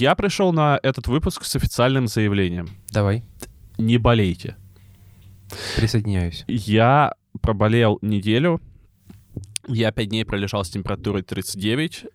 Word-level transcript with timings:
Я 0.00 0.14
пришел 0.14 0.50
на 0.50 0.80
этот 0.82 1.08
выпуск 1.08 1.44
с 1.44 1.54
официальным 1.56 2.06
заявлением. 2.06 2.68
Давай, 2.90 3.22
Не 3.76 3.98
болейте. 3.98 4.56
присоединяюсь. 5.76 6.44
Я 6.48 7.12
проболел 7.42 7.98
неделю. 8.00 8.62
Я 9.68 9.92
пять 9.92 10.08
дней 10.08 10.24
пролежал 10.24 10.64
с 10.64 10.70
температурой 10.70 11.22
39. 11.22 12.06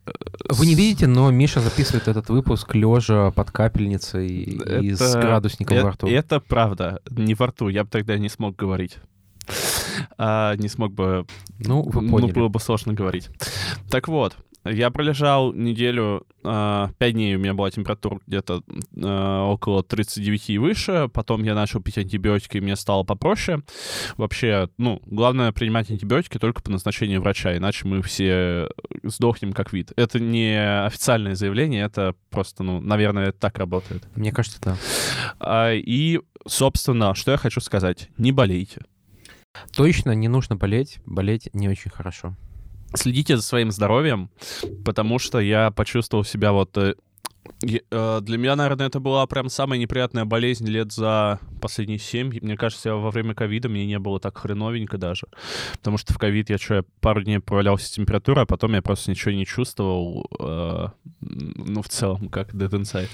Вы 0.50 0.66
не 0.66 0.74
видите, 0.74 1.06
но 1.06 1.30
Миша 1.30 1.60
записывает 1.60 2.08
этот 2.08 2.28
выпуск 2.30 2.74
лежа 2.74 3.30
под 3.30 3.52
капельницей 3.52 4.28
и 4.30 4.96
с 4.96 5.02
Это- 5.02 5.22
градусником 5.22 5.78
Э- 5.78 5.84
во 5.84 5.92
рту. 5.92 6.08
Это 6.08 6.40
правда. 6.40 7.02
Не 7.12 7.36
во 7.36 7.46
рту. 7.48 7.70
Я 7.70 7.84
бы 7.84 7.92
тогда 7.92 8.18
не 8.18 8.30
смог 8.30 8.56
говорить. 8.56 8.98
А, 10.18 10.56
не 10.56 10.70
смог 10.70 10.92
бы... 10.92 11.28
Ну, 11.60 11.84
вы 11.84 12.02
Ну, 12.02 12.10
поняли. 12.10 12.32
было 12.32 12.48
бы 12.48 12.60
сложно 12.60 12.94
говорить. 12.94 13.30
Так 13.92 14.08
вот, 14.08 14.36
я 14.66 14.90
пролежал 14.90 15.54
неделю, 15.54 16.26
а, 16.44 16.90
пять 16.98 17.14
дней 17.14 17.36
у 17.36 17.40
меня 17.40 17.54
была 17.54 17.70
температура 17.70 18.20
где-то 18.26 18.64
а, 19.02 19.46
около 19.46 19.84
39 19.84 20.50
и 20.50 20.58
выше, 20.58 21.10
потом 21.14 21.44
я 21.44 21.54
начал 21.54 21.82
пить 21.82 21.98
антибиотики, 21.98 22.58
и 22.58 22.62
мне 22.62 22.76
стало 22.76 23.04
попроще. 23.04 23.62
Вообще, 24.18 24.70
ну, 24.78 25.02
главное 25.06 25.52
принимать 25.52 25.90
антибиотики 25.92 26.38
только 26.38 26.62
по 26.62 26.72
назначению 26.72 27.22
врача, 27.22 27.56
иначе 27.56 27.88
мы 27.88 28.02
все 28.02 28.70
сдохнем 29.04 29.54
как 29.54 29.72
вид. 29.72 29.92
Это 29.96 30.20
не 30.20 30.86
официальное 30.86 31.36
заявление, 31.36 31.86
это 31.86 32.16
просто, 32.30 32.64
ну, 32.64 32.82
наверное, 32.82 33.32
так 33.32 33.58
работает. 33.58 34.04
Мне 34.16 34.32
кажется, 34.32 34.60
да. 34.62 34.78
А, 35.40 35.74
И, 35.74 36.20
собственно, 36.48 37.14
что 37.16 37.32
я 37.32 37.38
хочу 37.38 37.62
сказать. 37.62 38.10
Не 38.18 38.32
болейте. 38.32 38.82
Точно 39.76 40.12
не 40.12 40.28
нужно 40.28 40.56
болеть. 40.56 41.00
Болеть 41.06 41.50
не 41.54 41.70
очень 41.70 41.92
хорошо. 41.92 42.36
Следите 42.96 43.38
за 43.38 43.44
своим 43.44 43.72
здоровьем, 43.72 44.30
потому 44.84 45.20
что 45.20 45.40
я 45.40 45.72
почувствовал 45.72 46.24
себя 46.24 46.52
вот... 46.52 46.78
э, 46.78 46.96
э, 47.92 48.20
Для 48.22 48.38
меня, 48.38 48.56
наверное, 48.56 48.88
это 48.88 49.00
была 49.00 49.26
прям 49.28 49.50
самая 49.50 49.80
неприятная 49.80 50.26
болезнь 50.26 50.68
лет 50.68 50.92
за 50.92 51.40
последние 51.62 52.00
семь. 52.00 52.32
Мне 52.42 52.58
кажется, 52.58 52.96
во 52.96 53.12
время 53.12 53.34
ковида 53.34 53.70
мне 53.70 53.86
не 53.86 54.00
было 54.00 54.20
так 54.20 54.38
хреновенько 54.38 54.98
даже. 54.98 55.28
Потому 55.74 55.98
что 55.98 56.14
в 56.14 56.18
ковид 56.18 56.50
я 56.50 56.58
что, 56.58 56.76
я 56.76 56.84
пару 57.02 57.22
дней 57.24 57.40
провалялся 57.40 57.86
с 57.88 57.92
температурой, 57.92 58.44
а 58.44 58.48
потом 58.48 58.74
я 58.74 58.82
просто 58.82 59.12
ничего 59.12 59.32
не 59.32 59.46
чувствовал. 59.46 60.30
э, 60.40 60.88
Ну, 61.22 61.82
в 61.82 61.90
целом, 61.90 62.30
как 62.30 62.54
Dead 62.54 62.70
Inside. 62.70 63.10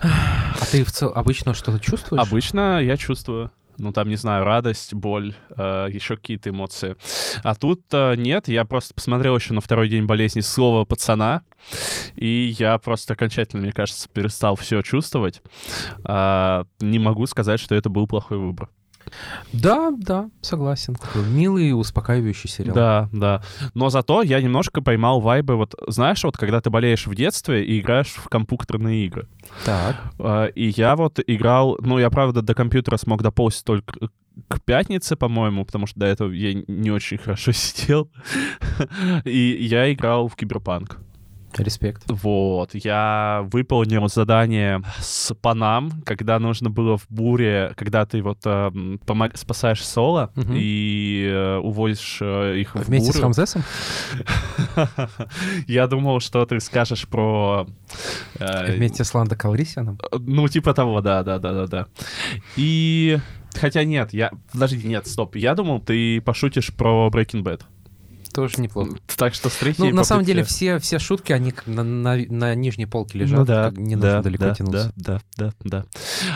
А 0.00 0.64
ты 0.70 0.84
в 0.84 0.92
цел... 0.92 1.12
обычно 1.14 1.54
что-то 1.54 1.80
чувствуешь? 1.80 2.22
Обычно 2.22 2.80
я 2.80 2.96
чувствую, 2.96 3.50
ну 3.78 3.92
там, 3.92 4.08
не 4.08 4.16
знаю, 4.16 4.44
радость, 4.44 4.94
боль, 4.94 5.34
э, 5.56 5.88
еще 5.90 6.16
какие-то 6.16 6.50
эмоции. 6.50 6.96
А 7.42 7.54
тут 7.54 7.82
э, 7.92 8.14
нет, 8.16 8.48
я 8.48 8.64
просто 8.64 8.94
посмотрел 8.94 9.36
еще 9.36 9.54
на 9.54 9.60
второй 9.60 9.88
день 9.88 10.04
болезни 10.04 10.40
слово 10.40 10.84
пацана, 10.84 11.42
и 12.16 12.54
я 12.58 12.78
просто 12.78 13.14
окончательно, 13.14 13.62
мне 13.62 13.72
кажется, 13.72 14.08
перестал 14.08 14.56
все 14.56 14.82
чувствовать. 14.82 15.42
А, 16.04 16.64
не 16.80 16.98
могу 16.98 17.26
сказать, 17.26 17.60
что 17.60 17.74
это 17.74 17.88
был 17.88 18.06
плохой 18.06 18.38
выбор. 18.38 18.68
Да, 19.52 19.92
да, 19.96 20.30
согласен. 20.40 20.94
Такой 20.94 21.24
милый, 21.24 21.72
успокаивающий 21.72 22.48
сериал. 22.48 22.74
Да, 22.74 23.08
да. 23.12 23.42
Но 23.74 23.90
зато 23.90 24.22
я 24.22 24.40
немножко 24.40 24.80
поймал 24.82 25.20
вайбы, 25.20 25.56
вот 25.56 25.74
знаешь, 25.86 26.24
вот 26.24 26.36
когда 26.36 26.60
ты 26.60 26.70
болеешь 26.70 27.06
в 27.06 27.14
детстве 27.14 27.64
и 27.64 27.80
играешь 27.80 28.08
в 28.08 28.28
компьютерные 28.28 29.06
игры. 29.06 29.28
Так. 29.64 29.96
А, 30.18 30.46
И 30.46 30.72
я 30.76 30.96
вот 30.96 31.20
играл, 31.26 31.78
ну, 31.80 31.98
я, 31.98 32.10
правда, 32.10 32.42
до 32.42 32.54
компьютера 32.54 32.96
смог 32.96 33.22
доползть 33.22 33.64
только 33.64 34.08
к 34.48 34.60
пятнице, 34.62 35.16
по-моему, 35.16 35.64
потому 35.64 35.86
что 35.86 35.98
до 35.98 36.06
этого 36.06 36.30
я 36.30 36.54
не 36.54 36.90
очень 36.90 37.18
хорошо 37.18 37.52
сидел. 37.52 38.10
И 39.24 39.56
я 39.60 39.92
играл 39.92 40.28
в 40.28 40.36
Киберпанк. 40.36 40.98
Респект. 41.56 42.02
Вот, 42.08 42.74
я 42.74 43.46
выполнил 43.50 44.06
задание 44.08 44.82
с 45.00 45.34
Панам, 45.34 46.02
когда 46.04 46.38
нужно 46.38 46.68
было 46.70 46.98
в 46.98 47.06
буре, 47.08 47.72
когда 47.76 48.04
ты 48.06 48.22
вот 48.22 48.38
э, 48.44 48.50
м, 48.50 49.00
помог- 49.06 49.36
спасаешь 49.36 49.84
соло 49.84 50.30
Мгм. 50.36 50.52
и 50.54 51.28
э, 51.32 51.56
увозишь 51.56 52.18
э, 52.20 52.58
их 52.58 52.74
в 52.74 52.82
Вместе 52.84 53.10
с 53.12 53.14
бурю. 53.14 53.22
Рамзесом? 53.24 53.62
Я 55.66 55.86
думал, 55.86 56.20
что 56.20 56.44
ты 56.46 56.60
скажешь 56.60 57.08
про... 57.08 57.66
э, 58.38 58.76
Вместе 58.76 59.04
с 59.04 59.14
Ландо 59.14 59.36
Калрисианом? 59.36 59.98
Ну, 60.18 60.46
типа 60.48 60.74
того, 60.74 61.00
да, 61.00 61.22
да, 61.22 61.38
да, 61.38 61.52
да, 61.52 61.66
да. 61.66 61.86
И... 62.56 63.18
Хотя 63.54 63.82
нет, 63.82 64.12
я... 64.12 64.30
Подожди, 64.52 64.86
нет, 64.86 65.06
стоп. 65.06 65.34
Я 65.34 65.54
думал, 65.54 65.80
ты 65.80 66.20
пошутишь 66.20 66.72
про 66.72 67.08
Breaking 67.12 67.42
Bad. 67.42 67.62
Тоже 68.38 68.62
неплохо. 68.62 68.96
Так 69.16 69.34
что 69.34 69.48
с 69.48 69.56
третьей 69.56 69.90
Ну, 69.90 69.96
на 69.96 70.04
самом 70.04 70.24
деле, 70.24 70.44
все, 70.44 70.78
все 70.78 71.00
шутки, 71.00 71.32
они 71.32 71.52
на, 71.66 71.82
на, 71.82 72.16
на 72.16 72.54
нижней 72.54 72.86
полке 72.86 73.18
лежат, 73.18 73.40
Ну 73.40 73.44
да, 73.44 73.72
не 73.76 73.96
да, 73.96 74.06
нужно 74.06 74.22
далеко 74.22 74.44
да, 74.44 74.54
тянуться. 74.54 74.92
Да, 74.94 75.20
да, 75.36 75.52
да, 75.58 75.68
да. 75.68 75.84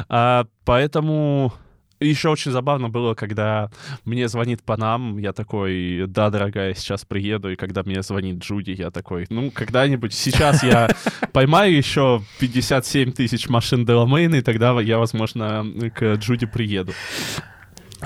А, 0.08 0.46
поэтому 0.64 1.52
еще 2.00 2.30
очень 2.30 2.50
забавно 2.50 2.88
было, 2.88 3.14
когда 3.14 3.70
мне 4.04 4.26
звонит 4.26 4.64
Панам, 4.64 5.16
я 5.18 5.32
такой, 5.32 6.06
да, 6.08 6.28
дорогая, 6.30 6.74
сейчас 6.74 7.04
приеду, 7.04 7.52
и 7.52 7.54
когда 7.54 7.84
мне 7.84 8.02
звонит 8.02 8.38
Джуди, 8.38 8.72
я 8.72 8.90
такой, 8.90 9.26
ну, 9.30 9.52
когда-нибудь, 9.52 10.12
сейчас 10.12 10.64
я 10.64 10.90
поймаю 11.32 11.76
еще 11.76 12.20
57 12.40 13.12
тысяч 13.12 13.48
машин 13.48 13.86
Деламейна, 13.86 14.34
и 14.34 14.42
тогда 14.42 14.80
я, 14.80 14.98
возможно, 14.98 15.64
к 15.94 16.14
Джуди 16.14 16.46
приеду. 16.46 16.94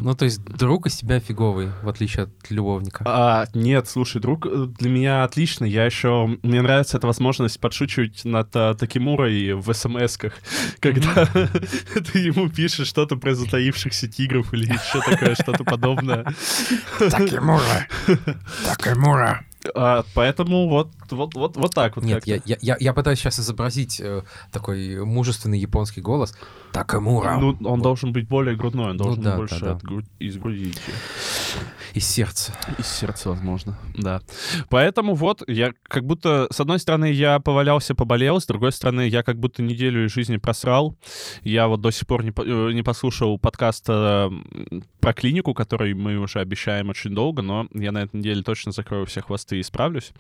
Ну, 0.01 0.15
то 0.15 0.25
есть 0.25 0.43
друг 0.43 0.87
из 0.87 0.97
тебя 0.97 1.21
фиговый, 1.21 1.71
в 1.83 1.89
отличие 1.89 2.25
от 2.25 2.51
любовника. 2.51 3.05
А, 3.07 3.47
нет, 3.55 3.89
слушай, 3.89 4.21
друг 4.21 4.47
э, 4.47 4.67
для 4.79 4.91
меня 4.91 5.25
отлично. 5.25 5.65
Я 5.65 5.85
еще... 5.85 6.39
Мне 6.43 6.63
нравится 6.63 6.99
эта 6.99 7.07
возможность 7.07 7.61
подшучивать 7.61 8.25
над 8.25 8.55
а, 8.55 8.75
Такимурой 8.75 9.55
в 9.55 9.73
смс-ках, 9.73 10.33
когда 10.81 11.27
ты 12.13 12.19
ему 12.19 12.49
пишешь 12.49 12.89
что-то 12.89 13.17
про 13.17 13.35
затаившихся 13.35 14.09
тигров 14.09 14.53
или 14.53 14.65
еще 14.65 15.01
такое, 15.01 15.35
что-то 15.35 15.65
подобное. 15.65 16.27
Такимура! 16.99 17.87
Такимура! 18.65 19.45
А, 19.75 20.05
Поэтому 20.15 20.69
вот, 20.69 20.91
вот, 21.13 21.35
вот, 21.35 21.57
вот 21.57 21.75
так 21.75 21.97
вот. 21.97 22.05
Нет, 22.05 22.27
я, 22.27 22.41
я, 22.45 22.57
я, 22.61 22.77
я 22.79 22.93
пытаюсь 22.93 23.19
сейчас 23.19 23.39
изобразить 23.41 24.01
э, 24.01 24.23
такой 24.53 25.05
мужественный 25.05 25.59
японский 25.59 26.01
голос. 26.01 26.37
Такамура! 26.73 27.39
Ну, 27.39 27.57
он 27.65 27.81
должен 27.81 28.13
быть 28.13 28.29
более 28.29 28.57
грудной, 28.57 28.91
он 28.91 28.97
Ну 28.97 29.05
должен 29.05 29.23
да, 29.23 29.31
да, 29.33 29.37
больше 29.37 29.61
да. 29.61 29.73
от 29.73 29.83
грудь- 29.83 30.07
из 30.19 30.37
груди 30.37 30.71
идти. 30.71 30.81
Из 31.95 32.07
сердца. 32.07 32.53
Из 32.79 32.87
сердца, 32.87 33.31
возможно, 33.31 33.79
да. 33.97 34.21
Поэтому 34.69 35.15
вот, 35.15 35.43
я 35.47 35.73
как 35.85 36.05
будто, 36.05 36.47
с 36.51 36.61
одной 36.61 36.79
стороны, 36.79 37.11
я 37.11 37.39
повалялся, 37.41 37.95
поболел, 37.95 38.41
с 38.41 38.47
другой 38.47 38.73
стороны, 38.73 39.09
я 39.09 39.23
как 39.23 39.39
будто 39.39 39.63
неделю 39.63 40.05
из 40.07 40.13
жизни 40.13 40.37
просрал. 40.37 40.97
Я 41.43 41.69
вот 41.69 41.81
до 41.81 41.91
сих 41.91 42.07
пор 42.07 42.23
не, 42.25 42.33
э, 42.37 42.73
не 42.73 42.83
послушал 42.83 43.39
подкаст 43.39 43.89
м, 43.89 44.85
про 45.01 45.15
клинику, 45.15 45.55
который 45.55 45.95
мы 45.95 46.19
уже 46.19 46.41
обещаем 46.41 46.91
очень 46.91 47.15
долго, 47.15 47.41
но 47.41 47.67
я 47.73 47.93
на 47.93 48.03
этой 48.03 48.17
неделе 48.17 48.43
точно 48.43 48.73
закрою 48.73 49.07
все 49.07 49.23
хвосты 49.23 49.59
и 49.59 49.63
справлюсь. 49.63 50.13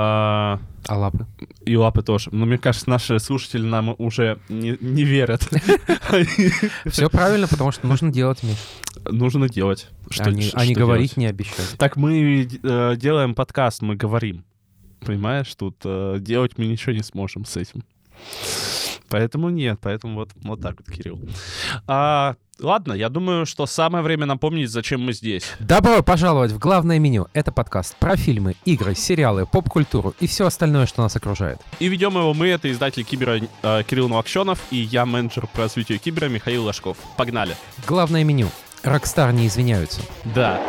А, 0.00 0.60
А 0.86 0.96
лапы? 0.96 1.26
и 1.66 1.76
лапы 1.76 2.02
тоже. 2.02 2.30
Но 2.32 2.46
мне 2.46 2.56
кажется, 2.56 2.88
наши 2.88 3.18
слушатели 3.18 3.62
нам 3.62 3.96
уже 3.98 4.38
не, 4.48 4.78
не 4.80 5.02
верят. 5.02 5.42
Все 6.86 7.10
правильно, 7.10 7.48
потому 7.48 7.72
что 7.72 7.86
нужно 7.88 8.12
делать, 8.12 8.42
Миш. 8.44 8.56
Нужно 9.10 9.48
делать. 9.48 9.88
Что, 10.08 10.30
не 10.30 10.42
что 10.42 10.58
говорить, 10.72 11.14
делать? 11.14 11.16
не 11.16 11.26
обещать. 11.26 11.74
Так 11.78 11.96
мы 11.96 12.48
э, 12.62 12.96
делаем 12.96 13.34
подкаст, 13.34 13.82
мы 13.82 13.96
говорим. 13.96 14.44
Понимаешь, 15.00 15.52
тут 15.56 15.76
э, 15.84 16.18
делать 16.20 16.52
мы 16.58 16.66
ничего 16.66 16.92
не 16.92 17.02
сможем 17.02 17.44
с 17.44 17.56
этим. 17.56 17.82
Поэтому 19.08 19.48
нет, 19.48 19.78
поэтому 19.82 20.16
вот, 20.16 20.30
вот 20.36 20.60
так 20.60 20.76
вот, 20.78 20.94
Кирилл. 20.94 21.20
А, 21.86 22.36
ладно, 22.60 22.92
я 22.92 23.08
думаю, 23.08 23.46
что 23.46 23.66
самое 23.66 24.04
время 24.04 24.26
напомнить, 24.26 24.70
зачем 24.70 25.02
мы 25.02 25.12
здесь. 25.12 25.44
Добро 25.58 26.02
пожаловать 26.02 26.52
в 26.52 26.58
главное 26.58 26.98
меню. 26.98 27.26
Это 27.32 27.52
подкаст 27.52 27.96
про 27.96 28.16
фильмы, 28.16 28.54
игры, 28.64 28.94
сериалы, 28.94 29.46
поп-культуру 29.46 30.14
и 30.20 30.26
все 30.26 30.46
остальное, 30.46 30.86
что 30.86 31.02
нас 31.02 31.16
окружает. 31.16 31.60
И 31.78 31.88
ведем 31.88 32.14
его 32.14 32.34
мы, 32.34 32.48
это 32.48 32.70
издатель 32.70 33.04
Кибера 33.04 33.40
э, 33.62 33.82
Кирилл 33.84 34.08
Новокщенов 34.08 34.60
и 34.70 34.76
я, 34.76 35.06
менеджер 35.06 35.46
по 35.46 35.60
развитию 35.62 35.98
Кибера 35.98 36.28
Михаил 36.28 36.64
Ложков. 36.64 36.98
Погнали. 37.16 37.56
Главное 37.86 38.24
меню. 38.24 38.48
Rockstar 38.82 39.32
не 39.32 39.46
извиняются. 39.46 40.00
Да. 40.24 40.60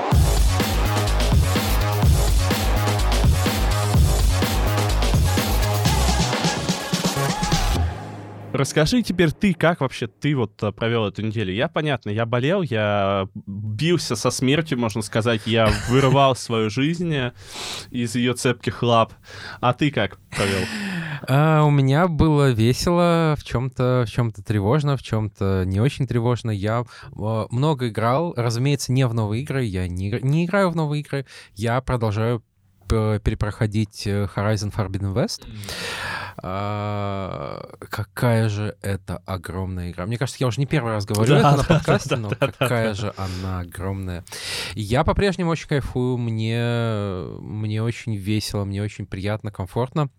Расскажи 8.51 9.03
теперь 9.03 9.31
ты, 9.31 9.53
как 9.53 9.81
вообще 9.81 10.07
ты 10.07 10.35
вот 10.35 10.61
э, 10.63 10.71
провел 10.71 11.05
эту 11.05 11.21
неделю? 11.21 11.53
Я, 11.53 11.67
понятно, 11.67 12.09
я 12.09 12.25
болел, 12.25 12.63
я 12.63 13.27
бился 13.45 14.15
со 14.15 14.31
смертью, 14.31 14.79
можно 14.79 15.03
сказать, 15.03 15.41
я 15.45 15.69
вырывал 15.87 16.35
свою 16.35 16.71
жизнь 16.71 17.13
э, 17.13 17.33
из 17.91 18.15
ее 18.15 18.33
цепких 18.33 18.81
лап. 18.81 19.13
А 19.61 19.73
ты 19.73 19.91
как 19.91 20.17
провел? 20.31 20.65
А, 21.27 21.63
у 21.63 21.69
меня 21.69 22.07
было 22.07 22.51
весело, 22.51 23.35
в 23.37 23.43
чем-то 23.43 24.05
в 24.07 24.11
чем-то 24.11 24.43
тревожно, 24.43 24.97
в 24.97 25.03
чем-то 25.03 25.63
не 25.65 25.79
очень 25.79 26.07
тревожно. 26.07 26.49
Я 26.49 26.83
э, 26.83 27.45
много 27.51 27.89
играл, 27.89 28.33
разумеется, 28.35 28.91
не 28.91 29.05
в 29.05 29.13
новые 29.13 29.43
игры. 29.43 29.63
Я 29.63 29.87
не, 29.87 30.09
не 30.23 30.45
играю 30.45 30.71
в 30.71 30.75
новые 30.75 31.01
игры. 31.01 31.27
Я 31.53 31.79
продолжаю 31.81 32.43
перепроходить 32.89 34.05
э, 34.07 34.27
Horizon 34.35 34.73
Forbidden 34.73 35.13
West. 35.13 35.47
А, 36.41 37.69
какая 37.89 38.49
же 38.49 38.75
это 38.81 39.21
огромная 39.25 39.91
игра. 39.91 40.05
Мне 40.05 40.17
кажется, 40.17 40.37
я 40.41 40.47
уже 40.47 40.59
не 40.59 40.65
первый 40.65 40.93
раз 40.93 41.05
говорю 41.05 41.29
Да, 41.29 41.39
это 41.39 41.51
на 41.51 41.57
да, 41.57 41.63
подкасте, 41.63 42.09
да, 42.09 42.17
но 42.17 42.29
какая 42.29 42.93
же 42.93 43.13
она 43.17 43.59
огромная. 43.59 44.23
Я 44.73 45.03
по-прежнему 45.03 45.51
очень 45.51 45.67
кайфую, 45.67 46.17
мне, 46.17 47.23
мне 47.39 47.83
очень 47.83 48.15
весело, 48.15 48.65
мне 48.65 48.81
очень 48.81 49.05
приятно, 49.05 49.51
комфортно. 49.51 50.09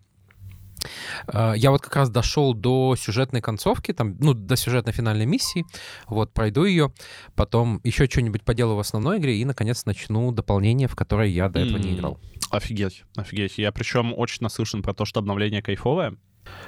А, 1.27 1.53
Я 1.53 1.71
вот 1.71 1.81
как 1.81 1.95
раз 1.95 2.09
дошел 2.09 2.53
до 2.53 2.95
сюжетной 2.95 3.41
концовки, 3.41 3.93
там, 3.93 4.17
ну, 4.19 4.33
до 4.33 4.55
сюжетной 4.55 4.93
финальной 4.93 5.25
миссии, 5.25 5.65
вот, 6.07 6.33
пройду 6.33 6.65
ее, 6.65 6.93
потом 7.35 7.79
еще 7.83 8.05
что-нибудь 8.05 8.43
поделаю 8.43 8.75
в 8.75 8.79
основной 8.79 9.19
игре 9.19 9.37
и, 9.37 9.45
наконец, 9.45 9.85
начну 9.85 10.31
дополнение, 10.31 10.87
в 10.87 10.95
которое 10.95 11.29
я 11.29 11.49
до 11.49 11.59
этого 11.59 11.77
не 11.77 11.95
играл. 11.95 12.19
Офигеть, 12.49 13.03
офигеть. 13.15 13.57
Я 13.57 13.71
причем 13.71 14.13
очень 14.15 14.39
наслышан 14.41 14.83
про 14.83 14.93
то, 14.93 15.05
что 15.05 15.19
обновление 15.19 15.61
кайфовое. 15.61 16.17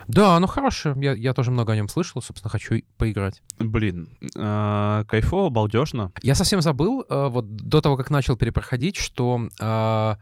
Да, 0.08 0.36
оно 0.36 0.48
хорошее, 0.48 0.96
я, 1.00 1.14
я 1.14 1.34
тоже 1.34 1.52
много 1.52 1.74
о 1.74 1.76
нем 1.76 1.88
слышал, 1.88 2.22
собственно, 2.22 2.50
хочу 2.50 2.82
поиграть. 2.98 3.42
Блин, 3.60 4.10
э, 4.36 5.04
кайфово, 5.08 5.50
балдежно. 5.50 6.12
Я 6.22 6.36
совсем 6.36 6.62
забыл, 6.62 7.06
э, 7.10 7.28
вот 7.30 7.56
до 7.56 7.82
того, 7.82 7.98
как 7.98 8.10
начал 8.10 8.36
перепроходить, 8.36 8.96
что 8.98 9.50
э, 9.60 10.16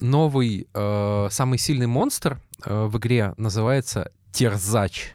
новый, 0.00 0.68
э, 0.72 1.28
самый 1.30 1.58
сильный 1.58 1.86
монстр 1.86 2.40
э, 2.64 2.84
в 2.86 2.98
игре 2.98 3.34
называется 3.36 4.10
Терзач. 4.32 5.14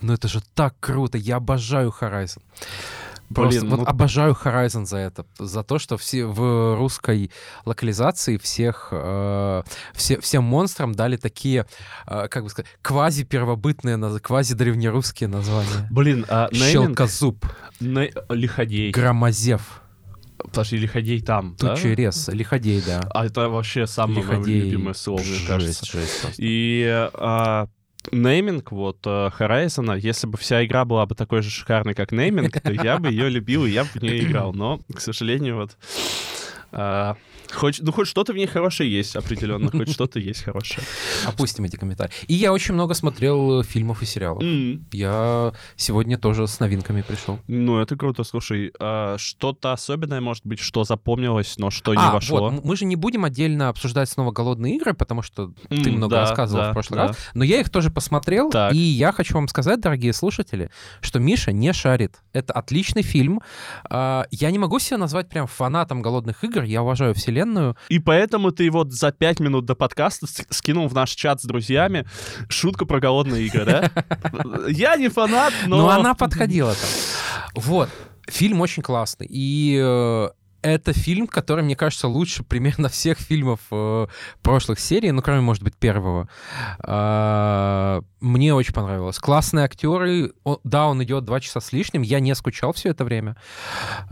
Ну 0.00 0.12
это 0.12 0.28
же 0.28 0.40
так 0.54 0.74
круто, 0.80 1.18
я 1.18 1.36
обожаю 1.36 1.92
Horizon. 2.00 2.42
Просто 3.34 3.60
Блин, 3.60 3.70
вот 3.70 3.80
ну- 3.80 3.86
обожаю 3.86 4.32
Horizon 4.32 4.86
за 4.86 4.98
это, 4.98 5.26
за 5.38 5.62
то, 5.62 5.78
что 5.78 5.96
все 5.96 6.24
в 6.24 6.76
русской 6.76 7.30
локализации 7.66 8.38
всех 8.38 8.88
э, 8.90 9.62
все, 9.92 10.18
всем 10.20 10.44
монстрам 10.44 10.94
дали 10.94 11.16
такие, 11.16 11.66
э, 12.06 12.28
как 12.28 12.44
бы 12.44 12.48
сказать, 12.50 12.70
квази 12.80 13.24
первобытные, 13.24 13.98
квази 14.20 14.54
древнерусские 14.54 15.28
названия. 15.28 15.88
Блин, 15.90 16.24
а 16.28 16.48
нейминг... 16.52 16.70
Щелкозуб, 16.98 17.44
Не- 17.80 18.12
Лиходей. 18.30 18.90
Громозев, 18.92 19.82
Подожди, 20.38 20.76
Лиходей 20.76 21.20
там, 21.20 21.56
да? 21.58 21.74
Тучерез, 21.74 22.28
Лиходей, 22.28 22.80
да. 22.86 23.00
А 23.10 23.26
это 23.26 23.48
вообще 23.48 23.86
самое 23.88 24.22
мое 24.24 24.36
Лиходей. 24.38 24.60
любимое 24.60 24.94
слово, 24.94 25.18
мне 25.20 25.26
Жесть, 25.34 25.46
кажется. 25.48 25.84
жесть 25.86 26.20
просто. 26.22 26.40
И 26.42 26.84
а, 27.14 27.66
нейминг 28.12 28.72
вот 28.72 28.98
э, 29.06 29.30
Horizon, 29.38 29.98
если 29.98 30.26
бы 30.26 30.38
вся 30.38 30.64
игра 30.64 30.84
была 30.84 31.06
бы 31.06 31.14
такой 31.14 31.42
же 31.42 31.50
шикарной, 31.50 31.94
как 31.94 32.12
нейминг, 32.12 32.60
то 32.60 32.72
я 32.72 32.98
бы 32.98 33.10
ее 33.10 33.28
любил, 33.28 33.66
и 33.66 33.70
я 33.70 33.84
бы 33.84 33.90
в 33.94 34.02
нее 34.02 34.24
играл. 34.24 34.52
Но, 34.52 34.80
к 34.94 35.00
сожалению, 35.00 35.56
вот... 35.56 35.76
хоть, 37.52 37.80
ну, 37.80 37.92
хоть 37.92 38.06
что-то 38.08 38.32
в 38.32 38.36
ней 38.36 38.46
хорошее 38.46 38.90
есть, 38.92 39.16
определенно, 39.16 39.70
хоть 39.70 39.90
что-то 39.92 40.18
есть 40.18 40.44
хорошее. 40.44 40.80
Опустим 41.26 41.64
эти 41.64 41.76
комментарии. 41.76 42.12
И 42.26 42.34
я 42.34 42.52
очень 42.52 42.74
много 42.74 42.94
смотрел 42.94 43.60
э, 43.60 43.64
фильмов 43.64 44.02
и 44.02 44.06
сериалов. 44.06 44.42
М, 44.42 44.86
Я 44.92 45.52
сегодня 45.76 46.18
тоже 46.18 46.46
с 46.46 46.60
новинками 46.60 47.02
пришел. 47.02 47.38
Ну, 47.48 47.80
это 47.80 47.96
круто. 47.96 48.24
Слушай, 48.24 48.72
а 48.78 49.16
что-то 49.18 49.72
особенное, 49.72 50.20
может 50.20 50.44
быть, 50.46 50.58
что 50.60 50.84
запомнилось, 50.84 51.56
но 51.58 51.70
что 51.70 51.94
не 51.94 52.00
а, 52.02 52.12
вошло? 52.12 52.50
вот, 52.50 52.64
мы 52.64 52.76
же 52.76 52.84
не 52.84 52.96
будем 52.96 53.24
отдельно 53.24 53.68
обсуждать 53.68 54.08
снова 54.10 54.30
голодные 54.32 54.76
игры, 54.76 54.92
потому 54.94 55.22
что 55.22 55.52
ты 55.68 55.90
М, 55.90 55.96
много 55.96 56.16
да, 56.16 56.20
рассказывал 56.22 56.62
да, 56.64 56.70
в 56.70 56.72
прошлый 56.74 56.96
да. 56.98 57.06
раз. 57.08 57.16
Но 57.34 57.44
я 57.44 57.60
их 57.60 57.70
тоже 57.70 57.90
посмотрел, 57.90 58.50
Так. 58.50 58.72
и 58.74 58.76
я 58.78 59.12
хочу 59.12 59.34
вам 59.34 59.48
сказать, 59.48 59.80
дорогие 59.80 60.12
слушатели, 60.12 60.70
что 61.00 61.18
Миша 61.18 61.52
не 61.52 61.72
шарит. 61.72 62.16
Это 62.32 62.52
отличный 62.52 63.02
фильм. 63.02 63.40
А, 63.88 64.26
Я 64.30 64.50
не 64.50 64.58
могу 64.58 64.78
себя 64.78 64.98
назвать 64.98 65.28
прям 65.28 65.46
фанатом 65.46 66.02
голодных 66.02 66.44
игр. 66.44 66.62
Я 66.62 66.82
уважаю 66.82 67.14
вселенную. 67.14 67.37
И 67.88 67.98
поэтому 67.98 68.52
ты 68.52 68.70
вот 68.70 68.92
за 68.92 69.12
пять 69.12 69.40
минут 69.40 69.64
до 69.64 69.74
подкаста 69.74 70.26
скинул 70.50 70.88
в 70.88 70.94
наш 70.94 71.10
чат 71.10 71.40
с 71.40 71.44
друзьями 71.44 72.06
шутку 72.48 72.86
про 72.86 73.00
голодные 73.00 73.46
игры, 73.46 73.64
да? 73.64 73.90
Я 74.68 74.96
не 74.96 75.08
фанат, 75.08 75.52
но... 75.66 75.78
Но 75.78 75.88
она 75.90 76.14
подходила 76.14 76.74
там. 76.74 76.90
Вот. 77.54 77.88
Фильм 78.28 78.60
очень 78.60 78.82
классный. 78.82 79.26
И 79.28 79.80
э, 79.82 80.28
это 80.62 80.92
фильм, 80.92 81.26
который, 81.26 81.62
мне 81.64 81.76
кажется, 81.76 82.08
лучше 82.08 82.42
примерно 82.42 82.88
всех 82.88 83.18
фильмов 83.18 83.60
э, 83.70 84.06
прошлых 84.42 84.80
серий, 84.80 85.10
ну, 85.12 85.22
кроме, 85.22 85.40
может 85.40 85.62
быть, 85.62 85.76
первого. 85.76 86.28
А, 86.80 88.00
Мне 88.20 88.54
очень 88.54 88.74
понравилось. 88.74 89.18
Классные 89.18 89.64
актеры. 89.64 90.32
О- 90.44 90.58
Да, 90.64 90.86
он 90.88 91.02
идет 91.04 91.24
два 91.24 91.40
часа 91.40 91.60
с 91.60 91.72
лишним. 91.72 92.02
Я 92.02 92.20
не 92.20 92.34
скучал 92.34 92.72
все 92.72 92.90
это 92.90 93.04
время. 93.04 93.36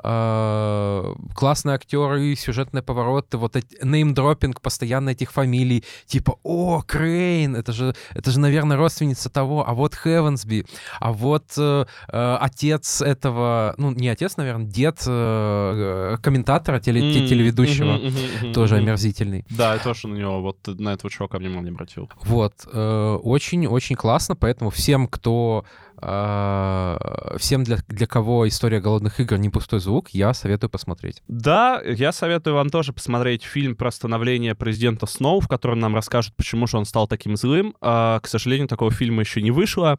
А, 0.03 1.15
Классные 1.35 1.75
актеры, 1.75 2.35
сюжетные 2.37 2.83
повороты, 2.83 3.37
вот 3.39 3.57
неймдропинг 3.83 4.61
постоянно 4.61 5.11
этих 5.11 5.33
фамилий. 5.33 5.85
Типа, 6.07 6.39
о, 6.43 6.83
Крейн, 6.87 7.57
это 7.57 7.73
же, 7.73 7.95
это 8.15 8.31
же, 8.31 8.41
наверное, 8.41 8.77
родственница 8.77 9.29
того, 9.31 9.69
а 9.69 9.75
вот 9.75 9.95
Хевенсби, 9.95 10.67
а 11.01 11.13
вот 11.13 11.45
э, 11.59 11.87
э, 12.09 12.37
отец 12.41 13.01
этого, 13.03 13.75
ну, 13.79 13.91
не 13.91 14.09
отец, 14.09 14.37
наверное, 14.37 14.67
дед 14.67 15.03
э, 15.07 16.13
э, 16.15 16.17
комментатора, 16.37 16.79
теле- 16.81 17.13
те- 17.13 17.21
М, 17.21 17.27
телеведущего, 17.27 17.93
мгм, 17.99 18.53
тоже 18.53 18.77
мгм. 18.77 18.85
омерзительный. 18.85 19.45
Да, 19.51 19.75
я 19.75 19.79
тоже 19.81 20.09
на 20.09 20.15
него, 20.17 20.43
вот 20.43 20.59
на 20.67 20.93
этого 20.93 21.11
чувака 21.11 21.39
внимания 21.39 21.71
не 21.71 21.71
обратил. 21.71 22.09
Вот, 22.25 22.53
очень-очень 22.67 23.97
классно, 23.97 24.37
поэтому 24.37 24.71
всем, 24.71 25.07
кто 25.09 25.65
э, 26.03 27.37
всем, 27.39 27.65
для, 27.65 27.79
для 27.89 28.07
кого 28.07 28.47
история 28.49 28.81
голодных 28.81 29.19
игр 29.21 29.39
не 29.39 29.49
пустой 29.49 29.81
звук, 29.81 30.11
я 30.11 30.35
советую 30.35 30.69
посмотреть. 30.71 31.23
Да, 31.27 31.81
я 31.83 32.13
советую 32.13 32.55
вам 32.55 32.69
тоже 32.69 32.93
посмотреть 32.93 33.45
фильм 33.45 33.77
про 33.77 33.91
становление 33.91 34.55
президента 34.55 35.07
Сноу, 35.07 35.41
в 35.41 35.49
котором 35.49 35.79
нам 35.79 35.95
расскажут, 35.95 36.35
почему 36.37 36.67
же 36.67 36.77
он 36.77 36.85
стал 36.85 37.09
таким 37.09 37.37
злым. 37.37 37.75
А, 37.81 38.21
к 38.21 38.27
сожалению, 38.29 38.69
такого 38.69 38.91
фильма 38.91 39.21
еще 39.23 39.41
не 39.41 39.51
вышло. 39.51 39.99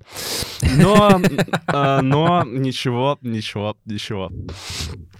Но, 0.77 1.19
а, 1.67 2.01
но 2.01 2.43
ничего, 2.45 3.17
ничего, 3.21 3.75
ничего. 3.85 4.31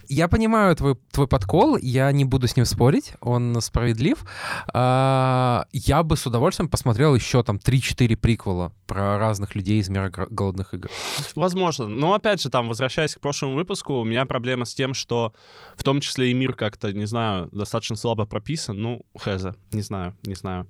Я 0.10 0.28
понимаю 0.28 0.76
твой, 0.76 0.96
твой 1.12 1.28
подкол, 1.28 1.78
я 1.78 2.12
не 2.12 2.26
буду 2.26 2.48
с 2.48 2.56
ним 2.56 2.66
спорить, 2.66 3.14
он 3.20 3.60
справедлив. 3.62 4.26
А, 4.74 5.66
я 5.72 6.04
бы 6.04 6.16
с 6.16 6.26
удовольствием 6.26 6.70
посмотрел 6.70 7.14
еще 7.16 7.44
там 7.44 7.58
3-4 7.58 8.16
приквела 8.16 8.72
про 8.86 9.18
разных 9.18 9.56
людей 9.56 9.80
из 9.80 9.90
мира 9.90 10.10
голодных 10.10 10.74
игр. 10.74 10.90
Возможно. 11.36 11.88
Но 11.88 12.14
опять 12.14 12.42
же, 12.42 12.50
там, 12.50 12.68
возвращаясь 12.68 13.16
к 13.16 13.20
прошлому 13.20 13.56
выпуску, 13.56 13.96
у 13.96 14.04
меня 14.04 14.26
проблема 14.26 14.66
с 14.66 14.74
тем, 14.74 14.94
что 14.94 15.34
в 15.76 15.84
том 15.84 16.00
числе 16.00 16.32
и 16.32 16.34
мир 16.34 16.54
как-то, 16.54 16.94
не 16.94 17.06
знаю, 17.06 17.50
достаточно 17.52 17.96
слабо 17.96 18.26
прописан. 18.26 18.78
Ну, 18.78 19.06
хз, 19.18 19.46
не 19.72 19.82
знаю, 19.82 20.16
не 20.24 20.36
знаю. 20.36 20.68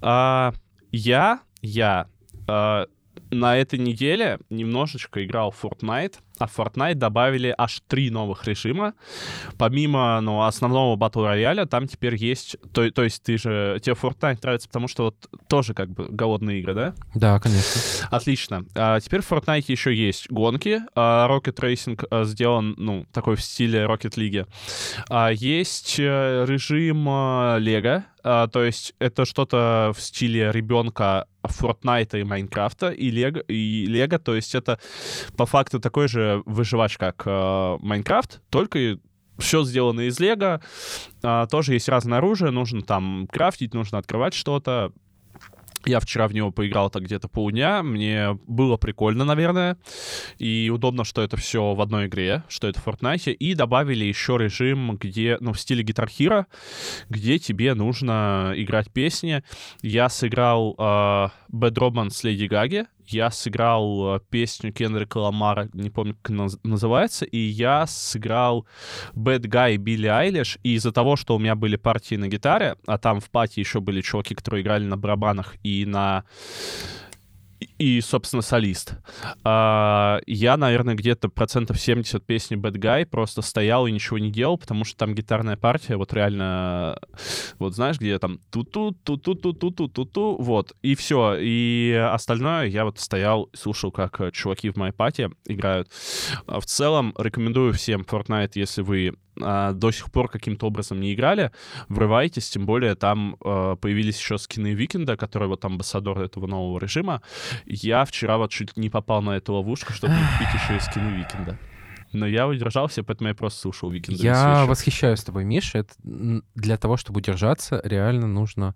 А, 0.00 0.52
я, 0.92 1.40
я 1.62 2.06
а, 2.46 2.86
на 3.30 3.56
этой 3.56 3.78
неделе 3.78 4.38
немножечко 4.50 5.24
играл 5.24 5.50
в 5.50 5.64
Fortnite, 5.64 6.14
а 6.40 6.46
в 6.46 6.58
Fortnite 6.58 6.94
добавили 6.94 7.54
аж 7.56 7.82
три 7.86 8.10
новых 8.10 8.46
режима. 8.46 8.94
Помимо 9.58 10.18
ну, 10.22 10.42
основного 10.42 10.96
батл 10.96 11.24
рояля, 11.24 11.66
там 11.66 11.86
теперь 11.86 12.16
есть... 12.16 12.56
То, 12.72 12.90
то 12.90 13.04
есть 13.04 13.22
ты 13.22 13.36
же... 13.36 13.78
Тебе 13.82 13.94
Fortnite 13.94 14.38
нравится, 14.42 14.68
потому 14.68 14.88
что 14.88 15.04
вот 15.04 15.28
тоже 15.48 15.74
как 15.74 15.90
бы 15.90 16.08
голодные 16.08 16.60
игры, 16.60 16.74
да? 16.74 16.94
Да, 17.14 17.38
конечно. 17.40 18.08
Отлично. 18.10 18.64
А, 18.74 18.98
теперь 19.00 19.20
в 19.20 19.30
Fortnite 19.30 19.64
еще 19.68 19.94
есть 19.94 20.30
гонки. 20.30 20.80
А, 20.94 21.28
Rocket 21.28 21.56
Racing 21.56 22.06
а, 22.10 22.24
сделан, 22.24 22.74
ну, 22.78 23.04
такой 23.12 23.36
в 23.36 23.42
стиле 23.42 23.80
Rocket 23.84 24.16
League. 24.16 24.46
А, 25.10 25.30
есть 25.30 25.96
э, 25.98 26.46
режим 26.48 27.06
а, 27.06 27.58
Лего. 27.58 28.06
А, 28.22 28.48
то 28.48 28.64
есть 28.64 28.94
это 28.98 29.24
что-то 29.24 29.92
в 29.94 30.00
стиле 30.00 30.50
ребенка 30.52 31.26
Fortnite 31.46 32.20
и 32.20 32.24
Майнкрафта 32.24 32.90
и 32.90 33.10
Лего, 33.10 33.40
и 33.40 33.86
Лего. 33.86 34.18
То 34.18 34.34
есть 34.34 34.54
это 34.54 34.78
по 35.36 35.46
факту 35.46 35.80
такой 35.80 36.08
же 36.08 36.42
выживач, 36.46 36.98
как 36.98 37.22
э, 37.26 37.76
Майнкрафт, 37.80 38.40
только 38.50 38.98
все 39.38 39.64
сделано 39.64 40.02
из 40.02 40.20
Лего. 40.20 40.60
А, 41.22 41.46
тоже 41.46 41.74
есть 41.74 41.88
разное 41.88 42.18
оружие, 42.18 42.50
нужно 42.50 42.82
там 42.82 43.26
крафтить, 43.30 43.74
нужно 43.74 43.98
открывать 43.98 44.34
что-то. 44.34 44.92
Я 45.86 46.00
вчера 46.00 46.28
в 46.28 46.34
него 46.34 46.50
поиграл 46.50 46.90
так 46.90 47.04
где-то 47.04 47.28
полдня. 47.28 47.82
Мне 47.82 48.38
было 48.46 48.76
прикольно, 48.76 49.24
наверное. 49.24 49.78
И 50.38 50.70
удобно, 50.72 51.04
что 51.04 51.22
это 51.22 51.36
все 51.36 51.74
в 51.74 51.80
одной 51.80 52.06
игре, 52.06 52.44
что 52.48 52.68
это 52.68 52.80
в 52.80 52.86
Fortnite. 52.86 53.32
И 53.32 53.54
добавили 53.54 54.04
еще 54.04 54.36
режим, 54.38 54.96
где, 54.96 55.38
ну, 55.40 55.52
в 55.52 55.60
стиле 55.60 55.82
Guitar 55.82 56.08
Hero, 56.08 56.46
где 57.08 57.38
тебе 57.38 57.74
нужно 57.74 58.52
играть 58.56 58.90
песни. 58.92 59.42
Я 59.80 60.08
сыграл 60.08 60.74
э, 60.78 60.82
Bad 60.82 61.74
Romance 61.74 62.20
Леди 62.24 62.44
Гаги. 62.44 62.86
Я 63.12 63.30
сыграл 63.30 64.16
э, 64.16 64.20
песню 64.30 64.72
Кендрика 64.72 65.18
Ламара, 65.18 65.68
не 65.72 65.90
помню, 65.90 66.16
как 66.22 66.30
она 66.30 66.44
наз- 66.46 66.60
называется, 66.62 67.24
и 67.24 67.38
я 67.38 67.86
сыграл 67.86 68.66
Bad 69.14 69.42
Guy 69.42 69.76
Билли 69.76 70.06
Айлиш, 70.06 70.58
и 70.62 70.74
из-за 70.74 70.92
того, 70.92 71.16
что 71.16 71.34
у 71.34 71.38
меня 71.38 71.54
были 71.54 71.76
партии 71.76 72.14
на 72.14 72.28
гитаре, 72.28 72.76
а 72.86 72.98
там 72.98 73.20
в 73.20 73.30
пати 73.30 73.60
еще 73.60 73.80
были 73.80 74.00
чуваки, 74.00 74.34
которые 74.34 74.62
играли 74.62 74.84
на 74.84 74.96
барабанах 74.96 75.56
и 75.62 75.84
на 75.86 76.24
и, 77.80 78.02
собственно, 78.02 78.42
солист. 78.42 78.92
А, 79.42 80.20
я, 80.26 80.58
наверное, 80.58 80.94
где-то 80.94 81.30
процентов 81.30 81.80
70 81.80 82.26
песни 82.26 82.54
Bad 82.58 82.74
Guy 82.74 83.06
просто 83.06 83.40
стоял 83.40 83.86
и 83.86 83.90
ничего 83.90 84.18
не 84.18 84.30
делал, 84.30 84.58
потому 84.58 84.84
что 84.84 84.98
там 84.98 85.14
гитарная 85.14 85.56
партия, 85.56 85.96
вот 85.96 86.12
реально, 86.12 86.98
вот 87.58 87.74
знаешь, 87.74 87.98
где 87.98 88.18
там 88.18 88.38
ту-ту, 88.50 88.92
ту-ту, 88.92 89.34
ту-ту, 89.34 89.88
ту-ту, 89.88 90.36
вот, 90.38 90.76
и 90.82 90.94
все. 90.94 91.36
И 91.40 91.92
остальное 91.92 92.66
я 92.66 92.84
вот 92.84 92.98
стоял 92.98 93.44
и 93.44 93.56
слушал, 93.56 93.90
как 93.90 94.30
чуваки 94.34 94.68
в 94.68 94.76
моей 94.76 94.92
пати 94.92 95.30
играют. 95.46 95.88
В 96.46 96.66
целом, 96.66 97.14
рекомендую 97.16 97.72
всем 97.72 98.02
Fortnite, 98.02 98.52
если 98.56 98.82
вы 98.82 99.14
а, 99.42 99.72
до 99.72 99.90
сих 99.90 100.10
пор 100.10 100.28
каким-то 100.28 100.66
образом 100.66 101.00
не 101.00 101.14
играли, 101.14 101.50
врывайтесь, 101.88 102.50
тем 102.50 102.66
более 102.66 102.94
там 102.94 103.36
а, 103.42 103.76
появились 103.76 104.18
еще 104.18 104.38
скины 104.38 104.74
Викинда, 104.74 105.16
который 105.16 105.48
вот 105.48 105.64
амбассадор 105.64 106.20
этого 106.20 106.46
нового 106.46 106.78
режима. 106.78 107.22
Я 107.72 108.04
вчера 108.04 108.36
вот 108.36 108.50
чуть 108.50 108.76
не 108.76 108.90
попал 108.90 109.22
на 109.22 109.36
эту 109.36 109.54
ловушку, 109.54 109.92
чтобы 109.92 110.14
купить 110.14 110.52
еще 110.54 110.76
и 110.76 110.80
скины 110.80 111.18
Викинда. 111.18 111.56
Но 112.12 112.26
я 112.26 112.48
удержался, 112.48 113.04
поэтому 113.04 113.28
я 113.28 113.34
просто 113.36 113.60
слушал 113.60 113.90
Викинда. 113.90 114.20
Я 114.20 114.64
восхищаюсь 114.66 115.22
тобой, 115.22 115.44
Миша. 115.44 115.78
Это 115.78 115.94
для 116.02 116.76
того, 116.76 116.96
чтобы 116.96 117.18
удержаться, 117.18 117.80
реально 117.84 118.26
нужно 118.26 118.74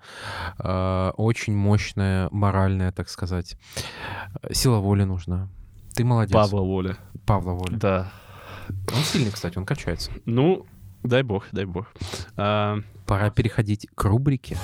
э, 0.61 1.13
очень 1.17 1.57
мощная 1.57 2.29
моральная, 2.31 2.93
так 2.93 3.09
сказать, 3.09 3.59
сила 4.53 4.79
воли 4.79 5.03
нужна. 5.03 5.49
Ты 5.95 6.05
молодец. 6.05 6.33
Павла 6.33 6.61
воля. 6.61 6.97
Павла 7.27 7.53
воля. 7.53 7.77
Да. 7.77 8.13
Он 8.69 9.03
сильный, 9.03 9.33
кстати, 9.33 9.59
он 9.59 9.67
качается. 9.67 10.13
Ну, 10.25 10.67
дай 11.03 11.25
бог, 11.25 11.47
дай 11.51 11.65
бог. 11.65 11.93
А... 12.37 12.79
Пора 13.07 13.31
переходить 13.31 13.89
к 13.93 14.05
рубрике. 14.05 14.57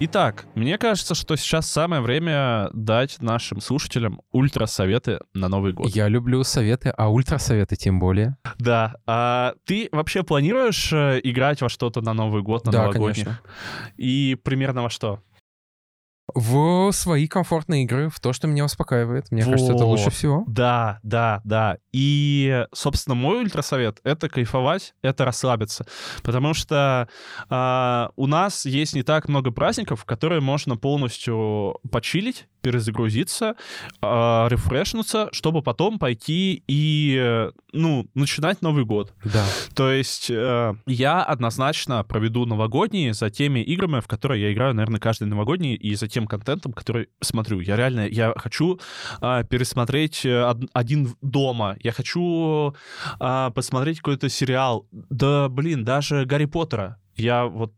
Итак, 0.00 0.46
мне 0.54 0.78
кажется, 0.78 1.16
что 1.16 1.34
сейчас 1.34 1.68
самое 1.68 2.00
время 2.00 2.70
дать 2.72 3.20
нашим 3.20 3.60
слушателям 3.60 4.20
ультрасоветы 4.30 5.18
на 5.34 5.48
Новый 5.48 5.72
год. 5.72 5.88
Я 5.88 6.06
люблю 6.06 6.44
советы, 6.44 6.90
а 6.96 7.10
ультрасоветы 7.10 7.74
тем 7.74 7.98
более. 7.98 8.36
Да. 8.58 8.94
А 9.06 9.54
ты 9.64 9.88
вообще 9.90 10.22
планируешь 10.22 10.92
э, 10.92 11.20
играть 11.24 11.60
во 11.62 11.68
что-то 11.68 12.00
на 12.00 12.14
Новый 12.14 12.42
год, 12.42 12.64
на 12.64 12.70
да, 12.70 12.78
новогодних? 12.84 13.24
конечно. 13.24 13.40
И 13.96 14.36
примерно 14.44 14.84
во 14.84 14.90
что? 14.90 15.20
В 16.34 16.92
свои 16.92 17.26
комфортные 17.26 17.84
игры, 17.84 18.08
в 18.08 18.20
то, 18.20 18.32
что 18.32 18.46
меня 18.46 18.64
успокаивает. 18.64 19.30
Мне 19.30 19.44
вот. 19.44 19.52
кажется, 19.52 19.72
это 19.74 19.84
лучше 19.84 20.10
всего. 20.10 20.44
Да, 20.46 21.00
да, 21.02 21.40
да. 21.44 21.78
И, 21.92 22.66
собственно, 22.74 23.14
мой 23.14 23.42
ультрасовет— 23.42 24.00
это 24.04 24.28
кайфовать, 24.28 24.94
это 25.02 25.24
расслабиться. 25.24 25.86
Потому 26.22 26.54
что 26.54 27.08
э, 27.48 28.08
у 28.16 28.26
нас 28.26 28.66
есть 28.66 28.94
не 28.94 29.02
так 29.02 29.28
много 29.28 29.50
праздников, 29.50 30.00
в 30.00 30.04
которые 30.04 30.40
можно 30.40 30.76
полностью 30.76 31.78
почилить, 31.90 32.46
перезагрузиться, 32.60 33.54
э, 34.02 34.48
рефрешнуться, 34.48 35.28
чтобы 35.32 35.62
потом 35.62 35.98
пойти 35.98 36.62
и, 36.68 37.48
ну, 37.72 38.08
начинать 38.14 38.62
Новый 38.62 38.84
год. 38.84 39.12
Да. 39.24 39.44
То 39.74 39.90
есть 39.90 40.30
э, 40.30 40.74
я 40.86 41.22
однозначно 41.22 42.04
проведу 42.04 42.46
новогодние 42.46 43.12
за 43.12 43.30
теми 43.30 43.60
играми, 43.60 44.00
в 44.00 44.06
которые 44.06 44.42
я 44.42 44.52
играю, 44.52 44.74
наверное, 44.74 45.00
каждый 45.00 45.28
новогодний, 45.28 45.74
и 45.74 45.94
за 45.94 46.08
тем 46.08 46.26
контентом, 46.26 46.72
который 46.72 47.08
смотрю. 47.20 47.60
Я 47.60 47.76
реально, 47.76 48.06
я 48.08 48.32
хочу 48.36 48.80
э, 49.20 49.44
пересмотреть 49.48 50.26
один 50.72 51.14
дома, 51.22 51.76
я 51.82 51.92
хочу 51.92 52.74
э, 53.20 53.50
посмотреть 53.54 53.98
какой-то 53.98 54.28
сериал. 54.28 54.86
Да, 54.92 55.48
блин, 55.48 55.84
даже 55.84 56.24
Гарри 56.24 56.46
Поттера. 56.46 56.98
Я 57.16 57.46
вот 57.46 57.72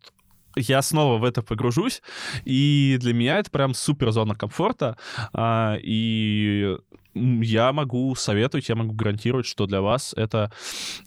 я 0.57 0.83
снова 0.83 1.19
в 1.19 1.25
это 1.25 1.43
погружусь, 1.43 2.03
и 2.45 2.97
для 3.01 3.15
меня 3.15 3.39
это 3.39 3.51
прям 3.51 3.75
супер 3.75 4.11
зона 4.11 4.35
комфорта, 4.35 4.97
а, 5.33 5.77
и 5.81 6.77
я 7.15 7.73
могу 7.73 8.15
советовать, 8.15 8.69
я 8.69 8.77
могу 8.77 8.93
гарантировать, 8.93 9.47
что 9.47 9.67
для 9.67 9.81
вас 9.81 10.15
это, 10.17 10.53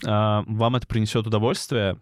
а, 0.05 0.43
вам 0.47 0.75
это 0.75 0.87
принесет 0.87 1.27
удовольствие, 1.27 1.97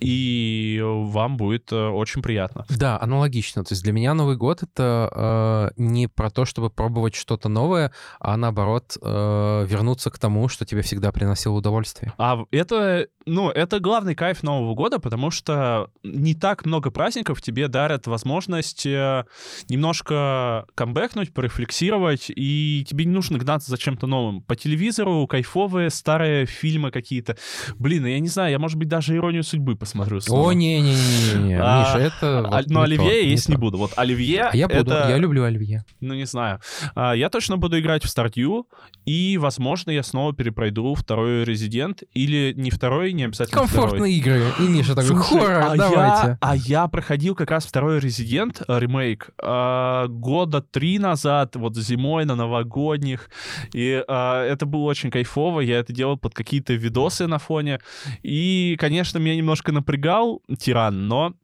и 0.00 0.80
вам 0.82 1.36
будет 1.36 1.72
э, 1.72 1.88
очень 1.88 2.22
приятно. 2.22 2.64
Да, 2.68 2.98
аналогично. 3.00 3.64
То 3.64 3.72
есть 3.72 3.82
для 3.82 3.92
меня 3.92 4.14
Новый 4.14 4.36
год 4.36 4.62
это 4.62 5.72
э, 5.76 5.82
не 5.82 6.08
про 6.08 6.30
то, 6.30 6.44
чтобы 6.44 6.70
пробовать 6.70 7.14
что-то 7.14 7.48
новое, 7.48 7.92
а 8.20 8.36
наоборот 8.36 8.96
э, 9.00 9.66
вернуться 9.68 10.10
к 10.10 10.18
тому, 10.18 10.48
что 10.48 10.64
тебе 10.64 10.82
всегда 10.82 11.12
приносило 11.12 11.54
удовольствие. 11.54 12.12
А 12.18 12.44
это, 12.50 13.08
ну, 13.26 13.50
это 13.50 13.80
главный 13.80 14.14
кайф 14.14 14.42
Нового 14.42 14.74
года, 14.74 14.98
потому 14.98 15.30
что 15.30 15.90
не 16.02 16.34
так 16.34 16.64
много 16.64 16.90
праздников 16.90 17.42
тебе 17.42 17.68
дарят 17.68 18.06
возможность 18.06 18.86
э, 18.86 19.24
немножко 19.68 20.66
камбэкнуть, 20.74 21.34
порефлексировать, 21.34 22.26
и 22.28 22.84
тебе 22.88 23.04
не 23.04 23.12
нужно 23.12 23.38
гнаться 23.38 23.70
за 23.70 23.78
чем-то 23.78 24.06
новым. 24.06 24.42
По 24.42 24.54
телевизору 24.54 25.26
кайфовые 25.26 25.90
старые 25.90 26.46
фильмы 26.46 26.90
какие-то. 26.90 27.36
Блин, 27.78 28.06
я 28.06 28.20
не 28.20 28.28
знаю, 28.28 28.52
я, 28.52 28.58
может 28.58 28.78
быть, 28.78 28.88
даже 28.88 29.16
иронию 29.16 29.42
судьбы 29.48 29.76
посмотрю. 29.76 30.20
Снова. 30.20 30.50
О, 30.50 30.52
не-не-не, 30.52 31.58
а, 31.60 31.80
Миша, 31.80 31.98
это... 31.98 32.46
Вот 32.50 32.66
но 32.68 32.82
Оливье 32.82 33.22
я 33.22 33.28
есть 33.28 33.48
не, 33.48 33.54
не 33.54 33.58
буду. 33.58 33.78
Вот 33.78 33.92
Оливье... 33.96 34.50
А 34.52 34.56
я 34.56 34.68
буду, 34.68 34.80
это... 34.80 35.08
я 35.08 35.16
люблю 35.16 35.44
Оливье. 35.44 35.84
Ну, 36.00 36.14
не 36.14 36.26
знаю. 36.26 36.60
А, 36.94 37.14
я 37.14 37.28
точно 37.30 37.56
буду 37.56 37.78
играть 37.78 38.04
в 38.04 38.08
Стартью, 38.08 38.66
и, 39.04 39.38
возможно, 39.38 39.90
я 39.90 40.02
снова 40.02 40.32
перепройду 40.34 40.94
второй 40.94 41.44
Резидент, 41.44 42.02
или 42.12 42.52
не 42.56 42.70
второй, 42.70 43.12
не 43.12 43.24
обязательно 43.24 43.60
Комфортные 43.60 44.20
второй. 44.20 44.42
игры. 44.42 44.52
И 44.60 44.68
Миша 44.68 44.94
такой, 44.94 45.16
хоррор, 45.16 45.50
а 45.50 45.76
давайте. 45.76 46.26
Я, 46.28 46.38
а 46.40 46.56
я 46.56 46.88
проходил 46.88 47.34
как 47.34 47.50
раз 47.50 47.64
второй 47.66 48.00
Резидент, 48.00 48.62
э, 48.68 48.78
ремейк, 48.78 49.30
а, 49.42 50.06
года 50.08 50.60
три 50.60 50.98
назад, 50.98 51.56
вот 51.56 51.76
зимой 51.76 52.24
на 52.24 52.34
новогодних, 52.34 53.30
и 53.72 54.02
а, 54.06 54.44
это 54.44 54.66
было 54.66 54.82
очень 54.82 55.10
кайфово, 55.10 55.60
я 55.60 55.78
это 55.78 55.92
делал 55.92 56.18
под 56.18 56.34
какие-то 56.34 56.74
видосы 56.74 57.26
на 57.26 57.38
фоне, 57.38 57.80
и, 58.22 58.76
конечно, 58.78 59.18
меня 59.18 59.37
немножко 59.38 59.72
напрягал 59.72 60.42
тиран, 60.58 61.08
но 61.08 61.34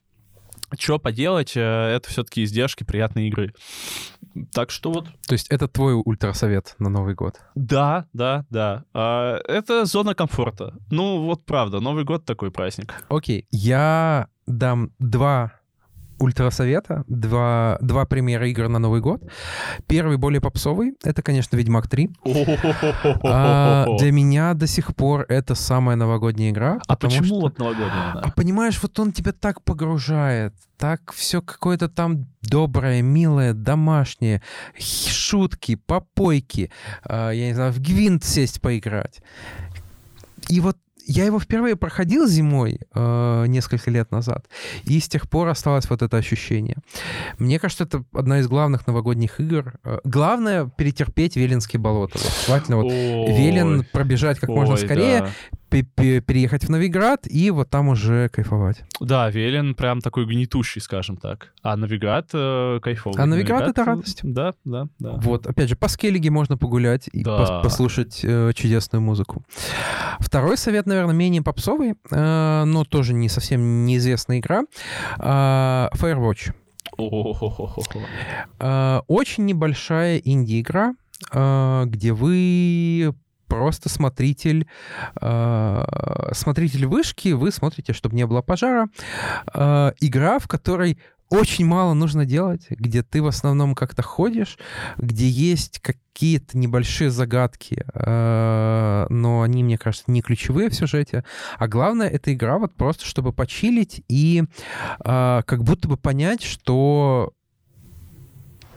что 0.78 0.98
поделать, 0.98 1.56
э, 1.56 1.60
это 1.60 2.08
все-таки 2.08 2.44
издержки 2.44 2.84
приятной 2.84 3.28
игры. 3.28 3.54
Так 4.52 4.70
что 4.70 4.90
вот. 4.90 5.06
То 5.26 5.34
есть 5.34 5.48
это 5.48 5.68
твой 5.68 5.94
ультрасовет 5.94 6.74
на 6.78 6.88
Новый 6.88 7.14
год? 7.14 7.40
Да, 7.54 8.06
да, 8.12 8.44
да. 8.50 8.84
А, 8.92 9.38
это 9.46 9.84
зона 9.84 10.14
комфорта. 10.14 10.74
Ну 10.90 11.24
вот 11.24 11.44
правда, 11.44 11.80
Новый 11.80 12.04
год 12.04 12.24
такой 12.24 12.50
праздник. 12.50 12.94
Окей, 13.08 13.46
я 13.50 14.28
дам 14.46 14.90
два 14.98 15.52
ультрасовета, 16.24 17.04
два, 17.06 17.78
два 17.80 18.04
примера 18.04 18.48
игр 18.48 18.68
на 18.68 18.78
Новый 18.78 19.00
год. 19.00 19.22
Первый 19.86 20.16
более 20.16 20.40
попсовый, 20.40 20.94
это, 21.02 21.22
конечно, 21.22 21.56
«Ведьмак 21.56 21.86
3». 21.86 22.10
а, 23.24 23.86
для 23.98 24.12
меня 24.12 24.54
до 24.54 24.66
сих 24.66 24.94
пор 24.94 25.26
это 25.28 25.54
самая 25.54 25.96
новогодняя 25.96 26.50
игра. 26.50 26.80
А 26.86 26.96
почему 26.96 27.24
что... 27.24 27.40
вот 27.40 27.58
новогодняя? 27.58 28.12
А 28.12 28.30
понимаешь, 28.34 28.78
вот 28.82 28.98
он 28.98 29.12
тебя 29.12 29.32
так 29.32 29.62
погружает, 29.62 30.54
так 30.76 31.12
все 31.12 31.40
какое-то 31.40 31.88
там 31.88 32.26
доброе, 32.42 33.02
милое, 33.02 33.52
домашнее, 33.52 34.42
шутки, 34.78 35.76
попойки, 35.76 36.70
а, 37.04 37.30
я 37.30 37.46
не 37.48 37.54
знаю, 37.54 37.72
в 37.72 37.80
гвинт 37.80 38.24
сесть 38.24 38.60
поиграть. 38.60 39.20
И 40.48 40.60
вот 40.60 40.76
я 41.06 41.24
его 41.24 41.38
впервые 41.38 41.76
проходил 41.76 42.26
зимой 42.26 42.80
э, 42.94 43.44
несколько 43.46 43.90
лет 43.90 44.10
назад, 44.10 44.46
и 44.84 44.98
с 45.00 45.08
тех 45.08 45.28
пор 45.28 45.48
осталось 45.48 45.88
вот 45.90 46.02
это 46.02 46.16
ощущение. 46.16 46.76
Мне 47.38 47.58
кажется, 47.58 47.84
это 47.84 48.04
одна 48.12 48.40
из 48.40 48.48
главных 48.48 48.86
новогодних 48.86 49.40
игр. 49.40 49.74
Э, 49.84 49.98
главное— 50.04 50.70
перетерпеть 50.76 51.36
Веленские 51.36 51.80
болота. 51.80 52.18
Вот, 52.18 52.32
желательно 52.46 52.76
вот 52.76 52.90
Велен 52.90 53.86
пробежать 53.92 54.38
как 54.38 54.50
Ой, 54.50 54.56
можно 54.56 54.76
скорее, 54.76 55.20
да 55.20 55.30
переехать 55.82 56.64
в 56.64 56.70
Новиград 56.70 57.26
и 57.26 57.50
вот 57.50 57.70
там 57.70 57.88
уже 57.88 58.28
кайфовать. 58.28 58.84
Да, 59.00 59.30
Велен 59.30 59.74
прям 59.74 60.00
такой 60.00 60.26
гнетущий, 60.26 60.80
скажем 60.80 61.16
так. 61.16 61.52
А 61.62 61.76
Новиград 61.76 62.30
э, 62.32 62.80
кайфовый. 62.82 63.22
А 63.22 63.26
Новиград, 63.26 63.60
Новиград— 63.60 63.68
это 63.70 63.84
радость. 63.84 64.20
Да, 64.22 64.54
да, 64.64 64.88
да. 64.98 65.12
Вот, 65.16 65.46
опять 65.46 65.68
же, 65.68 65.76
по 65.76 65.88
Скеллиге 65.88 66.30
можно 66.30 66.56
погулять 66.56 67.08
и 67.12 67.22
да. 67.22 67.38
пос 67.38 67.62
послушать 67.62 68.20
э, 68.22 68.52
чудесную 68.54 69.02
музыку. 69.02 69.44
Второй 70.20 70.56
совет, 70.56 70.86
наверное, 70.86 71.14
менее 71.14 71.42
попсовый, 71.42 71.94
э, 72.10 72.64
но 72.64 72.84
тоже 72.84 73.14
не 73.14 73.28
совсем 73.28 73.84
неизвестная 73.84 74.38
игра. 74.38 74.64
Э, 75.18 75.88
Firewatch. 75.94 76.54
Э, 78.60 79.00
очень 79.06 79.44
небольшая 79.46 80.18
инди-игра, 80.18 80.94
э, 81.32 81.82
где 81.86 82.12
вы 82.12 83.14
просто 83.46 83.88
смотритель, 83.88 84.66
э, 85.20 85.84
смотритель 86.32 86.86
вышки, 86.86 87.32
вы 87.32 87.50
смотрите, 87.50 87.92
чтобы 87.92 88.16
не 88.16 88.26
было 88.26 88.42
пожара. 88.42 88.88
Э, 89.52 89.92
игра, 90.00 90.38
в 90.38 90.48
которой 90.48 90.98
очень 91.30 91.66
мало 91.66 91.94
нужно 91.94 92.24
делать, 92.24 92.66
где 92.70 93.02
ты 93.02 93.22
в 93.22 93.26
основном 93.26 93.74
как-то 93.74 94.02
ходишь, 94.02 94.58
где 94.98 95.28
есть 95.28 95.80
какие-то 95.80 96.56
небольшие 96.56 97.10
загадки, 97.10 97.84
э, 97.92 99.06
но 99.08 99.42
они, 99.42 99.64
мне 99.64 99.78
кажется, 99.78 100.10
не 100.10 100.22
ключевые 100.22 100.68
в 100.68 100.74
сюжете. 100.74 101.24
А 101.58 101.66
главное, 101.66 102.08
это 102.08 102.32
игра 102.32 102.58
вот 102.58 102.74
просто, 102.74 103.04
чтобы 103.04 103.32
почилить 103.32 104.04
и 104.08 104.44
э, 105.04 105.42
как 105.44 105.64
будто 105.64 105.88
бы 105.88 105.96
понять, 105.96 106.42
что 106.42 107.32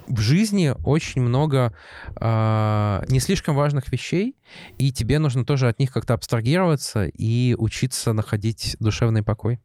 в 0.07 0.19
жизни 0.19 0.73
очень 0.85 1.21
много 1.21 1.73
э, 2.15 3.03
не 3.09 3.19
слишком 3.19 3.55
важных 3.55 3.91
вещей, 3.91 4.36
и 4.77 4.91
тебе 4.91 5.19
нужно 5.19 5.45
тоже 5.45 5.67
от 5.67 5.79
них 5.79 5.91
как-то 5.91 6.13
абстрагироваться 6.13 7.05
и 7.05 7.55
учиться 7.57 8.13
находить 8.13 8.75
душевный 8.79 9.23
покой. 9.23 9.59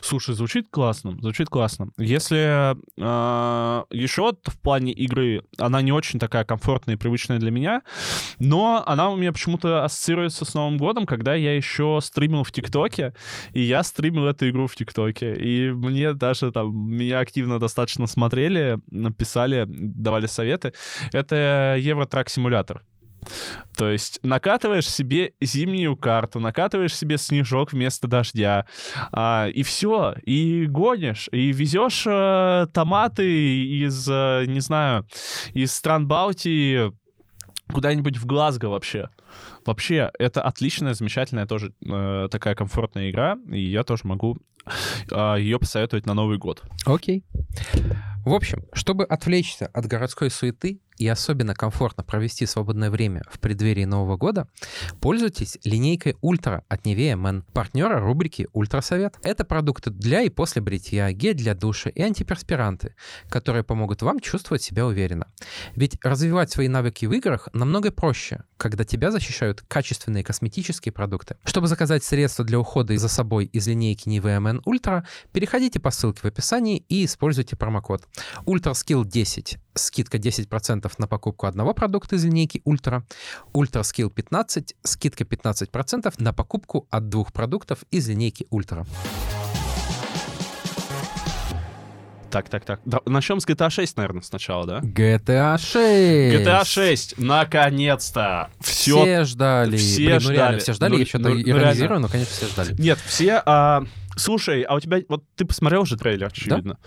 Слушай, 0.00 0.34
звучит 0.34 0.68
классно, 0.70 1.16
звучит 1.20 1.48
классно. 1.48 1.90
Если 1.98 2.76
э, 2.76 3.84
еще 3.90 4.32
в 4.44 4.58
плане 4.60 4.92
игры 4.92 5.42
она 5.58 5.82
не 5.82 5.92
очень 5.92 6.18
такая 6.18 6.44
комфортная 6.44 6.94
и 6.94 6.98
привычная 6.98 7.38
для 7.38 7.50
меня, 7.50 7.82
но 8.38 8.82
она 8.86 9.10
у 9.10 9.16
меня 9.16 9.32
почему-то 9.32 9.84
ассоциируется 9.84 10.44
с 10.44 10.54
Новым 10.54 10.78
годом, 10.78 11.06
когда 11.06 11.34
я 11.34 11.56
еще 11.56 11.98
стримил 12.02 12.44
в 12.44 12.52
ТикТоке, 12.52 13.14
и 13.52 13.62
я 13.62 13.82
стримил 13.82 14.26
эту 14.26 14.48
игру 14.48 14.66
в 14.66 14.76
ТикТоке, 14.76 15.34
и 15.34 15.70
мне 15.70 16.12
даже 16.12 16.52
там, 16.52 16.74
меня 16.90 17.20
активно 17.20 17.58
достаточно 17.58 18.06
смотрели, 18.06 18.78
написали, 18.90 19.64
давали 19.66 20.26
советы. 20.26 20.72
Это 21.12 21.76
Евротрак-симулятор. 21.78 22.82
То 23.76 23.90
есть 23.90 24.20
накатываешь 24.22 24.88
себе 24.88 25.32
зимнюю 25.40 25.96
карту, 25.96 26.40
накатываешь 26.40 26.96
себе 26.96 27.18
снежок 27.18 27.72
вместо 27.72 28.08
дождя, 28.08 28.66
а, 29.12 29.46
и 29.48 29.62
все, 29.62 30.14
и 30.24 30.66
гонишь, 30.66 31.28
и 31.32 31.52
везешь 31.52 32.04
а, 32.06 32.66
томаты 32.66 33.64
из, 33.84 34.08
а, 34.10 34.44
не 34.44 34.60
знаю, 34.60 35.06
из 35.54 35.72
стран 35.72 36.08
Балтии 36.08 36.92
куда-нибудь 37.72 38.16
в 38.16 38.26
Глазго 38.26 38.66
вообще. 38.66 39.10
Вообще, 39.66 40.10
это 40.18 40.42
отличная, 40.42 40.94
замечательная 40.94 41.46
тоже 41.46 41.74
э, 41.84 42.28
такая 42.30 42.54
комфортная 42.54 43.10
игра, 43.10 43.36
и 43.50 43.60
я 43.60 43.84
тоже 43.84 44.02
могу 44.04 44.36
э, 44.36 44.57
ее 45.10 45.58
посоветовать 45.58 46.06
на 46.06 46.14
Новый 46.14 46.38
год. 46.38 46.62
Окей. 46.84 47.24
В 48.24 48.34
общем, 48.34 48.64
чтобы 48.72 49.04
отвлечься 49.04 49.66
от 49.68 49.86
городской 49.86 50.30
суеты 50.30 50.80
и 50.98 51.06
особенно 51.06 51.54
комфортно 51.54 52.02
провести 52.02 52.44
свободное 52.44 52.90
время 52.90 53.22
в 53.30 53.38
преддверии 53.38 53.84
Нового 53.84 54.16
года, 54.16 54.48
пользуйтесь 55.00 55.58
линейкой 55.64 56.16
Ультра 56.20 56.64
от 56.68 56.84
Nivea 56.84 57.14
Men, 57.14 57.44
партнера 57.52 58.00
рубрики 58.00 58.48
Ультрасовет. 58.52 59.14
Это 59.22 59.44
продукты 59.44 59.90
для 59.90 60.22
и 60.22 60.28
после 60.28 60.60
бритья, 60.60 61.12
гель 61.12 61.36
для 61.36 61.54
душа 61.54 61.88
и 61.88 62.02
антиперспиранты, 62.02 62.96
которые 63.30 63.62
помогут 63.62 64.02
вам 64.02 64.18
чувствовать 64.20 64.62
себя 64.62 64.86
уверенно. 64.86 65.28
Ведь 65.76 65.96
развивать 66.02 66.50
свои 66.50 66.68
навыки 66.68 67.06
в 67.06 67.12
играх 67.12 67.48
намного 67.52 67.92
проще, 67.92 68.42
когда 68.56 68.84
тебя 68.84 69.10
защищают 69.12 69.62
качественные 69.62 70.24
косметические 70.24 70.92
продукты. 70.92 71.36
Чтобы 71.44 71.68
заказать 71.68 72.02
средства 72.02 72.44
для 72.44 72.58
ухода 72.58 72.96
за 72.98 73.08
собой 73.08 73.44
из 73.46 73.68
линейки 73.68 74.08
Nivea 74.08 74.40
Men 74.40 74.57
Ultra, 74.66 75.04
переходите 75.32 75.80
по 75.80 75.90
ссылке 75.90 76.20
в 76.22 76.24
описании 76.24 76.84
и 76.88 77.04
используйте 77.04 77.56
промокод 77.56 78.06
Ultra 78.46 78.72
Skill 78.72 79.04
10 79.04 79.58
скидка 79.74 80.18
10% 80.18 80.90
на 80.98 81.06
покупку 81.06 81.46
одного 81.46 81.72
продукта 81.72 82.16
из 82.16 82.24
линейки 82.24 82.60
Ультра, 82.64 83.04
Ультра 83.52 83.80
Skill 83.80 84.10
15, 84.10 84.74
скидка 84.82 85.24
15% 85.24 86.14
на 86.18 86.32
покупку 86.32 86.86
от 86.90 87.08
двух 87.08 87.32
продуктов 87.32 87.84
из 87.90 88.08
линейки 88.08 88.46
Ультра. 88.50 88.84
Так, 92.30 92.50
так, 92.50 92.64
так. 92.66 92.80
Да, 92.84 93.00
начнем 93.06 93.40
с 93.40 93.46
GTA 93.46 93.70
6, 93.70 93.96
наверное, 93.96 94.20
сначала, 94.20 94.66
да? 94.66 94.80
GTA 94.80 95.56
6! 95.56 96.46
GTA 96.46 96.62
6! 96.62 97.14
Наконец-то! 97.16 98.50
Все, 98.60 99.02
все 99.02 99.24
ждали. 99.24 99.76
Все 99.78 99.96
Блин, 99.96 100.12
ну 100.12 100.20
ждали. 100.20 100.36
реально, 100.36 100.58
все 100.58 100.72
ждали. 100.74 100.92
Ну, 100.92 100.98
Я 100.98 101.06
что-то 101.06 101.28
ну, 101.30 101.34
ну, 101.34 101.40
иронизирую, 101.40 102.00
но, 102.00 102.08
конечно, 102.08 102.34
все 102.34 102.46
ждали. 102.48 102.74
Нет, 102.78 102.98
все... 103.06 103.42
а, 103.46 103.84
Слушай, 104.18 104.62
а 104.62 104.74
у 104.74 104.80
тебя... 104.80 104.98
Вот 105.08 105.24
ты 105.36 105.44
посмотрел 105.44 105.84
же 105.84 105.96
трейлер, 105.96 106.26
очевидно. 106.26 106.78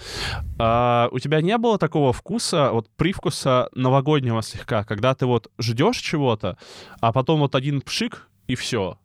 А, 0.60 1.10
у 1.12 1.20
тебя 1.20 1.42
не 1.42 1.58
было 1.58 1.78
такого 1.78 2.14
вкуса, 2.14 2.72
вот 2.72 2.90
привкуса 2.96 3.70
новогоднего 3.74 4.42
слегка, 4.42 4.84
когда 4.84 5.16
ты 5.16 5.26
вот 5.26 5.50
ждешь 5.58 5.98
чего-то, 5.98 6.58
а 7.00 7.12
потом 7.12 7.40
вот 7.40 7.56
один 7.56 7.82
пшик, 7.82 8.28
и 8.48 8.56
все. 8.56 8.98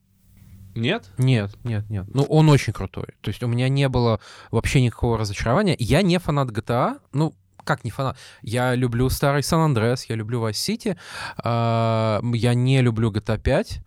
Нет? 0.75 1.11
Нет, 1.19 1.57
нет, 1.65 1.89
нет. 1.89 2.07
Ну, 2.13 2.25
он 2.25 2.49
очень 2.51 2.73
крутой. 2.73 3.07
То 3.23 3.29
есть 3.29 3.43
у 3.43 3.47
меня 3.47 3.69
не 3.69 3.89
было 3.89 4.21
вообще 4.51 4.83
никакого 4.83 5.17
разочарования. 5.17 5.77
Я 5.79 6.03
не 6.03 6.19
фанат 6.19 6.51
GTA, 6.51 6.99
ну, 7.13 7.35
как 7.65 7.85
не 7.85 7.91
фанат? 7.91 8.17
Я 8.43 8.75
люблю 8.75 9.09
старый 9.09 9.43
Сан-Андреас, 9.43 10.05
я 10.05 10.17
люблю 10.17 10.47
Vice 10.47 10.53
City, 10.53 10.97
а, 11.39 12.21
я 12.35 12.55
не 12.55 12.83
люблю 12.83 13.11
GTA 13.11 13.41
5, 13.41 13.81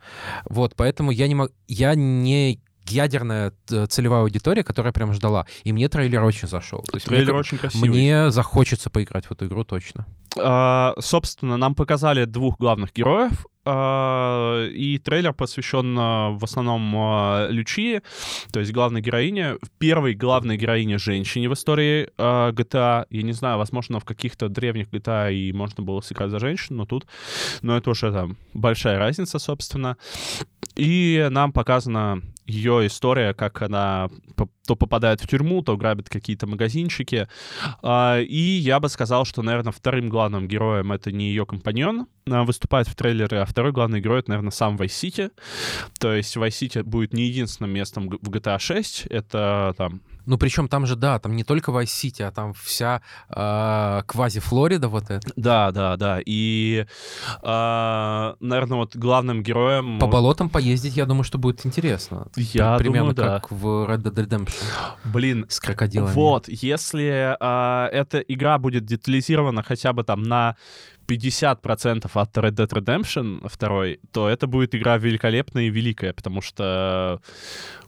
вот, 0.50 0.76
поэтому 0.76 1.12
я 1.12 1.28
не 1.28 1.36
могу... 1.36 1.54
Я 1.68 1.96
не 1.96 2.60
ядерная 2.92 3.52
т- 3.66 3.88
целевая 3.88 4.22
аудитория, 4.22 4.64
которая 4.64 4.94
прям 4.94 5.14
ждала. 5.14 5.46
И 5.64 5.72
мне 5.74 5.90
трейлер 5.90 6.24
очень 6.24 6.48
зашел. 6.48 6.82
То 6.84 6.98
есть 6.98 7.08
мне 7.08 7.18
Трейлер 7.18 7.34
ка- 7.34 7.40
очень 7.40 7.58
красивый. 7.58 7.90
Мне 7.90 8.32
захочется 8.32 8.90
поиграть 8.90 9.26
в 9.26 9.32
эту 9.32 9.46
игру 9.48 9.64
точно. 9.64 10.06
А, 10.38 10.94
собственно, 11.00 11.58
нам 11.58 11.74
показали 11.76 12.26
двух 12.26 12.58
главных 12.60 12.94
героев, 12.94 13.46
а, 13.66 14.68
и 14.68 14.98
трейлер 15.00 15.34
посвящен 15.34 15.96
а, 16.00 16.30
в 16.32 16.44
основном 16.44 16.94
а, 16.96 17.48
Лючии, 17.50 18.02
то 18.52 18.60
есть 18.60 18.72
главной 18.72 19.02
героине, 19.02 19.56
первой 19.80 20.14
главной 20.14 20.58
героине 20.58 20.98
женщине 20.98 21.50
в 21.50 21.54
истории 21.54 22.10
а, 22.18 22.52
GTA. 22.52 23.06
Я 23.10 23.22
не 23.24 23.32
знаю, 23.34 23.58
возможно, 23.58 24.00
в 24.00 24.06
каких-то 24.06 24.50
древних 24.50 24.90
GTA 24.90 25.34
и 25.34 25.52
можно 25.52 25.84
было 25.84 26.02
сыграть 26.02 26.30
за 26.30 26.40
женщину, 26.40 26.80
но 26.80 26.86
тут, 26.86 27.08
но 27.62 27.76
это 27.78 27.90
уже 27.90 28.12
там 28.12 28.38
большая 28.54 29.00
разница, 29.00 29.40
собственно. 29.40 29.98
И 30.76 31.28
нам 31.32 31.52
показана 31.52 32.22
ее 32.50 32.88
история, 32.88 33.34
как 33.34 33.62
она 33.62 34.10
то 34.68 34.76
попадает 34.76 35.22
в 35.22 35.28
тюрьму, 35.28 35.64
то 35.64 35.76
грабит 35.78 36.10
какие-то 36.10 36.46
магазинчики. 36.46 37.28
А, 37.82 38.20
И 38.20 38.38
я 38.38 38.80
бы 38.80 38.88
сказал, 38.90 39.26
что, 39.26 39.42
наверное, 39.42 39.72
вторым 39.72 40.10
главным 40.10 40.48
героем 40.48 40.92
это 40.92 41.12
не 41.12 41.30
ее 41.30 41.46
компаньон, 41.46 42.08
а, 42.30 42.44
выступает 42.44 42.88
в 42.88 42.96
трейлере, 42.96 43.40
а 43.40 43.46
второй 43.46 43.72
главный 43.72 44.00
герой 44.00 44.20
это, 44.20 44.30
наверное, 44.30 44.52
сам 44.52 44.76
Vice 44.76 44.88
City. 44.88 45.32
То 46.00 46.14
есть 46.14 46.38
Vice 46.38 46.50
City 46.50 46.84
будет 46.84 47.14
не 47.14 47.24
единственным 47.24 47.72
местом 47.72 48.10
в 48.10 48.30
GTA 48.30 48.60
6, 48.60 49.08
это 49.08 49.74
там 49.78 50.02
Ну, 50.30 50.38
причем 50.38 50.68
там 50.68 50.86
же, 50.86 50.96
да, 50.96 51.18
там 51.18 51.36
не 51.36 51.44
только 51.44 51.72
City, 51.72 52.22
а 52.22 52.32
там 52.32 52.54
вся 52.54 53.02
а, 53.30 54.04
квази-Флорида 54.04 54.88
вот 54.88 55.10
эта. 55.10 55.28
Да, 55.36 55.72
да, 55.72 55.98
да. 55.98 56.20
И, 56.24 56.86
а, 57.42 58.36
наверное, 58.40 58.78
вот 58.78 58.96
главным 58.96 59.42
героем... 59.42 59.98
По 59.98 60.06
болотам 60.06 60.52
поездить, 60.52 60.96
я 60.96 61.08
думаю, 61.08 61.24
что 61.24 61.40
будет 61.40 61.66
интересно. 61.66 62.28
Я 62.36 62.78
Примерно 62.78 63.16
думаю, 63.16 63.32
да. 63.32 63.40
как 63.40 63.52
в 63.52 63.66
Red 63.90 64.04
Dead 64.04 64.28
Redemption 64.28 64.54
Блин, 65.04 65.48
с 65.50 65.60
крокодилами. 65.60 66.14
вот, 66.14 66.48
если 66.48 67.36
а, 67.40 67.88
эта 67.88 68.20
игра 68.20 68.60
будет 68.60 68.86
детализирована 68.86 69.64
хотя 69.64 69.94
бы 69.94 70.04
там 70.04 70.22
на 70.22 70.58
50% 71.10 72.10
от 72.14 72.38
Red 72.38 72.52
Dead 72.52 72.70
Redemption 72.70 73.50
2, 73.58 74.10
то 74.12 74.30
это 74.30 74.46
будет 74.46 74.76
игра 74.76 74.98
великолепная 74.98 75.64
и 75.64 75.70
великая, 75.70 76.14
потому 76.14 76.42
что 76.42 77.20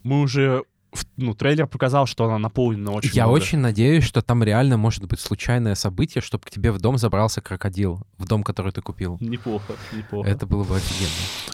мы 0.03 0.21
уже... 0.21 0.63
Ну, 1.17 1.33
трейлер 1.33 1.67
показал, 1.67 2.05
что 2.05 2.25
она 2.25 2.37
наполнена 2.37 2.91
очень 2.91 3.11
Я 3.13 3.23
много. 3.23 3.35
очень 3.37 3.59
надеюсь, 3.59 4.03
что 4.03 4.21
там 4.21 4.43
реально 4.43 4.77
может 4.77 5.05
быть 5.05 5.19
случайное 5.19 5.75
событие, 5.75 6.21
чтобы 6.21 6.43
к 6.45 6.49
тебе 6.49 6.71
в 6.71 6.79
дом 6.79 6.97
забрался 6.97 7.41
крокодил, 7.41 8.01
в 8.17 8.25
дом, 8.27 8.43
который 8.43 8.71
ты 8.71 8.81
купил. 8.81 9.17
Неплохо, 9.19 9.73
неплохо. 9.93 10.27
Это 10.29 10.45
было 10.45 10.63
бы 10.63 10.75
офигенно. 10.75 11.11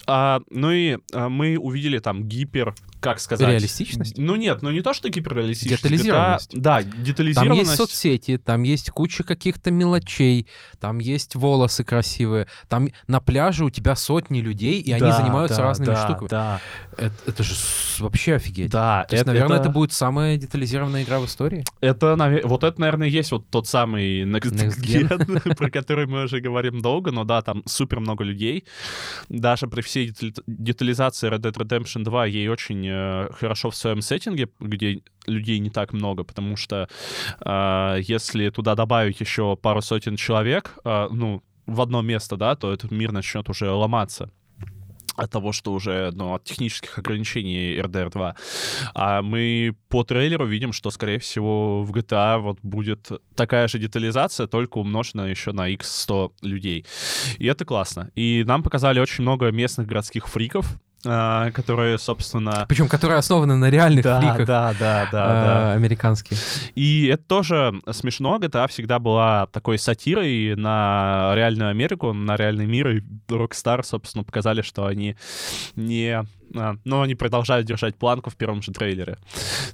А, 0.08 0.42
ну 0.50 0.72
и 0.72 0.98
а, 1.14 1.30
мы 1.30 1.58
увидели 1.58 2.00
там 2.00 2.24
гипер, 2.24 2.74
как 3.00 3.20
сказать... 3.20 3.48
Реалистичность? 3.48 4.18
Ну 4.18 4.36
нет, 4.36 4.62
ну 4.62 4.72
не 4.72 4.82
то, 4.82 4.94
что 4.94 5.10
гиперреалистичность. 5.10 5.84
Детализированность. 5.84 6.54
GTA 6.54 6.60
Да, 6.62 6.82
Там 6.82 7.04
детализированность. 7.04 7.62
есть 7.62 7.76
соцсети, 7.78 8.38
там 8.38 8.64
есть 8.64 8.90
куча 8.92 9.24
каких-то 9.24 9.72
мелочей, 9.72 10.48
там 10.80 11.00
есть 11.00 11.36
волосы 11.36 11.84
красивые, 11.84 12.48
там 12.68 12.90
на 13.08 13.20
пляже 13.20 13.66
у 13.66 13.70
тебя 13.70 13.96
сотни 13.96 14.40
людей, 14.42 14.80
и 14.82 14.92
они 14.92 15.02
Да, 15.02 15.12
занимаются 15.18 15.58
да, 15.58 15.64
разными 15.64 15.90
да, 15.90 16.06
штуками. 16.06 16.30
Да, 16.30 16.62
Это, 16.98 17.14
это 17.26 17.44
же 17.44 17.54
вообще 18.00 18.36
офигеть. 18.36 18.72
да. 18.72 19.06
То 19.10 19.16
есть, 19.16 19.26
наверное, 19.26 19.60
это... 19.60 19.70
будет 19.70 19.94
самая 19.94 20.38
детализированная 20.38 21.04
игра 21.04 21.20
в 21.20 21.26
истории. 21.26 21.64
Это, 21.82 22.16
наве- 22.18 22.46
вот 22.46 22.64
это, 22.64 22.80
наверное, 22.82 23.08
есть 23.08 23.32
вот 23.32 23.50
тот 23.50 23.68
самый 23.68 24.24
Next, 24.24 24.54
Next 24.54 24.82
Gen, 24.82 25.56
про 25.56 25.70
который 25.78 26.08
мы 26.08 26.24
уже 26.24 26.40
говорим 26.40 26.82
долго, 26.82 27.12
но 27.12 27.24
да, 27.24 27.42
там 27.42 27.64
супер 27.66 28.00
много 28.00 28.24
людей. 28.24 28.66
Даже 29.30 29.68
при 29.68 29.82
всей 29.82 30.08
детали- 30.10 30.34
детализации 30.48 31.30
Red 31.30 31.40
Dead 31.42 31.54
Redemption 31.54 32.04
2 32.04 32.26
ей 32.28 32.48
очень 32.50 32.87
э, 32.90 33.30
хорошо 33.34 33.70
в 33.70 33.76
своем 33.76 34.02
сеттинге, 34.02 34.50
где 34.60 35.02
людей 35.26 35.60
не 35.60 35.70
так 35.70 35.94
много, 35.94 36.24
потому 36.24 36.56
что 36.56 36.88
э, 37.40 38.00
если 38.02 38.50
туда 38.50 38.76
добавить 38.76 39.20
еще 39.20 39.56
пару 39.56 39.82
сотен 39.82 40.16
человек, 40.16 40.78
э, 40.84 41.08
ну, 41.12 41.44
в 41.66 41.82
одно 41.82 42.02
место, 42.02 42.38
да, 42.38 42.56
то 42.56 42.72
этот 42.72 42.92
мир 42.92 43.12
начнет 43.12 43.50
уже 43.50 43.70
ломаться 43.70 44.30
от 45.18 45.32
того, 45.32 45.52
что 45.52 45.74
уже, 45.74 46.12
ну, 46.14 46.36
от 46.36 46.44
технических 46.44 47.00
ограничений 47.00 47.80
RDR 47.80 48.12
2. 48.12 48.36
А 48.94 49.22
мы 49.22 49.76
по 49.90 50.04
трейлеру 50.04 50.46
видим, 50.46 50.72
что, 50.74 50.92
скорее 50.92 51.18
всего, 51.18 51.84
в 51.84 51.92
GTA 51.92 52.38
вот 52.38 52.60
будет 52.62 53.10
такая 53.36 53.68
же 53.68 53.80
детализация, 53.80 54.48
только 54.48 54.78
умноженная 54.78 55.30
еще 55.30 55.52
на 55.52 55.74
x100 55.74 56.32
людей. 56.44 56.86
И 57.40 57.48
это 57.48 57.66
классно. 57.66 58.12
И 58.16 58.44
нам 58.46 58.62
показали 58.62 59.00
очень 59.00 59.24
много 59.24 59.52
местных 59.52 59.88
городских 59.88 60.28
фриков, 60.28 60.80
а, 61.08 61.52
которые, 61.52 61.98
собственно... 61.98 62.66
Причем, 62.68 62.88
которые 62.88 63.18
основаны 63.18 63.56
на 63.56 63.70
реальных 63.70 64.04
Да, 64.04 64.20
фликах 64.20 64.46
да, 64.48 64.74
да, 64.80 65.10
да, 65.12 65.24
а, 65.24 65.44
да. 65.44 65.74
американских. 65.74 66.38
И 66.76 67.08
это 67.08 67.24
тоже 67.24 67.74
смешно. 67.92 68.38
GTA 68.38 68.68
всегда 68.68 69.00
была 69.00 69.48
такой 69.48 69.78
сатирой 69.78 70.56
на 70.56 71.32
реальную 71.36 71.70
Америку, 71.70 72.14
на 72.14 72.36
реальный 72.36 72.66
мир. 72.66 72.90
И 72.90 73.02
Rockstar, 73.28 73.84
собственно, 73.84 74.24
показали, 74.24 74.62
что 74.62 74.86
они 74.86 75.16
не... 75.76 76.26
а, 76.56 76.76
Но 76.86 77.02
они 77.02 77.16
продолжают 77.16 77.68
держать 77.68 77.96
планку 77.96 78.30
в 78.30 78.36
первом 78.36 78.62
же 78.62 78.72
трейлере. 78.72 79.18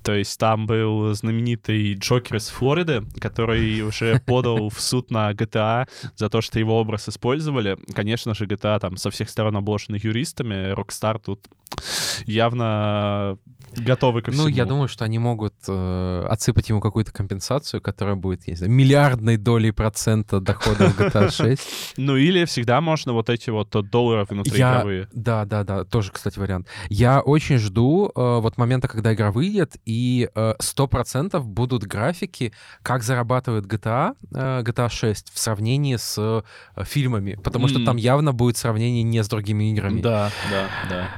То 0.03 0.13
есть 0.13 0.39
там 0.39 0.65
был 0.65 1.13
знаменитый 1.13 1.93
Джокер 1.95 2.38
из 2.38 2.49
Флориды, 2.49 3.03
который 3.19 3.81
уже 3.81 4.19
подал 4.25 4.69
в 4.69 4.79
суд 4.79 5.12
на 5.12 5.31
GTA 5.31 5.88
за 6.15 6.29
то, 6.29 6.41
что 6.41 6.59
его 6.59 6.79
образ 6.79 7.09
использовали. 7.09 7.77
Конечно 7.93 8.33
же, 8.33 8.45
GTA 8.45 8.79
там 8.79 8.97
со 8.97 9.09
всех 9.09 9.29
сторон 9.29 9.57
обложены 9.57 9.99
юристами. 10.01 10.73
Rockstar 10.73 11.19
тут 11.23 11.47
явно 12.25 13.38
готовы 13.75 14.21
ко 14.21 14.31
всему. 14.31 14.43
Ну, 14.43 14.49
я 14.49 14.65
думаю, 14.65 14.88
что 14.88 15.05
они 15.05 15.19
могут 15.19 15.53
э, 15.67 16.25
отсыпать 16.29 16.69
ему 16.69 16.79
какую-то 16.79 17.12
компенсацию, 17.12 17.81
которая 17.81 18.15
будет, 18.15 18.47
не 18.47 18.55
знаю, 18.55 18.71
миллиардной 18.71 19.38
долей 19.38 19.71
процента 19.71 20.39
доходов 20.39 20.97
GTA 20.99 21.31
6. 21.31 21.93
Ну 21.97 22.15
или 22.15 22.45
всегда 22.45 22.81
можно 22.81 23.13
вот 23.13 23.29
эти 23.29 23.49
вот 23.49 23.69
доллары 23.89 24.25
внутриигровые. 24.25 25.07
Да, 25.12 25.45
да, 25.45 25.63
да, 25.63 25.86
тоже, 25.86 26.12
кстати, 26.12 26.39
вариант. 26.39 26.67
Я 26.89 27.21
очень 27.21 27.57
жду 27.57 28.12
э, 28.15 28.39
вот 28.39 28.57
момента, 28.57 28.88
когда 28.88 29.13
игра 29.13 29.31
выйдет, 29.31 29.77
и 29.86 30.29
э, 30.33 30.53
100% 30.59 31.39
будут 31.41 31.83
графики, 31.83 32.53
как 32.81 33.03
зарабатывает 33.03 33.65
GTA, 33.65 34.15
э, 34.33 34.63
GTA 34.63 34.89
6 34.89 35.33
в 35.33 35.39
сравнении 35.39 35.95
с 35.95 36.15
э, 36.17 36.83
фильмами, 36.83 37.39
потому 37.43 37.67
что 37.67 37.79
М. 37.79 37.86
там 37.86 37.97
явно 37.97 38.33
будет 38.33 38.57
сравнение 38.57 39.03
не 39.03 39.23
с 39.23 39.27
другими 39.27 39.71
играми. 39.71 40.01
Да, 40.01 40.31
да, 40.49 40.67
да. 40.89 41.09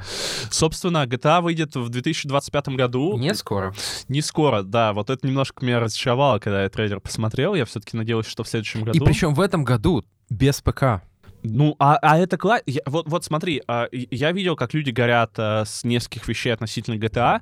Собственно, 0.49 1.05
GTA 1.05 1.41
выйдет 1.41 1.75
в 1.75 1.89
2025 1.89 2.69
году. 2.69 3.17
Не 3.17 3.33
скоро. 3.33 3.73
Не 4.07 4.21
скоро, 4.21 4.63
да. 4.63 4.93
Вот 4.93 5.09
это 5.09 5.25
немножко 5.27 5.65
меня 5.65 5.79
разочаровало, 5.79 6.39
когда 6.39 6.63
я 6.63 6.69
трейлер 6.69 6.99
посмотрел. 6.99 7.55
Я 7.55 7.65
все-таки 7.65 7.97
надеялся, 7.97 8.29
что 8.29 8.43
в 8.43 8.47
следующем 8.47 8.83
году. 8.83 8.97
И 8.97 9.05
причем 9.05 9.33
в 9.33 9.41
этом 9.41 9.63
году 9.63 10.03
без 10.29 10.61
ПК. 10.61 11.01
Ну, 11.49 11.75
а, 11.79 11.97
а 12.01 12.17
это 12.17 12.37
классно. 12.37 12.73
Вот, 12.85 13.07
вот 13.07 13.23
смотри, 13.23 13.61
а, 13.67 13.87
я 13.91 14.31
видел, 14.31 14.55
как 14.55 14.73
люди 14.73 14.89
горят 14.91 15.31
а, 15.37 15.63
с 15.65 15.83
нескольких 15.83 16.27
вещей 16.27 16.53
относительно 16.53 16.95
GTA. 16.95 17.41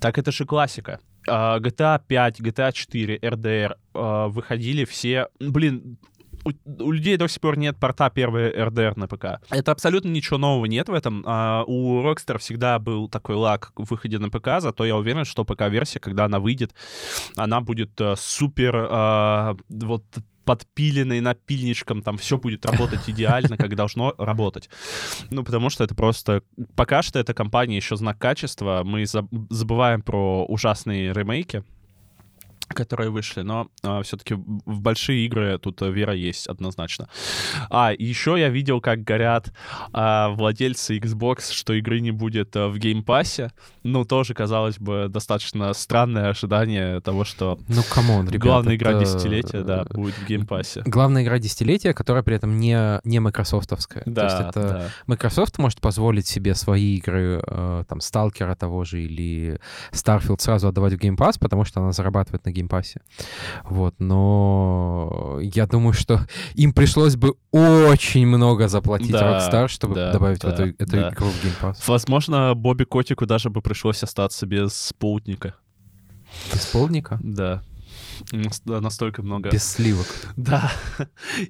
Так 0.00 0.18
это 0.18 0.32
же 0.32 0.44
классика. 0.44 1.00
А, 1.26 1.58
GTA 1.58 2.00
5, 2.06 2.40
GTA 2.40 2.72
4, 2.72 3.18
RDR 3.18 3.76
а, 3.94 4.28
выходили 4.28 4.84
все... 4.84 5.28
Блин, 5.40 5.98
у, 6.44 6.50
у 6.84 6.92
людей 6.92 7.16
до 7.16 7.28
сих 7.28 7.40
пор 7.40 7.58
нет 7.58 7.76
порта 7.78 8.10
первой 8.10 8.50
RDR 8.50 8.94
на 8.96 9.08
ПК. 9.08 9.40
Это 9.50 9.72
абсолютно 9.72 10.08
ничего 10.08 10.38
нового 10.38 10.66
нет 10.66 10.88
в 10.88 10.94
этом. 10.94 11.24
А, 11.26 11.64
у 11.66 12.02
Rockstar 12.02 12.38
всегда 12.38 12.78
был 12.78 13.08
такой 13.08 13.36
лаг 13.36 13.72
в 13.76 13.90
выходе 13.90 14.18
на 14.18 14.30
ПК, 14.30 14.60
зато 14.60 14.84
я 14.84 14.96
уверен, 14.96 15.24
что 15.24 15.44
ПК-версия, 15.44 16.00
когда 16.00 16.24
она 16.24 16.40
выйдет, 16.40 16.74
она 17.36 17.60
будет 17.60 18.00
а, 18.00 18.14
супер 18.16 18.88
а, 18.90 19.56
вот 19.68 20.04
подпиленной 20.48 21.20
напильничком, 21.20 22.00
там 22.00 22.16
все 22.16 22.38
будет 22.38 22.64
работать 22.64 23.00
идеально, 23.06 23.58
как 23.58 23.76
должно 23.76 24.14
работать. 24.16 24.70
Ну, 25.28 25.44
потому 25.44 25.68
что 25.68 25.84
это 25.84 25.94
просто... 25.94 26.42
Пока 26.74 27.02
что 27.02 27.18
эта 27.18 27.34
компания 27.34 27.76
еще 27.76 27.96
знак 27.96 28.18
качества. 28.18 28.80
Мы 28.82 29.02
заб- 29.02 29.28
забываем 29.50 30.00
про 30.00 30.46
ужасные 30.46 31.12
ремейки, 31.12 31.64
которые 32.68 33.10
вышли, 33.10 33.42
но 33.42 33.68
все-таки 34.02 34.34
в 34.34 34.80
большие 34.80 35.24
игры 35.26 35.58
тут 35.58 35.80
э, 35.82 35.90
вера 35.90 36.14
есть 36.14 36.46
однозначно. 36.46 37.08
А, 37.70 37.92
еще 37.96 38.36
я 38.38 38.48
видел, 38.48 38.80
как 38.80 39.02
горят 39.04 39.52
а, 39.92 40.30
владельцы 40.30 40.98
Xbox, 40.98 41.52
что 41.52 41.72
игры 41.72 42.00
не 42.00 42.10
будет 42.10 42.54
э, 42.56 42.66
в 42.68 42.78
Game 42.78 43.08
Pass 43.08 43.37
е. 43.37 43.52
Ну, 43.82 44.04
тоже, 44.04 44.34
казалось 44.34 44.78
бы, 44.78 45.06
достаточно 45.08 45.72
странное 45.72 46.28
ожидание 46.30 47.00
того, 47.00 47.24
что 47.24 47.58
Ну, 47.68 47.82
come 47.88 48.10
on, 48.10 48.26
ребята. 48.26 48.38
главная 48.38 48.76
игра 48.76 48.92
это- 48.92 49.00
десятилетия, 49.00 49.62
да, 49.62 49.84
будет 49.90 50.14
в 50.14 50.26
Game 50.26 50.48
Pass 50.48 50.71
е. 50.71 50.82
Главная 50.84 51.22
игра 51.22 51.38
десятилетия, 51.38 51.94
которая 51.94 52.22
при 52.22 52.36
этом 52.36 52.58
не, 52.60 53.00
не 53.04 53.20
майкрософтовская. 53.20 54.04
То 54.04 54.10
есть 54.10 54.38
Да, 54.38 54.48
это 54.50 54.60
да. 54.60 54.88
Microsoft 55.06 55.58
может 55.58 55.80
позволить 55.80 56.26
себе 56.26 56.54
свои 56.54 56.96
игры, 56.96 57.42
э, 57.46 57.84
там, 57.88 58.00
Сталкера 58.00 58.54
того 58.54 58.84
же 58.84 59.02
или 59.02 59.58
Starfield 59.92 60.40
сразу 60.40 60.68
отдавать 60.68 60.92
в 60.92 60.98
Pass, 60.98 61.38
потому 61.40 61.64
что 61.64 61.80
она 61.80 61.92
зарабатывает 61.92 62.44
на 62.44 62.50
Pass. 62.66 62.96
Вот, 63.64 63.94
но 63.98 65.38
я 65.40 65.66
думаю, 65.66 65.92
что 65.92 66.26
им 66.54 66.72
пришлось 66.72 67.16
бы 67.16 67.34
очень 67.52 68.26
много 68.26 68.68
заплатить 68.68 69.12
Да, 69.12 69.38
Rockstar, 69.38 69.68
чтобы 69.68 69.94
да, 69.94 70.12
добавить 70.12 70.40
да, 70.40 70.48
в 70.48 70.52
эту, 70.52 70.62
эту 70.82 70.92
да. 70.92 71.10
игру 71.10 71.28
в 71.28 71.62
Pass. 71.62 71.76
Возможно, 71.86 72.54
Бобби 72.54 72.84
Котику 72.84 73.26
даже 73.26 73.50
бы 73.50 73.62
пришлось 73.62 74.02
остаться 74.02 74.46
без 74.46 74.74
спутника. 74.74 75.54
Без 76.52 76.66
полника? 76.66 77.18
Да. 77.22 77.62
Настолько 78.64 79.22
много. 79.22 79.50
Без 79.50 79.64
сливок. 79.64 80.06
Да. 80.36 80.72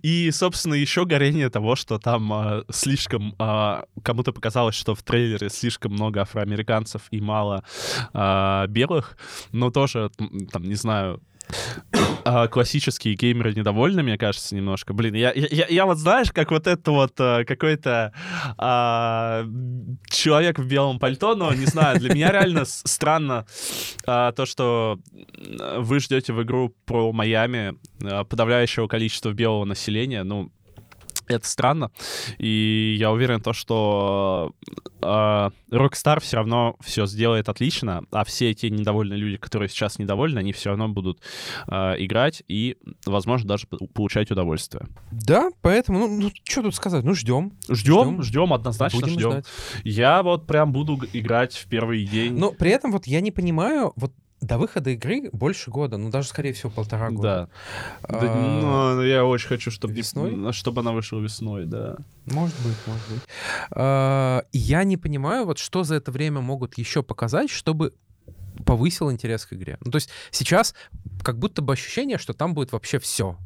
И, 0.02 0.30
собственно, 0.30 0.74
еще 0.74 1.04
горение 1.04 1.50
того, 1.50 1.76
что 1.76 1.98
там 1.98 2.32
а, 2.32 2.64
слишком... 2.70 3.34
а, 3.38 3.84
кому-то 4.02 4.32
показалось, 4.32 4.74
что 4.74 4.94
в 4.94 5.02
трейлере 5.02 5.50
слишком 5.50 5.92
много 5.92 6.22
афроамериканцев 6.22 7.02
и 7.10 7.20
мало 7.20 7.64
а, 8.12 8.66
белых. 8.66 9.16
Но 9.52 9.70
тоже, 9.70 10.10
там, 10.50 10.62
не 10.64 10.74
знаю... 10.74 11.20
а, 12.30 12.48
классические 12.48 13.14
геймеры 13.14 13.54
недовольны, 13.54 14.02
мне 14.02 14.18
кажется, 14.18 14.54
немножко. 14.54 14.92
Блин, 14.92 15.14
я, 15.14 15.32
я, 15.34 15.66
я- 15.68 15.86
вот, 15.86 15.98
знаешь, 15.98 16.30
как 16.32 16.50
вот 16.50 16.66
это 16.66 16.90
вот 16.90 17.12
а, 17.18 17.44
какой-то 17.44 18.12
а, 18.58 19.44
человек 20.10 20.58
в 20.58 20.66
белом 20.66 20.98
пальто, 20.98 21.34
но, 21.34 21.52
не 21.54 21.66
знаю, 21.66 21.98
для 21.98 22.12
меня 22.14 22.30
реально 22.32 22.64
странно 22.66 23.46
а, 24.06 24.32
то, 24.32 24.46
что 24.46 24.98
вы 25.78 26.00
ждете 26.00 26.32
в 26.32 26.42
игру 26.42 26.74
про 26.84 27.12
Майами 27.12 27.74
а, 28.02 28.24
подавляющего 28.24 28.86
количества 28.88 29.32
белого 29.32 29.64
населения, 29.64 30.22
ну, 30.22 30.50
это 31.28 31.46
странно. 31.46 31.90
И 32.38 32.96
я 32.98 33.10
уверен, 33.12 33.40
то, 33.40 33.52
что 33.52 34.52
а, 35.02 35.50
Rockstar 35.70 36.20
все 36.20 36.36
равно 36.36 36.76
все 36.80 37.06
сделает 37.06 37.48
отлично, 37.48 38.02
а 38.10 38.24
все 38.24 38.52
те 38.54 38.70
недовольные 38.70 39.18
люди, 39.18 39.36
которые 39.36 39.68
сейчас 39.68 39.98
недовольны, 39.98 40.38
они 40.38 40.52
все 40.52 40.70
равно 40.70 40.88
будут 40.88 41.20
а, 41.66 41.94
играть 41.98 42.42
и, 42.48 42.76
возможно, 43.06 43.48
даже 43.48 43.66
получать 43.66 44.30
удовольствие. 44.30 44.86
Да, 45.12 45.50
поэтому, 45.62 46.08
ну, 46.08 46.30
что 46.44 46.62
тут 46.62 46.74
сказать, 46.74 47.04
ну, 47.04 47.14
ждем. 47.14 47.52
Ждем, 47.68 48.22
Ждем. 48.22 48.22
ждем, 48.22 48.52
однозначно 48.52 49.00
Будем 49.00 49.12
ждем. 49.14 49.30
ждать. 49.32 49.46
Я 49.84 50.22
вот 50.22 50.46
прям 50.46 50.72
буду 50.72 50.98
играть 51.12 51.54
в 51.54 51.68
первый 51.68 52.04
день. 52.04 52.34
Но 52.36 52.52
при 52.52 52.70
этом 52.70 52.92
вот 52.92 53.06
я 53.06 53.20
не 53.20 53.30
понимаю, 53.30 53.92
вот 53.96 54.12
до 54.40 54.58
выхода 54.58 54.90
игры 54.90 55.30
больше 55.32 55.70
года, 55.70 55.96
ну 55.96 56.10
даже, 56.10 56.28
скорее 56.28 56.52
всего, 56.52 56.70
полтора 56.70 57.10
года. 57.10 57.48
Да. 58.08 58.18
Да, 58.20 58.32
А, 58.32 58.94
ну, 58.94 59.02
я 59.02 59.24
очень 59.24 59.48
хочу, 59.48 59.70
чтобы, 59.70 59.94
весной? 59.94 60.52
чтобы 60.52 60.80
она 60.82 60.92
вышла 60.92 61.18
весной, 61.20 61.66
да. 61.66 61.96
Может 62.26 62.54
быть, 62.64 62.76
может 62.86 63.08
быть. 63.10 63.20
А, 63.70 64.42
Я 64.52 64.84
не 64.84 64.96
понимаю, 64.96 65.44
вот 65.44 65.58
что 65.58 65.82
за 65.84 65.96
это 65.96 66.10
время 66.12 66.40
могут 66.40 66.78
еще 66.78 67.02
показать, 67.02 67.50
чтобы 67.50 67.94
повысил 68.68 69.10
интерес 69.10 69.46
к 69.46 69.54
игре. 69.54 69.78
Ну, 69.80 69.90
то 69.90 69.96
есть 69.96 70.10
сейчас 70.30 70.74
как 71.22 71.38
будто 71.38 71.62
бы 71.62 71.72
ощущение, 71.72 72.18
что 72.18 72.34
там 72.34 72.52
будет 72.52 72.72
вообще 72.72 72.98
все. 72.98 73.38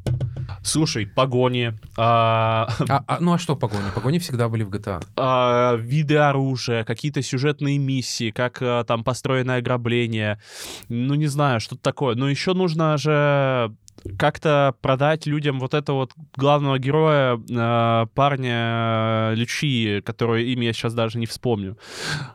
Слушай, 0.61 1.07
погони, 1.07 1.73
а, 1.97 2.67
А, 2.89 3.03
а, 3.07 3.19
ну 3.21 3.33
а 3.33 3.37
что 3.37 3.55
погони? 3.55 3.89
Погони 3.95 4.19
всегда 4.19 4.49
были 4.49 4.63
в 4.63 4.69
GTA. 4.69 5.01
а, 5.15 5.75
виды 5.75 6.17
оружия, 6.17 6.83
какие-то 6.83 7.21
сюжетные 7.21 7.77
миссии, 7.77 8.31
как 8.31 8.57
а, 8.61 8.83
там 8.83 9.03
построено 9.05 9.55
ограбление, 9.55 10.39
ну 10.89 11.15
не 11.15 11.27
знаю, 11.27 11.61
что-то 11.61 11.81
такое. 11.81 12.15
Но 12.15 12.29
еще 12.29 12.53
нужно 12.53 12.97
же 12.97 13.73
как-то 14.17 14.75
продать 14.81 15.25
людям 15.25 15.59
вот 15.59 15.73
этого 15.73 15.97
вот 15.97 16.11
главного 16.35 16.79
героя, 16.79 17.39
а, 17.55 18.05
парня 18.07 19.31
э, 19.31 19.35
Лючи, 19.35 20.01
который 20.05 20.51
имя 20.51 20.67
я 20.67 20.73
сейчас 20.73 20.93
даже 20.93 21.17
не 21.17 21.25
вспомню. 21.25 21.77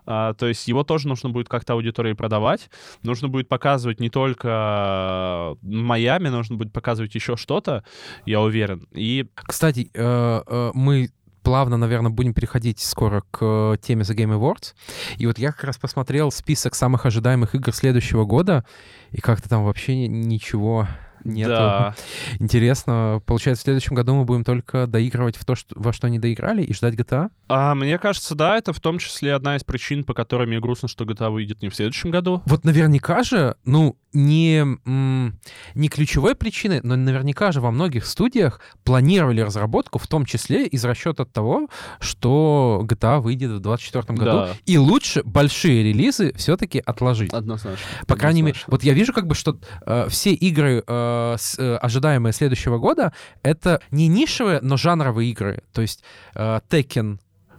А, 0.06 0.34
то 0.34 0.46
есть 0.46 0.68
его 0.68 0.84
тоже 0.84 1.08
нужно 1.08 1.30
будет 1.30 1.48
как-то 1.48 1.74
аудитории 1.74 2.14
продавать. 2.14 2.70
Нужно 3.02 3.28
будет 3.28 3.48
показывать 3.48 4.00
не 4.00 4.10
только 4.10 5.56
э, 5.62 5.66
Майами, 5.66 6.28
нужно 6.28 6.56
будет 6.56 6.72
показывать 6.72 7.14
еще 7.14 7.36
что-то, 7.36 7.84
я 8.24 8.40
уверен. 8.40 8.86
И 8.92 9.26
Кстати, 9.34 9.90
э, 9.92 10.42
э, 10.46 10.70
мы 10.74 11.10
плавно, 11.42 11.78
наверное, 11.78 12.10
будем 12.10 12.34
переходить 12.34 12.78
скоро 12.78 13.22
к 13.30 13.38
э, 13.40 13.76
теме 13.80 14.02
The 14.02 14.14
Game 14.14 14.38
Awards. 14.38 14.74
И 15.16 15.26
вот 15.26 15.38
я 15.38 15.52
как 15.52 15.64
раз 15.64 15.78
посмотрел 15.78 16.30
список 16.30 16.74
самых 16.74 17.06
ожидаемых 17.06 17.54
игр 17.54 17.72
следующего 17.72 18.26
года, 18.26 18.66
и 19.12 19.20
как-то 19.22 19.48
там 19.48 19.64
вообще 19.64 19.96
ни- 19.96 20.08
ничего 20.08 20.86
нету. 21.24 21.50
да, 21.50 21.94
Интересно, 22.38 23.22
получается, 23.26 23.62
в 23.62 23.64
следующем 23.64 23.94
году 23.94 24.14
мы 24.14 24.24
будем 24.24 24.44
только 24.44 24.86
доигрывать 24.86 25.36
в 25.36 25.44
то, 25.44 25.54
что, 25.54 25.74
во 25.78 25.92
что 25.92 26.08
не 26.08 26.18
доиграли, 26.18 26.62
и 26.62 26.72
ждать 26.74 26.94
GTA? 26.94 27.30
А, 27.48 27.74
мне 27.74 27.98
кажется, 27.98 28.34
да, 28.34 28.56
это 28.56 28.72
в 28.72 28.80
том 28.80 28.98
числе 28.98 29.34
одна 29.34 29.56
из 29.56 29.64
причин, 29.64 30.04
по 30.04 30.14
которой 30.14 30.46
мне 30.46 30.60
грустно, 30.60 30.88
что 30.88 31.04
GTA 31.04 31.30
выйдет 31.30 31.62
не 31.62 31.68
в 31.68 31.74
следующем 31.74 32.10
году. 32.10 32.42
Вот 32.46 32.64
наверняка 32.64 33.22
же, 33.22 33.56
ну, 33.64 33.96
не, 34.12 34.64
не 35.74 35.88
ключевой 35.88 36.34
причиной, 36.34 36.80
но 36.82 36.96
наверняка 36.96 37.52
же 37.52 37.60
во 37.60 37.70
многих 37.70 38.06
студиях 38.06 38.60
планировали 38.84 39.40
разработку, 39.40 39.98
в 39.98 40.06
том 40.06 40.24
числе 40.24 40.66
из 40.66 40.84
расчета 40.84 41.24
того, 41.24 41.68
что 42.00 42.84
GTA 42.88 43.20
выйдет 43.20 43.50
в 43.50 43.60
2024 43.60 44.18
году. 44.18 44.30
Да. 44.30 44.50
И 44.66 44.78
лучше 44.78 45.22
большие 45.24 45.82
релизы 45.82 46.32
все-таки 46.36 46.82
отложить. 46.84 47.32
Однозначно. 47.32 47.84
По 48.06 48.16
крайней 48.16 48.42
мере, 48.42 48.58
вот 48.66 48.82
я 48.82 48.92
вижу 48.94 49.12
как 49.12 49.26
бы, 49.26 49.34
что 49.34 49.58
э, 49.86 50.06
все 50.08 50.32
игры, 50.32 50.82
э, 50.86 51.36
с, 51.38 51.58
э, 51.58 51.76
ожидаемые 51.76 52.32
следующего 52.32 52.78
года, 52.78 53.12
это 53.42 53.80
не 53.90 54.08
нишевые, 54.08 54.60
но 54.62 54.76
жанровые 54.76 55.30
игры. 55.30 55.62
То 55.72 55.82
есть 55.82 56.02
э, 56.34 56.60
Tekken, 56.68 57.18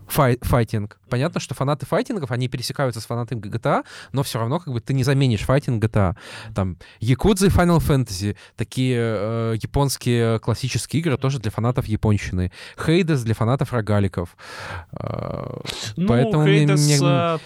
фай 0.09 0.37
файтинг. 0.41 0.97
Понятно, 1.09 1.39
что 1.39 1.55
фанаты 1.55 1.85
файтингов, 1.85 2.31
они 2.31 2.47
пересекаются 2.47 3.01
с 3.01 3.05
фанатами 3.05 3.39
GTA, 3.39 3.83
но 4.11 4.23
все 4.23 4.39
равно 4.39 4.59
как 4.59 4.73
бы 4.73 4.79
ты 4.79 4.93
не 4.93 5.03
заменишь 5.03 5.41
файтинг 5.41 5.83
GTA. 5.83 6.15
Там 6.53 6.77
Якудзы 6.99 7.47
и 7.47 7.49
Final 7.49 7.77
Fantasy, 7.77 8.35
такие 8.55 8.97
э, 8.99 9.55
японские 9.61 10.39
классические 10.39 11.01
игры 11.01 11.17
тоже 11.17 11.39
для 11.39 11.51
фанатов 11.51 11.85
японщины. 11.85 12.51
Хейдес 12.77 13.23
для 13.23 13.33
фанатов 13.33 13.73
рогаликов. 13.73 14.35
Э, 14.91 15.57
ну, 15.95 16.07
Поэтому 16.07 16.45
Хейдес, 16.45 16.85
мне... 16.85 16.97
Э, 17.01 17.37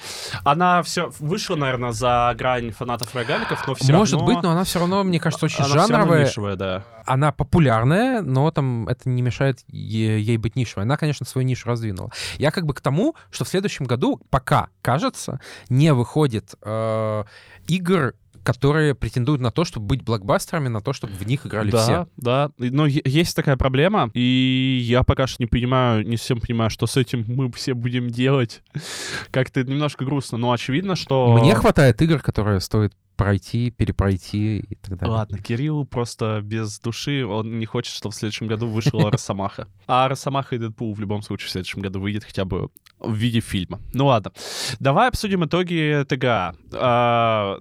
она 0.44 0.84
все 0.84 1.12
вышла, 1.20 1.56
наверное, 1.56 1.92
за 1.92 2.34
грань 2.38 2.72
фанатов 2.72 3.14
рогаликов, 3.16 3.68
но 3.68 3.76
все 3.76 3.94
Может 3.94 4.20
равно... 4.20 4.28
быть, 4.28 4.44
но 4.44 4.52
она 4.52 4.64
все 4.64 4.80
равно, 4.80 5.04
мне 5.04 5.20
кажется, 5.20 5.46
очень 5.46 5.64
она 5.64 5.74
жанровая. 5.74 6.26
Нишевая, 6.26 6.56
да. 6.56 6.84
Она 7.06 7.32
популярная, 7.32 8.22
но 8.22 8.50
там 8.52 8.88
это 8.88 9.10
не 9.10 9.22
мешает 9.22 9.60
ей, 9.68 10.22
ей 10.22 10.38
быть 10.38 10.56
нишевой. 10.56 10.84
Она, 10.84 10.96
конечно, 10.96 11.26
свою 11.26 11.46
нишу 11.46 11.68
раздвинула. 11.68 12.12
Я 12.38 12.52
как 12.54 12.66
бы 12.66 12.74
к 12.74 12.82
тому, 12.82 13.16
что 13.30 13.44
в 13.44 13.50
следующем 13.50 13.86
году, 13.86 14.22
пока, 14.30 14.70
кажется, 14.82 15.42
не 15.70 15.94
выходит 15.94 16.56
э, 16.62 17.24
игр, 17.68 18.16
которые 18.44 18.96
претендуют 18.96 19.42
на 19.42 19.52
то, 19.52 19.66
чтобы 19.66 19.88
быть 19.88 20.04
блокбастерами, 20.04 20.68
на 20.68 20.82
то, 20.82 20.94
чтобы 20.94 21.14
в 21.14 21.26
них 21.26 21.46
играли 21.46 21.72
да, 21.72 21.84
все. 21.84 22.08
Да, 22.18 22.52
но 22.58 22.86
есть 22.86 23.36
такая 23.36 23.58
проблема, 23.58 24.10
и 24.14 24.80
я 24.84 25.04
пока 25.04 25.28
что 25.28 25.42
не 25.42 25.48
понимаю, 25.48 26.06
не 26.08 26.18
всем 26.18 26.40
понимаю, 26.40 26.70
что 26.70 26.88
с 26.88 26.98
этим 26.98 27.26
мы 27.28 27.52
все 27.52 27.74
будем 27.74 28.10
делать. 28.10 28.62
Как-то 29.32 29.64
немножко 29.64 30.06
грустно, 30.06 30.38
но 30.38 30.52
очевидно, 30.52 30.96
что... 30.96 31.38
Мне 31.38 31.56
хватает 31.56 32.02
игр, 32.02 32.20
которые 32.20 32.60
стоит 32.60 32.94
пройти, 33.16 33.70
перепройти 33.72 34.60
и 34.60 34.76
так 34.76 34.98
далее. 34.98 35.16
Ладно, 35.16 35.38
Кирилл 35.38 35.86
просто 35.86 36.42
без 36.42 36.80
души, 36.80 37.26
он 37.26 37.60
не 37.60 37.66
хочет, 37.66 37.94
чтобы 37.94 38.14
в 38.14 38.16
следующем 38.16 38.48
году 38.48 38.68
вышла 38.68 39.12
Росомаха. 39.12 39.68
А 39.88 40.08
Росомаха 40.08 40.56
и 40.56 40.60
Дэдпул 40.60 40.94
в 40.94 41.00
любом 41.00 41.22
случае 41.22 41.48
в 41.48 41.52
следующем 41.52 41.82
году 41.82 42.00
выйдет 42.00 42.24
хотя 42.24 42.46
бы 42.46 42.70
в 43.00 43.14
виде 43.14 43.40
фильма. 43.40 43.80
Ну 43.94 44.08
ладно. 44.08 44.32
Давай 44.80 45.10
обсудим 45.10 45.46
итоги 45.46 46.04
ТГА. 46.08 47.60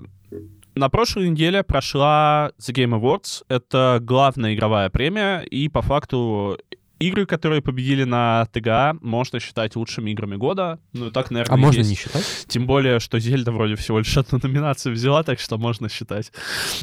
На 0.75 0.89
прошлой 0.89 1.29
неделе 1.29 1.63
прошла 1.63 2.51
The 2.59 2.73
Game 2.75 2.99
Awards. 2.99 3.45
Это 3.49 3.99
главная 4.01 4.55
игровая 4.55 4.89
премия, 4.89 5.41
и 5.41 5.69
по 5.69 5.83
факту 5.83 6.59
игры, 6.99 7.27
которые 7.27 7.61
победили 7.61 8.05
на 8.05 8.47
ТГА, 8.53 8.97
можно 9.03 9.39
считать 9.41 9.77
лучшими 9.77 10.13
играми 10.13 10.37
года. 10.37 10.79
Ну, 10.93 11.11
так, 11.11 11.31
наверное, 11.31 11.55
А 11.55 11.57
можно 11.59 11.79
есть. 11.81 11.91
не 11.91 11.97
считать? 11.97 12.25
Тем 12.49 12.67
более, 12.67 13.01
что 13.01 13.19
Зельда 13.19 13.53
вроде 13.53 13.75
всего 13.75 13.99
лишь 13.99 14.17
одну 14.17 14.39
номинацию 14.43 14.95
взяла, 14.95 15.23
так 15.23 15.41
что 15.41 15.59
можно 15.59 15.89
считать. 15.89 16.33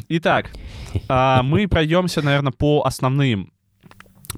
Итак, 0.08 0.50
а, 1.08 1.42
мы 1.42 1.66
пройдемся, 1.66 2.22
наверное, 2.22 2.52
по 2.52 2.82
основным 2.84 3.52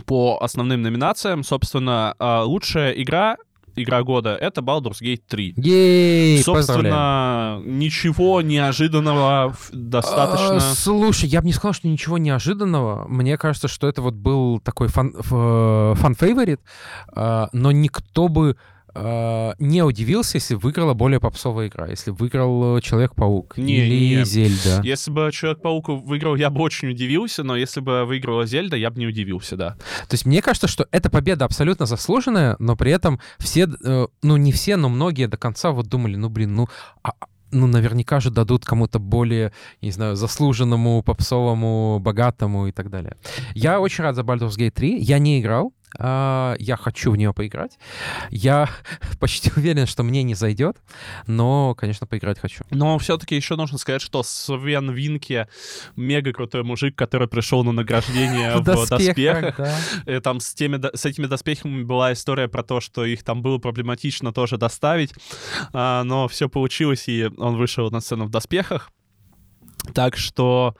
по 0.07 0.39
основным 0.41 0.81
номинациям. 0.81 1.43
Собственно, 1.45 2.15
а, 2.19 2.45
лучшая 2.45 2.93
игра 2.93 3.37
игра 3.77 4.03
года, 4.03 4.35
это 4.35 4.61
Baldur's 4.61 5.01
Gate 5.03 5.23
3. 5.29 5.55
Ей, 5.57 6.43
Собственно, 6.43 7.61
ничего 7.65 8.43
неожиданного 8.43 9.55
достаточно. 9.73 10.57
А, 10.57 10.61
слушай, 10.61 11.29
я 11.29 11.41
бы 11.41 11.47
не 11.47 11.53
сказал, 11.53 11.73
что 11.73 11.89
ничего 11.89 12.19
неожиданного. 12.19 13.07
Мне 13.09 13.37
кажется, 13.39 13.69
что 13.69 13.89
это 13.89 14.03
вот 14.03 14.15
был 14.15 14.61
такой 14.61 14.89
фан-фейворит, 14.89 16.61
а, 17.15 17.49
но 17.53 17.73
никто 17.73 18.29
бы 18.29 18.57
не 18.95 19.83
удивился, 19.83 20.37
если 20.37 20.55
выиграла 20.55 20.95
более 20.95 21.21
попсовая 21.21 21.69
игра, 21.69 21.87
если 21.87 22.11
выиграл 22.11 22.77
э, 22.77 22.81
Человек-паук 22.81 23.57
не, 23.57 23.79
или 23.79 24.17
не. 24.17 24.25
Зельда. 24.25 24.83
Если 24.83 25.11
бы 25.11 25.31
Человек-паук 25.33 25.89
выиграл, 25.89 26.37
я 26.37 26.51
бы 26.51 26.61
очень 26.61 26.91
удивился, 26.91 27.43
но 27.43 27.57
если 27.57 27.81
бы 27.81 28.05
выиграла 28.05 28.47
Зельда, 28.47 28.77
я 28.77 28.91
бы 28.91 28.99
не 28.99 29.07
удивился, 29.07 29.57
да. 29.57 29.77
То 30.09 30.15
есть 30.15 30.27
мне 30.27 30.43
кажется, 30.43 30.69
что 30.69 30.87
эта 30.91 31.11
победа 31.11 31.45
абсолютно 31.45 31.87
заслуженная, 31.87 32.57
но 32.59 32.77
при 32.77 32.93
этом 32.93 33.21
все, 33.39 33.67
э, 33.67 34.07
ну 34.23 34.37
не 34.37 34.53
все, 34.53 34.77
но 34.77 34.89
многие 34.89 35.27
до 35.27 35.37
конца 35.37 35.71
вот 35.71 35.87
думали, 35.87 36.17
ну 36.17 36.29
блин, 36.29 36.55
ну 36.55 36.69
а, 37.03 37.13
ну, 37.53 37.67
наверняка 37.67 38.21
же 38.21 38.31
дадут 38.31 38.65
кому-то 38.65 38.99
более, 38.99 39.53
не 39.83 39.91
знаю, 39.91 40.17
заслуженному, 40.17 41.03
попсовому, 41.03 41.99
богатому 42.01 42.67
и 42.67 42.73
так 42.73 42.91
далее. 42.91 43.17
Я 43.55 43.81
очень 43.81 44.03
рад 44.03 44.17
за 44.17 44.23
Baldur's 44.23 44.59
Gate 44.59 44.71
3. 44.71 44.99
Я 44.99 45.19
не 45.19 45.41
играл, 45.41 45.73
а, 45.75 45.82
я 45.99 46.79
хочу 46.79 47.11
в 47.11 47.17
нее 47.17 47.33
поиграть. 47.33 47.79
Я 48.31 48.69
почти 49.21 49.51
уверен, 49.57 49.87
что 49.87 50.03
мне 50.03 50.23
не 50.23 50.35
зайдет, 50.35 50.77
но, 51.27 51.75
конечно, 51.75 52.07
поиграть 52.07 52.39
хочу. 52.39 52.65
Но 52.71 52.99
все-таки 52.99 53.37
еще 53.37 53.57
нужно 53.57 53.79
сказать, 53.79 54.03
что 54.03 54.23
Свен 54.23 54.91
Винке 54.91 55.49
мега 55.97 56.33
крутой 56.33 56.63
мужик, 56.63 56.97
который 56.97 57.29
пришел 57.29 57.65
на 57.65 57.73
награждение 57.73 58.57
в 58.61 58.65
доспехах. 58.65 59.61
Э, 60.07 60.21
там 60.21 60.41
с, 60.41 60.55
теми, 60.55 60.81
с 60.97 61.05
этими 61.05 61.27
доспехами 61.27 61.83
была 61.83 62.13
история 62.13 62.49
про 62.49 62.63
то, 62.63 62.81
что 62.81 63.05
их 63.05 63.23
там 63.23 63.43
было 63.43 63.59
проблематично 63.59 64.33
тоже 64.33 64.57
доставить, 64.57 65.13
а, 65.73 66.05
но 66.05 66.29
все 66.29 66.49
получилось, 66.49 67.09
и 67.09 67.31
он 67.37 67.57
вышел 67.57 67.91
на 67.91 68.01
сцену 68.01 68.27
в 68.27 68.31
доспехах. 68.31 68.91
Так 69.95 70.17
что 70.17 70.77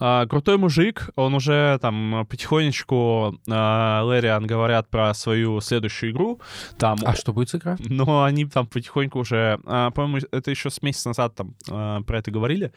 э, 0.00 0.26
крутой 0.28 0.56
мужик, 0.56 1.10
он 1.16 1.34
уже 1.34 1.78
там 1.82 2.26
потихонечку 2.28 3.38
э, 3.46 4.00
Лэриан 4.02 4.46
говорят 4.46 4.88
про 4.88 5.12
свою 5.12 5.60
следующую 5.60 6.12
игру. 6.12 6.40
Там, 6.78 6.98
а 7.04 7.14
что 7.14 7.32
будет 7.32 7.50
с 7.50 7.54
игра? 7.56 7.76
Но 7.88 8.24
они 8.24 8.46
там 8.46 8.66
потихоньку 8.66 9.18
уже, 9.18 9.60
э, 9.64 9.90
по-моему, 9.94 10.26
это 10.30 10.50
еще 10.50 10.70
с 10.70 10.82
месяца 10.82 11.10
назад 11.10 11.34
там 11.34 11.54
э, 11.68 12.00
про 12.06 12.18
это 12.18 12.30
говорили. 12.30 12.72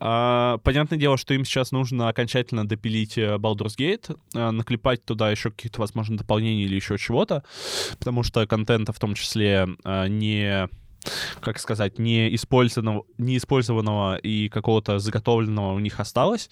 Э, 0.00 0.58
понятное 0.62 0.98
дело, 0.98 1.16
что 1.16 1.32
им 1.32 1.44
сейчас 1.44 1.72
нужно 1.72 2.08
окончательно 2.08 2.68
допилить 2.68 3.16
Baldur's 3.16 3.76
Gate, 3.78 4.16
э, 4.34 4.50
наклепать 4.50 5.04
туда 5.04 5.30
еще 5.30 5.50
каких-то, 5.50 5.80
возможно, 5.80 6.18
дополнений 6.18 6.64
или 6.64 6.74
еще 6.74 6.98
чего-то, 6.98 7.44
потому 7.98 8.22
что 8.22 8.46
контента 8.46 8.92
в 8.92 8.98
том 8.98 9.14
числе 9.14 9.68
э, 9.84 10.08
не 10.08 10.68
как 11.40 11.58
сказать, 11.58 11.98
не 11.98 12.34
использованного, 12.34 13.04
не 13.18 13.36
использованного 13.36 14.16
и 14.16 14.48
какого-то 14.48 14.98
заготовленного 14.98 15.74
у 15.74 15.78
них 15.78 16.00
осталось. 16.00 16.50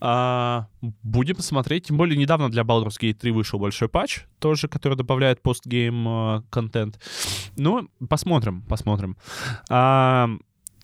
А, 0.00 0.66
будем 1.02 1.38
смотреть. 1.40 1.86
Тем 1.88 1.96
более 1.96 2.16
недавно 2.16 2.50
для 2.50 2.62
Baldur's 2.62 2.98
Gate 3.00 3.14
3 3.14 3.30
вышел 3.30 3.58
большой 3.58 3.88
патч, 3.88 4.24
тоже, 4.38 4.68
который 4.68 4.96
добавляет 4.96 5.42
постгейм 5.42 6.08
э, 6.08 6.42
контент. 6.50 7.00
Ну, 7.56 7.88
посмотрим, 8.08 8.62
посмотрим. 8.62 9.16
А, 9.70 10.28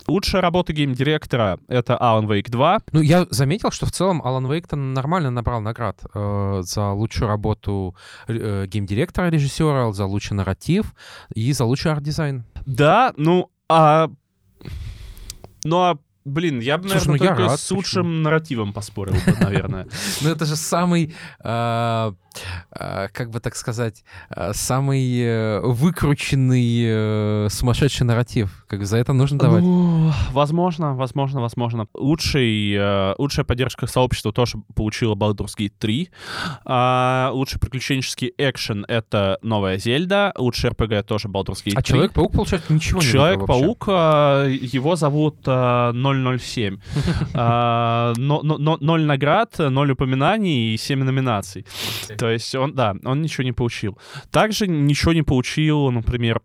Лучшая 0.06 0.42
работа 0.42 0.72
гейм-директора— 0.72 1.58
это 1.68 1.96
Alan 2.00 2.26
Wake 2.26 2.50
2. 2.50 2.80
Ну, 2.92 3.00
я 3.00 3.26
заметил, 3.30 3.70
что 3.70 3.86
в 3.86 3.92
целом 3.92 4.22
Alan 4.22 4.46
Wake-то 4.48 4.76
нормально 4.76 5.30
набрал 5.30 5.60
наград 5.60 6.00
э, 6.14 6.62
за 6.64 6.90
лучшую 6.90 7.28
работу 7.28 7.94
э, 8.26 8.66
гейм-директора, 8.66 9.30
режиссера, 9.30 9.92
за 9.92 10.06
лучший 10.06 10.36
нарратив 10.36 10.94
и 11.34 11.52
за 11.52 11.64
лучший 11.64 11.92
арт-дизайн. 11.92 12.44
Да, 12.66 13.12
ну, 13.16 13.50
а... 13.68 14.10
Ну, 15.64 15.76
а 15.78 15.98
Блин, 16.24 16.60
я 16.60 16.76
бы, 16.76 16.84
наверное, 16.84 17.04
Слушай, 17.04 17.20
ну 17.20 17.26
только 17.26 17.42
рад, 17.42 17.60
с 17.60 17.70
лучшим 17.70 18.02
почему? 18.02 18.22
нарративом 18.22 18.72
поспорил 18.74 19.14
наверное. 19.40 19.86
Ну, 20.20 20.28
это 20.28 20.44
же 20.44 20.54
самый 20.54 21.14
а, 21.42 22.14
как 23.12 23.30
бы 23.30 23.40
так 23.40 23.56
сказать, 23.56 24.04
а, 24.28 24.52
самый 24.52 25.20
э, 25.20 25.60
выкрученный 25.60 26.84
э, 26.84 27.48
сумасшедший 27.50 28.06
нарратив. 28.06 28.64
Как 28.68 28.84
за 28.84 28.98
это 28.98 29.12
нужно 29.12 29.38
давать. 29.38 29.62
Ну, 29.62 30.12
возможно, 30.32 30.94
возможно, 30.94 31.40
возможно. 31.40 31.86
Лучший, 31.94 32.72
э, 32.74 33.14
лучшая 33.18 33.44
поддержка 33.44 33.86
сообщества 33.86 34.32
тоже 34.32 34.58
получила 34.74 35.14
Baldur's 35.14 35.56
Gate 35.58 35.72
3. 35.78 36.10
А, 36.64 37.30
лучший 37.32 37.60
приключенческий 37.60 38.32
экшен— 38.38 38.84
это 38.88 39.38
новая 39.42 39.78
Зельда. 39.78 40.32
Лучший 40.36 40.70
РПГ 40.70 41.06
тоже 41.06 41.28
Baldur's 41.28 41.62
Gate 41.64 41.72
3. 41.72 41.74
А 41.76 41.82
Человек-паук, 41.82 42.32
получается, 42.32 42.72
ничего 42.72 43.00
не 43.00 43.06
Человек-паук, 43.06 43.88
его 43.88 44.96
зовут 44.96 45.38
007. 45.44 46.78
0 47.34 49.00
наград, 49.04 49.54
0 49.58 49.90
упоминаний 49.90 50.74
и 50.74 50.76
7 50.76 51.02
номинаций. 51.04 51.66
То 52.20 52.28
есть 52.28 52.54
он, 52.54 52.74
да, 52.74 52.94
он 53.02 53.22
ничего 53.22 53.44
не 53.44 53.52
получил. 53.52 53.98
Также 54.30 54.68
ничего 54.68 55.14
не 55.14 55.22
получил, 55.22 55.90
например, 55.90 56.42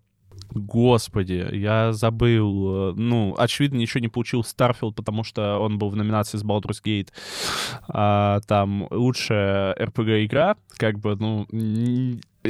Господи, 0.51 1.45
я 1.51 1.91
забыл. 1.91 2.91
Э, 2.91 2.93
ну, 2.95 3.35
очевидно, 3.37 3.75
ничего 3.75 3.99
не 3.99 4.07
получил 4.07 4.41
Starfield, 4.41 4.93
потому 4.93 5.25
что 5.25 5.57
он 5.59 5.77
был 5.77 5.89
в 5.89 5.97
номинации 5.97 6.37
с 6.37 6.45
Baldur's 6.45 6.81
Gate. 6.81 7.09
А, 7.89 8.39
там 8.47 8.87
лучшая 8.89 9.73
RPG-игра, 9.73 10.55
как 10.77 10.99
бы, 10.99 11.17
ну, 11.17 11.45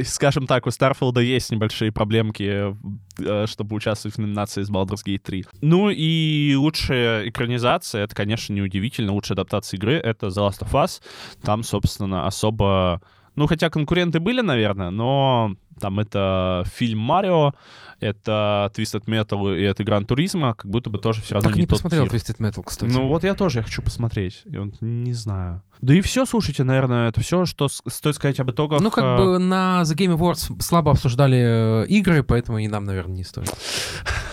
скажем 0.04 0.46
так, 0.46 0.66
у 0.66 0.70
Старфилда 0.70 1.20
есть 1.20 1.50
небольшие 1.50 1.90
проблемки, 1.90 2.76
э, 3.18 3.46
чтобы 3.46 3.76
участвовать 3.76 4.16
в 4.16 4.20
номинации 4.20 4.62
с 4.62 4.70
Baldur's 4.70 5.04
Gate 5.04 5.22
3. 5.24 5.44
Ну 5.62 5.90
и 5.90 6.54
лучшая 6.56 7.28
экранизация, 7.28 8.04
это, 8.04 8.14
конечно, 8.14 8.52
неудивительно, 8.52 9.12
лучшая 9.12 9.34
адаптация 9.34 9.78
игры— 9.78 9.94
это 9.94 10.28
The 10.28 10.48
Last 10.48 10.60
of 10.60 10.72
Us. 10.72 11.02
Там, 11.42 11.62
собственно, 11.62 12.26
особо... 12.26 13.00
Ну, 13.36 13.46
хотя 13.46 13.70
конкуренты 13.70 14.18
были, 14.18 14.40
наверное, 14.40 14.90
но 14.90 15.54
там 15.80 16.00
это 16.00 16.64
фильм 16.74 16.98
Марио, 16.98 17.52
это 18.00 18.72
Twisted 18.74 19.04
Metal 19.04 19.58
и 19.58 19.62
это 19.62 19.84
Гран 19.84 20.06
Туризма, 20.06 20.54
как 20.54 20.70
будто 20.70 20.90
бы 20.90 20.98
тоже 20.98 21.20
все 21.22 21.34
равно 21.34 21.50
так 21.50 21.56
не 21.56 21.62
не 21.62 21.66
тот 21.66 21.82
посмотрел 21.82 22.08
тир. 22.08 22.14
Twisted 22.18 22.38
Metal, 22.38 22.62
кстати. 22.64 22.90
Ну 22.90 23.08
вот 23.08 23.24
я 23.24 23.34
тоже 23.34 23.62
хочу 23.62 23.82
посмотреть. 23.82 24.42
И 24.46 24.56
вот 24.56 24.80
не 24.80 25.12
знаю. 25.12 25.62
Да 25.82 25.94
и 25.94 26.00
все, 26.00 26.24
слушайте, 26.24 26.64
наверное, 26.64 27.08
это 27.08 27.20
все, 27.20 27.44
что 27.44 27.68
стоит 27.68 28.14
сказать 28.14 28.40
об 28.40 28.50
итогах. 28.50 28.80
Ну, 28.80 28.90
как 28.90 29.04
э, 29.04 29.16
бы 29.16 29.38
на 29.38 29.82
The 29.82 29.94
Game 29.94 30.16
Awards 30.16 30.62
слабо 30.62 30.92
обсуждали 30.92 31.84
э, 31.84 31.86
игры, 31.88 32.22
поэтому 32.22 32.58
и 32.58 32.68
нам, 32.68 32.84
наверное, 32.84 33.16
не 33.16 33.24
стоит. 33.24 33.52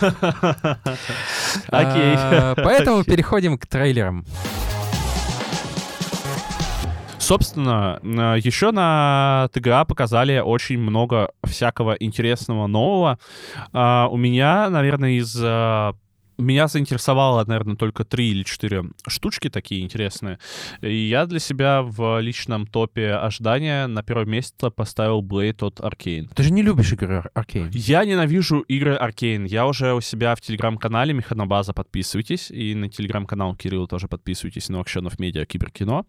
Окей. 1.68 2.14
А, 2.16 2.54
Поэтому 2.56 3.04
переходим 3.04 3.58
к 3.58 3.66
трейлерам. 3.66 4.24
Собственно, 7.24 8.00
еще 8.36 8.70
на 8.70 9.48
ТГА 9.54 9.86
показали 9.86 10.40
очень 10.40 10.78
много 10.78 11.30
всякого 11.42 11.94
интересного 11.94 12.66
нового. 12.66 13.18
А, 13.72 14.08
У 14.10 14.18
меня, 14.18 14.68
наверное, 14.68 15.12
из... 15.12 15.34
Меня 16.38 16.68
заинтересовало, 16.68 17.44
наверное, 17.44 17.76
только 17.76 18.04
три 18.04 18.30
или 18.30 18.42
четыре 18.42 18.84
штучки 19.06 19.48
такие 19.48 19.82
интересные. 19.82 20.38
И 20.80 20.94
я 20.94 21.26
для 21.26 21.38
себя 21.38 21.82
в 21.82 22.20
личном 22.20 22.66
топе 22.66 23.12
ожидания 23.12 23.86
на 23.86 24.02
первое 24.02 24.26
место 24.26 24.70
поставил 24.70 25.22
Blade 25.22 25.64
от 25.66 25.80
Arcane. 25.80 26.28
Ты 26.34 26.42
же 26.42 26.52
не 26.52 26.62
любишь 26.62 26.92
игры 26.92 27.24
Аркейн. 27.34 27.70
Я 27.72 28.04
ненавижу 28.04 28.60
игры 28.60 28.94
Аркейн. 28.94 29.44
Я 29.44 29.66
уже 29.66 29.94
у 29.94 30.00
себя 30.00 30.34
в 30.34 30.40
телеграм-канале 30.40 31.12
Механобаза 31.12 31.72
подписывайтесь. 31.72 32.50
И 32.50 32.74
на 32.74 32.88
телеграм-канал 32.88 33.54
Кирилла 33.54 33.86
тоже 33.86 34.08
подписывайтесь. 34.08 34.68
На 34.68 34.80
Акшенов 34.80 35.18
Медиа 35.18 35.46
Киберкино. 35.46 36.04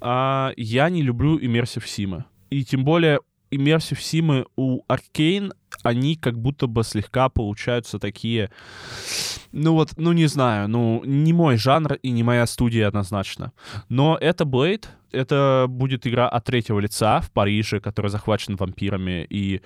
А, 0.00 0.52
я 0.56 0.90
не 0.90 1.02
люблю 1.02 1.38
иммерсив 1.38 1.88
симы. 1.88 2.24
И 2.50 2.64
тем 2.64 2.84
более 2.84 3.20
иммерсив 3.52 4.02
симы 4.02 4.46
у 4.56 4.82
Аркейн, 4.88 5.52
они 5.82 6.16
как 6.16 6.38
будто 6.38 6.66
бы 6.66 6.82
слегка 6.82 7.28
получаются 7.28 7.98
такие... 7.98 8.50
Ну 9.52 9.74
вот, 9.74 9.90
ну 9.98 10.12
не 10.12 10.26
знаю, 10.26 10.68
ну 10.68 11.02
не 11.04 11.32
мой 11.32 11.58
жанр 11.58 11.94
и 11.94 12.10
не 12.10 12.22
моя 12.22 12.46
студия 12.46 12.88
однозначно. 12.88 13.52
Но 13.90 14.16
это 14.18 14.44
Blade, 14.44 14.86
это 15.12 15.66
будет 15.68 16.06
игра 16.06 16.28
от 16.28 16.44
третьего 16.44 16.80
лица 16.80 17.20
в 17.20 17.30
Париже, 17.30 17.78
который 17.80 18.10
захвачен 18.10 18.56
вампирами, 18.56 19.26
и 19.28 19.60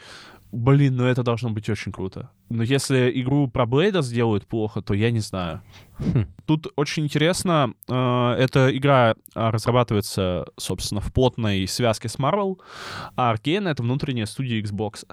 Блин, 0.52 0.96
ну 0.96 1.04
это 1.04 1.22
должно 1.22 1.50
быть 1.50 1.68
очень 1.68 1.92
круто. 1.92 2.30
Но 2.48 2.62
если 2.62 3.10
игру 3.20 3.48
про 3.48 3.66
Блейда 3.66 4.00
сделают 4.02 4.46
плохо, 4.46 4.80
то 4.80 4.94
я 4.94 5.10
не 5.10 5.20
знаю. 5.20 5.62
Хм. 5.98 6.26
Тут 6.46 6.68
очень 6.76 7.04
интересно, 7.04 7.74
э, 7.88 8.36
эта 8.38 8.74
игра 8.76 9.16
а, 9.34 9.50
разрабатывается, 9.50 10.46
собственно, 10.56 11.00
в 11.00 11.12
плотной 11.12 11.66
связке 11.66 12.08
с 12.08 12.16
Marvel, 12.16 12.60
а 13.16 13.34
Arkane— 13.34 13.68
это 13.70 13.82
внутренняя 13.82 14.26
студия 14.26 14.62
Xbox. 14.62 15.04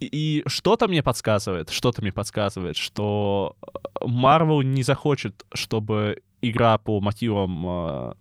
И, 0.00 0.42
что-то 0.46 0.88
мне 0.88 1.02
подсказывает, 1.02 1.70
что-то 1.70 2.02
мне 2.02 2.12
подсказывает, 2.12 2.76
что 2.76 3.56
э, 3.62 4.04
Marvel 4.04 4.64
не 4.64 4.82
захочет, 4.82 5.44
чтобы 5.52 6.22
игра 6.42 6.78
по 6.78 7.00
мотивам 7.00 7.66
э, 7.66 8.12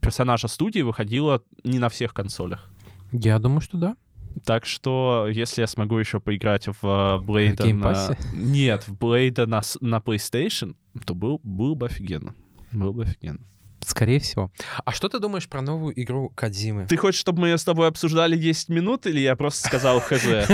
персонажа 0.00 0.48
студии 0.48 0.80
выходила 0.80 1.42
не 1.64 1.78
на 1.78 1.88
всех 1.88 2.12
консолях. 2.12 2.70
Я 3.12 3.38
думаю, 3.38 3.60
что 3.60 3.78
да. 3.78 3.96
Так 4.44 4.66
что, 4.66 5.28
если 5.30 5.62
я 5.62 5.66
смогу 5.66 5.98
еще 5.98 6.20
поиграть 6.20 6.68
в 6.80 7.20
Блейда 7.24 7.64
Game 7.64 7.74
на... 7.74 8.16
Нет, 8.34 8.86
в 8.86 8.96
Блейда 8.96 9.46
на, 9.46 9.62
на 9.80 9.98
PlayStation, 9.98 10.76
то 11.04 11.14
был, 11.14 11.40
был 11.42 11.74
бы 11.74 11.86
офигенно. 11.86 12.34
Было 12.72 12.92
бы 12.92 13.04
офигенно. 13.04 13.40
Скорее 13.86 14.18
всего. 14.18 14.50
А 14.84 14.92
что 14.92 15.08
ты 15.08 15.20
думаешь 15.20 15.48
про 15.48 15.62
новую 15.62 16.00
игру 16.00 16.30
Кадзимы? 16.34 16.86
Ты 16.86 16.96
хочешь, 16.96 17.20
чтобы 17.20 17.42
мы 17.42 17.48
ее 17.48 17.58
с 17.58 17.64
тобой 17.64 17.88
обсуждали 17.88 18.36
10 18.36 18.68
минут, 18.70 19.06
или 19.06 19.20
я 19.20 19.36
просто 19.36 19.68
сказал 19.68 20.00
хз? 20.00 20.26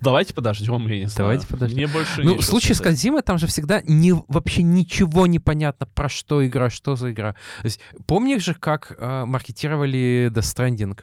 Давайте 0.00 0.34
подождем, 0.34 0.86
я 0.88 1.00
не 1.00 1.06
знаю. 1.06 1.30
Давайте 1.30 1.46
подождем. 1.46 1.76
Мне 1.76 1.86
больше 1.86 2.22
Ну, 2.22 2.36
в 2.36 2.44
случае 2.44 2.74
с. 2.74 2.80
Кадзимой 2.80 3.22
там 3.22 3.38
же 3.38 3.46
всегда 3.46 3.80
не, 3.82 4.12
вообще 4.28 4.62
ничего 4.62 5.26
не 5.26 5.38
понятно, 5.38 5.86
про 5.86 6.08
что 6.08 6.46
игра, 6.46 6.70
что 6.70 6.96
за 6.96 7.12
игра. 7.12 7.32
То 7.62 7.64
есть, 7.64 7.80
помнишь 8.06 8.44
же, 8.44 8.54
как 8.54 8.94
э, 8.98 9.24
маркетировали 9.24 10.30
Death 10.32 10.42
Stranding? 10.42 11.00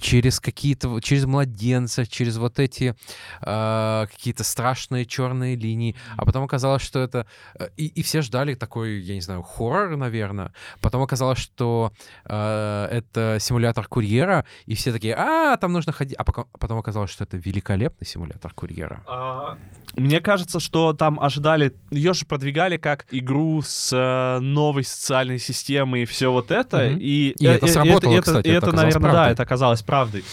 Через 0.00 0.40
какие-то, 0.40 1.00
через 1.00 1.26
младенца, 1.26 2.06
через 2.06 2.38
вот 2.38 2.58
эти 2.58 2.96
э, 3.42 4.06
какие-то 4.10 4.44
страшные 4.44 5.04
черные 5.06 5.54
линии. 5.54 5.94
А 6.16 6.24
потом 6.24 6.44
оказалось, 6.44 6.82
что 6.82 7.00
это... 7.00 7.26
э, 7.58 7.68
И, 7.76 7.86
и 7.86 8.02
все 8.02 8.22
ждали 8.22 8.54
такой, 8.54 9.00
я 9.00 9.14
не 9.14 9.20
знаю, 9.20 9.42
хоррор, 9.42 9.96
наверное. 9.96 10.52
Потом 10.80 11.02
оказалось, 11.02 11.38
что 11.38 11.92
э, 12.24 12.88
это 12.90 13.36
симулятор 13.40 13.86
курьера, 13.86 14.44
и 14.66 14.74
все 14.74 14.92
такие, 14.92 15.14
а, 15.14 15.56
там 15.58 15.72
нужно 15.72 15.92
ходить. 15.92 16.16
А 16.18 16.24
потом 16.24 16.78
оказалось, 16.78 17.10
что 17.10 17.24
это 17.24 17.36
великолепный 17.36 18.06
симулятор 18.06 18.31
курьера. 18.54 19.02
А, 19.06 19.58
Мне 19.96 20.20
кажется, 20.20 20.58
что 20.60 20.92
там 20.92 21.20
ожидали, 21.20 21.74
ее 21.90 22.14
же 22.14 22.24
продвигали 22.24 22.76
как 22.76 23.06
игру 23.10 23.60
с 23.62 23.92
э, 23.92 24.40
новой 24.40 24.84
социальной 24.84 25.38
системой 25.38 26.02
и 26.02 26.04
все 26.06 26.32
вот 26.32 26.50
это. 26.50 26.88
Мгм. 26.90 26.98
И, 27.00 27.34
И 27.38 27.44
это 27.46 27.66
сработало, 27.66 28.20
кстати, 28.20 28.46
и 28.46 28.50
это 28.50 28.66
это, 28.68 28.76
наверное, 28.76 29.00
да, 29.00 29.10
правдой. 29.10 29.32
это 29.32 29.42
оказалось 29.42 29.82
правдой. 29.82 30.24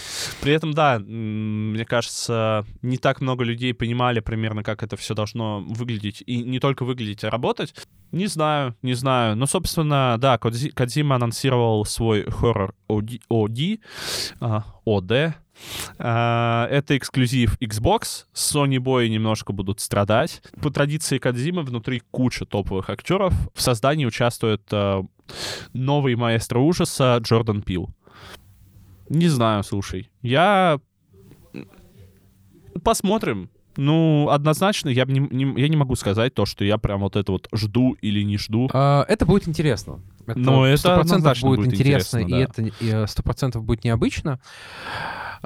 При 0.41 0.53
этом, 0.53 0.73
да, 0.73 0.99
мне 0.99 1.85
кажется, 1.85 2.65
не 2.81 2.97
так 2.97 3.21
много 3.21 3.43
людей 3.43 3.73
понимали 3.73 4.19
примерно, 4.21 4.63
как 4.63 4.83
это 4.83 4.95
все 4.95 5.13
должно 5.13 5.59
выглядеть. 5.61 6.23
И 6.25 6.43
не 6.43 6.59
только 6.59 6.85
выглядеть, 6.85 7.23
а 7.23 7.29
работать. 7.29 7.73
Не 8.11 8.27
знаю, 8.27 8.75
не 8.81 8.93
знаю. 8.93 9.35
Но, 9.35 9.45
собственно, 9.45 10.15
да, 10.17 10.37
Кодзима 10.37 11.15
анонсировал 11.15 11.85
свой 11.85 12.23
хоррор 12.29 12.73
OD, 12.89 13.21
OD, 13.29 13.79
OD. 14.85 15.33
А, 15.97 16.67
Это 16.69 16.97
эксклюзив 16.97 17.57
Xbox. 17.59 18.25
Sony 18.33 18.77
Boy 18.77 19.07
немножко 19.09 19.53
будут 19.53 19.79
страдать. 19.79 20.41
По 20.61 20.69
традиции 20.69 21.17
Кодзимы 21.17 21.63
внутри 21.63 22.01
куча 22.11 22.45
топовых 22.45 22.89
актеров. 22.89 23.33
В 23.53 23.61
создании 23.61 24.05
участвует 24.05 24.61
а, 24.71 25.03
новый 25.73 26.15
маэстро 26.15 26.59
ужаса 26.59 27.19
Джордан 27.21 27.61
Пил. 27.61 27.89
Не 29.09 29.27
знаю, 29.27 29.63
слушай. 29.63 30.09
Я... 30.21 30.79
Посмотрим. 32.83 33.49
Ну, 33.79 34.29
однозначно, 34.29 34.89
я, 34.89 35.05
не, 35.05 35.19
не- 35.19 35.61
я 35.61 35.69
не 35.69 35.77
могу 35.77 35.95
сказать 35.95 36.33
то, 36.33 36.45
что 36.45 36.65
я 36.65 36.77
прям 36.77 36.99
вот 36.99 37.15
это 37.15 37.31
вот 37.31 37.47
жду 37.53 37.93
или 38.01 38.21
не 38.23 38.37
жду. 38.37 38.69
А, 38.73 39.05
Это 39.07 39.25
будет 39.25 39.47
интересно. 39.47 40.01
Это 40.27 40.39
100% 40.39 40.99
однозначно 40.99 41.47
будет 41.47 41.59
будет 41.61 41.73
интересно, 41.73 42.17
интересно, 42.19 42.61
и 42.61 42.63
да. 42.65 42.71
это 42.71 42.83
и, 42.85 42.89
э, 42.91 43.05
100% 43.05 43.61
будет 43.61 43.83
необычно. 43.85 44.39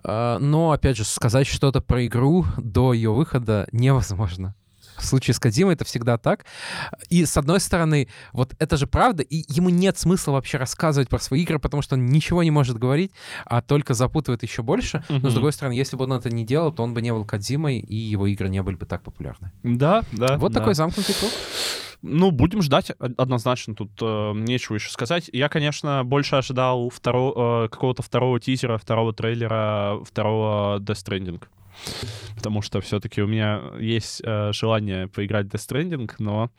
А, 0.04 0.40
Но, 0.40 0.72
опять 0.72 0.98
же, 0.98 1.04
сказать 1.04 1.46
что-то 1.48 1.80
про 1.82 2.06
игру 2.08 2.46
до 2.58 2.94
ее 2.94 3.14
выхода 3.14 3.68
невозможно. 3.72 4.56
В 5.04 5.06
случае 5.06 5.34
с 5.34 5.40
Кодзимой 5.40 5.74
это 5.74 5.84
всегда 5.84 6.18
так. 6.18 6.46
И, 7.10 7.26
с 7.26 7.36
одной 7.38 7.60
стороны, 7.60 8.08
вот 8.32 8.54
это 8.58 8.78
же 8.78 8.88
правда, 8.88 9.22
и 9.22 9.44
ему 9.50 9.70
нет 9.70 9.98
смысла 9.98 10.32
вообще 10.32 10.58
рассказывать 10.58 11.10
про 11.10 11.20
свои 11.20 11.42
игры, 11.42 11.60
потому 11.60 11.84
что 11.84 11.96
он 11.96 12.06
ничего 12.06 12.42
не 12.42 12.52
может 12.52 12.78
говорить, 12.78 13.12
а 13.46 13.62
только 13.62 13.94
запутывает 13.94 14.44
еще 14.44 14.64
больше. 14.64 15.04
Но, 15.10 15.30
с 15.30 15.34
другой 15.34 15.52
стороны, 15.52 15.74
если 15.74 15.98
бы 15.98 16.06
он 16.06 16.14
это 16.14 16.30
не 16.30 16.46
делал, 16.46 16.72
то 16.72 16.84
он 16.84 16.94
бы 16.94 17.02
не 17.02 17.12
был 17.12 17.26
Кодзимой, 17.26 17.80
и 17.80 17.96
его 17.96 18.28
игры 18.28 18.50
не 18.50 18.64
были 18.64 18.76
бы 18.76 18.86
так 18.86 19.04
популярны. 19.04 19.52
Да, 19.64 20.04
да. 20.14 20.38
Вот 20.38 20.54
да. 20.54 20.60
такой 20.60 20.74
замкнутый 20.74 21.16
круг. 21.16 21.32
Ну, 22.02 22.32
будем 22.32 22.62
ждать, 22.62 22.92
о- 22.92 22.96
однозначно, 23.18 23.76
тут 23.76 23.92
э, 24.02 24.32
нечего 24.36 24.76
еще 24.76 24.90
сказать. 24.90 25.30
Я, 25.32 25.48
конечно, 25.48 26.04
больше 26.04 26.36
ожидал 26.36 26.90
второго, 26.90 27.66
э, 27.66 27.70
какого-то 27.70 28.04
второго 28.04 28.40
тизера, 28.40 28.78
второго 28.78 29.14
трейлера, 29.14 30.00
второго 30.06 30.80
Death 30.80 31.06
Stranding. 31.06 31.42
Потому 32.36 32.62
что 32.62 32.82
все-таки 32.82 33.22
у 33.22 33.28
меня 33.28 33.62
есть 33.80 34.22
э, 34.24 34.52
желание 34.54 35.08
поиграть 35.08 35.48
в 35.48 35.50
Death 35.54 35.68
Stranding, 35.70 36.12
но 36.20 36.52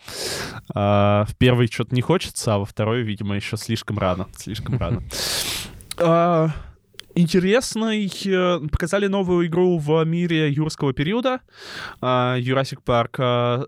э, 0.74 0.74
в 0.74 1.30
первый 1.38 1.66
что-то 1.68 1.94
не 1.94 2.00
хочется, 2.02 2.54
а 2.54 2.58
во 2.58 2.64
второй, 2.64 3.02
видимо, 3.02 3.36
еще 3.36 3.56
слишком 3.56 3.98
рано. 3.98 4.26
Слишком 4.36 4.78
рано. 4.78 5.02
А, 5.96 6.48
Интересный. 7.14 8.10
э, 8.24 8.60
Показали 8.72 9.06
новую 9.06 9.46
игру 9.46 9.78
в 9.78 10.04
мире 10.04 10.50
юрского 10.50 10.92
периода. 10.92 11.40
а, 12.00 12.36
Jurassic 12.38 12.78
Park. 12.84 13.14
а, 13.18 13.66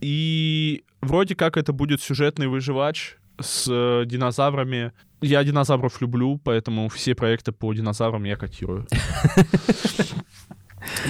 И 0.00 0.82
вроде 1.00 1.36
как 1.36 1.56
это 1.56 1.72
будет 1.72 2.02
сюжетный 2.02 2.48
выживач 2.48 3.16
с 3.40 3.66
э, 3.70 4.04
динозаврами. 4.06 4.92
Я 5.20 5.44
динозавров 5.44 6.00
люблю, 6.00 6.40
поэтому 6.42 6.88
все 6.88 7.14
проекты 7.14 7.52
по 7.52 7.72
динозаврам 7.72 8.22
я 8.24 8.36
котирую. 8.36 8.86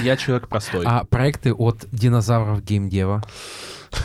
Я 0.03 0.17
человек 0.17 0.49
простой. 0.49 0.85
А 0.87 1.05
проекты 1.05 1.53
от 1.53 1.87
динозавров 1.93 2.65
геймдева? 2.65 3.23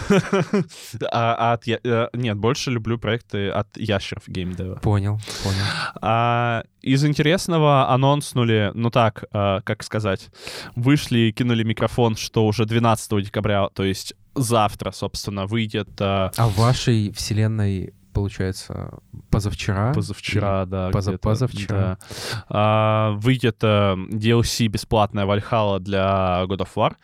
а, 1.12 1.54
от, 1.54 1.68
я, 1.68 1.80
э, 1.84 2.08
нет, 2.14 2.38
больше 2.38 2.72
люблю 2.72 2.97
проекты 2.97 3.49
от 3.49 3.76
ящеров 3.78 4.24
геймдева. 4.28 4.76
Понял, 4.76 5.20
понял. 5.43 5.66
А, 6.01 6.64
из 6.82 7.04
интересного 7.06 7.89
анонснули, 7.89 8.72
ну 8.74 8.89
так, 8.91 9.26
а, 9.32 9.62
как 9.62 9.84
сказать, 9.84 10.30
вышли 10.76 11.20
и 11.20 11.32
кинули 11.32 11.64
микрофон, 11.64 12.16
что 12.16 12.45
уже 12.45 12.66
12 12.66 13.24
декабря, 13.24 13.68
то 13.74 13.84
есть 13.84 14.14
завтра, 14.36 14.91
собственно, 14.91 15.45
выйдет... 15.45 15.89
А, 15.99 16.32
а 16.38 16.47
в 16.47 16.58
вашей 16.58 17.12
вселенной 17.12 17.93
получается, 18.14 18.99
позавчера. 19.30 19.93
Позавчера, 19.93 20.66
да. 20.66 20.89
Поза 20.91 21.18
позавчера. 21.18 21.97
Да. 21.99 22.45
А, 22.49 23.11
выйдет 23.14 23.57
а, 23.64 23.95
DLC 23.95 24.68
бесплатная 24.68 25.26
Вальхала 25.26 25.80
для 25.80 26.43
God 26.47 26.59
of 26.59 26.70
War. 26.76 26.95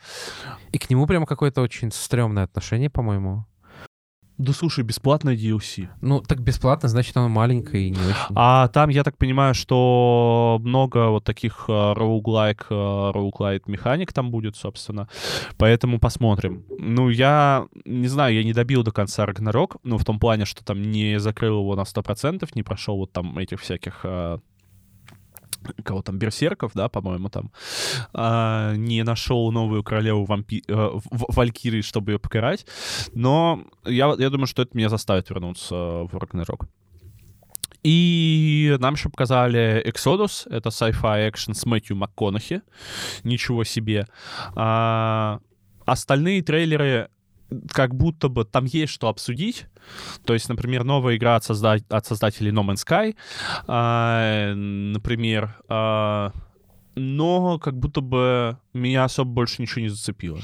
И 0.72 0.78
к 0.78 0.88
нему 0.88 1.06
прямо 1.06 1.26
какое-то 1.26 1.60
очень 1.60 1.90
стрёмное 1.92 2.44
отношение, 2.44 2.90
по-моему. 2.90 3.46
Да 4.40 4.54
слушай, 4.54 4.82
бесплатное 4.82 5.36
DLC. 5.36 5.88
Ну, 6.00 6.20
так 6.20 6.40
бесплатно, 6.40 6.88
значит, 6.88 7.14
оно 7.14 7.28
маленькое 7.28 7.88
и 7.88 7.90
не 7.90 7.98
очень. 7.98 8.34
А 8.34 8.68
там, 8.68 8.88
я 8.88 9.04
так 9.04 9.18
понимаю, 9.18 9.52
что 9.54 10.58
много 10.62 11.10
вот 11.10 11.24
таких 11.24 11.68
роуглайк, 11.68 12.64
роуглайт 12.70 13.68
механик 13.68 14.14
там 14.14 14.30
будет, 14.30 14.56
собственно. 14.56 15.10
Поэтому 15.58 16.00
посмотрим. 16.00 16.64
Ну, 16.78 17.10
я 17.10 17.66
не 17.84 18.08
знаю, 18.08 18.34
я 18.34 18.42
не 18.42 18.54
добил 18.54 18.82
до 18.82 18.92
конца 18.92 19.26
Рагнарок, 19.26 19.76
ну, 19.82 19.98
в 19.98 20.06
том 20.06 20.18
плане, 20.18 20.46
что 20.46 20.64
там 20.64 20.80
не 20.80 21.20
закрыл 21.20 21.58
его 21.58 21.76
на 21.76 21.82
100%, 21.82 22.48
не 22.54 22.62
прошел 22.62 22.96
вот 22.96 23.12
там 23.12 23.36
этих 23.36 23.60
всяких 23.60 24.00
а, 24.04 24.40
кого 25.84 26.02
там, 26.02 26.18
берсерков, 26.18 26.72
да, 26.74 26.88
по-моему, 26.88 27.28
там, 27.28 27.50
а, 28.12 28.74
не 28.74 29.02
нашел 29.02 29.52
новую 29.52 29.82
королеву 29.82 30.24
вампи... 30.24 30.62
э, 30.68 30.90
Валькирии, 31.10 31.82
чтобы 31.82 32.12
ее 32.12 32.18
покарать. 32.18 32.66
Но 33.14 33.64
я, 33.84 34.14
я 34.18 34.30
думаю, 34.30 34.46
что 34.46 34.62
это 34.62 34.76
меня 34.76 34.88
заставит 34.88 35.30
вернуться 35.30 35.74
в 35.74 36.10
Рагнарок. 36.12 36.66
И 37.82 38.76
нам 38.78 38.94
еще 38.94 39.08
показали 39.08 39.82
Exodus, 39.86 40.46
это 40.50 40.68
sci-fi 40.68 41.30
экшен 41.30 41.54
с 41.54 41.64
Мэтью 41.64 41.96
МакКонахи. 41.96 42.62
Ничего 43.24 43.64
себе. 43.64 44.06
А, 44.54 45.40
остальные 45.86 46.42
трейлеры 46.42 47.08
как 47.72 47.94
будто 47.94 48.28
бы 48.28 48.44
там 48.44 48.64
есть 48.64 48.92
что 48.92 49.08
обсудить. 49.08 49.66
То 50.24 50.34
есть, 50.34 50.48
например, 50.48 50.84
новая 50.84 51.16
игра 51.16 51.36
от, 51.36 51.44
созда... 51.44 51.78
от 51.88 52.06
создателей 52.06 52.52
No 52.52 52.62
Man's 52.64 52.84
Sky, 52.86 53.16
э, 53.66 54.54
например, 54.54 55.56
э, 55.68 56.30
но 56.94 57.58
как 57.58 57.78
будто 57.78 58.00
бы 58.00 58.58
меня 58.72 59.04
особо 59.04 59.30
больше 59.30 59.62
ничего 59.62 59.82
не 59.82 59.88
зацепило. 59.88 60.40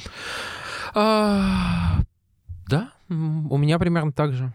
Да, 2.67 2.91
у 3.09 3.57
меня 3.57 3.79
примерно 3.79 4.13
так 4.13 4.33
же. 4.33 4.53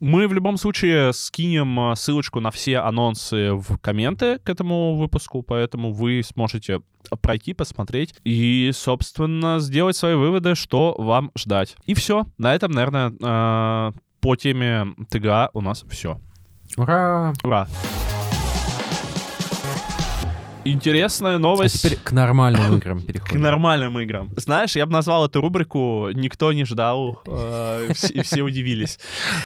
Мы 0.00 0.26
в 0.26 0.32
любом 0.32 0.56
случае 0.56 1.12
скинем 1.12 1.78
а, 1.78 1.94
ссылочку 1.94 2.40
на 2.40 2.50
все 2.50 2.78
анонсы 2.78 3.52
в 3.52 3.78
комменты 3.78 4.38
к 4.40 4.48
этому 4.48 4.96
выпуску, 4.96 5.42
поэтому 5.42 5.92
вы 5.92 6.22
сможете 6.24 6.80
пройти, 7.22 7.54
посмотреть 7.54 8.14
и, 8.24 8.70
собственно, 8.74 9.60
сделать 9.60 9.96
свои 9.96 10.14
выводы, 10.16 10.56
что 10.56 10.94
вам 10.98 11.30
ждать. 11.38 11.76
И 11.86 11.94
все. 11.94 12.26
На 12.38 12.54
этом, 12.54 12.72
наверное, 12.72 13.12
а, 13.22 13.92
по 14.20 14.34
теме 14.34 14.88
ТГА 15.08 15.50
у 15.54 15.60
нас 15.60 15.84
все. 15.88 16.20
Ура! 16.76 17.32
Ура! 17.44 17.68
Интересная 20.72 21.38
новость. 21.38 21.76
А 21.76 21.88
теперь 21.88 21.98
к 21.98 22.12
нормальным 22.12 22.76
играм 22.76 23.02
переходим. 23.02 23.36
К 23.36 23.42
нормальным 23.42 23.98
играм. 24.00 24.30
Знаешь, 24.36 24.76
я 24.76 24.86
бы 24.86 24.92
назвал 24.92 25.26
эту 25.26 25.40
рубрику 25.40 26.10
«Никто 26.12 26.52
не 26.52 26.64
ждал», 26.64 27.22
э, 27.26 27.92
все 27.94 28.42
удивились. 28.42 28.98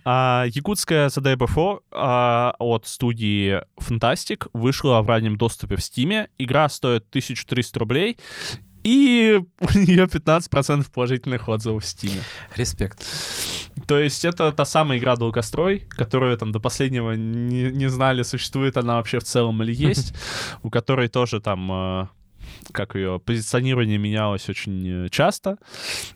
А, 0.05 0.45
якутская 0.49 1.09
Before 1.09 1.81
а, 1.91 2.55
от 2.59 2.87
студии 2.87 3.62
Fantastic 3.79 4.49
вышла 4.53 5.01
в 5.03 5.09
раннем 5.09 5.37
доступе 5.37 5.77
в 5.77 5.81
Steam. 5.81 6.29
Игра 6.39 6.68
стоит 6.68 7.07
1300 7.11 7.79
рублей, 7.79 8.18
и 8.83 9.41
у 9.61 9.79
нее 9.79 10.05
15% 10.05 10.87
положительных 10.93 11.49
отзывов 11.49 11.85
в 11.85 11.87
Steam. 11.87 12.18
Респект. 12.57 13.05
То 13.87 13.99
есть 13.99 14.24
это 14.24 14.53
та 14.53 14.64
самая 14.64 14.99
игра 14.99 15.16
Долгострой, 15.16 15.80
которую 15.89 16.37
там 16.37 16.53
до 16.53 16.61
последнего 16.61 17.12
не, 17.12 17.70
не 17.70 17.89
знали, 17.89 18.22
существует 18.22 18.76
она 18.76 18.97
вообще 18.97 19.18
в 19.18 19.24
целом 19.24 19.62
или 19.62 19.72
есть, 19.89 20.14
у 20.62 20.70
которой 20.70 21.09
тоже 21.09 21.41
там 21.41 21.70
э, 21.72 22.07
как 22.71 22.95
ее 22.95 23.21
позиционирование 23.21 23.99
менялось 23.99 24.49
очень 24.49 25.07
э, 25.07 25.09
часто. 25.09 25.57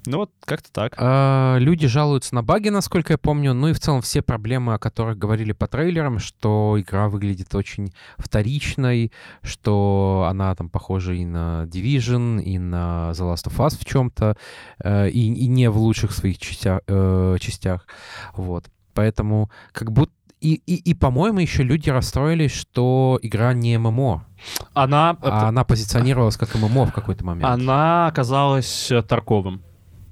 Ну 0.06 0.18
вот 0.18 0.30
как-то 0.44 0.70
так. 0.72 0.94
А, 0.96 1.56
люди 1.58 1.86
жалуются 1.86 2.34
на 2.34 2.42
баги, 2.42 2.68
насколько 2.68 3.14
я 3.14 3.18
помню. 3.18 3.54
Ну 3.54 3.68
и 3.68 3.72
в 3.72 3.80
целом 3.80 4.02
все 4.02 4.22
проблемы, 4.22 4.74
о 4.74 4.78
которых 4.78 5.18
говорили 5.18 5.52
по 5.52 5.66
трейлерам, 5.66 6.18
что 6.18 6.76
игра 6.78 7.08
выглядит 7.08 7.54
очень 7.54 7.92
вторичной, 8.18 9.12
что 9.42 10.26
она 10.28 10.54
там 10.54 10.68
похожа 10.68 11.12
и 11.12 11.24
на 11.24 11.64
Division, 11.64 12.42
и 12.42 12.58
на 12.58 13.10
The 13.12 13.32
Last 13.32 13.48
of 13.48 13.56
Us 13.56 13.78
в 13.78 13.84
чем-то, 13.84 14.36
э, 14.84 15.10
и, 15.10 15.32
и 15.32 15.46
не 15.48 15.68
в 15.68 15.78
лучших 15.78 16.12
своих 16.12 16.36
э, 16.64 17.36
частях. 17.40 17.86
Вот. 18.34 18.66
Поэтому 18.94 19.50
как 19.72 19.92
будто 19.92 20.15
и, 20.40 20.54
и, 20.66 20.90
и 20.90 20.94
по-моему, 20.94 21.38
еще 21.38 21.62
люди 21.62 21.88
расстроились, 21.90 22.52
что 22.52 23.18
игра 23.22 23.54
не 23.54 23.78
ММО. 23.78 24.26
Она... 24.74 25.16
А 25.22 25.48
она 25.48 25.64
позиционировалась 25.64 26.36
как 26.36 26.54
ММО 26.54 26.86
в 26.86 26.92
какой-то 26.92 27.24
момент. 27.24 27.46
Она 27.46 28.06
оказалась 28.06 28.90
э, 28.90 29.02
Тарковым. 29.02 29.62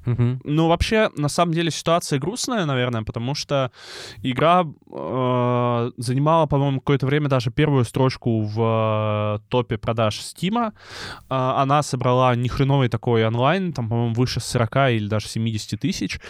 Угу. 0.06 0.40
Ну, 0.44 0.68
вообще, 0.68 1.10
на 1.16 1.28
самом 1.28 1.54
деле, 1.54 1.70
ситуация 1.70 2.18
грустная, 2.18 2.66
наверное, 2.66 3.02
потому 3.02 3.34
что 3.34 3.70
игра 4.22 4.64
э, 4.64 5.90
занимала, 5.96 6.46
по-моему, 6.46 6.80
какое-то 6.80 7.06
время 7.06 7.28
даже 7.28 7.50
первую 7.50 7.84
строчку 7.84 8.42
в 8.42 9.38
э, 9.38 9.48
топе 9.48 9.78
продаж 9.78 10.20
Стима. 10.20 10.72
Э, 11.30 11.52
она 11.56 11.82
собрала 11.82 12.34
нехреновый 12.34 12.88
такой 12.88 13.26
онлайн, 13.26 13.72
там, 13.72 13.88
по-моему, 13.88 14.14
выше 14.14 14.40
40 14.40 14.76
или 14.90 15.08
даже 15.08 15.28
70 15.28 15.80
тысяч. 15.80 16.20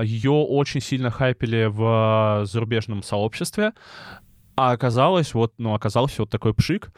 Ее 0.00 0.32
очень 0.32 0.80
сильно 0.80 1.10
хайпели 1.10 1.66
в 1.66 2.44
зарубежном 2.46 3.02
сообществе. 3.02 3.72
А 4.56 4.72
оказалось, 4.72 5.34
вот, 5.34 5.54
ну, 5.58 5.74
оказался 5.74 6.22
вот 6.22 6.30
такой 6.30 6.52
пшик 6.52 6.90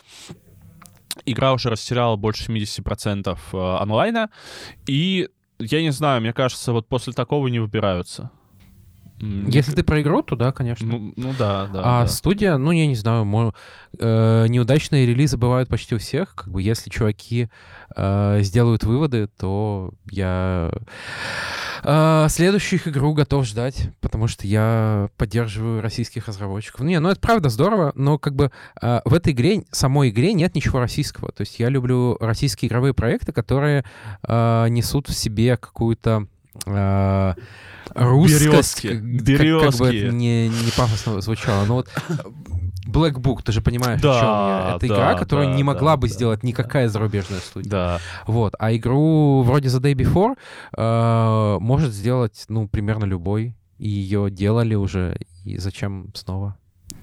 игра 1.27 1.53
уже 1.53 1.71
растеряла 1.71 2.17
больше 2.17 2.51
70% 2.51 3.39
э, 3.53 3.57
онлайна, 3.83 4.31
и 4.87 5.29
я 5.61 5.83
не 5.83 5.91
знаю, 5.91 6.21
мне 6.21 6.33
кажется, 6.33 6.73
вот 6.73 6.89
после 6.89 7.13
такого 7.13 7.49
не 7.49 7.59
выбираются. 7.59 8.31
Если 9.21 9.75
ты 9.75 9.83
про 9.83 10.01
игру, 10.01 10.23
то 10.23 10.35
да, 10.35 10.51
конечно. 10.51 10.87
Ну, 10.87 11.13
ну 11.15 11.35
да, 11.39 11.67
да. 11.67 11.81
А 11.85 12.03
да. 12.03 12.07
студия, 12.07 12.57
ну, 12.57 12.71
я 12.71 12.87
не 12.87 12.95
знаю, 12.95 13.27
мой, 13.27 13.53
э, 13.99 14.47
неудачные 14.49 15.05
релизы 15.05 15.37
бывают 15.37 15.69
почти 15.69 15.95
у 15.95 15.99
всех. 15.99 16.35
Как 16.35 16.49
бы 16.49 16.63
если 16.63 16.89
чуваки 16.89 17.51
э, 17.95 18.39
сделают 18.41 18.85
выводы, 18.85 19.29
то 19.39 19.93
я 20.11 20.73
э, 21.83 22.27
следующую 22.29 22.81
игру 22.87 23.13
готов 23.15 23.47
ждать, 23.47 23.91
потому 24.01 24.29
что 24.29 24.47
я 24.47 25.09
поддерживаю 25.17 25.81
российских 25.81 26.29
разработчиков. 26.29 26.81
Не, 26.81 27.01
ну 27.01 27.09
это 27.09 27.21
правда 27.21 27.49
здорово, 27.49 27.93
но 27.95 28.19
как 28.19 28.35
бы 28.35 28.51
э, 28.81 29.01
в 29.05 29.15
этой 29.15 29.33
игре, 29.33 29.63
самой 29.71 30.11
игре 30.11 30.33
нет 30.33 30.55
ничего 30.55 30.81
российского. 30.81 31.33
То 31.33 31.43
есть 31.43 31.59
я 31.59 31.69
люблю 31.69 32.17
российские 32.21 32.69
игровые 32.69 32.95
проекты, 32.95 33.33
которые 33.33 33.85
э, 34.23 34.67
несут 34.69 35.09
в 35.09 35.15
себе 35.15 35.57
какую-то... 35.57 36.27
Э, 36.67 37.35
русскость, 37.95 38.85
Березки. 38.85 39.63
Как, 39.63 39.73
как 39.73 39.81
бы 39.81 39.87
это 39.89 40.15
не, 40.15 40.49
не 40.49 40.71
пафосно 40.77 41.21
звучало. 41.21 41.65
Но 41.65 41.75
вот 41.77 41.89
Black 42.91 43.15
Book, 43.15 43.43
ты 43.43 43.53
же 43.53 43.61
понимаешь, 43.61 44.01
да, 44.01 44.11
о 44.11 44.21
чем 44.21 44.29
я. 44.29 44.77
Это 44.77 44.89
да, 44.89 44.95
игра, 44.95 45.15
которую 45.15 45.49
да, 45.49 45.55
не 45.55 45.63
могла 45.63 45.93
да, 45.93 45.97
бы 45.97 46.09
да, 46.09 46.15
сделать 46.15 46.43
никакая 46.43 46.89
зарубежная 46.89 47.41
студия. 47.41 47.71
Да. 47.71 48.01
Вот. 48.27 48.55
А 48.59 48.75
игру 48.75 49.43
вроде 49.43 49.69
The 49.69 49.81
Day 49.81 49.95
Before 49.95 50.37
э, 50.77 51.59
может 51.61 51.93
сделать, 51.93 52.45
ну, 52.49 52.69
примерно 52.69 53.05
любой. 53.05 53.57
И 53.79 53.89
ее 53.89 54.31
делали 54.31 54.75
уже. 54.75 55.17
И 55.45 55.57
зачем 55.57 56.11
снова? 56.15 56.57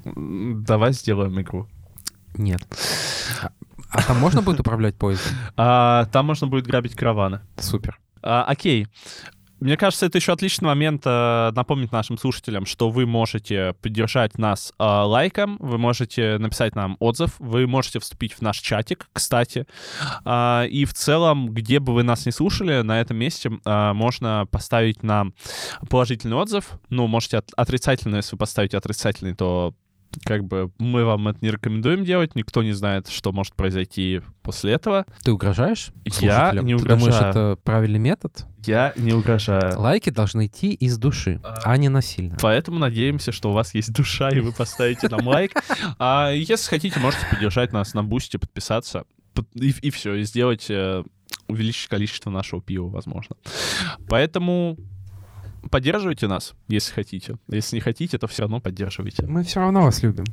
Давай 0.05 0.93
сделаем 0.93 1.39
игру. 1.41 1.67
Нет. 2.35 2.61
А, 3.41 3.49
а 3.89 4.03
там 4.03 4.17
можно 4.19 4.41
будет 4.41 4.59
управлять 4.61 4.95
поездом? 4.95 5.33
А, 5.55 6.05
там 6.05 6.25
можно 6.25 6.47
будет 6.47 6.67
грабить 6.67 6.95
караваны. 6.95 7.41
Супер. 7.57 7.99
А, 8.21 8.43
окей. 8.43 8.88
Мне 9.60 9.76
кажется, 9.76 10.05
это 10.05 10.20
еще 10.20 10.34
отличный 10.34 10.68
момент 10.68 11.01
э, 11.05 11.51
напомнить 11.55 11.91
нашим 11.91 12.18
слушателям, 12.18 12.66
что 12.66 12.89
вы 12.89 13.08
можете 13.08 13.74
поддержать 13.82 14.38
нас 14.38 14.72
э, 14.78 14.84
лайком, 14.84 15.58
вы 15.60 15.78
можете 15.80 16.38
написать 16.38 16.76
нам 16.76 16.95
отзыв, 16.99 17.36
вы 17.39 17.66
можете 17.66 17.99
вступить 17.99 18.34
в 18.34 18.41
наш 18.41 18.60
чатик, 18.60 19.08
кстати. 19.14 19.66
Э, 20.26 20.68
и 20.68 20.86
в 20.86 20.93
целом, 20.93 21.49
где 21.49 21.80
бы 21.80 21.93
вы 21.93 22.03
нас 22.03 22.26
не 22.28 22.32
слушали, 22.32 22.82
на 22.82 23.01
этом 23.01 23.18
месте 23.18 23.49
э, 23.66 23.93
можно 23.93 24.45
поставить 24.51 25.01
нам 25.01 25.34
положительный 25.89 26.38
отзыв. 26.38 26.74
Ну, 26.89 27.08
можете 27.08 27.38
от, 27.38 27.49
отрицательный, 27.55 28.18
если 28.18 28.36
вы 28.36 28.39
поставите 28.39 28.78
отрицательный, 28.78 29.34
то 29.34 29.74
как 30.26 30.43
бы 30.45 30.72
мы 30.80 31.05
вам 31.05 31.28
это 31.28 31.39
не 31.41 31.51
рекомендуем 31.51 32.03
делать, 32.05 32.36
никто 32.36 32.63
не 32.63 32.72
знает, 32.74 33.07
что 33.07 33.32
может 33.32 33.55
произойти 33.55 34.22
после 34.41 34.74
этого. 34.74 35.05
Ты 35.24 35.32
угрожаешь? 35.32 35.89
Я 36.20 36.51
не 36.53 36.76
Ты 36.78 36.84
думаешь, 36.84 37.01
угрожаю. 37.03 37.30
это 37.30 37.59
правильный 37.63 37.99
метод? 37.99 38.45
Я 38.65 38.93
не 38.97 39.13
угрожаю. 39.13 39.80
Лайки 39.80 40.09
должны 40.09 40.47
идти 40.47 40.74
из 40.74 40.97
души, 40.97 41.41
а 41.63 41.78
не 41.78 41.89
насильно. 41.89 42.38
Поэтому 42.41 42.80
надеемся, 42.80 43.32
что 43.32 43.49
у 43.51 43.53
вас 43.53 43.74
есть 43.76 43.93
душа, 43.93 44.30
и 44.30 44.39
вы 44.39 44.51
поставите 44.51 45.07
нам 45.09 45.26
лайк. 45.28 45.51
А 45.99 46.32
если 46.32 46.70
хотите, 46.70 46.99
можете 46.99 47.26
поддержать 47.30 47.72
нас 47.74 47.93
на 47.93 48.03
бусте, 48.03 48.39
подписаться. 48.39 49.05
Под- 49.34 49.47
И, 49.55 49.74
и 49.82 49.89
все, 49.89 50.15
и 50.15 50.24
сделать, 50.24 50.65
э, 50.70 51.03
увеличить 51.47 51.88
количество 51.88 52.30
нашего 52.30 52.61
пива, 52.61 52.88
возможно. 52.89 53.36
Поэтому 54.09 54.78
поддерживайте 55.70 56.28
нас, 56.28 56.53
если 56.68 56.93
хотите. 56.93 57.38
Если 57.47 57.76
не 57.76 57.82
хотите, 57.82 58.18
то 58.18 58.28
все 58.28 58.43
равно 58.43 58.59
поддерживайте. 58.59 59.26
Мы 59.26 59.43
все 59.43 59.59
равно 59.59 59.84
вас 59.84 60.01
любим. 60.03 60.26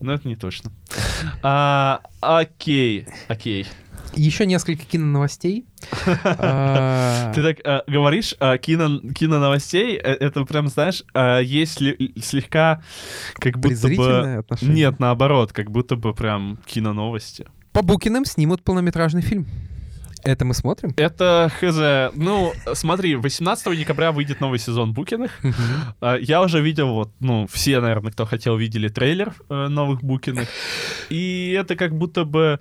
Но 0.00 0.12
это 0.12 0.28
не 0.28 0.36
точно. 0.36 0.70
А, 1.42 2.00
окей, 2.20 3.06
окей. 3.28 3.66
Еще 4.14 4.46
несколько 4.46 4.84
киноновостей. 4.84 5.66
А, 6.24 7.32
Ты 7.34 7.42
так 7.42 7.58
а, 7.64 7.84
говоришь, 7.86 8.34
а, 8.40 8.58
кино, 8.58 9.00
киноновостей, 9.12 9.96
э, 9.96 10.00
это 10.00 10.44
прям, 10.44 10.68
знаешь, 10.68 11.04
есть 11.42 11.78
слегка 12.22 12.82
как 13.34 13.58
будто 13.58 13.88
бы... 13.88 14.44
Нет, 14.62 14.98
наоборот, 14.98 15.52
как 15.52 15.70
будто 15.70 15.96
бы 15.96 16.14
прям 16.14 16.58
киноновости. 16.66 17.46
По 17.72 17.82
Букиным 17.82 18.24
снимут 18.24 18.62
полнометражный 18.64 19.22
фильм. 19.22 19.46
Это 20.28 20.44
мы 20.44 20.52
смотрим? 20.52 20.92
Это 20.98 21.50
хз. 21.58 22.14
Ну, 22.14 22.52
смотри, 22.74 23.16
18 23.16 23.78
декабря 23.78 24.12
выйдет 24.12 24.40
новый 24.42 24.58
сезон 24.58 24.92
Букиных. 24.92 25.40
А, 26.02 26.16
Я 26.16 26.42
уже 26.42 26.60
видел, 26.60 26.88
вот, 26.92 27.10
ну, 27.18 27.46
все, 27.50 27.80
наверное, 27.80 28.12
кто 28.12 28.26
хотел, 28.26 28.58
видели 28.58 28.88
трейлер 28.88 29.32
э, 29.48 29.68
новых 29.68 30.02
Букиных. 30.02 30.46
И 31.08 31.56
это 31.58 31.76
как 31.76 31.96
будто 31.96 32.24
бы... 32.24 32.60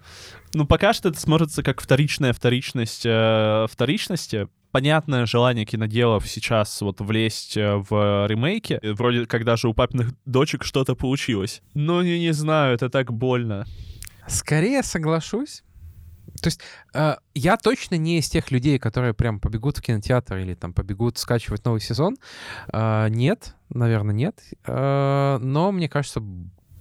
Ну, 0.53 0.65
пока 0.65 0.93
что 0.93 1.09
это 1.09 1.19
смотрится 1.19 1.61
как 1.61 1.81
вторичная 1.81 2.31
вторичность 2.31 3.05
э, 3.05 3.65
вторичности. 3.69 4.47
Понятное 4.71 5.25
желание 5.25 5.65
киноделов 5.65 6.25
сейчас 6.25 6.79
вот 6.79 7.01
влезть 7.01 7.57
э, 7.57 7.75
в 7.89 8.27
ремейки. 8.27 8.79
Э, 8.81 8.93
Вроде 8.93 9.25
как 9.25 9.43
даже 9.43 9.67
у 9.67 9.73
папиных 9.73 10.13
дочек 10.23 10.63
что-то 10.63 10.95
получилось. 10.95 11.61
Но 11.73 12.01
не, 12.01 12.17
не 12.17 12.31
знаю, 12.31 12.75
это 12.75 12.89
так 12.89 13.11
больно. 13.11 13.65
Скорее 14.29 14.83
соглашусь. 14.83 15.63
То 16.41 16.47
есть 16.47 16.61
э, 16.93 17.15
я 17.33 17.57
точно 17.57 17.95
не 17.95 18.19
из 18.19 18.29
тех 18.29 18.51
людей, 18.51 18.79
которые 18.79 19.13
прям 19.13 19.39
побегут 19.39 19.77
в 19.77 19.81
кинотеатр 19.81 20.37
или 20.37 20.53
там 20.53 20.73
побегут 20.73 21.17
скачивать 21.17 21.65
новый 21.65 21.81
сезон. 21.81 22.17
Э, 22.71 23.07
нет, 23.09 23.55
наверное, 23.69 24.13
нет. 24.13 24.39
Э, 24.65 25.37
но 25.41 25.71
мне 25.71 25.89
кажется, 25.89 26.21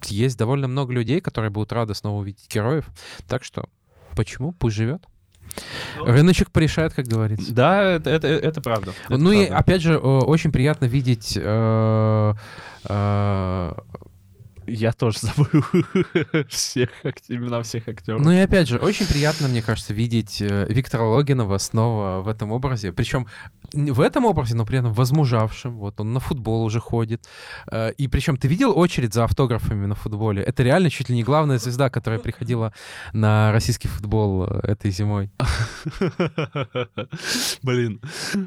есть 0.05 0.37
довольно 0.37 0.67
много 0.67 0.93
людей, 0.93 1.21
которые 1.21 1.51
будут 1.51 1.71
рады 1.71 1.93
снова 1.93 2.21
увидеть 2.21 2.47
героев. 2.53 2.89
Так 3.27 3.43
что 3.43 3.69
почему? 4.15 4.51
Пусть 4.53 4.75
живет. 4.75 5.03
Рыночек 6.03 6.51
порешает, 6.51 6.93
как 6.93 7.05
говорится. 7.07 7.53
Да, 7.53 7.83
это, 7.83 8.09
это, 8.09 8.27
это 8.27 8.61
правда. 8.61 8.93
Это 9.05 9.17
ну 9.17 9.31
и 9.31 9.47
правда. 9.47 9.57
опять 9.57 9.81
же, 9.81 9.97
очень 9.97 10.51
приятно 10.51 10.85
видеть 10.85 11.37
э, 11.39 12.33
э, 12.83 13.73
Я 14.67 14.91
тоже 14.91 15.19
забыл 15.21 15.63
всех, 16.49 16.89
имена 17.29 17.61
всех 17.63 17.87
актеров. 17.87 18.21
Ну 18.21 18.31
и 18.31 18.37
опять 18.37 18.67
же, 18.67 18.77
очень 18.77 19.07
приятно, 19.07 19.47
мне 19.47 19.61
кажется, 19.61 19.93
видеть 19.93 20.41
э, 20.41 20.65
Виктора 20.69 21.05
Логинова 21.05 21.57
снова 21.57 22.21
в 22.21 22.27
этом 22.27 22.51
образе. 22.51 22.91
Причем 22.91 23.27
в 23.73 24.01
этом 24.01 24.25
образе, 24.25 24.55
но 24.55 24.65
при 24.65 24.79
этом 24.79 24.93
возмужавшим. 24.93 25.77
Вот 25.77 25.99
он 26.01 26.13
на 26.13 26.19
футбол 26.19 26.63
уже 26.63 26.79
ходит. 26.79 27.27
Э, 27.71 27.91
И 27.97 28.07
причем 28.07 28.37
ты 28.37 28.47
видел 28.47 28.77
очередь 28.77 29.13
за 29.13 29.23
автографами 29.23 29.85
на 29.85 29.95
футболе? 29.95 30.43
Это 30.43 30.63
реально 30.63 30.89
чуть 30.89 31.09
ли 31.09 31.15
не 31.15 31.23
главная 31.23 31.59
звезда, 31.59 31.89
которая 31.89 32.19
приходила 32.19 32.73
на 33.13 33.51
российский 33.53 33.87
футбол 33.87 34.47
э, 34.47 34.59
этой 34.63 34.91
зимой. 34.91 35.31
Блин. 37.63 38.01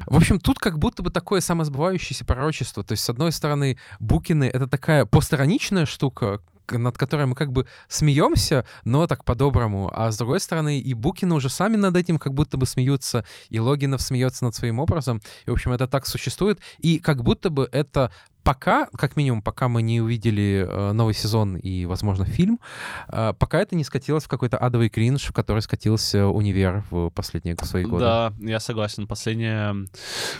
В 0.05 0.15
общем, 0.15 0.39
тут 0.39 0.59
как 0.59 0.77
будто 0.77 1.03
бы 1.03 1.09
такое 1.09 1.41
самосбывающееся 1.41 2.25
пророчество. 2.25 2.83
То 2.83 2.93
есть, 2.93 3.03
с 3.03 3.09
одной 3.09 3.31
стороны, 3.31 3.77
Букины— 3.99 4.45
это 4.53 4.67
такая 4.67 5.05
постироничная 5.05 5.85
штука, 5.85 6.10
к- 6.11 6.41
над 6.77 6.97
которой 6.97 7.25
мы 7.25 7.35
как 7.35 7.51
бы 7.51 7.67
смеемся, 7.87 8.65
но 8.85 9.07
так 9.07 9.25
по-доброму. 9.25 9.91
А 9.93 10.11
с 10.11 10.17
другой 10.17 10.39
стороны, 10.39 10.79
и 10.79 10.93
Букины 10.93 11.35
уже 11.35 11.49
сами 11.49 11.75
над 11.75 11.95
этим 11.95 12.17
как 12.17 12.33
будто 12.33 12.57
бы 12.57 12.65
смеются, 12.65 13.25
и 13.49 13.59
Логинов 13.59 14.01
смеется 14.01 14.45
над 14.45 14.55
своим 14.55 14.79
образом. 14.79 15.21
И, 15.45 15.49
в 15.49 15.53
общем, 15.53 15.73
это 15.73 15.87
так 15.87 16.05
существует. 16.05 16.59
И 16.79 16.99
как 16.99 17.23
будто 17.23 17.49
бы 17.49 17.67
это 17.71 18.11
пока, 18.51 18.87
как 18.97 19.15
минимум, 19.15 19.41
пока 19.41 19.69
мы 19.69 19.81
не 19.81 20.01
увидели 20.01 20.67
э, 20.67 20.91
новый 20.91 21.13
сезон 21.13 21.55
и, 21.55 21.85
возможно, 21.85 22.25
фильм, 22.25 22.59
э, 23.07 23.33
пока 23.39 23.61
это 23.61 23.77
не 23.77 23.85
скатилось 23.85 24.25
в 24.25 24.27
какой-то 24.27 24.57
адовый 24.57 24.89
кринж, 24.89 25.23
в 25.23 25.31
который 25.31 25.61
скатился 25.61 26.27
универ 26.27 26.83
в 26.89 27.11
последние 27.11 27.55
свои 27.63 27.85
годы. 27.85 28.03
Да, 28.03 28.33
я 28.41 28.59
согласен. 28.59 29.07
Последние, 29.07 29.87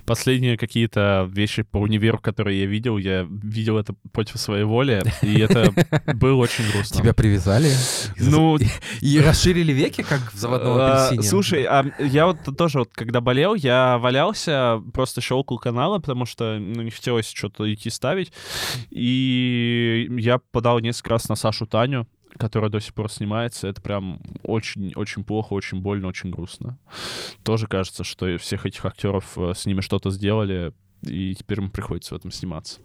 последние 0.06 0.58
какие-то 0.58 1.26
вещи 1.32 1.64
по 1.64 1.78
универу, 1.78 2.18
которые 2.18 2.60
я 2.60 2.66
видел, 2.66 2.98
я 2.98 3.26
видел 3.30 3.78
это 3.78 3.96
против 4.12 4.42
своей 4.42 4.66
воли, 4.66 5.04
и 5.22 5.40
это 5.40 5.74
было 6.14 6.36
очень 6.36 6.70
грустно. 6.70 6.98
Тебя 6.98 7.14
привязали? 7.14 7.72
Ну, 8.20 8.58
И 9.02 9.22
расширили 9.22 9.72
веки, 9.72 10.02
как 10.02 10.34
в 10.34 10.38
заводном 10.38 10.74
А, 10.78 11.06
апельсине. 11.06 11.24
Слушай, 11.24 11.64
а 11.64 11.86
я 11.98 12.26
вот 12.26 12.40
тоже, 12.58 12.80
вот, 12.80 12.90
когда 12.92 13.22
болел, 13.22 13.56
я 13.56 13.98
валялся, 14.00 14.84
просто 14.94 15.22
щелкал 15.22 15.60
каналы, 15.60 16.02
потому 16.02 16.26
что 16.26 16.58
ну, 16.60 16.82
не 16.82 16.92
хотелось 16.92 17.32
что-то 17.32 17.74
идти 17.74 17.90
ставить. 18.02 18.34
И 18.90 20.08
я 20.18 20.40
подал 20.40 20.80
несколько 20.80 21.12
раз 21.12 21.30
на 21.30 21.36
Сашу 21.36 21.68
Таню, 21.68 22.08
которая 22.38 22.72
до 22.72 22.80
сих 22.80 22.96
пор 22.96 23.12
снимается. 23.12 23.68
Это 23.68 23.80
прям 23.80 24.20
очень-очень 24.42 25.24
плохо, 25.24 25.54
очень 25.54 25.82
больно, 25.82 26.08
очень 26.08 26.32
грустно. 26.32 26.80
Тоже 27.44 27.68
кажется, 27.68 28.04
что 28.04 28.38
всех 28.40 28.66
этих 28.66 28.84
актеров 28.86 29.38
э, 29.38 29.54
с 29.56 29.68
ними 29.68 29.82
что-то 29.82 30.10
сделали, 30.10 30.74
и 31.04 31.36
теперь 31.36 31.60
им 31.60 31.70
приходится 31.70 32.16
в 32.16 32.18
этом 32.18 32.32
сниматься. 32.32 32.80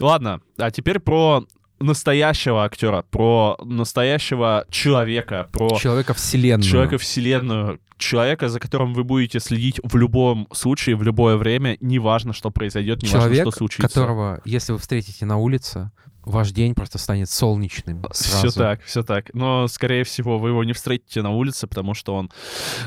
Ладно, 0.00 0.42
а 0.58 0.70
теперь 0.70 0.98
про 0.98 1.46
настоящего 1.78 2.64
актера, 2.64 3.02
про 3.10 3.56
настоящего 3.64 4.64
человека, 4.70 5.48
про 5.52 5.76
Человека 5.78 6.14
вселенную. 6.14 6.62
человека 6.70 6.98
вселенную, 6.98 7.80
человека, 7.98 8.48
за 8.48 8.60
которым 8.60 8.94
вы 8.94 9.04
будете 9.04 9.40
следить 9.40 9.80
в 9.82 9.96
любом 9.96 10.48
случае, 10.52 10.96
в 10.96 11.02
любое 11.02 11.36
время, 11.36 11.76
неважно, 11.80 12.32
что 12.32 12.50
произойдет, 12.50 13.02
неважно, 13.02 13.20
Человек, 13.20 13.42
что 13.42 13.50
случится. 13.50 13.88
которого, 13.88 14.40
если 14.44 14.72
вы 14.72 14.78
встретите 14.78 15.24
на 15.26 15.36
улице, 15.38 15.90
ваш 16.26 16.50
день 16.50 16.74
просто 16.74 16.98
станет 16.98 17.30
солнечным 17.30 18.04
сразу. 18.12 18.48
Все 18.50 18.58
так, 18.58 18.82
все 18.82 19.02
так. 19.02 19.32
Но, 19.32 19.66
скорее 19.68 20.04
всего, 20.04 20.38
вы 20.38 20.50
его 20.50 20.64
не 20.64 20.72
встретите 20.74 21.22
на 21.22 21.30
улице, 21.30 21.66
потому 21.66 21.94
что 21.94 22.14
он 22.14 22.30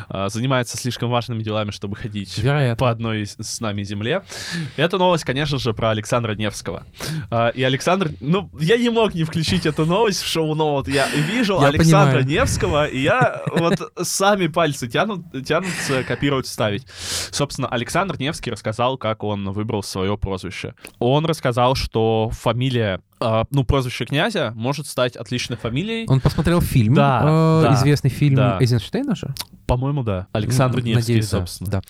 а, 0.09 0.29
занимается 0.29 0.77
слишком 0.77 1.09
важными 1.09 1.41
делами, 1.41 1.71
чтобы 1.71 1.95
ходить 1.95 2.37
Вероятно. 2.37 2.75
по 2.75 2.89
одной 2.91 3.21
из- 3.21 3.35
с 3.39 3.59
нами 3.61 3.83
земле. 3.83 4.23
Это 4.75 4.97
новость, 4.97 5.23
конечно 5.23 5.57
же, 5.57 5.73
про 5.73 5.89
Александра 5.89 6.35
Невского. 6.35 6.85
А, 7.31 7.47
и 7.49 7.63
Александр... 7.63 8.11
Ну, 8.19 8.51
я 8.59 8.77
не 8.77 8.89
мог 8.89 9.15
не 9.15 9.23
включить 9.23 9.65
эту 9.65 9.85
новость 9.85 10.21
в 10.21 10.27
шоу-ноут. 10.27 10.87
Я 10.87 11.07
вижу 11.09 11.59
Я 11.61 11.67
Александра 11.67 12.19
понимаю. 12.19 12.41
Невского, 12.41 12.85
и 12.87 12.99
я 12.99 13.41
вот 13.55 13.79
сами 14.03 14.47
пальцы 14.47 14.87
тянут, 14.87 15.25
тянутся 15.45 16.03
копировать, 16.03 16.45
ставить. 16.47 16.85
Собственно, 17.31 17.67
Александр 17.69 18.17
Невский 18.19 18.51
рассказал, 18.51 18.97
как 18.97 19.23
он 19.23 19.51
выбрал 19.51 19.81
свое 19.81 20.17
прозвище. 20.17 20.75
Он 20.99 21.25
рассказал, 21.25 21.75
что 21.75 22.29
фамилия, 22.33 23.01
а, 23.19 23.45
ну, 23.51 23.63
прозвище 23.63 24.05
князя 24.05 24.51
может 24.55 24.87
стать 24.87 25.15
отличной 25.15 25.57
фамилией. 25.57 26.05
Он 26.07 26.19
посмотрел 26.19 26.61
фильм, 26.61 26.93
Да, 26.93 27.21
э, 27.23 27.61
да, 27.63 27.73
известный 27.75 28.09
фильм 28.09 28.35
да. 28.35 28.57
Эйзенштейна 28.59 29.15
же? 29.15 29.33
По-моему, 29.67 30.03
да. 30.03 30.27
Александр 30.31 30.77
Невский, 30.79 30.95
надеюсь, 30.95 31.29
да, 31.29 31.39
собственно. 31.39 31.69
Да. 31.69 31.81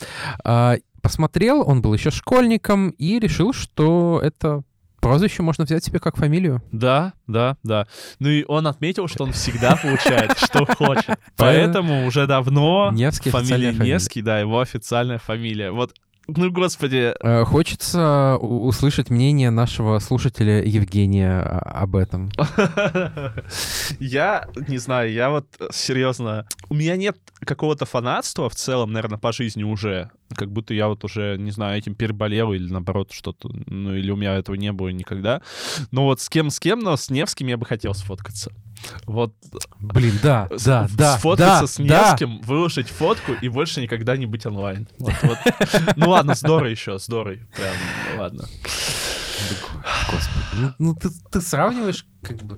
А, 0.44 0.76
посмотрел, 1.02 1.68
он 1.68 1.82
был 1.82 1.94
еще 1.94 2.12
школьником 2.12 2.90
и 2.90 3.20
решил, 3.20 3.54
что 3.54 4.20
это 4.24 4.64
прозвище 5.00 5.44
можно 5.44 5.64
взять 5.64 5.84
себе 5.84 6.00
как 6.00 6.18
фамилию. 6.18 6.62
Да, 6.72 7.14
да, 7.28 7.58
да. 7.64 7.88
Ну 8.20 8.30
и 8.30 8.44
он 8.48 8.68
отметил, 8.68 9.08
что 9.08 9.24
он 9.24 9.32
всегда 9.32 9.76
получает, 9.76 10.38
что 10.38 10.66
хочет. 10.66 11.18
Поэтому 11.38 12.06
уже 12.06 12.28
давно 12.28 12.92
фамилия. 12.92 13.74
Невский, 13.74 14.22
да, 14.22 14.40
его 14.40 14.60
официальная 14.60 15.18
фамилия. 15.18 15.72
Вот, 15.72 15.94
ну, 16.36 16.52
господи, 16.52 17.10
Э, 17.22 17.44
Хочется 17.46 18.38
услышать 18.40 19.10
мнение 19.10 19.50
нашего 19.50 20.00
слушателя 20.00 20.64
Евгения 20.64 21.42
а, 21.42 21.82
об 21.84 21.96
этом. 21.96 22.32
я 24.00 24.48
не 24.68 24.78
знаю, 24.78 25.12
я 25.12 25.30
вот 25.30 25.48
э, 25.60 25.68
серьезно, 25.72 26.48
у 26.70 26.74
меня 26.74 26.96
нет 26.96 27.18
какого-то 27.42 27.86
фанатства 27.86 28.50
в 28.50 28.56
целом, 28.56 28.92
наверное, 28.92 29.18
по 29.18 29.32
жизни 29.32 29.64
уже. 29.64 30.12
Как 30.36 30.52
будто 30.52 30.74
я 30.74 30.88
вот 30.88 31.04
уже, 31.04 31.38
не 31.38 31.52
знаю, 31.52 31.78
этим 31.78 31.96
переболел 31.96 32.54
или 32.54 32.72
наоборот 32.72 33.12
что-то, 33.12 33.50
ну 33.66 33.96
или 33.96 34.12
у 34.12 34.16
меня 34.16 34.36
этого 34.36 34.56
не 34.56 34.72
было 34.72 34.90
никогда. 34.90 35.42
Но 35.92 36.06
вот 36.06 36.22
с 36.22 36.30
кем 36.30 36.50
с 36.50 36.60
кем, 36.60 36.80
но 36.80 36.96
с 36.96 37.10
Невским 37.10 37.48
я 37.48 37.58
бы 37.58 37.66
хотел 37.66 37.94
сфоткаться. 37.94 38.52
Вот 39.06 39.34
Блин, 39.80 40.14
да, 40.24 40.48
с- 40.56 40.64
да, 40.64 40.88
да, 40.96 41.18
сфоткаться 41.18 41.62
да, 41.62 41.68
с 41.68 41.76
да. 41.78 42.10
Невским, 42.12 42.42
выложить 42.42 42.90
фотку 42.90 43.34
и 43.34 43.48
больше 43.50 43.82
никогда 43.82 44.16
не 44.18 44.26
быть 44.26 44.46
онлайн. 44.46 44.88
Вот, 45.00 45.14
вот. 45.24 45.38
Ну 45.96 46.10
ладно, 46.10 46.36
здорово 46.36 46.68
еще, 46.68 46.98
здорово. 47.00 47.38
Прям, 47.56 48.20
ладно. 48.20 48.46
Господи, 50.12 50.46
ну, 50.54 50.74
ну 50.80 50.96
ты, 50.96 51.10
ты 51.32 51.42
сравниваешь, 51.42 52.06
как 52.22 52.38
бы, 52.44 52.58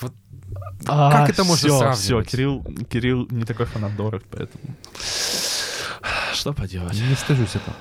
вот 0.00 0.14
А, 0.86 1.10
Как 1.12 1.30
это 1.30 1.44
можно 1.44 1.68
всё, 1.68 1.78
сравнивать? 1.78 1.98
всё, 1.98 2.22
Кирилл, 2.22 2.64
Кирилл 2.88 3.26
не 3.30 3.44
такой 3.44 3.66
фанат 3.66 3.96
Доров, 3.96 4.22
поэтому... 4.30 4.62
Что 6.32 6.52
поделать? 6.52 6.94
Не 6.94 7.14
стыжусь 7.16 7.56
этого. 7.56 7.76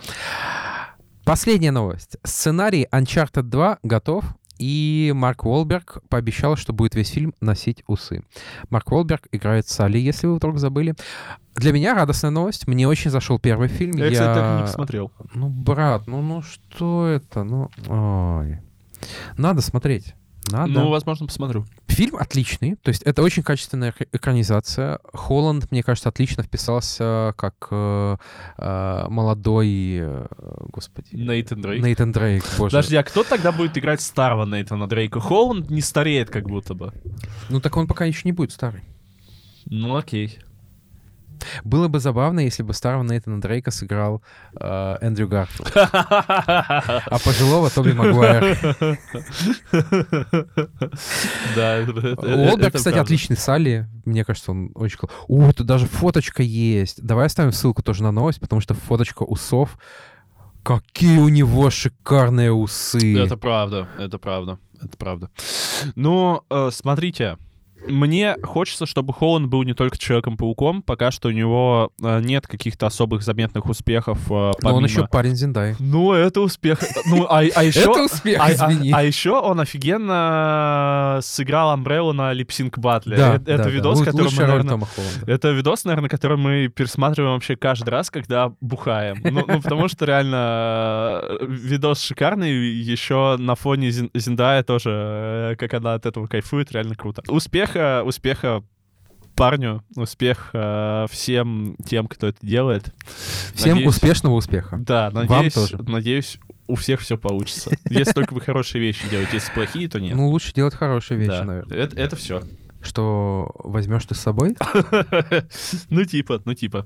Последняя 1.24 1.72
новость. 1.72 2.18
Сценарий 2.24 2.88
Uncharted 2.92 3.44
2 3.44 3.80
готов, 3.84 4.26
и 4.60 5.12
Марк 5.16 5.46
Уолберг 5.46 6.04
пообещал, 6.10 6.56
что 6.56 6.74
будет 6.74 6.94
весь 6.94 7.10
фильм 7.10 7.34
носить 7.42 7.84
усы. 7.88 8.24
Марк 8.70 8.92
Уолберг 8.92 9.28
играет 9.32 9.68
Салли, 9.68 9.98
если 9.98 10.28
вы 10.28 10.36
вдруг 10.36 10.60
забыли. 10.60 10.96
Для 11.56 11.72
меня 11.72 11.96
радостная 11.96 12.32
новость. 12.32 12.68
Мне 12.68 12.88
очень 12.88 13.10
зашел 13.10 13.40
первый 13.40 13.70
фильм. 13.70 13.98
Я, 13.98 14.12
кстати, 14.12 14.38
так 14.38 14.54
и 14.54 14.62
не 14.62 14.68
посмотрел. 14.68 15.12
Ну, 15.34 15.50
брат, 15.50 16.08
ну, 16.08 16.22
ну 16.22 16.42
что 16.42 17.08
это? 17.08 17.44
Ну, 17.44 17.70
ой. 17.88 18.60
Надо 19.38 19.62
смотреть. 19.62 20.14
Надо. 20.52 20.72
Ну, 20.72 20.90
возможно, 20.90 21.28
посмотрю. 21.28 21.66
Фильм 21.88 22.16
отличный, 22.16 22.76
то 22.76 22.90
есть 22.90 23.04
это 23.04 23.22
очень 23.22 23.44
качественная 23.44 23.92
эк- 23.92 24.08
экранизация. 24.14 25.00
Холланд, 25.14 25.70
мне 25.72 25.84
кажется, 25.84 26.10
отлично 26.10 26.44
вписался 26.44 27.34
как 27.38 27.68
э, 27.72 28.16
э, 28.58 29.06
молодой, 29.10 29.68
э, 30.02 30.26
господи, 30.72 31.10
Нейтан 31.12 31.62
Дрейк. 31.62 31.84
Нейтан 31.84 32.12
Дрейк, 32.12 32.44
боже. 32.58 32.72
Подожди, 32.72 32.96
а 32.96 33.04
кто 33.04 33.24
тогда 33.24 33.52
будет 33.52 33.78
играть 33.78 34.02
старого 34.02 34.46
Нейтана 34.46 34.88
Дрейка? 34.88 35.20
Холланд 35.20 35.70
не 35.70 35.82
стареет 35.82 36.30
как 36.30 36.48
будто 36.48 36.74
бы. 36.74 36.94
Ну 37.50 37.60
так 37.60 37.76
он 37.78 37.86
пока 37.88 38.06
еще 38.06 38.22
не 38.24 38.32
будет 38.32 38.52
старый. 38.52 38.82
Ну, 39.66 39.96
окей. 39.96 40.40
Было 41.64 41.88
бы 41.88 42.00
забавно, 42.00 42.42
если 42.42 42.64
бы 42.64 42.74
старого 42.74 43.04
Нейтана 43.04 43.42
Дрейка 43.42 43.72
сыграл 43.72 44.22
э, 44.60 44.98
Эндрю 45.02 45.28
Гарфилд, 45.28 45.72
а 45.76 47.18
пожилого 47.24 47.70
Тоби 47.70 47.94
Магуайр. 47.94 48.58
Да, 51.56 51.80
Уолберг, 52.18 52.76
кстати, 52.76 52.98
отличный 52.98 53.38
Салли. 53.38 53.88
Мне 54.06 54.26
кажется, 54.26 54.52
он 54.52 54.72
очень. 54.76 54.98
О, 55.28 55.52
тут 55.52 55.66
даже 55.66 55.86
фоточка 55.86 56.44
есть. 56.44 57.02
Давай 57.04 57.28
оставим 57.28 57.52
ссылку 57.52 57.84
тоже 57.84 58.04
на 58.04 58.12
новость, 58.12 58.40
потому 58.40 58.62
что 58.62 58.74
фоточка 58.74 59.24
усов. 59.24 59.78
Какие 60.64 61.20
у 61.20 61.30
него 61.30 61.70
шикарные 61.70 62.52
усы. 62.52 63.18
Это 63.18 63.38
правда, 63.38 63.88
это 63.98 64.20
правда, 64.20 64.60
это 64.82 64.98
правда. 64.98 65.30
Но 65.96 66.44
э, 66.50 66.70
смотрите, 66.72 67.38
мне 67.88 68.36
хочется, 68.44 68.86
чтобы 68.86 69.14
Холланд 69.14 69.48
был 69.48 69.64
не 69.64 69.74
только 69.74 69.98
Человеком-пауком, 69.98 70.82
пока 70.82 71.12
что 71.12 71.30
у 71.30 71.32
него 71.32 71.92
э, 72.02 72.22
нет 72.22 72.48
каких-то 72.48 72.88
особых 72.88 73.22
заметных 73.24 73.66
успехов. 73.66 74.20
э, 74.30 74.34
Но 74.34 74.50
он 74.76 74.84
помимо- 74.84 74.88
еще 74.88 75.08
парень 75.08 75.36
Зиндай. 75.36 75.76
Ну, 75.80 76.14
это 76.14 76.42
успех. 76.42 76.80
Ну, 77.08 77.26
а, 77.30 77.40
а 77.40 77.64
еще... 77.64 77.82
Это 77.82 78.04
успех, 78.06 78.40
а, 78.42 78.46
а- 78.46 78.52
извини. 78.54 78.92
а 78.92 79.04
еще 79.04 79.32
он 79.40 79.60
офигенно 79.60 81.20
сыграл 81.22 81.72
Амбреллу 81.72 82.14
на 82.14 82.34
липсинг 82.34 82.78
батле. 82.78 83.18
Да, 83.18 83.36
это 83.36 83.44
это 83.52 83.58
да, 83.58 83.64
да. 83.64 83.70
видос, 83.70 84.00
Лу- 84.02 84.06
который 84.06 84.22
мы, 84.22 84.24
лучшая 84.30 84.48
роль 84.48 84.64
наверное, 84.64 84.88
это 85.28 85.50
видос, 85.52 85.86
наверное, 85.86 86.10
который 86.10 86.38
мы 86.38 86.68
пересматриваем 86.68 87.34
вообще 87.36 87.56
каждый 87.56 87.90
раз, 87.90 88.10
когда 88.10 88.52
бухаем. 88.62 89.18
Ну, 89.24 89.44
ну, 89.48 89.62
потому 89.62 89.88
что 89.88 90.06
реально 90.06 91.22
э, 91.24 91.46
видос 91.48 92.02
шикарный, 92.02 92.52
еще 92.52 93.38
на 93.38 93.56
фоне 93.56 93.90
Зин- 93.90 94.10
Зиндая 94.14 94.64
тоже, 94.64 94.90
э, 94.92 95.56
как 95.58 95.74
она 95.74 95.94
от 95.96 96.06
этого 96.06 96.28
кайфует, 96.28 96.72
реально 96.72 96.96
круто. 96.96 97.22
Успеха, 97.70 98.04
успеха 98.06 98.64
парню, 99.36 99.84
успех 99.96 100.50
э, 100.54 101.06
всем 101.10 101.76
тем, 101.86 102.08
кто 102.08 102.28
это 102.28 102.38
делает. 102.46 102.94
Всем 103.54 103.76
Надеюсь- 103.76 103.96
успешного 103.96 104.36
успеха. 104.36 104.78
Да, 104.80 105.10
Вам 105.12 105.28
надеюсь, 105.28 105.54
тоже. 105.54 105.78
надеюсь, 105.84 106.40
у 106.68 106.76
всех 106.76 107.00
все 107.00 107.18
получится. 107.18 107.72
Если 107.90 108.12
только 108.12 108.34
вы 108.34 108.42
хорошие 108.42 108.82
вещи 108.82 109.08
делаете, 109.10 109.32
если 109.36 109.52
плохие, 109.54 109.88
то 109.88 110.00
нет. 110.00 110.16
Ну, 110.16 110.28
лучше 110.30 110.54
делать 110.54 110.74
хорошие 110.76 111.18
вещи, 111.18 111.30
Да. 111.30 111.44
наверное. 111.46 111.78
Это, 111.78 111.96
это 112.00 112.16
все. 112.16 112.42
Что 112.82 113.52
возьмешь 113.64 114.06
ты 114.06 114.16
с 114.16 114.20
собой? 114.20 114.56
Ну, 115.90 116.04
типа, 116.06 116.42
ну, 116.46 116.54
типа. 116.54 116.86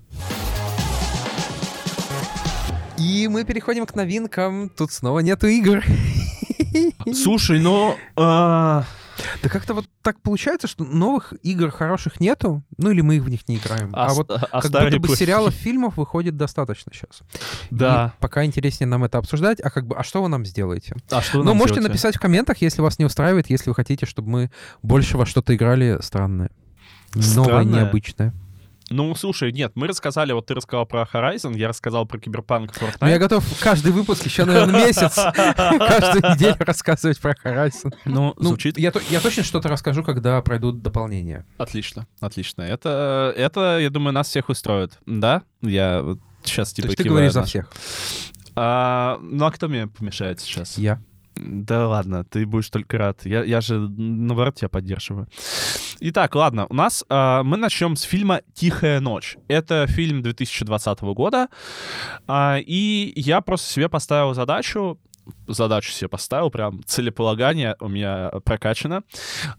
И 2.97 3.27
мы 3.27 3.43
переходим 3.45 3.85
к 3.85 3.95
новинкам. 3.95 4.69
Тут 4.69 4.91
снова 4.91 5.19
нету 5.19 5.47
игр. 5.47 5.83
Слушай, 7.13 7.59
ну... 7.59 7.95
Да 9.41 9.49
как-то 9.49 9.73
вот 9.73 9.85
так 10.01 10.19
получается, 10.21 10.67
что 10.67 10.83
новых 10.83 11.33
игр 11.43 11.69
хороших 11.71 12.19
нету, 12.19 12.63
ну 12.77 12.91
или 12.91 13.01
мы 13.01 13.19
в 13.19 13.29
них 13.29 13.47
не 13.47 13.57
играем. 13.57 13.91
А, 13.93 14.07
а 14.07 14.13
вот 14.13 14.31
а 14.31 14.61
как 14.61 14.71
будто 14.71 14.99
бы 14.99 15.15
сериалов, 15.15 15.53
фильмов 15.53 15.97
выходит 15.97 16.37
достаточно 16.37 16.91
сейчас. 16.93 17.21
Да. 17.69 18.13
И 18.17 18.21
пока 18.21 18.43
интереснее 18.45 18.87
нам 18.87 19.03
это 19.03 19.17
обсуждать, 19.17 19.59
а 19.61 19.69
как 19.69 19.87
бы, 19.87 19.95
а 19.95 20.03
что 20.03 20.23
вы 20.23 20.29
нам 20.29 20.45
сделаете? 20.45 20.95
А 21.11 21.21
что 21.21 21.39
вы 21.39 21.43
ну, 21.43 21.53
можете 21.53 21.75
делаете? 21.75 21.89
написать 21.89 22.15
в 22.15 22.19
комментах, 22.19 22.57
если 22.61 22.81
вас 22.81 22.99
не 22.99 23.05
устраивает, 23.05 23.49
если 23.49 23.69
вы 23.69 23.75
хотите, 23.75 24.05
чтобы 24.05 24.29
мы 24.29 24.51
больше 24.81 25.17
во 25.17 25.25
что-то 25.25 25.55
играли 25.55 25.99
странное. 26.01 26.49
Новое, 27.13 27.43
Странное? 27.43 27.83
необычное. 27.83 28.33
Ну, 28.93 29.15
слушай, 29.15 29.51
нет, 29.51 29.71
мы 29.73 29.87
рассказали, 29.87 30.33
вот 30.33 30.45
ты 30.45 30.53
рассказал 30.53 30.85
про 30.85 31.07
Horizon, 31.11 31.57
я 31.57 31.67
рассказал 31.67 32.05
про 32.05 32.19
Киберпанк 32.19 32.71
Fortnite. 32.71 32.97
Но 33.01 33.07
Ну, 33.07 33.11
я 33.11 33.17
готов 33.17 33.43
каждый 33.59 33.91
выпуск, 33.91 34.23
еще, 34.25 34.45
наверное, 34.45 34.85
месяц, 34.85 35.15
каждую 35.35 36.31
неделю 36.33 36.55
рассказывать 36.59 37.19
про 37.19 37.33
Horizon. 37.33 37.91
Ну, 38.05 38.35
Ну, 38.37 38.49
звучит 38.49 38.77
я, 38.77 38.91
то- 38.91 39.01
я 39.09 39.19
точно 39.19 39.41
что-то 39.43 39.67
расскажу, 39.67 40.03
когда 40.03 40.39
пройдут 40.43 40.83
дополнения. 40.83 41.43
отлично, 41.57 42.05
отлично. 42.19 42.61
Это, 42.61 43.33
это, 43.35 43.79
я 43.79 43.89
думаю, 43.89 44.13
нас 44.13 44.27
всех 44.27 44.49
устроит. 44.49 44.99
Да? 45.07 45.41
Я 45.61 46.03
сейчас 46.43 46.69
То 46.69 46.75
типа 46.75 46.85
есть 46.87 46.97
ты 46.97 47.03
киваю 47.03 47.15
говоришь 47.15 47.33
за 47.33 47.43
всех. 47.45 47.71
А, 48.55 49.17
ну, 49.23 49.45
а 49.45 49.51
кто 49.51 49.67
мне 49.69 49.87
помешает 49.87 50.39
сейчас? 50.39 50.77
Я. 50.77 51.01
Да 51.35 51.87
ладно, 51.87 52.23
ты 52.23 52.45
будешь 52.45 52.69
только 52.69 52.97
рад. 52.97 53.25
Я, 53.25 53.43
я 53.43 53.61
же, 53.61 53.79
наоборот, 53.79 54.55
тебя 54.55 54.69
поддерживаю. 54.69 55.27
Итак, 55.99 56.35
ладно, 56.35 56.67
у 56.69 56.73
нас 56.73 57.03
а, 57.09 57.43
мы 57.43 57.57
начнем 57.57 57.95
с 57.95 58.01
фильма 58.01 58.41
«Тихая 58.53 58.99
ночь». 58.99 59.37
Это 59.47 59.87
фильм 59.87 60.21
2020 60.21 61.01
года, 61.01 61.47
а, 62.27 62.57
и 62.59 63.13
я 63.15 63.41
просто 63.41 63.71
себе 63.71 63.89
поставил 63.89 64.33
задачу, 64.33 64.99
задачу 65.47 65.91
себе 65.91 66.09
поставил, 66.09 66.49
прям 66.49 66.83
целеполагание 66.85 67.75
у 67.79 67.87
меня 67.87 68.31
прокачано, 68.43 69.03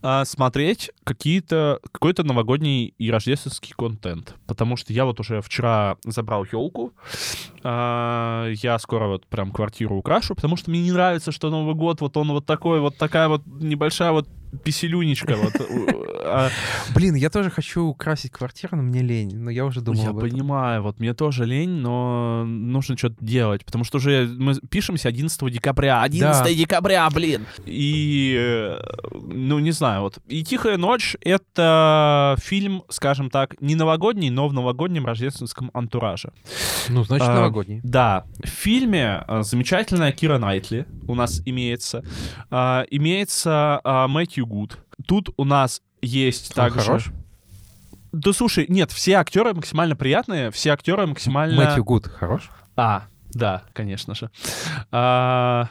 а, 0.01 0.25
смотреть 0.25 0.91
какие-то, 1.03 1.79
какой-то 1.91 2.23
новогодний 2.23 2.93
и 2.97 3.11
рождественский 3.11 3.73
контент. 3.75 4.35
Потому 4.47 4.77
что 4.77 4.93
я 4.93 5.05
вот 5.05 5.19
уже 5.19 5.41
вчера 5.41 5.97
забрал 6.03 6.45
елку, 6.51 6.93
а, 7.63 8.49
я 8.49 8.77
скоро 8.79 9.07
вот 9.07 9.25
прям 9.27 9.51
квартиру 9.51 9.95
украшу, 9.95 10.35
потому 10.35 10.57
что 10.57 10.69
мне 10.69 10.81
не 10.81 10.91
нравится, 10.91 11.31
что 11.31 11.49
Новый 11.49 11.75
год, 11.75 12.01
вот 12.01 12.17
он 12.17 12.31
вот 12.31 12.45
такой, 12.45 12.79
вот 12.79 12.97
такая 12.97 13.27
вот 13.27 13.41
небольшая 13.45 14.11
вот 14.11 14.27
писелюнечка. 14.63 15.35
Вот, 15.35 15.53
а, 16.25 16.49
Блин, 16.93 17.15
я 17.15 17.29
тоже 17.29 17.49
хочу 17.49 17.83
украсить 17.83 18.31
квартиру, 18.31 18.77
но 18.77 18.83
мне 18.83 19.01
лень. 19.01 19.35
Но 19.35 19.49
я 19.49 19.65
уже 19.65 19.81
думал 19.81 20.03
я 20.03 20.13
понимаю, 20.13 20.81
вот 20.83 20.99
мне 20.99 21.13
тоже 21.13 21.45
лень, 21.45 21.69
но 21.69 22.43
нужно 22.45 22.97
что-то 22.97 23.15
делать, 23.19 23.65
потому 23.65 23.83
что 23.83 23.97
уже 23.97 24.27
мы 24.27 24.55
пишемся 24.69 25.09
11 25.09 25.49
декабря, 25.51 26.01
11 26.01 26.43
Да. 26.43 26.53
декабря, 26.53 27.09
блин. 27.09 27.45
И, 27.65 28.35
э, 28.37 28.79
ну, 29.13 29.59
не 29.59 29.71
знаю, 29.71 30.01
вот. 30.01 30.17
И 30.27 30.43
«Тихая 30.43 30.77
ночь»— 30.77 31.15
это 31.21 32.35
фильм, 32.39 32.83
скажем 32.89 33.29
так, 33.29 33.59
не 33.61 33.75
новогодний, 33.75 34.29
но 34.29 34.47
в 34.47 34.53
новогоднем 34.53 35.05
рождественском 35.05 35.71
антураже. 35.73 36.31
Ну, 36.89 37.03
значит, 37.03 37.27
А, 37.27 37.35
новогодний. 37.35 37.81
Да, 37.83 38.25
в 38.43 38.47
фильме 38.47 39.23
а, 39.27 39.43
замечательная 39.43 40.11
Кира 40.11 40.37
Найтли 40.37 40.85
у 41.07 41.15
нас 41.15 41.41
имеется. 41.45 42.03
А, 42.49 42.85
имеется 42.89 43.81
Мэтью 44.09 44.44
Гуд. 44.45 44.77
Тут 45.07 45.29
у 45.37 45.43
нас 45.43 45.81
есть 46.01 46.51
Он 46.51 46.55
также... 46.55 46.85
хорош? 46.85 47.11
Да 48.11 48.31
слушай, 48.31 48.65
нет, 48.69 48.91
все 48.91 49.13
актеры 49.13 49.53
максимально 49.53 49.95
приятные, 49.95 50.51
все 50.51 50.71
актеры 50.71 51.05
максимально... 51.05 51.57
Мэтью 51.57 51.83
Гуд 51.83 52.07
хорош? 52.07 52.49
А, 52.77 53.07
да, 53.33 53.63
конечно 53.73 54.15
же. 54.15 54.29
А, 54.91 55.67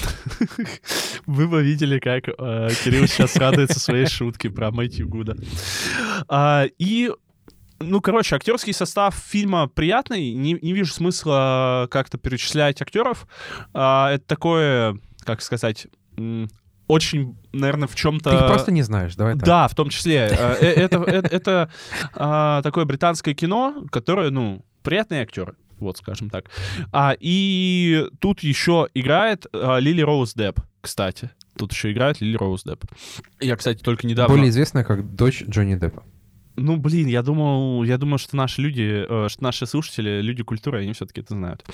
Вы 1.26 1.48
бы 1.48 1.62
видели, 1.62 1.98
как 1.98 2.28
э, 2.28 2.68
Кирилл 2.84 3.06
сейчас 3.06 3.36
радуется 3.36 3.80
своей 3.80 4.06
шутке 4.06 4.50
про 4.50 4.70
Мэтью 4.70 5.08
Гуда. 5.08 5.36
А, 6.28 6.64
И 6.78 7.10
ну, 7.80 8.00
короче, 8.00 8.36
актерский 8.36 8.72
состав 8.72 9.14
фильма 9.14 9.66
приятный. 9.66 10.32
Не, 10.34 10.54
не 10.54 10.72
вижу 10.72 10.92
смысла 10.92 11.88
как-то 11.90 12.18
перечислять 12.18 12.80
актеров. 12.80 13.26
А, 13.74 14.12
это 14.12 14.24
такое, 14.26 14.98
как 15.24 15.42
сказать, 15.42 15.88
очень, 16.88 17.36
наверное, 17.52 17.88
в 17.88 17.94
чем-то... 17.94 18.30
Ты 18.30 18.36
их 18.36 18.46
просто 18.46 18.72
не 18.72 18.82
знаешь, 18.82 19.14
давай 19.14 19.34
так. 19.34 19.44
Да, 19.44 19.68
в 19.68 19.74
том 19.74 19.88
числе. 19.88 20.28
Э, 20.30 20.56
э, 20.60 20.66
Это, 20.72 20.98
это, 20.98 21.70
а, 22.14 22.62
такое 22.62 22.84
британское 22.84 23.34
кино, 23.34 23.84
которое, 23.90 24.30
ну, 24.30 24.64
приятные 24.82 25.22
актеры. 25.22 25.54
Вот, 25.78 25.98
скажем 25.98 26.30
так. 26.30 26.44
А, 26.92 27.14
и 27.18 28.06
тут 28.20 28.40
еще 28.40 28.88
играет 28.94 29.46
а, 29.52 29.78
Лили 29.78 30.00
Роуз 30.00 30.34
Депп, 30.34 30.60
кстати. 30.80 31.30
Тут 31.56 31.72
еще 31.72 31.92
играет 31.92 32.20
Лили 32.20 32.36
Роуз 32.36 32.62
Депп. 32.64 32.84
Я, 33.40 33.56
кстати, 33.56 33.82
только 33.82 34.06
недавно... 34.06 34.34
Более 34.34 34.50
известная 34.50 34.84
как 34.84 35.14
дочь 35.14 35.42
Джонни 35.42 35.74
Деппа. 35.74 36.04
Ну, 36.56 36.76
блин, 36.76 37.06
я 37.06 37.22
думал, 37.22 37.82
я 37.84 37.98
думал, 37.98 38.18
что 38.18 38.36
наши 38.36 38.60
люди, 38.60 39.06
э, 39.08 39.28
что 39.28 39.42
наши 39.42 39.66
слушатели, 39.66 40.20
люди 40.20 40.42
культуры, 40.42 40.82
они 40.82 40.92
все-таки 40.92 41.20
это 41.20 41.34
знают. 41.34 41.64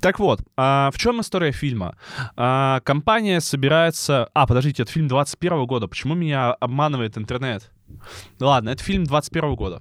Так 0.00 0.18
вот, 0.18 0.40
а 0.56 0.90
в 0.92 0.98
чем 0.98 1.20
история 1.20 1.52
фильма? 1.52 1.96
А, 2.36 2.80
компания 2.80 3.40
собирается... 3.40 4.28
А, 4.34 4.46
подождите, 4.46 4.82
это 4.82 4.92
фильм 4.92 5.08
21 5.08 5.66
года. 5.66 5.88
Почему 5.88 6.14
меня 6.14 6.52
обманывает 6.52 7.16
интернет? 7.18 7.70
Ладно, 8.38 8.70
это 8.70 8.82
фильм 8.82 9.04
21 9.04 9.54
года, 9.54 9.78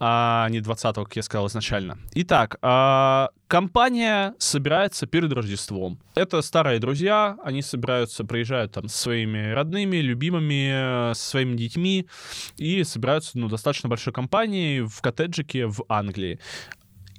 а 0.00 0.48
не 0.50 0.60
20 0.60 0.94
как 0.94 1.16
я 1.16 1.22
сказал 1.22 1.46
изначально. 1.48 1.98
Итак, 2.14 2.58
а, 2.62 3.30
компания 3.46 4.34
собирается 4.38 5.06
перед 5.06 5.32
Рождеством. 5.32 5.98
Это 6.14 6.42
старые 6.42 6.78
друзья, 6.78 7.36
они 7.44 7.62
собираются, 7.62 8.24
приезжают 8.24 8.72
там 8.72 8.88
со 8.88 8.98
своими 8.98 9.52
родными, 9.52 9.96
любимыми, 9.98 11.12
со 11.14 11.28
своими 11.30 11.56
детьми 11.56 12.06
и 12.56 12.84
собираются, 12.84 13.38
ну, 13.38 13.48
достаточно 13.48 13.88
большой 13.88 14.12
компанией 14.12 14.80
в 14.80 15.00
коттеджике 15.00 15.66
в 15.66 15.84
Англии. 15.88 16.38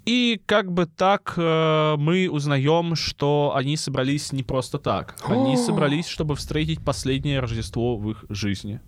И 0.06 0.40
как 0.46 0.72
бы 0.72 0.86
так 0.86 1.34
э, 1.36 1.96
мы 1.98 2.30
узнаем, 2.30 2.96
что 2.96 3.54
они 3.56 3.76
собрались 3.76 4.32
не 4.32 4.44
просто 4.44 4.78
так. 4.78 5.16
Они 5.26 5.58
собрались, 5.58 6.08
чтобы 6.08 6.36
встретить 6.36 6.84
последнее 6.84 7.40
Рождество 7.40 7.98
в 7.98 8.12
их 8.12 8.26
жизни. 8.30 8.82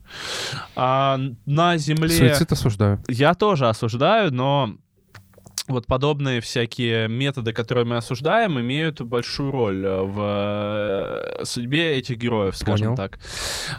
А 0.75 1.19
на 1.45 1.77
Земле... 1.77 2.09
Суицид 2.09 2.51
осуждаю. 2.51 3.01
Я 3.07 3.33
тоже 3.33 3.67
осуждаю, 3.67 4.31
но 4.31 4.77
вот 5.67 5.85
подобные 5.85 6.39
всякие 6.39 7.07
методы, 7.07 7.51
которые 7.51 7.85
мы 7.85 7.97
осуждаем, 7.97 8.59
имеют 8.59 9.01
большую 9.01 9.51
роль 9.51 9.85
э, 9.85 10.01
в 10.01 10.19
э, 11.39 11.45
судьбе 11.45 11.97
этих 11.97 12.17
героев, 12.17 12.55
скажем 12.55 12.95
Понял. 12.95 12.97
так. 12.97 13.19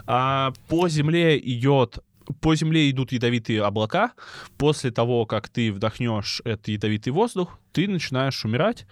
А, 0.05 0.53
по 0.67 0.87
Земле 0.87 1.39
идет 1.39 1.99
по 2.41 2.55
земле 2.55 2.89
идут 2.89 3.11
ядовитые 3.11 3.63
облака. 3.63 4.13
После 4.57 4.91
того, 4.91 5.25
как 5.25 5.49
ты 5.49 5.71
вдохнешь 5.71 6.41
этот 6.45 6.67
ядовитый 6.67 7.13
воздух, 7.13 7.59
ты 7.71 7.87
начинаешь 7.87 8.43
умирать. 8.45 8.85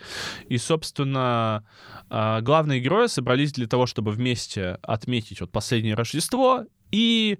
И, 0.48 0.58
собственно, 0.58 1.64
а, 2.10 2.42
главные 2.42 2.80
герои 2.80 3.08
собрались 3.08 3.54
для 3.54 3.68
того, 3.68 3.86
чтобы 3.86 4.12
вместе 4.12 4.78
отметить 4.82 5.42
вот 5.42 5.52
последнее 5.52 5.96
Рождество 5.96 6.66
и 6.92 7.38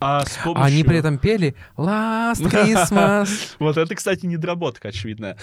а, 0.00 0.24
с 0.24 0.36
помощью... 0.44 0.64
Они 0.64 0.84
при 0.84 0.98
этом 0.98 1.18
пели 1.18 1.54
Last 1.76 2.42
Christmas. 2.42 3.28
Вот 3.58 3.76
это, 3.76 3.94
кстати, 3.94 4.26
недоработка 4.26 4.88
очевидная. 4.88 5.38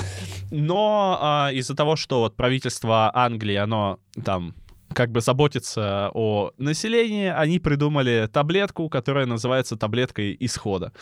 Но 0.52 1.18
а, 1.22 1.50
из-за 1.52 1.76
того, 1.76 1.96
что 1.96 2.20
вот 2.20 2.36
правительство 2.36 3.12
Англии, 3.14 3.56
оно 3.56 4.00
там 4.24 4.54
как 4.94 5.12
бы 5.12 5.22
заботится 5.22 6.10
о 6.14 6.52
населении, 6.58 7.28
они 7.28 7.60
придумали 7.60 8.30
таблетку, 8.32 8.90
которая 8.90 9.26
называется 9.26 9.78
таблеткой 9.78 10.36
исхода. 10.40 10.94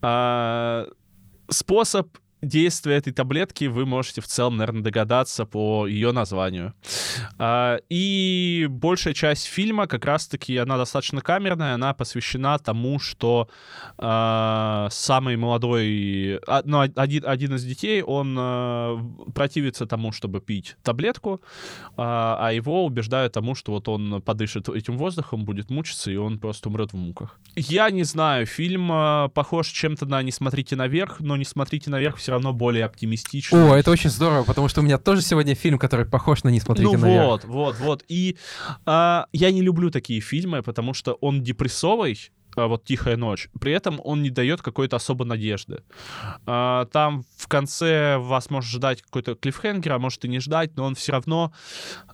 А, 0.00 0.86
способ 1.48 2.08
действия 2.42 2.96
этой 2.96 3.12
таблетки 3.12 3.64
вы 3.64 3.86
можете 3.86 4.20
в 4.20 4.26
целом, 4.26 4.56
наверное, 4.56 4.82
догадаться 4.82 5.44
по 5.44 5.86
ее 5.86 6.12
названию. 6.12 6.74
А, 7.38 7.78
и 7.88 8.66
большая 8.70 9.14
часть 9.14 9.46
фильма 9.46 9.86
как 9.86 10.04
раз-таки, 10.04 10.56
она 10.56 10.76
достаточно 10.76 11.20
камерная, 11.20 11.74
она 11.74 11.94
посвящена 11.94 12.58
тому, 12.58 12.98
что 12.98 13.48
а, 13.96 14.88
самый 14.90 15.36
молодой, 15.36 16.40
а, 16.46 16.62
ну, 16.64 16.80
один, 16.80 17.26
один 17.26 17.54
из 17.54 17.64
детей, 17.64 18.02
он 18.02 18.34
противится 19.34 19.86
тому, 19.86 20.12
чтобы 20.12 20.40
пить 20.40 20.76
таблетку, 20.82 21.40
а, 21.96 22.50
его 22.52 22.84
убеждают 22.84 23.32
тому, 23.32 23.54
что 23.54 23.72
вот 23.72 23.88
он 23.88 24.22
подышит 24.22 24.68
этим 24.68 24.96
воздухом, 24.96 25.44
будет 25.44 25.70
мучиться, 25.70 26.10
и 26.10 26.16
он 26.16 26.38
просто 26.38 26.68
умрет 26.68 26.92
в 26.92 26.96
муках. 26.96 27.38
Я 27.56 27.90
не 27.90 28.04
знаю, 28.04 28.46
фильм 28.46 28.88
похож 29.34 29.68
чем-то 29.68 30.06
на 30.06 30.22
«Не 30.22 30.32
смотрите 30.32 30.76
наверх», 30.76 31.20
но 31.20 31.36
«Не 31.36 31.44
смотрите 31.44 31.90
наверх» 31.90 32.16
все 32.16 32.27
равно 32.32 32.52
более 32.52 32.84
оптимистичный. 32.84 33.70
О, 33.70 33.76
это 33.76 33.90
очень 33.90 34.10
здорово, 34.10 34.44
потому 34.44 34.68
что 34.68 34.80
у 34.80 34.84
меня 34.84 34.98
тоже 34.98 35.22
сегодня 35.22 35.54
фильм, 35.54 35.78
который 35.78 36.06
похож 36.06 36.42
на 36.44 36.48
«Не 36.48 36.60
смотрите 36.60 36.96
ну 36.96 36.98
наверх». 36.98 37.26
вот, 37.26 37.44
вот, 37.44 37.80
вот. 37.80 38.04
И 38.08 38.36
а, 38.86 39.26
я 39.32 39.50
не 39.50 39.62
люблю 39.62 39.90
такие 39.90 40.20
фильмы, 40.20 40.62
потому 40.62 40.94
что 40.94 41.14
он 41.14 41.42
депрессовый, 41.42 42.30
а, 42.56 42.66
вот 42.66 42.84
«Тихая 42.84 43.16
ночь», 43.16 43.48
при 43.60 43.72
этом 43.72 44.00
он 44.04 44.22
не 44.22 44.30
дает 44.30 44.62
какой-то 44.62 44.96
особой 44.96 45.26
надежды. 45.26 45.82
А, 46.46 46.86
там 46.86 47.24
в 47.36 47.48
конце 47.48 48.18
вас 48.18 48.50
может 48.50 48.70
ждать 48.70 49.02
какой-то 49.02 49.34
клиффхенгер, 49.34 49.92
а 49.92 49.98
может 49.98 50.24
и 50.24 50.28
не 50.28 50.40
ждать, 50.40 50.76
но 50.76 50.84
он 50.84 50.94
все 50.94 51.12
равно 51.12 51.52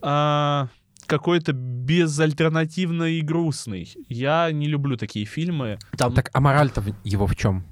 а, 0.02 0.68
какой-то 1.06 1.52
безальтернативный 1.52 3.14
и 3.14 3.20
грустный. 3.20 3.92
Я 4.08 4.50
не 4.52 4.66
люблю 4.66 4.96
такие 4.96 5.26
фильмы. 5.26 5.78
Там 5.96 6.12
Так, 6.12 6.30
а 6.32 6.40
мораль-то 6.40 6.82
его 7.04 7.26
в 7.26 7.36
чем? 7.36 7.64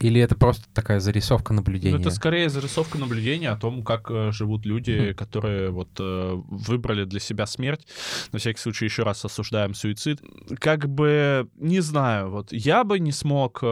Или 0.00 0.20
это 0.20 0.34
просто 0.34 0.64
такая 0.72 1.00
зарисовка 1.00 1.52
наблюдения? 1.52 1.94
Ну, 1.96 2.00
это 2.00 2.10
скорее 2.10 2.48
зарисовка 2.48 2.98
наблюдения 2.98 3.50
о 3.50 3.56
том, 3.56 3.82
как 3.82 4.10
э, 4.10 4.32
живут 4.32 4.66
люди, 4.66 5.10
Хм. 5.10 5.14
которые 5.14 5.70
вот 5.70 5.88
э, 5.98 6.32
выбрали 6.48 7.04
для 7.04 7.20
себя 7.20 7.46
смерть. 7.46 7.86
На 8.32 8.38
всякий 8.38 8.60
случай 8.60 8.84
еще 8.84 9.02
раз 9.04 9.24
осуждаем 9.24 9.74
суицид. 9.74 10.20
Как 10.58 10.88
бы, 10.88 11.48
не 11.56 11.80
знаю, 11.80 12.30
вот 12.30 12.52
я 12.52 12.84
бы 12.84 12.98
не 12.98 13.12
смог, 13.12 13.60
э, 13.62 13.66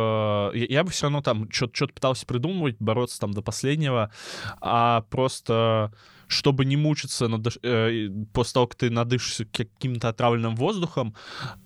я, 0.54 0.66
я 0.68 0.84
бы 0.84 0.90
все 0.90 1.06
равно 1.06 1.22
там 1.22 1.50
что-то 1.50 1.92
пытался 1.92 2.24
придумывать, 2.26 2.76
бороться 2.78 3.18
там 3.18 3.32
до 3.32 3.42
последнего, 3.42 4.10
а 4.60 5.02
просто 5.10 5.92
чтобы 6.32 6.64
не 6.64 6.76
мучиться 6.76 7.26
надыш- 7.26 7.58
э, 7.62 8.08
после 8.32 8.52
того, 8.54 8.66
как 8.66 8.78
ты 8.78 8.90
надышишься 8.90 9.44
каким-то 9.44 10.08
отравленным 10.08 10.56
воздухом, 10.56 11.14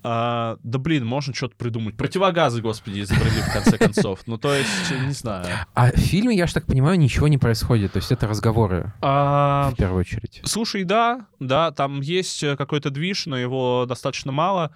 а, 0.03 0.59
да 0.63 0.79
блин, 0.79 1.07
можно 1.07 1.35
что-то 1.35 1.57
придумать. 1.57 1.97
Противогазы, 1.97 2.61
господи, 2.61 3.01
изобрели 3.01 3.41
в 3.41 3.53
конце 3.53 3.79
концов. 3.79 4.21
Ну, 4.27 4.39
то 4.39 4.53
есть, 4.55 4.69
не 5.07 5.13
знаю. 5.13 5.47
А 5.75 5.91
в 5.93 5.97
фильме, 5.97 6.37
я 6.37 6.47
же 6.47 6.55
так 6.55 6.67
понимаю, 6.67 6.99
ничего 6.99 7.29
не 7.29 7.39
происходит. 7.39 7.93
То 7.93 7.99
есть 7.99 8.13
это 8.13 8.27
разговоры 8.29 8.93
А, 9.01 9.71
в 9.73 9.77
первую 9.77 10.01
очередь. 10.01 10.41
Слушай, 10.45 10.85
да, 10.85 11.27
да, 11.41 11.71
там 11.71 12.01
есть 12.01 12.43
э, 12.43 12.57
какой-то 12.57 12.91
движ, 12.91 13.27
но 13.27 13.37
его 13.37 13.87
достаточно 13.89 14.33
мало. 14.33 14.75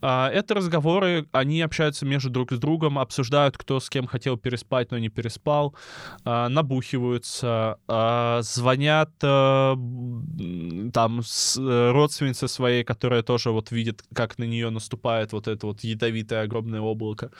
А, 0.00 0.28
Это 0.30 0.54
разговоры, 0.54 1.26
они 1.32 1.60
общаются 1.62 2.06
между 2.06 2.30
друг 2.30 2.52
с 2.52 2.58
другом, 2.58 2.98
обсуждают, 2.98 3.56
кто 3.58 3.80
с 3.80 3.88
кем 3.90 4.06
хотел 4.06 4.36
переспать, 4.36 4.90
но 4.90 4.98
не 4.98 5.08
переспал, 5.08 5.74
а, 6.24 6.48
набухиваются, 6.48 7.78
а, 7.88 8.40
звонят 8.42 9.10
э, 9.22 9.26
там 10.92 11.22
с 11.22 11.58
э, 11.58 11.90
родственнице 11.92 12.48
своей, 12.48 12.84
которая 12.84 13.22
тоже 13.22 13.50
вот 13.50 13.70
видит, 13.70 14.02
как 14.14 14.38
на 14.38 14.44
нее 14.44 14.70
наступает 14.70 15.32
вот 15.32 15.48
это 15.48 15.66
вот 15.66 15.84
ядовитое 15.84 16.42
огромное 16.42 16.80
облако. 16.80 17.30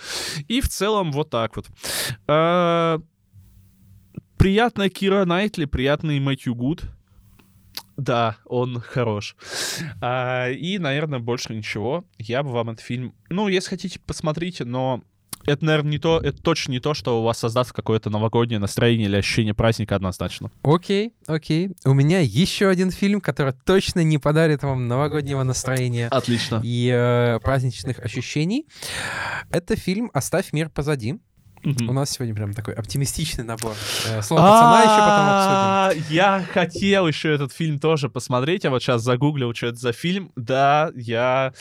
И 0.49 0.61
в 0.61 0.69
целом 0.69 1.13
вот 1.13 1.31
так 1.31 1.57
вот. 1.57 1.67
А, 2.27 3.01
Приятная 4.43 4.89
Кира 4.89 5.25
Найтли, 5.25 5.67
приятный 5.67 6.19
Мэтью 6.19 6.57
Гуд. 6.57 6.83
Да, 7.97 8.39
он 8.45 8.81
хорош. 8.81 9.37
А, 10.01 10.51
и, 10.51 10.79
наверное, 10.79 11.21
больше 11.21 11.55
ничего. 11.55 12.05
Я 12.19 12.43
бы 12.43 12.51
вам 12.51 12.71
этот 12.71 12.85
фильм... 12.85 13.15
Ну, 13.31 13.47
если 13.47 13.71
хотите, 13.71 14.01
посмотрите, 14.01 14.65
но 14.65 15.05
это, 15.47 15.65
наверное, 15.65 15.93
не 15.93 15.99
то, 15.99 16.19
это 16.19 16.41
точно 16.43 16.73
не 16.73 16.81
то, 16.81 16.95
что 16.95 17.21
у 17.21 17.25
вас 17.25 17.39
создаст 17.39 17.73
какое-то 17.73 18.11
новогоднее 18.11 18.59
настроение 18.59 19.09
или 19.09 19.17
ощущение 19.17 19.55
праздника 19.55 19.97
однозначно. 19.97 20.51
Окей, 20.63 21.15
окей. 21.27 21.71
У 21.85 21.93
меня 21.93 22.21
еще 22.21 22.69
один 22.69 22.91
фильм, 22.91 23.21
который 23.21 23.55
точно 23.65 24.01
не 24.03 24.19
подарит 24.19 24.63
вам 24.63 24.89
новогоднего 24.89 25.43
настроения 25.43 26.09
Отлично. 26.09 26.61
и 26.63 26.91
э, 26.93 27.41
праздничных 27.41 27.99
ощущений. 27.99 28.67
Это 29.51 29.77
фильм 29.77 30.11
«Оставь 30.15 30.53
мир 30.53 30.69
позади». 30.69 31.19
У 31.65 31.93
нас 31.93 32.11
сегодня 32.11 32.35
прям 32.35 32.55
такой 32.55 32.75
оптимистичный 32.75 33.45
набор. 33.45 33.75
Э, 34.09 34.21
Слово 34.23 34.41
пацана 34.43 34.81
еще 34.81 34.99
потом 34.99 35.27
обсудим. 35.29 36.09
А, 36.09 36.13
Я 36.13 36.45
хотел 36.53 37.07
еще 37.07 37.33
этот 37.33 37.53
фильм 37.53 37.79
тоже 37.79 38.09
посмотреть, 38.09 38.65
а 38.65 38.71
вот 38.71 38.83
сейчас 38.83 39.03
загуглил, 39.03 39.55
что 39.55 39.69
это 39.69 39.77
за 39.77 39.93
фильм. 39.93 40.33
Да, 40.35 40.91
я 40.95 41.53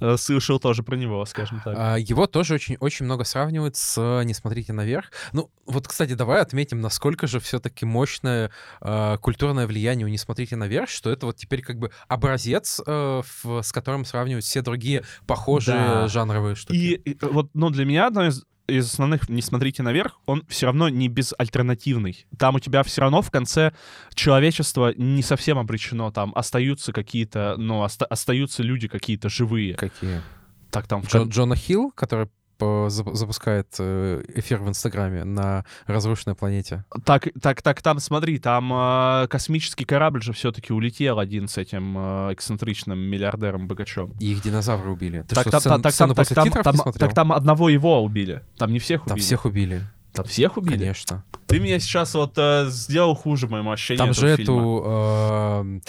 э, 0.00 0.16
слышал 0.16 0.58
тоже 0.58 0.82
про 0.82 0.96
него, 0.96 1.24
скажем 1.26 1.60
так. 1.64 1.74
А, 1.78 1.96
Его 1.96 2.26
тоже 2.26 2.54
очень, 2.54 2.76
очень 2.80 3.04
много 3.04 3.24
сравнивают 3.24 3.76
с 3.76 4.22
«Не 4.24 4.34
смотрите 4.34 4.72
наверх». 4.72 5.12
Ну, 5.32 5.50
вот, 5.66 5.86
кстати, 5.86 6.14
давай 6.14 6.40
отметим, 6.40 6.80
насколько 6.80 7.26
же 7.26 7.38
все-таки 7.38 7.86
мощное 7.86 8.50
э, 8.80 9.18
культурное 9.20 9.66
влияние 9.66 10.06
у 10.06 10.10
«Не 10.10 10.18
смотрите 10.18 10.56
наверх», 10.56 10.88
что 10.88 11.10
это 11.10 11.26
вот 11.26 11.36
теперь 11.36 11.62
как 11.62 11.78
бы 11.78 11.90
образец, 12.08 12.80
с 12.84 13.72
которым 13.72 14.04
сравнивают 14.04 14.44
все 14.44 14.62
другие 14.62 15.04
похожие 15.26 16.08
жанровые 16.08 16.54
штуки. 16.56 16.76
И 16.76 17.18
вот, 17.20 17.50
ну, 17.54 17.70
для 17.70 17.84
меня 17.84 18.06
одно 18.06 18.26
из 18.26 18.44
из 18.66 18.86
основных 18.86 19.28
«Не 19.28 19.42
смотрите 19.42 19.82
наверх», 19.82 20.20
он 20.26 20.44
все 20.48 20.66
равно 20.66 20.88
не 20.88 21.08
безальтернативный. 21.08 22.26
Там 22.38 22.54
у 22.54 22.60
тебя 22.60 22.82
все 22.82 23.02
равно 23.02 23.22
в 23.22 23.30
конце 23.30 23.72
человечество 24.14 24.92
не 24.96 25.22
совсем 25.22 25.58
обречено. 25.58 26.10
Там 26.10 26.32
остаются 26.34 26.92
какие-то, 26.92 27.56
ну, 27.58 27.80
оста- 27.80 28.06
остаются 28.06 28.62
люди 28.62 28.88
какие-то 28.88 29.28
живые. 29.28 29.74
Какие? 29.74 30.22
Так 30.70 30.86
там 30.86 31.02
Джо- 31.02 31.28
Джона 31.28 31.56
Хилл, 31.56 31.92
который 31.92 32.28
запускает 32.58 33.68
э, 33.78 34.22
эфир 34.34 34.60
в 34.60 34.68
Инстаграме 34.68 35.24
на 35.24 35.64
разрушенной 35.86 36.34
планете. 36.36 36.84
Так, 37.04 37.28
так, 37.40 37.62
так, 37.62 37.82
там, 37.82 37.98
смотри, 37.98 38.38
там 38.38 38.72
э, 38.72 39.26
космический 39.28 39.84
корабль 39.84 40.22
же 40.22 40.32
все-таки 40.32 40.72
улетел 40.72 41.18
один 41.18 41.48
с 41.48 41.58
этим 41.58 41.96
э, 41.96 42.32
эксцентричным 42.32 42.98
миллиардером 42.98 43.66
богачом. 43.68 44.12
И 44.20 44.32
их 44.32 44.42
динозавры 44.42 44.90
убили. 44.90 45.22
Ты 45.28 45.34
Так 45.34 45.42
что, 45.48 45.50
там, 45.50 45.60
сцен- 45.60 45.82
так, 45.82 45.92
сцену 45.92 46.14
там, 46.14 46.24
так, 46.24 46.34
там, 46.64 46.76
там- 46.76 46.92
так 46.92 47.14
там 47.14 47.32
одного 47.32 47.68
его 47.68 48.02
убили. 48.02 48.42
Там 48.58 48.72
не 48.72 48.78
всех 48.78 49.02
Там 49.04 49.12
убили. 49.12 49.24
всех 49.24 49.44
убили, 49.44 49.82
Там 50.12 50.24
всех 50.26 50.56
убили? 50.56 50.78
конечно. 50.78 51.24
Ты 51.46 51.60
меня 51.60 51.78
сейчас 51.78 52.14
вот 52.14 52.32
э, 52.36 52.66
сделал 52.68 53.14
хуже 53.14 53.46
моему 53.48 53.70
ощущению 53.70 53.98
Там 53.98 54.10
этого 54.10 54.28
же 54.28 54.36
фильма. 54.36 54.60
эту 54.60 54.82
э, 54.86 55.80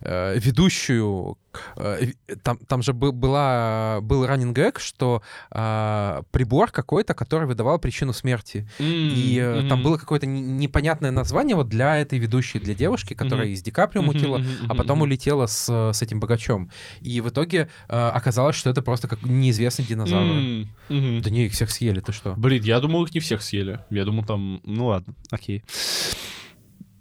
э, 0.00 0.38
ведущую, 0.38 1.36
э, 1.76 1.98
ви- 2.06 2.16
там, 2.42 2.58
там 2.66 2.82
же 2.82 2.92
был, 2.92 3.12
была, 3.12 3.98
был 4.02 4.26
раннинг 4.26 4.56
гэг, 4.56 4.80
что 4.80 5.22
э, 5.50 6.22
прибор 6.30 6.70
какой-то, 6.70 7.14
который 7.14 7.46
выдавал 7.46 7.78
причину 7.78 8.12
смерти. 8.12 8.66
И 8.78 9.38
э, 9.40 9.60
М, 9.60 9.68
там 9.68 9.82
было 9.82 9.96
какое-то 9.96 10.26
не- 10.26 10.40
непонятное 10.40 11.10
название 11.10 11.56
вот 11.56 11.68
для 11.68 11.98
этой 11.98 12.18
ведущей, 12.18 12.58
для 12.58 12.74
девушки, 12.74 13.14
которая 13.14 13.46
Мгм. 13.46 13.54
из 13.54 13.62
Ди 13.62 13.70
Каприо 13.70 14.02
мутила, 14.02 14.38
мгм, 14.38 14.48
а 14.68 14.74
потом 14.74 15.02
улетела 15.02 15.46
с, 15.46 15.66
э, 15.70 15.92
с 15.92 16.02
этим 16.02 16.20
богачом. 16.20 16.70
И 17.00 17.20
в 17.20 17.28
итоге 17.28 17.68
э, 17.88 18.08
оказалось, 18.08 18.56
что 18.56 18.70
это 18.70 18.82
просто 18.82 19.08
как 19.08 19.22
неизвестный 19.24 19.84
динозавр. 19.84 20.66
Мгм. 20.88 21.20
Да 21.22 21.30
не, 21.30 21.46
их 21.46 21.52
всех 21.52 21.70
съели, 21.70 22.00
ты 22.00 22.12
что? 22.12 22.34
Блин, 22.36 22.62
я 22.64 22.80
думал, 22.80 23.04
их 23.04 23.14
не 23.14 23.20
всех 23.20 23.42
съели. 23.42 23.80
Я 23.90 24.04
думал, 24.04 24.24
там... 24.24 24.60
Ну 24.64 24.86
ладно, 24.86 25.01
окей. 25.30 25.62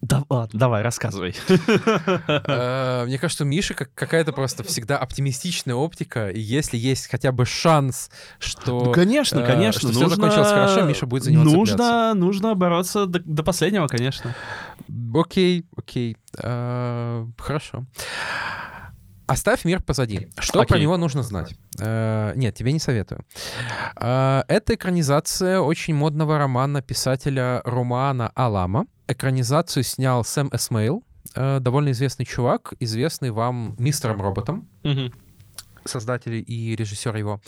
Да, 0.02 0.24
ладно, 0.30 0.60
давай, 0.60 0.82
рассказывай. 0.82 1.36
Э, 2.28 3.06
Мне 3.06 3.18
кажется, 3.20 3.44
у 3.44 3.48
Миши 3.48 3.74
как- 3.74 3.94
какая-то 3.94 4.34
просто 4.34 4.64
всегда 4.64 4.98
оптимистичная 4.98 5.76
оптика, 5.76 6.30
и 6.30 6.40
если 6.40 6.78
есть 6.78 7.08
хотя 7.10 7.32
бы 7.32 7.46
шанс, 7.46 8.10
что... 8.40 8.86
Ну, 8.86 8.92
конечно, 8.92 9.40
э, 9.40 9.46
конечно. 9.46 9.90
что 9.90 10.00
нужно... 10.00 10.16
закончилось 10.16 10.50
хорошо, 10.50 10.82
Миша 10.82 11.06
будет 11.06 11.24
за 11.24 11.32
него 11.32 11.44
Нужно, 11.44 12.14
нужно 12.16 12.56
бороться 12.56 13.06
до, 13.06 13.20
до 13.20 13.44
последнего, 13.44 13.88
конечно. 13.88 14.36
Окей, 15.14 15.66
окей, 15.76 16.18
э, 16.42 17.28
хорошо. 17.38 17.86
Оставь 19.32 19.66
мир 19.66 19.82
позади. 19.82 20.28
Что 20.40 20.60
про 20.64 20.76
Окей. 20.76 20.82
него 20.82 20.98
нужно 20.98 21.24
знать? 21.24 21.56
Э, 21.80 22.34
Нет, 22.36 22.56
тебе 22.56 22.72
не 22.74 22.80
советую. 22.80 23.26
Э, 23.96 24.44
Это 24.48 24.76
экранизация 24.76 25.60
очень 25.60 25.96
модного 25.96 26.38
романа 26.38 26.82
писателя 26.82 27.62
Романа 27.64 28.32
Алама. 28.36 28.86
Экранизацию 29.08 29.84
снял 29.84 30.24
Сэм 30.24 30.50
Эсмейл, 30.54 31.04
э, 31.36 31.60
довольно 31.60 31.92
известный 31.92 32.26
чувак, 32.26 32.74
известный 32.80 33.32
вам 33.32 33.76
мистером 33.80 34.22
Роботом. 34.22 34.68
Мгм. 34.84 35.14
Создатель 35.86 36.44
и 36.46 36.76
режиссер 36.76 37.16
его. 37.16 37.42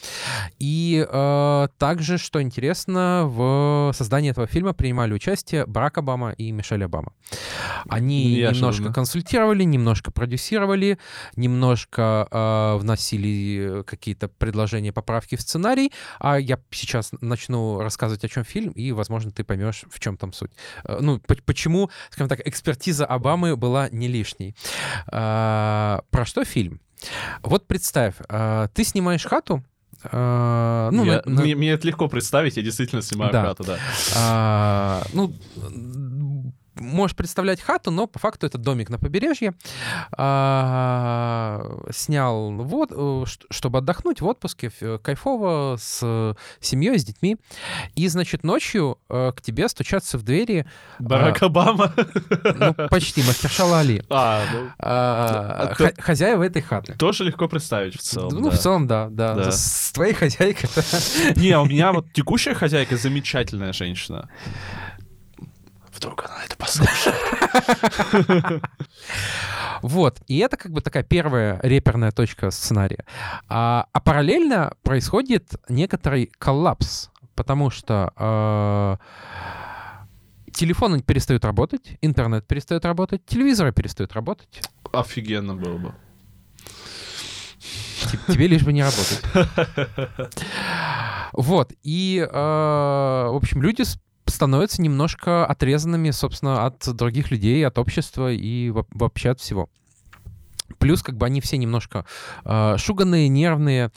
И 0.59 1.05
э, 1.07 1.67
также, 1.77 2.17
что 2.17 2.41
интересно, 2.41 3.23
в 3.25 3.91
создании 3.95 4.31
этого 4.31 4.47
фильма 4.47 4.73
принимали 4.73 5.13
участие 5.13 5.65
Барак 5.65 5.97
Обама 5.97 6.31
и 6.31 6.51
Мишель 6.51 6.83
Обама. 6.83 7.13
Они 7.87 8.35
Неожиданно. 8.35 8.55
немножко 8.71 8.93
консультировали, 8.93 9.63
немножко 9.63 10.11
продюсировали, 10.11 10.97
немножко 11.35 12.27
э, 12.31 12.77
вносили 12.77 13.83
какие-то 13.85 14.27
предложения, 14.27 14.91
поправки 14.91 15.35
в 15.35 15.41
сценарий. 15.41 15.91
А 16.19 16.37
я 16.39 16.59
сейчас 16.71 17.11
начну 17.21 17.79
рассказывать, 17.79 18.23
о 18.23 18.29
чем 18.29 18.43
фильм, 18.43 18.71
и, 18.71 18.91
возможно, 18.91 19.31
ты 19.31 19.43
поймешь, 19.43 19.83
в 19.89 19.99
чем 19.99 20.17
там 20.17 20.33
суть. 20.33 20.51
Э, 20.85 20.97
ну, 21.01 21.19
по- 21.19 21.35
почему, 21.45 21.89
скажем 22.09 22.29
так, 22.29 22.45
экспертиза 22.47 23.05
Обамы 23.05 23.55
была 23.55 23.89
не 23.89 24.07
лишней. 24.07 24.55
Э, 25.11 25.99
про 26.09 26.25
что 26.25 26.43
фильм? 26.45 26.79
Вот 27.41 27.67
представь, 27.67 28.15
э, 28.29 28.67
ты 28.73 28.83
снимаешь 28.83 29.25
хату, 29.25 29.63
э, 30.03 30.89
ну, 30.91 31.03
Я- 31.05 31.21
на- 31.25 31.31
на- 31.35 31.41
мне, 31.41 31.55
мне 31.55 31.71
это 31.71 31.87
легко 31.87 32.07
представить, 32.07 32.57
я 32.57 32.63
действительно 32.63 33.01
снимаю 33.01 33.31
Да. 33.31 33.43
хату, 33.45 33.63
да. 33.63 33.77
а, 34.15 35.03
ну, 35.13 35.33
можешь 36.83 37.15
представлять 37.15 37.61
хату, 37.61 37.91
но 37.91 38.07
по 38.07 38.19
факту 38.19 38.45
это 38.45 38.57
домик 38.57 38.89
на 38.89 38.99
побережье. 38.99 39.53
А, 40.17 41.61
снял 41.91 42.51
вот, 42.51 42.89
э, 42.91 43.23
чтобы 43.49 43.79
отдохнуть 43.79 44.21
в 44.21 44.25
отпуске, 44.27 44.67
ф- 44.67 45.01
кайфово, 45.01 45.77
с 45.79 46.35
семьей, 46.59 46.97
с 46.99 47.03
детьми. 47.05 47.37
И, 47.95 48.07
значит, 48.07 48.43
ночью 48.43 48.97
э, 49.09 49.31
к 49.35 49.41
тебе 49.41 49.67
стучатся 49.69 50.17
в 50.17 50.23
двери, 50.23 50.65
Барак 50.99 51.41
Обама. 51.43 51.93
ну, 52.55 52.73
почти, 52.89 53.23
Махершала 53.23 53.79
Али. 53.79 54.03
А, 54.09 54.41
ну, 54.53 54.69
А, 54.79 55.73
А 55.77 56.01
хозяева 56.01 56.43
этой 56.43 56.61
хаты. 56.61 56.93
тоже 56.93 57.23
легко 57.23 57.47
представить 57.47 57.95
в 57.95 58.01
целом. 58.01 58.33
Ну, 58.33 58.49
да. 58.49 58.55
в 58.55 58.59
целом, 58.59 58.87
да, 58.87 59.07
да. 59.09 59.35
Да. 59.35 59.51
С 59.51 59.91
твоей 59.93 60.13
хозяйкой. 60.13 60.69
Не, 61.35 61.57
у 61.57 61.65
меня 61.65 61.91
вот 61.93 62.11
текущая 62.13 62.53
хозяйка 62.53 62.97
замечательная 62.97 63.73
женщина. 63.73 64.29
Вдруг 66.03 66.25
она 66.25 66.43
это 66.43 66.57
послушает. 66.57 67.15
Вот, 69.81 70.21
и 70.27 70.37
это 70.37 70.55
как 70.55 70.71
бы 70.71 70.79
такая 70.79 71.03
первая 71.03 71.59
реперная 71.61 72.11
точка 72.11 72.51
сценария. 72.51 73.05
А, 73.49 73.87
а 73.91 73.99
параллельно 73.99 74.77
происходит 74.81 75.55
некоторый 75.67 76.31
коллапс, 76.39 77.09
потому 77.35 77.69
что 77.69 78.13
э, 78.15 78.95
телефоны 80.53 81.01
перестают 81.01 81.43
работать, 81.43 81.97
интернет 82.01 82.47
перестает 82.47 82.85
работать, 82.85 83.25
телевизоры 83.25 83.73
перестают 83.73 84.13
работать. 84.13 84.61
Офигенно 84.93 85.53
было 85.53 85.77
бы. 85.77 85.93
Тебе 88.27 88.47
лишь 88.47 88.63
бы 88.63 88.71
не 88.71 88.83
работать. 88.83 89.21
Вот, 91.33 91.73
и, 91.81 92.19
э, 92.19 92.31
в 92.31 93.35
общем, 93.35 93.63
люди 93.63 93.83
становятся 94.25 94.81
немножко 94.81 95.45
отрезанными, 95.45 96.11
собственно, 96.11 96.65
от 96.65 96.87
других 96.95 97.31
людей, 97.31 97.65
от 97.65 97.77
общества 97.77 98.31
и 98.31 98.69
во- 98.69 98.87
вообще 98.91 99.31
от 99.31 99.39
всего. 99.39 99.69
Плюс, 100.79 101.03
как 101.03 101.17
бы 101.17 101.25
они 101.25 101.41
все 101.41 101.57
немножко 101.57 102.05
э, 102.45 102.75
шуганные, 102.77 103.29
нервные, 103.29 103.91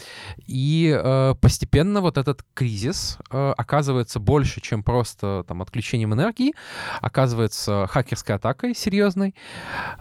и 0.46 0.94
э, 0.96 1.34
постепенно 1.40 2.00
вот 2.00 2.18
этот 2.18 2.44
кризис 2.54 3.18
э, 3.30 3.54
оказывается 3.56 4.20
больше, 4.20 4.60
чем 4.60 4.82
просто 4.82 5.44
там 5.46 5.62
отключением 5.62 6.14
энергии, 6.14 6.54
оказывается 7.00 7.86
хакерской 7.88 8.36
атакой 8.36 8.74
серьезной, 8.74 9.34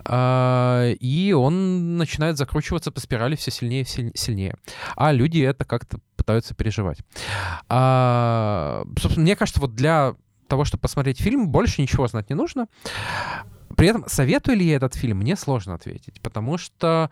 э, 0.05 0.95
и 0.99 1.34
он 1.34 1.97
начинает 1.97 2.38
закручиваться 2.38 2.91
по 2.91 2.99
спирали 2.99 3.36
все 3.36 3.51
сильнее 3.51 3.82
и 3.82 3.86
силь- 3.86 4.11
сильнее. 4.15 4.55
А 4.95 5.11
люди 5.11 5.39
это 5.39 5.65
как-то 5.65 5.99
пытаются 6.15 6.55
переживать. 6.55 6.99
А, 7.69 8.84
собственно, 8.99 9.23
мне 9.23 9.36
кажется, 9.36 9.61
вот 9.61 9.76
для 9.76 10.15
того, 10.47 10.65
чтобы 10.65 10.82
посмотреть 10.82 11.19
фильм, 11.19 11.49
больше 11.49 11.82
ничего 11.82 12.07
знать 12.07 12.30
не 12.30 12.36
нужно. 12.36 12.67
При 13.76 13.88
этом 13.88 14.05
советую 14.07 14.57
ли 14.57 14.65
я 14.65 14.76
этот 14.76 14.95
фильм, 14.95 15.19
мне 15.19 15.36
сложно 15.36 15.73
ответить, 15.73 16.21
потому 16.21 16.57
что 16.57 17.09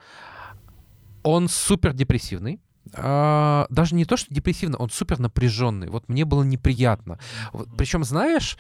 он 1.24 1.47
супер 1.47 1.93
депрессивный. 1.93 2.59
А, 2.95 3.66
даже 3.70 3.95
не 3.95 4.05
то, 4.05 4.18
что 4.18 4.34
депрессивно, 4.34 4.78
он 4.78 4.89
супер 4.89 5.20
напряженный. 5.20 5.89
Вот 5.89 6.09
мне 6.09 6.26
было 6.26 6.43
неприятно. 6.43 7.18
Вот, 7.53 7.70
причем, 7.78 8.03
знаешь, 8.03 8.57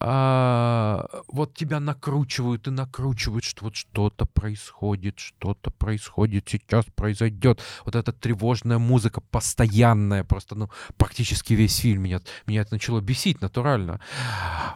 а, 0.00 1.06
вот 1.28 1.54
тебя 1.54 1.78
накручивают 1.78 2.66
и 2.68 2.70
накручивают, 2.70 3.44
что 3.44 3.66
вот 3.66 3.76
что-то 3.76 4.24
происходит, 4.24 5.18
что-то 5.18 5.70
происходит, 5.70 6.48
сейчас 6.48 6.86
произойдет. 6.94 7.60
Вот 7.84 7.94
эта 7.94 8.12
тревожная 8.12 8.78
музыка 8.78 9.20
постоянная, 9.20 10.24
просто, 10.24 10.54
ну, 10.54 10.70
практически 10.96 11.52
весь 11.52 11.76
фильм 11.76 12.02
меня, 12.02 12.20
меня 12.46 12.62
это 12.62 12.72
начало 12.72 13.00
бесить 13.00 13.40
натурально. 13.42 14.00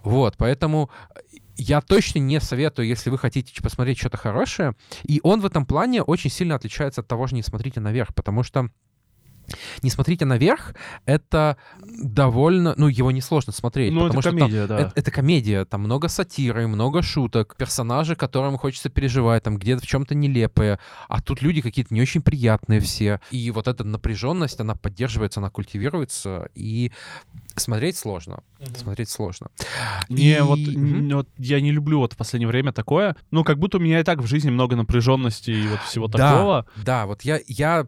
Вот, 0.04 0.36
поэтому 0.36 0.90
я 1.60 1.80
точно 1.80 2.18
не 2.20 2.40
советую, 2.40 2.88
если 2.88 3.10
вы 3.10 3.18
хотите 3.18 3.62
посмотреть 3.62 3.98
что-то 3.98 4.16
хорошее. 4.16 4.74
И 5.04 5.20
он 5.22 5.40
в 5.40 5.46
этом 5.46 5.66
плане 5.66 6.02
очень 6.02 6.30
сильно 6.30 6.54
отличается 6.54 7.00
от 7.02 7.08
того 7.08 7.26
же 7.26 7.34
«Не 7.34 7.42
смотрите 7.42 7.80
наверх», 7.80 8.14
потому 8.14 8.42
что 8.42 8.70
«Не 9.82 9.90
смотрите 9.90 10.24
наверх»— 10.24 10.74
это 11.06 11.56
довольно... 11.82 12.74
Ну, 12.76 12.86
его 12.86 13.10
несложно 13.10 13.52
смотреть, 13.52 13.92
Ну, 13.92 14.02
потому 14.02 14.20
это 14.20 14.28
что 14.28 14.30
там- 14.30 14.38
комедия, 14.38 14.66
да. 14.68 14.78
это, 14.78 14.92
это 14.94 15.10
комедия, 15.10 15.64
там 15.64 15.80
много 15.80 16.06
сатиры, 16.08 16.68
много 16.68 17.02
шуток, 17.02 17.56
персонажи, 17.56 18.14
которым 18.14 18.56
хочется 18.58 18.90
переживать, 18.90 19.42
там 19.42 19.58
где-то 19.58 19.82
в 19.82 19.86
чем-то 19.88 20.14
нелепые, 20.14 20.78
а 21.08 21.20
тут 21.20 21.42
люди 21.42 21.62
какие-то 21.62 21.92
не 21.92 22.00
очень 22.00 22.22
приятные 22.22 22.78
все. 22.78 23.20
И 23.32 23.50
вот 23.50 23.66
эта 23.66 23.82
напряженность, 23.82 24.60
она 24.60 24.76
поддерживается, 24.76 25.40
она 25.40 25.50
культивируется, 25.50 26.48
и 26.54 26.92
смотреть 27.60 27.96
сложно. 27.96 28.42
Смотреть 28.74 29.08
сложно. 29.10 29.48
Не, 30.08 30.38
И- 30.38 30.40
вот, 30.40 30.58
н- 30.58 31.14
вот 31.14 31.28
я 31.38 31.60
не 31.60 31.70
люблю 31.72 31.98
вот 32.00 32.14
в 32.14 32.16
последнее 32.16 32.48
время 32.48 32.72
такое. 32.72 33.16
Ну, 33.30 33.44
как 33.44 33.58
будто 33.58 33.76
у 33.78 33.80
меня 33.80 34.00
и 34.00 34.02
так 34.04 34.18
в 34.20 34.26
жизни 34.26 34.50
много 34.50 34.76
напряженности 34.76 35.50
и 35.50 35.66
вот 35.68 35.80
всего 35.82 36.08
Да, 36.08 36.18
такого. 36.18 36.66
Да, 36.84 37.06
вот 37.06 37.22
я, 37.22 37.38
я 37.46 37.86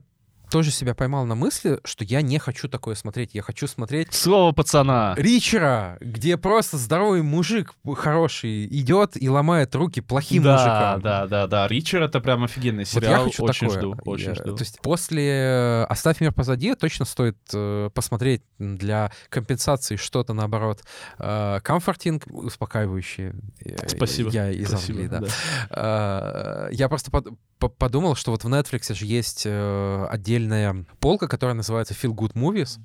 тоже 0.52 0.70
себя 0.70 0.94
поймал 0.94 1.24
на 1.24 1.34
мысли, 1.34 1.80
что 1.82 2.04
я 2.04 2.20
не 2.20 2.38
хочу 2.38 2.68
такое 2.68 2.94
смотреть. 2.94 3.30
Я 3.34 3.40
хочу 3.40 3.66
смотреть 3.66 4.12
Слово 4.12 4.52
пацана. 4.52 5.14
Ричера, 5.16 5.96
где 6.00 6.36
просто 6.36 6.76
здоровый 6.76 7.22
мужик 7.22 7.72
хороший 7.96 8.66
идет 8.66 9.12
и 9.20 9.30
ломает 9.30 9.74
руки 9.74 10.02
плохим 10.02 10.42
да, 10.42 10.52
мужикам. 10.52 11.00
Да, 11.00 11.26
да, 11.26 11.46
да. 11.46 11.68
Ричард— 11.68 12.04
это 12.10 12.20
прямо 12.20 12.44
офигенный 12.44 12.84
Вот 12.84 12.88
сериал. 13.02 13.12
я 13.20 13.24
хочу 13.24 13.44
очень 13.44 13.68
такое. 13.68 13.80
жду, 13.80 13.96
очень 14.04 14.26
Я- 14.28 14.34
жду. 14.34 14.54
То 14.56 14.62
есть 14.62 14.78
после 14.82 15.26
э, 15.26 15.84
«Оставь 15.84 16.20
мир 16.20 16.32
позади» 16.32 16.74
точно 16.74 17.06
стоит 17.06 17.38
э, 17.54 17.88
посмотреть 17.94 18.42
для 18.58 19.10
компенсации 19.30 19.96
что-то, 19.96 20.34
наоборот, 20.34 20.82
э, 21.18 21.60
комфортинг, 21.62 22.24
успокаивающее. 22.30 23.34
Э, 23.64 23.88
Спасибо. 23.88 24.28
Я 24.30 24.50
из 24.50 24.68
Спасибо, 24.68 25.00
Англии, 25.00 25.08
да. 25.08 25.20
да. 25.20 26.68
Э, 26.70 26.74
Я 26.74 26.88
просто 26.90 27.10
под- 27.10 27.28
по- 27.58 27.68
подумал, 27.68 28.14
что 28.16 28.30
вот 28.32 28.44
в 28.44 28.48
Netflix 28.48 28.92
же 28.94 29.06
есть 29.06 29.44
э, 29.46 30.06
отдельная 30.42 30.84
полка, 31.00 31.28
которая 31.28 31.54
называется 31.54 31.94
Feel 31.94 32.14
Good 32.14 32.32
Movies. 32.34 32.78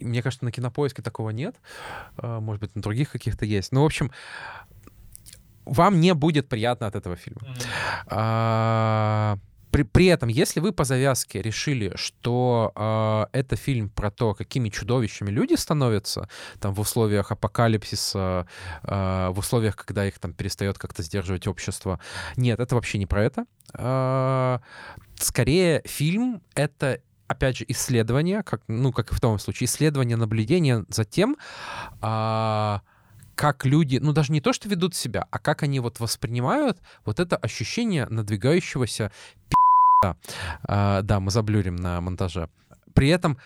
Мне 0.00 0.22
кажется, 0.22 0.44
на 0.44 0.52
Кинопоиске 0.52 1.02
такого 1.02 1.30
нет. 1.30 1.56
Э, 2.18 2.40
Может 2.40 2.60
быть, 2.60 2.74
на 2.74 2.82
других 2.82 3.10
каких-то 3.10 3.44
есть. 3.44 3.72
Ну, 3.72 3.82
в 3.82 3.86
общем, 3.86 4.10
вам 5.64 6.00
не 6.00 6.14
будет 6.14 6.48
приятно 6.48 6.86
от 6.86 6.94
этого 6.94 7.16
фильма. 7.16 7.42
А, 8.06 9.38
При, 9.76 9.82
при 9.82 10.06
этом, 10.06 10.30
если 10.30 10.60
вы 10.60 10.72
по 10.72 10.84
завязке 10.84 11.42
решили, 11.42 11.92
что 11.96 12.72
а, 12.76 13.28
это 13.32 13.56
фильм 13.56 13.90
про 13.90 14.10
то, 14.10 14.32
какими 14.32 14.70
чудовищами 14.70 15.30
люди 15.30 15.52
становятся, 15.52 16.30
там 16.60 16.72
в 16.72 16.80
условиях 16.80 17.30
апокалипсиса, 17.30 18.46
а, 18.82 19.30
в 19.32 19.38
условиях, 19.38 19.76
когда 19.76 20.06
их 20.06 20.18
там 20.18 20.32
перестает 20.32 20.78
как-то 20.78 21.02
сдерживать 21.02 21.46
общество, 21.46 22.00
нет, 22.38 22.58
это 22.58 22.74
вообще 22.74 22.96
не 22.96 23.04
про 23.04 23.22
это. 23.22 23.44
А, 23.74 24.62
скорее, 25.16 25.82
фильм— 25.84 26.40
это 26.54 27.02
опять 27.26 27.58
же, 27.58 27.66
исследование, 27.68 28.42
как, 28.44 28.62
ну, 28.68 28.92
как 28.92 29.12
и 29.12 29.14
в 29.14 29.20
том 29.20 29.38
случае, 29.38 29.66
исследование, 29.66 30.16
наблюдение 30.16 30.86
за 30.88 31.04
тем, 31.04 31.36
а, 32.00 32.80
как 33.36 33.66
люди, 33.66 33.98
ну, 33.98 34.12
даже 34.12 34.32
не 34.32 34.40
то, 34.40 34.52
что 34.54 34.68
ведут 34.68 34.94
себя, 34.94 35.26
а 35.30 35.38
как 35.38 35.62
они 35.62 35.78
вот 35.80 36.00
воспринимают 36.00 36.80
вот 37.04 37.20
это 37.20 37.36
ощущение 37.36 38.06
надвигающегося 38.06 39.12
пи***а. 39.50 39.65
А, 40.02 41.02
да, 41.02 41.20
мы 41.20 41.30
заблюрим 41.30 41.76
на 41.76 42.00
монтаже. 42.00 42.48
При 42.94 43.08
этом 43.08 43.38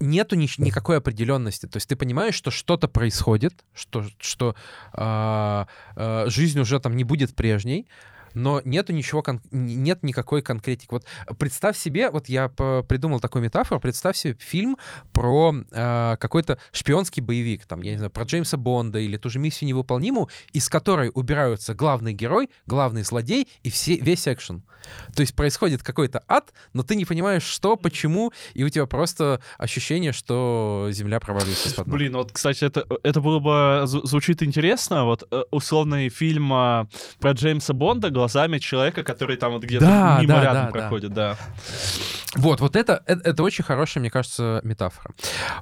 нету 0.00 0.36
ни- 0.36 0.48
никакой 0.62 0.98
определенности. 0.98 1.66
То 1.66 1.76
есть 1.76 1.88
ты 1.88 1.96
понимаешь, 1.96 2.34
что 2.34 2.50
что-то 2.50 2.88
происходит, 2.88 3.64
что, 3.74 4.04
что 4.18 4.54
а, 4.92 5.66
а, 5.96 6.24
жизнь 6.28 6.58
уже 6.58 6.80
там 6.80 6.96
не 6.96 7.04
будет 7.04 7.34
прежней, 7.34 7.86
но 8.34 8.60
нету 8.64 8.92
ничего, 8.92 9.22
кон- 9.22 9.40
нет 9.50 10.02
никакой 10.02 10.42
конкретики. 10.42 10.88
Вот 10.90 11.04
представь 11.38 11.76
себе, 11.76 12.10
вот 12.10 12.28
я 12.28 12.48
придумал 12.48 13.20
такую 13.20 13.42
метафору, 13.44 13.80
представь 13.80 14.16
себе 14.16 14.36
фильм 14.38 14.76
про 15.12 15.54
а, 15.72 16.16
какой-то 16.16 16.58
шпионский 16.72 17.22
боевик, 17.22 17.66
там, 17.66 17.82
я 17.82 17.92
не 17.92 17.98
знаю, 17.98 18.10
про 18.10 18.24
Джеймса 18.24 18.56
Бонда 18.56 18.98
или 18.98 19.16
ту 19.16 19.30
же 19.30 19.38
миссию 19.38 19.68
невыполнимую, 19.68 20.28
из 20.52 20.68
которой 20.68 21.10
убираются 21.14 21.74
главный 21.74 22.12
герой, 22.12 22.50
главный 22.66 23.02
злодей 23.02 23.48
и 23.62 23.70
все, 23.70 23.96
весь 23.96 24.26
экшен. 24.28 24.62
То 25.14 25.20
есть 25.20 25.34
происходит 25.34 25.82
какой-то 25.82 26.22
ад, 26.26 26.52
но 26.72 26.82
ты 26.82 26.96
не 26.96 27.04
понимаешь, 27.04 27.42
что, 27.42 27.76
почему, 27.76 28.32
и 28.54 28.64
у 28.64 28.68
тебя 28.70 28.86
просто 28.86 29.40
ощущение, 29.58 30.12
что 30.12 30.88
земля 30.90 31.20
провалится 31.20 31.68
из-под 31.68 31.86
ног. 31.86 31.96
Блин, 31.96 32.14
вот, 32.14 32.32
кстати, 32.32 32.64
это, 32.64 32.86
это 33.02 33.20
было 33.20 33.38
бы... 33.40 33.50
зв- 33.86 34.00
Звучит 34.06 34.42
интересно. 34.42 35.04
Вот 35.04 35.28
э, 35.30 35.42
условный 35.50 36.08
фильм 36.08 36.50
а, 36.52 36.86
про 37.18 37.32
Джеймса 37.32 37.74
Бонда 37.74 38.08
глазами 38.20 38.58
человека, 38.58 39.02
который 39.02 39.36
там 39.36 39.52
вот 39.52 39.62
где-то 39.62 39.84
Да, 39.86 40.18
мимо 40.20 40.34
да, 40.34 40.42
рядом 40.42 40.54
да, 40.54 40.64
да. 40.66 40.70
проходит, 40.70 41.12
да. 41.14 41.36
Вот, 42.36 42.60
вот 42.60 42.76
это, 42.76 43.02
это, 43.06 43.28
это 43.30 43.42
очень 43.42 43.64
хорошая, 43.64 44.00
мне 44.02 44.10
кажется, 44.10 44.60
метафора. 44.62 45.12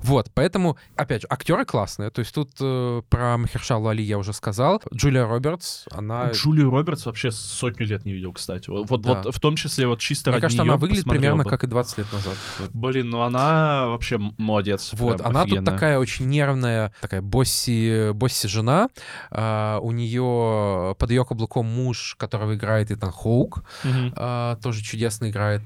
Вот, 0.03 0.31
поэтому, 0.35 0.77
опять 0.97 1.23
же, 1.23 1.27
актеры 1.31 1.65
классные. 1.65 2.11
То 2.11 2.19
есть 2.19 2.35
тут 2.35 2.51
э, 2.61 3.01
про 3.09 3.39
Махершалу 3.39 3.89
Али 3.89 4.03
я 4.03 4.19
уже 4.19 4.35
сказал. 4.35 4.83
Джулия 4.95 5.25
Робертс, 5.27 5.85
она... 5.91 6.31
Джулию 6.33 6.69
Робертс 6.71 7.07
вообще 7.07 7.31
сотню 7.31 7.87
лет 7.87 8.05
не 8.05 8.13
видел, 8.13 8.35
кстати. 8.35 8.69
Вот, 8.69 9.01
Да. 9.01 9.23
вот 9.23 9.35
в 9.35 9.41
том 9.41 9.57
числе 9.57 9.87
вот 9.87 10.01
чисто 10.01 10.31
Мне 10.31 10.41
кажется, 10.43 10.63
она 10.63 10.77
выглядит 10.77 11.05
примерно 11.07 11.45
бы. 11.45 11.49
как 11.49 11.65
и 11.65 11.67
20 11.67 11.99
лет 11.99 12.13
назад. 12.13 12.35
Блин, 12.75 13.09
ну 13.09 13.23
она 13.23 13.87
вообще 13.87 14.19
молодец. 14.37 14.91
Вот, 14.93 15.23
она 15.23 15.45
тут 15.45 15.53
офигенная. 15.53 15.73
такая 15.73 15.99
очень 15.99 16.27
нервная, 16.27 16.93
такая 17.01 17.23
босси, 17.23 18.13
босси 18.13 18.47
жена. 18.47 18.89
А, 19.31 19.79
у 19.81 19.93
нее 19.93 20.95
под 20.99 21.11
ее 21.11 21.25
каблуком 21.25 21.65
муж, 21.65 22.15
которого 22.49 22.55
играет 22.55 22.91
Итан 22.91 23.11
Хоук, 23.13 23.65
Мгм. 23.85 24.13
а, 24.17 24.57
тоже 24.57 24.83
чудесно 24.83 25.29
играет. 25.31 25.63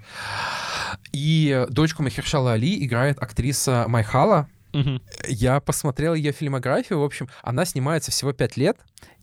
И 1.12 1.66
дочку 1.70 2.02
Махершала 2.02 2.52
Али 2.52 2.84
играет 2.84 3.22
актриса 3.22 3.84
Майхала. 3.88 4.48
Мгм. 4.72 5.02
Я 5.28 5.60
посмотрел 5.60 6.14
ее 6.14 6.32
фильмографию. 6.32 6.98
В 7.00 7.04
общем, 7.04 7.28
она 7.42 7.64
снимается 7.66 8.10
всего 8.10 8.32
5 8.32 8.56
лет. 8.56 8.78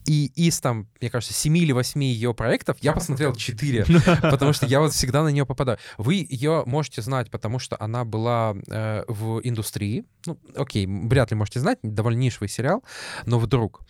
И 0.06 0.32
из 0.36 0.60
там, 0.60 0.88
мне 1.02 1.10
кажется, 1.10 1.34
7 1.34 1.58
или 1.58 1.72
8 1.72 2.04
ее 2.04 2.34
проектов 2.34 2.78
я 2.82 2.93
посмотрел 2.93 3.36
4, 3.36 3.86
потому 4.22 4.54
что 4.54 4.66
я 4.66 4.80
вот 4.80 4.93
всегда 4.93 5.24
на 5.24 5.30
нее 5.30 5.45
попадаю. 5.45 5.78
Вы 5.97 6.26
ее 6.30 6.64
можете 6.66 7.02
знать, 7.02 7.30
потому 7.30 7.60
что 7.60 7.78
она 7.80 8.06
была 8.06 8.56
э, 8.68 9.04
в 9.08 9.41
индустрии. 9.43 10.06
Ну, 10.26 10.38
окей, 10.56 10.88
вряд 10.88 11.32
ли 11.32 11.38
можете 11.38 11.60
знать, 11.60 11.80
довольно 11.84 12.20
нишевый 12.20 12.50
сериал, 12.50 12.84
но 13.26 13.39
вдруг. 13.39 13.82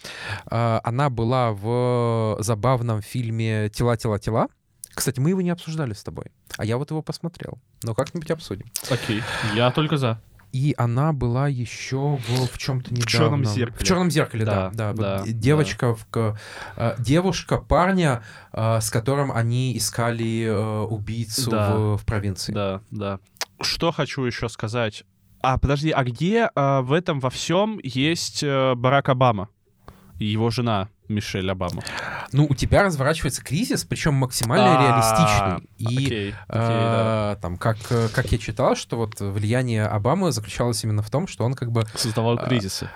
Э, 0.51 0.79
она 0.83 1.09
была 1.09 1.51
в 1.51 2.37
забавном 2.39 3.01
фильме 3.01 3.69
«Тела, 3.69 3.97
тела, 3.97 4.19
тела». 4.19 4.47
Кстати, 4.93 5.19
мы 5.19 5.29
его 5.29 5.41
не 5.41 5.51
обсуждали 5.51 5.93
с 5.93 6.03
тобой, 6.03 6.25
а 6.57 6.65
я 6.65 6.77
вот 6.77 6.91
его 6.91 7.01
посмотрел. 7.01 7.59
Но 7.83 7.95
как-нибудь 7.95 8.29
обсудим. 8.31 8.65
Окей, 8.89 9.21
я 9.55 9.71
только 9.71 9.97
за. 9.97 10.21
И 10.51 10.73
она 10.77 11.13
была 11.13 11.47
еще 11.47 12.17
в, 12.17 12.47
в 12.51 12.57
чем-то 12.57 12.91
недавно. 12.91 13.09
«Чёрном 13.09 13.45
зеркале». 13.45 13.79
В 13.79 13.83
черном 13.87 14.09
зеркале, 14.11 14.45
да. 14.45 14.71
Да, 14.73 14.93
да, 14.93 15.19
да, 15.19 15.23
девочка, 15.27 15.93
в, 15.93 16.05
к- 16.07 16.39
э, 16.75 16.95
девушка 16.97 17.57
парня, 17.57 18.23
э, 18.51 18.81
с 18.81 18.89
которым 18.89 19.31
они 19.31 19.77
искали 19.77 20.45
э, 20.45 20.79
убийцу 20.85 21.51
Да. 21.51 21.75
в, 21.75 21.97
в 21.97 22.05
провинции. 22.05 22.51
Да, 22.51 22.81
да. 22.89 23.19
Что 23.61 23.91
хочу 23.91 24.23
еще 24.23 24.49
сказать? 24.49 25.03
А, 25.41 25.57
подожди, 25.57 25.91
а 25.91 26.03
где 26.03 26.49
а, 26.55 26.81
в 26.81 26.93
этом 26.93 27.19
во 27.19 27.29
всем 27.29 27.79
есть 27.83 28.43
Барак 28.43 29.09
Обама 29.09 29.49
и 30.17 30.25
его 30.25 30.49
жена 30.49 30.89
Мишель 31.09 31.49
Обама? 31.51 31.83
Ну, 32.31 32.45
у 32.49 32.55
тебя 32.55 32.83
разворачивается 32.83 33.43
кризис, 33.43 33.83
причем 33.83 34.13
максимально 34.13 34.77
А, 34.77 34.83
реалистичный. 34.83 35.69
И 35.77 36.33
э, 36.49 37.35
там, 37.41 37.57
как, 37.57 37.77
э, 37.89 38.07
как 38.13 38.31
я 38.31 38.37
читал, 38.37 38.75
что 38.75 38.97
вот 38.97 39.19
влияние 39.19 39.85
Обамы 39.85 40.31
заключалось 40.31 40.83
именно 40.83 41.01
в 41.01 41.09
том, 41.09 41.27
что 41.27 41.43
он 41.43 41.55
как 41.55 41.71
бы 41.71 41.85
Создавал 41.95 42.37
а, 42.39 42.45
кризисы. 42.45 42.89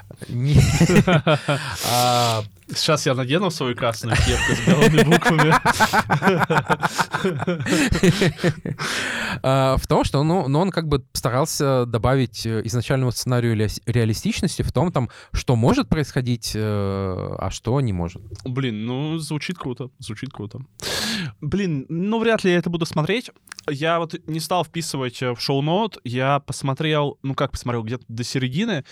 Сейчас 2.68 3.06
я 3.06 3.14
надену 3.14 3.52
свою 3.52 3.76
красную 3.76 4.16
кепку 4.16 4.56
с 4.56 4.68
белыми 4.68 5.04
буквами. 5.04 5.54
А, 9.42 9.78
в 9.78 9.88
том, 9.88 10.04
что 10.04 10.24
ну, 10.24 10.48
ну, 10.48 10.60
он 10.60 10.72
как 10.72 10.88
бы 10.88 11.04
старался 11.14 11.86
добавить 11.86 12.46
э, 12.46 12.62
изначальному 12.66 13.12
сценарию 13.12 13.56
ре- 13.56 13.70
реалистичности 13.86 14.62
в 14.62 14.72
том, 14.72 14.92
там, 14.92 15.10
что 15.34 15.56
может 15.56 15.90
происходить, 15.90 16.52
э, 16.56 16.60
а 16.62 17.50
что 17.52 17.80
не 17.82 17.94
может. 17.94 18.22
Блин, 18.46 18.86
ну, 18.86 19.18
звучит 19.18 19.58
круто, 19.58 19.90
звучит 20.00 20.32
круто. 20.32 20.60
Блин, 21.42 21.86
ну, 21.90 22.20
вряд 22.20 22.44
ли 22.44 22.52
я 22.52 22.58
это 22.58 22.70
буду 22.70 22.86
смотреть. 22.86 23.32
Я 23.70 24.00
вот 24.00 24.16
не 24.28 24.40
стал 24.40 24.64
вписывать 24.64 25.22
э, 25.22 25.34
в 25.34 25.42
шоу-ноут, 25.42 25.98
я 26.04 26.40
посмотрел, 26.40 27.18
ну, 27.24 27.34
как 27.34 27.52
посмотрел, 27.52 27.84
где-то 27.84 28.06
до 28.08 28.24
середины, 28.24 28.86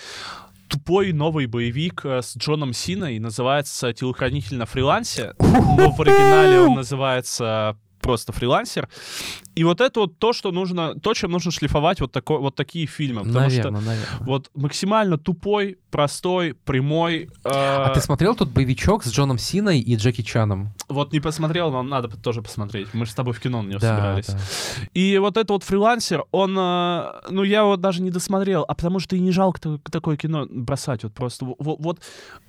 тупой 0.71 1.11
новый 1.11 1.47
боевик 1.47 2.05
э, 2.05 2.21
с 2.21 2.37
Джоном 2.37 2.73
Синой, 2.73 3.19
называется 3.19 3.93
«Телохранитель 3.93 4.57
на 4.57 4.65
фрилансе», 4.65 5.33
но 5.39 5.91
в 5.91 6.01
оригинале 6.01 6.61
он 6.61 6.75
называется 6.75 7.77
просто 7.99 8.31
фрилансер. 8.31 8.89
И 9.53 9.63
вот 9.63 9.81
это 9.81 9.99
вот 9.99 10.17
то, 10.17 10.33
что 10.33 10.51
нужно, 10.51 10.95
то, 10.95 11.13
чем 11.13 11.31
нужно 11.31 11.51
шлифовать 11.51 11.99
вот, 11.99 12.11
такой, 12.11 12.39
вот 12.39 12.55
такие 12.55 12.87
фильмы. 12.87 13.23
Потому 13.23 13.49
что 13.49 13.69
наверное, 13.69 13.81
наверное. 13.81 14.27
вот 14.27 14.49
максимально 14.55 15.17
тупой, 15.17 15.77
простой, 15.91 16.53
прямой. 16.53 17.29
э, 17.43 17.49
А 17.49 17.89
ты 17.93 18.01
смотрел 18.01 18.35
тут 18.35 18.49
боевичок 18.49 19.03
с 19.03 19.11
Джоном 19.11 19.37
Синой 19.37 19.79
и 19.79 19.95
Джеки 19.95 20.21
Чаном? 20.21 20.69
Вот 20.89 21.13
не 21.13 21.19
посмотрел, 21.19 21.71
но 21.71 21.83
надо 21.83 22.07
тоже 22.17 22.41
посмотреть. 22.41 22.87
Мы 22.93 23.05
же 23.05 23.11
с 23.11 23.15
тобой 23.15 23.33
в 23.33 23.39
кино 23.39 23.61
на 23.61 23.67
него 23.69 23.79
Да, 23.79 23.95
собирались. 23.95 24.27
да. 24.27 24.39
И 24.93 25.17
вот 25.17 25.37
этот 25.37 25.49
вот 25.51 25.63
фрилансер, 25.63 26.23
он, 26.31 26.57
э, 26.57 27.11
ну, 27.29 27.43
я 27.43 27.59
его 27.59 27.75
даже 27.77 28.01
не 28.01 28.09
досмотрел, 28.11 28.65
а 28.67 28.73
потому 28.73 28.99
что 28.99 29.15
и 29.15 29.19
не 29.19 29.31
жалко 29.31 29.59
та- 29.61 29.77
такое 29.91 30.17
кино 30.17 30.47
бросать. 30.49 31.03
Вот 31.03 31.13
просто 31.13 31.45
вот, 31.45 31.57
вот 31.79 31.99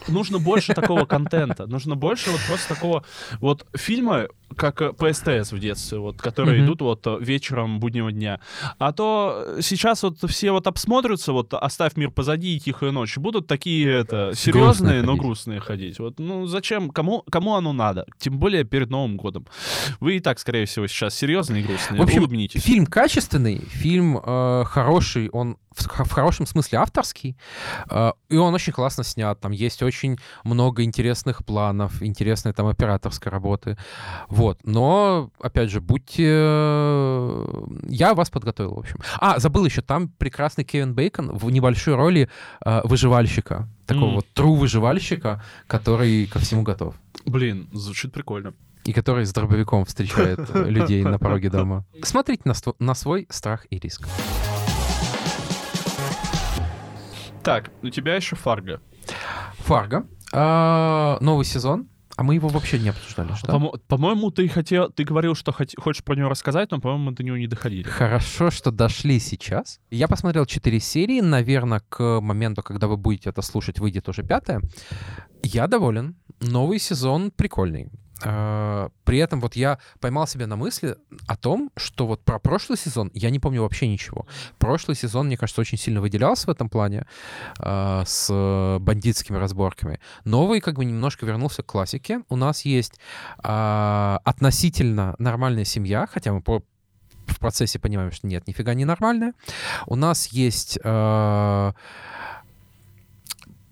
нужно 0.09 0.39
больше 0.39 0.73
такого 0.75 1.05
контента, 1.05 1.67
нужно 1.67 1.97
больше 1.97 2.31
вот 2.31 2.41
просто 2.47 2.69
такого 2.75 3.05
вот 3.41 3.67
фильма, 3.77 4.29
как 4.57 4.81
э, 4.83 4.93
по 4.93 5.13
СТС 5.13 5.53
в 5.53 5.59
детстве, 5.59 5.99
вот, 5.99 6.21
которые 6.21 6.65
идут 6.65 6.81
вот 6.83 7.07
э, 7.07 7.17
вечером 7.21 7.81
буднего 7.81 8.13
дня. 8.13 8.39
А 8.79 8.93
то 8.93 9.57
сейчас 9.63 10.03
вот 10.03 10.19
все 10.29 10.53
вот 10.53 10.67
обсмотрятся, 10.67 11.33
вот 11.33 11.55
«Оставь 11.55 11.97
мир 11.97 12.11
позади» 12.11 12.55
и 12.57 12.61
«Тихая 12.61 12.91
ночь», 12.91 13.17
будут 13.17 13.32
такие 13.41 13.91
это, 13.91 14.33
серьезные, 14.35 15.03
но 15.03 15.17
грустные 15.17 15.61
ходить. 15.61 15.99
Вот, 15.99 16.19
ну 16.19 16.47
зачем, 16.47 16.91
кому, 16.91 17.25
кому 17.31 17.55
оно 17.55 17.73
надо? 17.73 18.07
Тем 18.19 18.39
более 18.39 18.65
перед 18.65 18.91
Новым 18.91 19.17
годом. 19.17 19.47
Вы 20.01 20.17
и 20.17 20.21
так, 20.21 20.39
скорее 20.39 20.67
всего, 20.67 20.87
сейчас 20.87 21.15
серьезные 21.15 21.63
и 21.63 21.67
грустные. 21.67 22.01
В 22.01 22.03
общем, 22.05 22.21
Улыбнитесь. 22.21 22.63
фильм 22.63 22.87
качественный, 22.87 23.59
фильм 23.59 24.19
э, 24.19 24.65
хороший, 24.67 25.29
он 25.31 25.57
в, 25.77 26.11
хорошем 26.13 26.47
смысле 26.47 26.79
авторский, 26.79 27.37
э, 27.91 28.13
и 28.29 28.37
он 28.37 28.55
очень 28.55 28.73
классно 28.73 29.05
снят. 29.05 29.39
Там 29.41 29.53
есть 29.53 29.83
очень 29.83 30.19
много 30.45 30.83
интересных 30.85 31.45
планов, 31.45 32.03
интересной 32.03 32.53
там 32.53 32.67
операторской 32.67 33.31
работы. 33.33 33.77
Вот. 34.29 34.59
Но, 34.65 35.31
опять 35.41 35.71
же, 35.71 35.81
будьте... 35.81 36.25
э, 36.27 37.65
Я 37.89 38.15
вас 38.15 38.31
подготовил, 38.31 38.75
в 38.75 38.79
общем. 38.79 38.99
А, 39.21 39.39
забыл 39.39 39.65
еще, 39.65 39.83
там 39.83 40.09
прекрасный 40.09 40.65
Кевин 40.65 40.95
Бейкон 40.95 41.37
в 41.37 41.51
небольшой 41.51 41.95
роли 41.95 42.29
э, 42.65 42.81
выживальщика. 42.85 43.69
Такого 43.87 44.09
М. 44.11 44.15
вот 44.17 44.27
true 44.35 44.57
выживальщика, 44.57 45.43
который 45.67 46.27
ко 46.27 46.39
всему 46.39 46.63
готов. 46.63 46.95
Блин, 47.27 47.69
звучит 47.73 48.13
прикольно. 48.13 48.55
И 48.85 48.93
который 48.93 49.25
с 49.25 49.33
дробовиком 49.33 49.85
встречает 49.85 50.39
людей 50.55 51.03
на 51.05 51.19
пороге 51.19 51.51
дома. 51.51 51.85
Смотрите 52.03 52.43
на, 52.45 52.55
на 52.79 52.95
свой 52.95 53.27
страх 53.31 53.67
и 53.71 53.79
риск. 53.79 54.09
Так, 57.43 57.71
у 57.83 57.89
тебя 57.89 58.15
еще 58.15 58.37
Фарго. 58.37 58.81
Фарго. 59.59 60.07
А, 60.33 61.19
новый 61.21 61.45
сезон. 61.45 61.89
А 62.17 62.23
мы 62.25 62.35
его 62.35 62.49
вообще 62.49 62.79
не 62.79 62.91
обсуждали, 62.91 63.33
что? 63.35 63.51
По-мо- 63.51 63.73
По-моему, 63.89 64.31
ты 64.31 64.47
хотел, 64.47 64.91
ты 64.91 65.03
говорил, 65.03 65.35
что 65.35 65.51
хочешь 65.53 66.05
про 66.05 66.15
него 66.15 66.29
рассказать, 66.29 66.71
но, 66.71 66.79
по-моему, 66.79 67.05
мы 67.05 67.13
до 67.13 67.23
него 67.25 67.39
не 67.39 67.47
доходили. 67.47 67.85
Хорошо, 67.85 68.51
что 68.51 68.71
дошли 68.71 69.19
сейчас. 69.19 69.81
Я 69.91 70.09
посмотрел 70.09 70.45
4 70.45 70.79
серии. 70.79 71.21
Наверное, 71.23 71.81
к 71.89 72.21
моменту, 72.21 72.63
когда 72.63 72.87
вы 72.87 72.97
будете 72.99 73.31
это 73.31 73.41
слушать, 73.41 73.79
выйдет 73.79 74.09
уже 74.09 74.23
пятая. 74.23 74.61
Я 75.43 75.67
доволен. 75.67 76.17
Новый 76.41 76.79
сезон 76.79 77.31
прикольный. 77.31 77.89
А, 78.25 78.91
При 79.05 79.19
этом 79.19 79.41
вот 79.41 79.57
я 79.57 79.79
поймал 80.01 80.27
себя 80.27 80.47
на 80.47 80.57
мысли 80.57 80.97
о 81.27 81.37
том, 81.37 81.71
что 81.77 82.07
вот 82.07 82.23
про 82.25 82.39
прошлый 82.39 82.79
сезон 82.79 83.11
я 83.15 83.31
не 83.31 83.39
помню 83.39 83.63
вообще 83.63 83.89
ничего. 83.89 84.27
Прошлый 84.59 84.97
сезон, 84.97 85.27
мне 85.27 85.37
кажется, 85.37 85.61
очень 85.61 85.79
сильно 85.79 86.01
выделялся 86.01 86.47
в 86.47 86.51
этом 86.51 86.69
плане 86.69 87.07
а, 87.59 88.05
с 88.07 88.29
э, 88.31 88.79
бандитскими 88.79 89.37
разборками. 89.37 90.01
Новый 90.25 90.61
как 90.61 90.77
бы 90.77 90.85
немножко 90.85 91.27
вернулся 91.27 91.63
к 91.63 91.67
классике. 91.67 92.23
У 92.29 92.37
нас 92.37 92.65
есть 92.65 92.95
а, 93.39 94.21
относительно 94.25 95.15
нормальная 95.19 95.65
семья, 95.65 96.07
хотя 96.11 96.33
мы 96.33 96.41
по 96.41 96.63
в 97.27 97.39
процессе 97.39 97.79
понимаем, 97.79 98.11
что 98.11 98.27
нет, 98.27 98.47
нифига 98.47 98.75
не 98.75 98.85
нормальная. 98.85 99.33
У 99.87 99.95
нас 99.95 100.27
есть 100.29 100.79
э, 100.83 101.73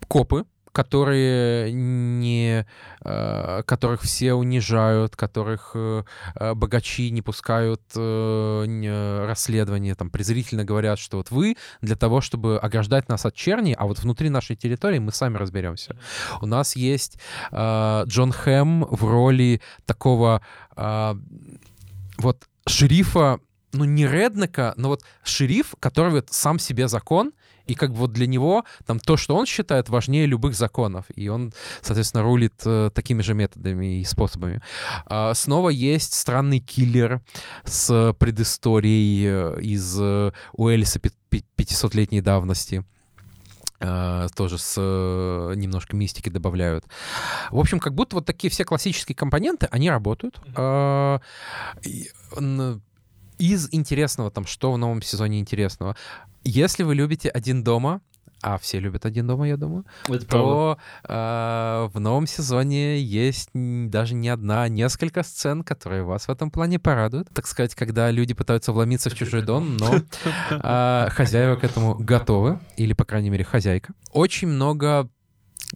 копы, 0.08 0.44
которые 0.72 1.72
не, 1.72 2.66
э, 3.04 3.62
которых 3.64 4.02
все 4.02 4.34
унижают, 4.34 5.16
которых 5.16 5.72
э, 5.74 6.04
э, 6.36 6.54
богачи 6.54 7.10
не 7.10 7.22
пускают 7.22 7.80
расследования, 7.94 9.94
там 9.94 10.10
презрительно 10.10 10.64
говорят, 10.64 10.98
что 10.98 11.16
вот 11.16 11.30
вы 11.30 11.56
для 11.80 11.96
того, 11.96 12.20
чтобы 12.20 12.58
ограждать 12.58 13.08
нас 13.08 13.26
от 13.26 13.34
черни, 13.34 13.74
а 13.78 13.86
вот 13.86 14.00
внутри 14.00 14.30
нашей 14.30 14.56
территории 14.56 14.98
мы 14.98 15.12
сами 15.12 15.36
разберемся. 15.36 15.96
У 16.40 16.46
нас 16.46 16.76
есть 16.76 17.18
Джон 17.52 18.32
Хэм 18.32 18.84
в 18.84 19.04
роли 19.04 19.60
такого 19.86 20.42
вот 22.18 22.44
шерифа, 22.66 23.40
ну 23.72 23.84
не 23.84 24.06
реднека, 24.06 24.74
но 24.76 24.88
вот 24.88 25.02
шериф, 25.22 25.74
который 25.80 26.12
вот 26.12 26.28
сам 26.30 26.58
себе 26.58 26.88
закон, 26.88 27.32
и 27.70 27.74
как 27.74 27.90
бы 27.92 27.98
вот 27.98 28.12
для 28.12 28.26
него 28.26 28.64
там 28.84 28.98
то, 28.98 29.16
что 29.16 29.36
он 29.36 29.46
считает, 29.46 29.88
важнее 29.88 30.26
любых 30.26 30.54
законов. 30.54 31.06
И 31.14 31.28
он, 31.28 31.52
соответственно, 31.82 32.24
рулит 32.24 32.54
э, 32.64 32.90
такими 32.92 33.22
же 33.22 33.34
методами 33.34 34.00
и 34.00 34.04
способами. 34.04 34.60
А, 35.06 35.34
снова 35.34 35.68
есть 35.70 36.14
странный 36.14 36.58
киллер 36.58 37.20
с 37.64 38.12
предысторией 38.18 39.24
э, 39.26 39.60
из 39.60 39.96
э, 40.00 40.32
Уэльса 40.52 40.98
пи- 40.98 41.12
пи- 41.28 41.44
500-летней 41.56 42.20
давности. 42.22 42.84
А, 43.78 44.26
тоже 44.34 44.58
с 44.58 44.74
э, 44.76 45.54
немножко 45.54 45.94
мистики 45.94 46.28
добавляют. 46.28 46.84
В 47.50 47.58
общем, 47.58 47.78
как 47.78 47.94
будто 47.94 48.16
вот 48.16 48.26
такие 48.26 48.50
все 48.50 48.64
классические 48.64 49.14
компоненты, 49.14 49.68
они 49.70 49.88
работают. 49.90 50.40
Н- 52.36 52.82
Из 53.38 53.68
интересного 53.72 54.30
там, 54.30 54.44
что 54.44 54.72
в 54.72 54.78
новом 54.78 55.02
сезоне 55.02 55.38
интересного. 55.38 55.96
Если 56.44 56.82
вы 56.82 56.94
любите 56.94 57.28
«Один 57.28 57.62
дома», 57.62 58.00
а 58.42 58.56
все 58.56 58.80
любят 58.80 59.04
«Один 59.04 59.26
дома», 59.26 59.46
я 59.46 59.56
думаю, 59.56 59.84
Это 60.08 60.26
то 60.26 60.78
э, 61.04 61.88
в 61.92 62.00
новом 62.00 62.26
сезоне 62.26 62.98
есть 62.98 63.50
даже 63.54 64.14
не 64.14 64.30
одна, 64.30 64.62
а 64.62 64.68
несколько 64.68 65.22
сцен, 65.22 65.62
которые 65.62 66.04
вас 66.04 66.26
в 66.26 66.30
этом 66.30 66.50
плане 66.50 66.78
порадуют. 66.78 67.28
Так 67.34 67.46
сказать, 67.46 67.74
когда 67.74 68.10
люди 68.10 68.32
пытаются 68.32 68.72
вломиться 68.72 69.10
в 69.10 69.14
чужой 69.14 69.42
дом, 69.42 69.76
но 69.76 69.96
э, 70.50 71.08
хозяева 71.10 71.56
к 71.56 71.64
этому 71.64 71.96
готовы, 71.98 72.58
или, 72.76 72.94
по 72.94 73.04
крайней 73.04 73.30
мере, 73.30 73.44
хозяйка. 73.44 73.92
Очень 74.12 74.48
много 74.48 75.10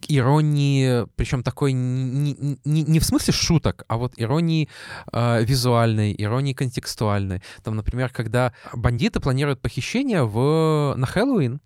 иронии, 0.07 1.05
причем 1.15 1.43
такой 1.43 1.73
не, 1.73 2.35
не- 2.65 2.83
не 2.83 2.99
в 2.99 3.05
смысле 3.05 3.33
шуток, 3.33 3.83
а 3.87 3.97
вот 3.97 4.13
иронии 4.17 4.69
э, 5.11 5.43
визуальной, 5.43 6.15
иронии 6.17 6.53
контекстуальной. 6.53 7.41
Там, 7.63 7.75
например, 7.75 8.09
когда 8.09 8.53
бандиты 8.73 9.19
планируют 9.19 9.61
похищение 9.61 10.23
в, 10.23 10.95
на 10.95 11.05
Хэллоуин, 11.05 11.61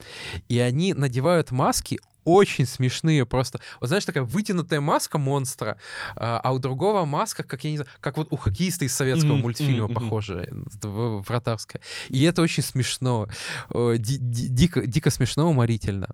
и 0.47 0.59
они 0.59 0.93
надевают 0.93 1.51
маски 1.51 1.99
очень 2.25 2.65
смешные 2.65 3.25
просто. 3.25 3.59
Вот 3.79 3.87
знаешь, 3.87 4.05
такая 4.05 4.23
вытянутая 4.23 4.81
маска 4.81 5.17
монстра, 5.17 5.77
а 6.15 6.39
а 6.43 6.51
у 6.53 6.59
другого 6.59 7.05
маска, 7.05 7.43
как 7.43 7.63
я 7.63 7.71
не 7.71 7.77
знаю, 7.77 7.89
как 8.01 8.17
вот 8.17 8.27
у 8.31 8.35
хоккеиста 8.37 8.85
из 8.85 8.95
советского 8.95 9.33
Мгм, 9.33 9.41
мультфильма 9.41 9.87
похожая, 9.87 10.47
в- 10.51 11.21
вратарская. 11.27 11.81
И 12.09 12.23
это 12.23 12.41
очень 12.41 12.63
смешно. 12.63 13.27
Ди- 13.73 14.17
ди- 14.17 14.47
дико, 14.47 14.85
дико 14.85 15.09
смешно, 15.09 15.49
уморительно. 15.49 16.07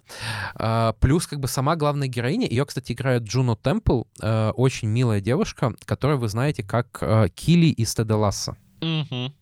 А, 0.55 0.93
Плюс 0.99 1.27
как 1.27 1.39
бы 1.39 1.47
сама 1.47 1.75
главная 1.75 2.07
героиня, 2.07 2.47
ее, 2.47 2.65
кстати, 2.65 2.91
играет 2.93 3.23
Джуно 3.23 3.55
Темпл, 3.55 4.03
э, 4.21 4.49
очень 4.51 4.87
милая 4.89 5.21
девушка, 5.21 5.73
которую 5.85 6.19
вы 6.19 6.27
знаете 6.29 6.63
как 6.63 7.01
Килли 7.35 7.67
из 7.67 7.93
Теда 7.95 8.15
Ласса 8.17 8.55
Мгм. 8.81 9.33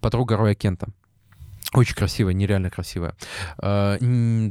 подруга 0.00 0.36
Роя 0.36 0.54
Кента. 0.54 0.88
Очень 1.74 1.94
красивая, 1.94 2.34
нереально 2.34 2.70
красивая. 2.70 3.14
Э, 3.62 3.98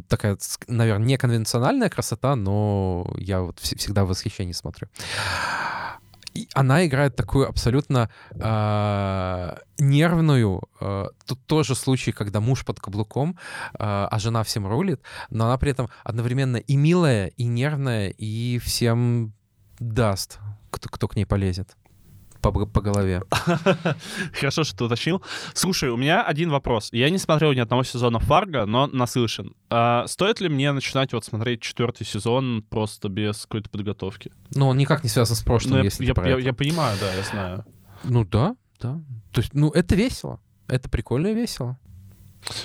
такая, 0.07 0.37
наверное, 0.67 1.07
неконвенциональная 1.07 1.89
красота, 1.89 2.35
но 2.35 3.05
я 3.17 3.41
вот 3.41 3.59
вс- 3.59 3.77
всегда 3.77 4.03
в 4.05 4.07
восхищении 4.07 4.53
смотрю. 4.53 4.87
И 6.33 6.47
она 6.55 6.85
играет 6.85 7.15
такую 7.15 7.47
абсолютно 7.49 8.09
э, 8.31 9.55
нервную. 9.79 10.61
э, 10.79 11.07
тут 11.25 11.45
тоже 11.45 11.75
случай, 11.75 12.11
когда 12.11 12.39
муж 12.39 12.65
под 12.65 12.79
каблуком, 12.79 13.37
э, 13.73 13.75
а 13.79 14.19
жена 14.19 14.41
всем 14.43 14.65
рулит, 14.65 15.01
но 15.29 15.45
она 15.45 15.57
при 15.57 15.71
этом 15.71 15.89
одновременно 16.03 16.57
и 16.57 16.77
милая, 16.77 17.27
и 17.27 17.43
нервная, 17.43 18.09
и 18.09 18.57
всем 18.59 19.33
даст, 19.79 20.39
кто, 20.71 20.89
кто 20.89 21.07
к 21.07 21.15
ней 21.15 21.25
полезет 21.25 21.75
по, 22.41 22.51
по 22.65 22.81
голове. 22.81 23.21
Хорошо, 24.33 24.63
что 24.63 24.77
ты 24.77 24.83
уточнил. 24.85 25.21
Слушай, 25.53 25.89
у 25.89 25.97
меня 25.97 26.23
один 26.23 26.49
вопрос. 26.49 26.89
Я 26.91 27.09
не 27.09 27.17
смотрел 27.17 27.53
ни 27.53 27.59
одного 27.59 27.83
сезона 27.83 28.19
Фарго, 28.19 28.65
но 28.65 28.87
наслышан. 28.87 29.53
А 29.69 30.05
стоит 30.07 30.39
ли 30.41 30.49
мне 30.49 30.71
начинать 30.71 31.13
вот 31.13 31.23
смотреть 31.25 31.61
четвертый 31.61 32.05
сезон 32.05 32.63
просто 32.69 33.09
без 33.09 33.43
какой-то 33.43 33.69
подготовки? 33.69 34.31
Но 34.55 34.69
он 34.69 34.77
никак 34.77 35.03
не 35.03 35.09
связан 35.09 35.35
с 35.35 35.41
прошлым, 35.43 35.71
Ну, 35.73 35.77
я, 35.79 35.83
если 35.85 36.05
я- 36.05 36.13
я- 36.17 36.31
это. 36.31 36.39
я 36.39 36.53
понимаю, 36.53 36.97
да, 36.99 37.13
я 37.13 37.23
знаю. 37.23 37.65
Ну 38.03 38.25
да, 38.25 38.55
да. 38.79 38.99
То 39.31 39.41
есть, 39.41 39.53
ну, 39.53 39.69
это 39.69 39.95
весело. 39.95 40.39
Это 40.67 40.89
прикольно 40.89 41.27
и 41.27 41.33
весело. 41.35 41.77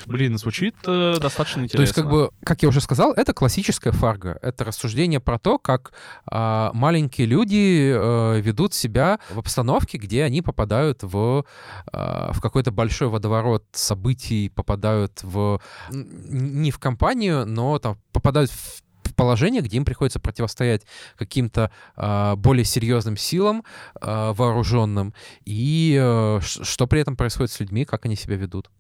Блин, 0.07 0.39
звучит 0.39 0.75
э, 0.87 1.17
достаточно 1.21 1.63
интересно. 1.63 1.77
То 1.79 1.83
есть, 1.83 1.95
как 1.95 2.11
бы, 2.11 2.31
как 2.45 2.63
я 2.63 2.69
уже 2.69 2.81
сказал, 2.81 3.13
это 3.13 3.33
классическая 3.33 3.93
фарго. 3.93 4.39
Это 4.43 4.65
рассуждение 4.65 5.21
про 5.21 5.39
то, 5.39 5.59
как 5.59 5.93
а, 6.27 6.71
маленькие 6.73 7.27
люди 7.27 7.93
э, 7.95 8.41
ведут 8.41 8.75
себя 8.75 9.19
в 9.31 9.39
обстановке, 9.39 9.99
где 9.99 10.25
они 10.25 10.43
попадают 10.43 11.03
в, 11.03 11.45
а, 11.93 12.33
в 12.33 12.41
какой-то 12.41 12.71
большой 12.71 13.09
водоворот 13.09 13.65
событий, 13.73 14.49
попадают 14.49 15.23
в 15.23 15.61
не 15.91 16.71
в 16.71 16.79
компанию, 16.79 17.47
но 17.47 17.79
там 17.79 17.99
попадают 18.13 18.51
в 18.51 18.83
положение, 19.17 19.63
где 19.63 19.79
им 19.79 19.85
приходится 19.85 20.21
противостоять 20.21 20.83
каким-то 21.17 21.71
а, 21.97 22.37
более 22.37 22.65
серьезным 22.65 23.17
силам 23.17 23.65
а, 24.01 24.33
вооруженным, 24.33 25.15
и 25.45 25.99
э, 26.01 26.41
что 26.43 26.87
при 26.87 27.01
этом 27.01 27.17
происходит 27.17 27.51
с 27.51 27.61
людьми, 27.61 27.85
как 27.85 28.05
они 28.05 28.15
себя 28.15 28.37
ведут. 28.37 28.71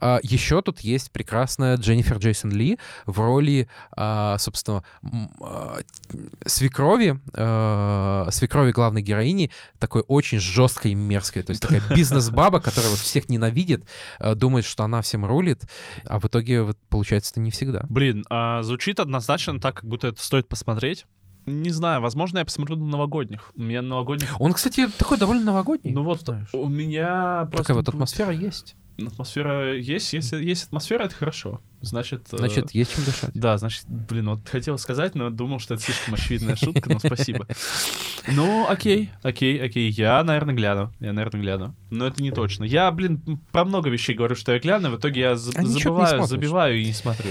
А, 0.00 0.20
еще 0.22 0.62
тут 0.62 0.80
есть 0.80 1.10
прекрасная 1.12 1.76
Дженнифер 1.76 2.18
Джейсон 2.18 2.50
Ли 2.50 2.78
в 3.06 3.20
роли, 3.20 3.68
а, 3.92 4.38
собственно, 4.38 4.84
а, 5.40 5.78
свекрови, 6.46 7.20
а, 7.34 8.28
свекрови 8.30 8.72
главной 8.72 9.02
героини, 9.02 9.50
такой 9.78 10.02
очень 10.06 10.38
жесткой 10.38 10.92
и 10.92 10.94
мерзкой. 10.94 11.42
То 11.42 11.50
есть 11.50 11.62
такая 11.62 11.82
бизнес-баба, 11.94 12.60
которая 12.60 12.90
вот 12.90 12.98
всех 12.98 13.28
ненавидит, 13.28 13.84
а, 14.18 14.34
думает, 14.34 14.64
что 14.64 14.84
она 14.84 15.02
всем 15.02 15.24
рулит, 15.24 15.62
а 16.04 16.18
в 16.18 16.26
итоге 16.26 16.62
вот, 16.62 16.78
получается 16.88 17.32
это 17.32 17.40
не 17.40 17.50
всегда. 17.50 17.84
Блин, 17.88 18.24
а, 18.30 18.62
звучит 18.62 19.00
однозначно 19.00 19.60
так, 19.60 19.76
как 19.76 19.84
будто 19.84 20.08
это 20.08 20.22
стоит 20.22 20.48
посмотреть. 20.48 21.06
Не 21.48 21.70
знаю, 21.70 22.00
возможно, 22.00 22.38
я 22.38 22.44
посмотрю 22.44 22.76
на 22.76 22.86
новогодних. 22.86 23.52
У 23.56 23.62
меня 23.62 23.82
новогодних... 23.82 24.40
Он, 24.40 24.52
кстати, 24.52 24.88
такой 24.98 25.18
довольно 25.18 25.44
новогодний. 25.44 25.92
Ну 25.92 26.02
вот, 26.02 26.20
знаешь. 26.20 26.48
у 26.52 26.68
меня 26.68 27.46
просто... 27.50 27.64
Такая 27.64 27.76
вот 27.76 27.88
атмосфера 27.88 28.32
есть. 28.32 28.76
Атмосфера 29.00 29.76
есть. 29.76 30.12
Если 30.12 30.42
есть 30.42 30.64
атмосфера, 30.64 31.04
это 31.04 31.14
хорошо. 31.14 31.60
Значит... 31.80 32.26
э, 32.32 32.36
Значит, 32.36 32.72
есть 32.72 32.94
чем 32.94 33.04
дышать. 33.04 33.30
Да, 33.32 33.56
значит, 33.56 33.84
блин, 33.86 34.30
вот 34.30 34.48
хотел 34.48 34.76
сказать, 34.78 35.14
но 35.14 35.30
думал, 35.30 35.60
что 35.60 35.74
это 35.74 35.84
слишком 35.84 36.14
очевидная 36.14 36.56
шутка, 36.56 36.92
но 36.92 36.98
спасибо. 36.98 37.46
Ну, 38.30 38.66
окей, 38.68 39.10
окей, 39.22 39.58
окей, 39.64 39.88
я, 39.88 40.22
наверное, 40.22 40.54
гляну, 40.54 40.92
я, 41.00 41.14
наверное, 41.14 41.40
гляну. 41.40 41.74
Но 41.88 42.06
это 42.06 42.22
не 42.22 42.30
точно. 42.30 42.64
Я, 42.64 42.90
блин, 42.90 43.22
про 43.52 43.64
много 43.64 43.88
вещей 43.88 44.14
говорю, 44.14 44.34
что 44.34 44.52
я 44.52 44.58
гляну, 44.58 44.90
в 44.90 44.98
итоге 44.98 45.20
я 45.22 45.30
А 45.30 45.36
забываю, 45.36 46.26
забиваю 46.26 46.78
и 46.78 46.84
не 46.84 46.92
смотрю. 46.92 47.30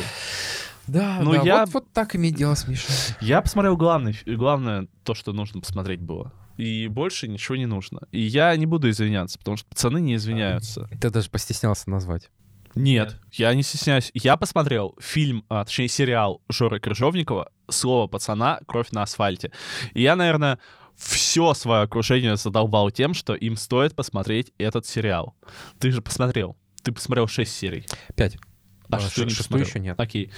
Да, 0.87 1.19
Ну, 1.21 1.33
да, 1.33 1.41
я- 1.43 1.65
вот, 1.65 1.73
вот 1.73 1.93
так 1.93 2.15
иметь 2.15 2.35
дело 2.35 2.55
с 2.55 2.67
Мишей. 2.67 2.93
Я 3.21 3.41
посмотрел 3.41 3.75
главный, 3.77 4.13
фи- 4.13 4.35
главное, 4.35 4.87
то, 5.03 5.13
что 5.13 5.33
нужно 5.33 5.61
посмотреть 5.61 6.01
было. 6.01 6.31
И 6.57 6.87
больше 6.87 7.27
ничего 7.27 7.55
не 7.55 7.65
нужно. 7.67 8.01
И 8.11 8.21
я 8.21 8.55
не 8.55 8.65
буду 8.65 8.89
извиняться, 8.89 9.37
потому 9.37 9.57
что 9.57 9.67
пацаны 9.67 9.99
не 9.99 10.15
извиняются. 10.15 10.89
Ты 10.99 11.09
даже 11.09 11.29
постеснялся 11.29 11.89
назвать. 11.89 12.29
Нет, 12.73 13.19
я 13.31 13.53
не 13.53 13.63
стесняюсь. 13.63 14.11
Я 14.13 14.37
посмотрел 14.37 14.95
фильм, 14.99 15.43
а, 15.49 15.65
точнее 15.65 15.87
сериал 15.87 16.41
Жоры 16.49 16.79
Крыжовникова 16.79 17.49
«Слово 17.69 18.07
пацана. 18.07 18.59
Кровь 18.67 18.91
на 18.91 19.03
асфальте». 19.03 19.51
И 19.93 20.01
я, 20.03 20.15
наверное, 20.15 20.59
все 20.95 21.53
свое 21.53 21.81
окружение 21.83 22.37
задолбал 22.37 22.91
тем, 22.91 23.13
что 23.13 23.33
им 23.35 23.55
стоит 23.55 23.95
посмотреть 23.95 24.51
этот 24.57 24.85
сериал. 24.85 25.35
Ты 25.79 25.91
же 25.91 26.01
посмотрел. 26.01 26.55
Ты 26.83 26.91
посмотрел 26.91 27.27
6 27.27 27.51
серий. 27.55 27.85
Пять. 28.15 28.37
А, 28.89 28.95
А, 28.95 28.99
шестую 28.99 29.27
не 29.27 29.33
шестую 29.33 29.63
еще 29.65 29.79
нет. 29.79 29.99
Окей. 29.99 30.31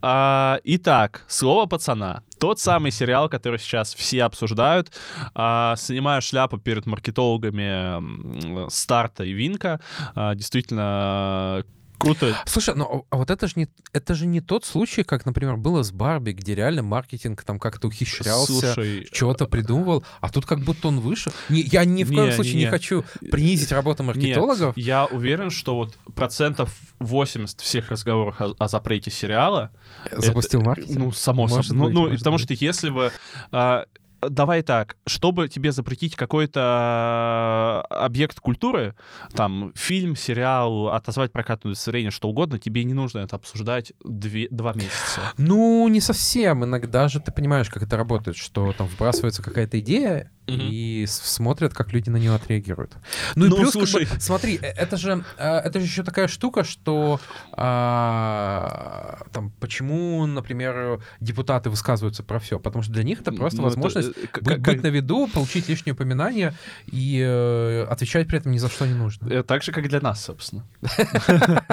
А, 0.00 0.60
итак, 0.64 1.24
«Слово 1.28 1.66
пацана». 1.66 2.22
Тот 2.38 2.60
самый 2.60 2.90
сериал, 2.90 3.28
который 3.28 3.58
сейчас 3.58 3.94
все 3.94 4.24
обсуждают. 4.24 4.92
А, 5.34 5.74
снимаю 5.76 6.22
шляпу 6.22 6.58
перед 6.58 6.86
маркетологами 6.86 8.68
Старта 8.70 9.24
и 9.24 9.32
Винка. 9.32 9.80
А, 10.14 10.34
действительно, 10.34 11.64
круто. 11.98 12.36
Слушай, 12.46 12.74
ну 12.74 13.06
а 13.10 13.16
вот 13.16 13.30
это 13.30 13.46
же 13.46 13.54
не 13.56 13.68
это 13.92 14.14
же 14.14 14.26
не 14.26 14.40
тот 14.40 14.64
случай, 14.64 15.02
как, 15.02 15.26
например, 15.26 15.56
было 15.56 15.82
с 15.82 15.92
Барби, 15.92 16.32
где 16.32 16.54
реально 16.54 16.82
маркетинг 16.82 17.42
там 17.44 17.58
как-то 17.58 17.88
ухищрялся, 17.88 18.52
Слушай, 18.52 19.08
чего-то 19.12 19.46
придумывал, 19.46 20.04
а 20.20 20.28
тут 20.28 20.46
как 20.46 20.60
будто 20.60 20.88
он 20.88 21.00
выше. 21.00 21.30
Не, 21.48 21.60
я 21.60 21.84
ни 21.84 22.04
в 22.04 22.08
коем 22.08 22.26
Не, 22.26 22.32
случае 22.32 22.54
не, 22.54 22.64
не, 22.64 22.70
хочу 22.70 23.04
принизить 23.30 23.72
работу 23.72 24.02
маркетологов. 24.02 24.76
Нет, 24.76 24.86
я 24.86 25.06
уверен, 25.06 25.50
что 25.50 25.76
вот 25.76 25.94
процентов 26.14 26.74
80 26.98 27.60
всех 27.60 27.90
разговоров 27.90 28.40
о, 28.40 28.54
о 28.58 28.68
запрете 28.68 29.10
сериала... 29.10 29.70
Запустил 30.12 30.60
это- 30.60 30.68
маркетинг. 30.68 30.98
Ну, 30.98 31.12
само 31.12 31.48
собой. 31.48 31.92
Ну, 31.92 32.08
ну, 32.08 32.16
потому 32.16 32.36
быть. 32.36 32.44
что 32.44 32.54
если 32.54 32.90
бы... 32.90 33.12
а, 33.50 33.86
Давай 34.20 34.62
так, 34.62 34.96
чтобы 35.06 35.48
тебе 35.48 35.72
запретить 35.72 36.16
какой-то 36.16 36.60
а, 36.62 37.82
объект 37.90 38.40
культуры, 38.40 38.94
там, 39.34 39.72
фильм, 39.74 40.16
сериал, 40.16 40.88
отозвать 40.88 41.32
прокатное 41.32 41.72
удостоверение, 41.72 42.10
что 42.10 42.28
угодно, 42.28 42.58
тебе 42.58 42.84
не 42.84 42.94
нужно 42.94 43.20
это 43.20 43.36
обсуждать 43.36 43.92
две, 44.04 44.48
два 44.50 44.72
месяца. 44.72 45.20
Ну, 45.36 45.86
не 45.88 46.00
совсем. 46.00 46.64
Иногда 46.64 47.08
же 47.08 47.20
ты 47.20 47.30
понимаешь, 47.32 47.68
как 47.68 47.82
это 47.82 47.96
работает, 47.96 48.36
что 48.36 48.72
там 48.72 48.86
вбрасывается 48.86 49.42
какая-то 49.42 49.78
идея, 49.80 50.30
И 50.48 51.06
смотрят, 51.08 51.74
как 51.74 51.92
люди 51.92 52.08
на 52.10 52.16
нее 52.18 52.34
отреагируют. 52.34 52.92
Ну, 53.34 53.46
и 53.46 53.48
Ну, 53.48 53.56
плюс, 53.56 53.72
как 53.72 53.80
бы, 53.82 53.86
слушай. 53.86 54.08
смотри, 54.20 54.58
э, 54.62 54.66
это 54.68 54.96
же, 54.96 55.24
э, 55.38 55.56
это 55.58 55.80
же 55.80 55.86
еще 55.86 56.02
такая 56.04 56.28
штука, 56.28 56.62
что 56.64 57.20
а, 57.52 59.18
там, 59.32 59.50
почему, 59.60 60.24
например, 60.26 61.00
депутаты 61.20 61.68
высказываются 61.70 62.22
про 62.22 62.38
все? 62.38 62.58
Потому 62.58 62.82
что 62.82 62.92
для 62.92 63.02
них 63.02 63.20
это 63.22 63.32
просто 63.32 63.60
Ну, 63.60 63.68
это, 63.68 63.76
возможность 63.80 64.16
э, 64.16 64.26
к- 64.28 64.42
быть, 64.42 64.54
как- 64.62 64.74
быть 64.74 64.82
на 64.82 64.88
виду, 64.88 65.26
получить 65.26 65.68
лишние 65.68 65.94
упоминания 65.94 66.54
и 66.86 67.20
э, 67.26 67.84
отвечать 67.90 68.28
при 68.28 68.38
этом 68.38 68.52
ни 68.52 68.58
за 68.58 68.68
что 68.68 68.86
не 68.86 68.94
нужно. 68.94 69.28
Э, 69.28 69.42
Так 69.42 69.62
же, 69.62 69.72
как 69.72 69.84
и 69.84 69.88
для 69.88 70.00
нас, 70.00 70.24
собственно. 70.24 70.64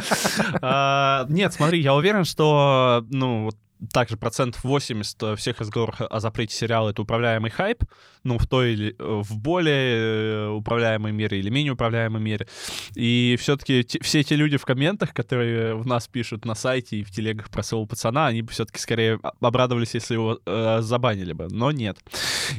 А, 0.61 1.25
Нет, 1.29 1.53
смотри, 1.53 1.81
я 1.81 1.93
уверен, 1.93 2.25
что, 2.25 3.05
ну, 3.09 3.45
вот 3.45 3.57
также 3.91 4.17
процентов 4.17 4.63
80 4.63 5.37
всех 5.37 5.59
разговоров 5.59 6.01
о 6.01 6.19
запрете 6.19 6.55
сериала— 6.55 6.89
это 6.91 7.01
управляемый 7.01 7.51
хайп, 7.51 7.83
ну, 8.23 8.37
в 8.37 8.47
той 8.47 8.73
или 8.73 8.95
э, 8.97 9.21
в 9.23 9.37
более 9.37 9.97
э, 9.97 10.49
управляемой 10.49 11.11
мере 11.11 11.39
или 11.39 11.49
менее 11.49 11.73
управляемой 11.73 12.21
мере. 12.21 12.47
И 12.95 13.35
все-таки 13.39 13.85
все 14.01 14.21
эти 14.21 14.33
люди 14.33 14.57
в 14.57 14.65
комментах, 14.65 15.13
которые 15.13 15.75
в 15.75 15.85
нас 15.85 16.07
пишут 16.07 16.45
на 16.45 16.55
сайте 16.55 16.97
и 16.97 17.03
в 17.03 17.11
телегах 17.11 17.49
про 17.49 17.63
своего 17.63 17.85
пацана, 17.85 18.27
они 18.27 18.41
бы 18.41 18.51
все-таки 18.51 18.79
скорее 18.79 19.19
обрадовались, 19.41 19.93
если 19.93 20.13
его 20.13 20.39
э, 20.45 20.79
забанили 20.81 21.33
бы, 21.33 21.47
но 21.49 21.71
нет. 21.71 21.97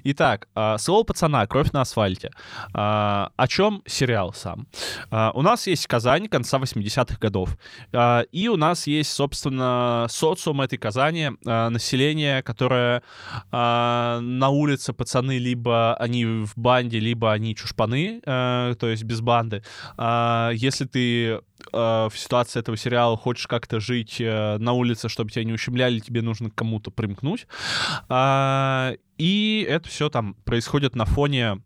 Итак, 0.04 0.48
а, 0.54 0.78
слово 0.78 1.04
пацана, 1.04 1.46
кровь 1.46 1.72
на 1.72 1.82
асфальте. 1.82 2.30
А, 2.72 3.30
о 3.36 3.48
чем 3.48 3.82
сериал 3.86 4.32
сам? 4.32 4.66
А, 5.10 5.32
у 5.34 5.42
нас 5.42 5.66
есть 5.66 5.86
Казань 5.86 6.28
конца 6.28 6.58
80-х 6.58 7.18
годов. 7.18 7.56
А, 7.92 8.22
и 8.32 8.48
у 8.48 8.56
нас 8.56 8.86
есть, 8.86 9.12
собственно, 9.12 10.06
социум 10.08 10.60
этой 10.60 10.78
Казани, 10.78 11.13
а, 11.22 11.70
население, 11.70 12.42
которое 12.42 13.02
а, 13.50 14.20
на 14.20 14.48
улице 14.48 14.92
пацаны 14.92 15.38
либо 15.38 15.94
они 15.96 16.24
в 16.24 16.52
банде, 16.56 16.98
либо 16.98 17.32
они 17.32 17.54
чушпаны, 17.54 18.20
а, 18.26 18.74
то 18.74 18.88
есть 18.88 19.04
без 19.04 19.20
банды. 19.20 19.62
А, 19.96 20.50
если 20.54 20.84
ты 20.84 21.40
а, 21.72 22.08
в 22.08 22.18
ситуации 22.18 22.60
этого 22.60 22.76
сериала 22.76 23.16
хочешь 23.16 23.46
как-то 23.46 23.80
жить 23.80 24.20
э, 24.20 24.58
на 24.58 24.72
улице, 24.72 25.08
чтобы 25.08 25.30
тебя 25.30 25.44
не 25.44 25.52
ущемляли, 25.52 25.98
тебе 25.98 26.22
нужно 26.22 26.50
к 26.50 26.54
кому-то 26.54 26.90
примкнуть. 26.90 27.46
А, 28.08 28.92
и 29.18 29.66
это 29.68 29.88
все 29.88 30.08
там 30.08 30.34
происходит 30.44 30.94
на 30.94 31.04
фоне 31.04 31.62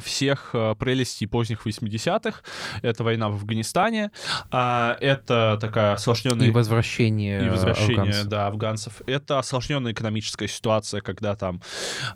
всех 0.00 0.50
а, 0.52 0.74
прелестей 0.74 1.26
поздних 1.26 1.66
80-х. 1.66 2.40
Это 2.82 3.04
война 3.04 3.28
в 3.28 3.34
Афганистане. 3.34 4.10
а, 4.50 4.96
Это 5.00 5.58
такая 5.60 5.92
осложненная... 5.94 6.48
И 6.48 6.50
возвращение, 6.50 7.46
И 7.46 7.48
возвращение, 7.48 8.00
афганцев. 8.00 8.26
да, 8.26 8.46
афганцев. 8.46 9.02
Это 9.06 9.38
осложненная 9.38 9.92
экономическая 9.92 10.48
ситуация, 10.48 11.00
когда 11.00 11.36
там 11.36 11.60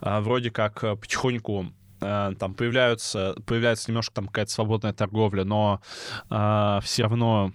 а, 0.00 0.20
вроде 0.20 0.50
как 0.50 0.80
потихоньку 0.80 1.72
там 2.00 2.54
появляются, 2.54 3.34
появляется 3.46 3.90
немножко 3.90 4.14
там 4.14 4.26
какая-то 4.26 4.52
свободная 4.52 4.92
торговля, 4.92 5.44
но 5.44 5.80
все 6.28 7.02
равно 7.02 7.52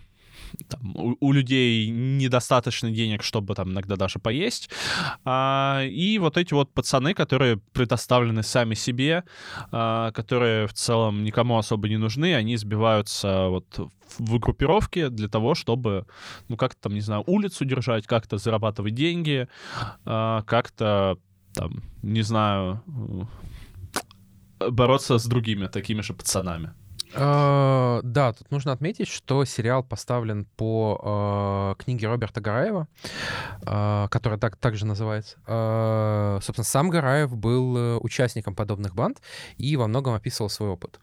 там, 0.68 0.96
у, 0.96 1.16
у 1.20 1.32
людей 1.32 1.90
недостаточно 1.90 2.92
денег, 2.92 3.24
чтобы 3.24 3.56
там 3.56 3.72
иногда 3.72 3.96
даже 3.96 4.20
поесть. 4.20 4.70
А, 5.26 5.84
и 5.84 6.20
вот 6.20 6.38
эти 6.38 6.54
вот 6.54 6.74
пацаны, 6.74 7.14
которые 7.14 7.58
предоставлены 7.74 8.44
сами 8.44 8.76
себе, 8.76 9.24
а, 9.72 10.12
которые 10.12 10.68
в 10.68 10.74
целом 10.74 11.24
никому 11.24 11.58
особо 11.58 11.90
не 11.90 11.98
нужны, 11.98 12.36
они 12.36 12.58
сбиваются 12.58 13.48
вот 13.50 13.92
в 14.18 14.40
группировки 14.40 15.10
для 15.10 15.28
того, 15.28 15.56
чтобы, 15.56 16.06
ну, 16.48 16.58
как-то 16.58 16.82
там, 16.82 16.94
не 16.94 17.02
знаю, 17.02 17.24
улицу 17.28 17.66
держать, 17.66 18.08
как-то 18.08 18.38
зарабатывать 18.38 18.96
деньги, 18.96 19.48
а, 20.06 20.42
как-то 20.44 21.18
там, 21.54 21.84
не 22.04 22.22
знаю, 22.22 22.84
э, 24.60 24.70
бороться 24.70 25.18
с 25.18 25.26
другими 25.26 25.68
такими 25.68 26.02
же 26.02 26.14
пацанами. 26.14 26.74
Э, 27.14 28.02
Да, 28.04 28.34
тут 28.34 28.52
нужно 28.52 28.72
отметить, 28.72 29.08
что 29.08 29.46
сериал 29.46 29.84
поставлен 29.84 30.46
по 30.56 31.76
э, 31.78 31.84
книге 31.84 32.08
Роберта 32.08 32.42
Гараева, 32.42 32.88
э, 33.66 34.08
которая 34.10 34.40
так, 34.40 34.56
также 34.58 34.86
называется. 34.86 35.38
Собственно, 36.42 36.64
сам 36.64 36.90
Гараев 36.90 37.36
был 37.36 37.78
э, 37.78 37.98
участником 37.98 38.56
подобных 38.56 38.96
банд 38.96 39.22
и 39.58 39.76
во 39.76 39.88
многом 39.88 40.14
описывал 40.14 40.50
свой 40.50 40.70
опыт. 40.70 41.00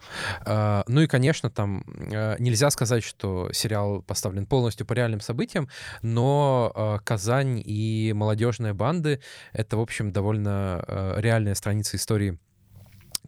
Ну 0.47 1.01
и, 1.01 1.07
конечно, 1.07 1.51
там 1.51 1.85
э, 1.87 2.37
нельзя 2.39 2.70
сказать, 2.70 3.03
что 3.03 3.53
сериал 3.53 4.03
поставлен 4.03 4.47
полностью 4.47 4.87
по 4.87 4.93
реальным 4.93 5.20
событиям, 5.20 5.69
но 6.03 7.01
Казань 7.05 7.62
и 7.65 8.12
молодежные 8.15 8.73
банды— 8.74 9.20
это, 9.53 9.77
в 9.77 9.81
общем, 9.81 10.12
довольно 10.12 10.85
э, 10.87 11.20
реальная 11.20 11.55
страница 11.55 11.97
истории 11.97 12.39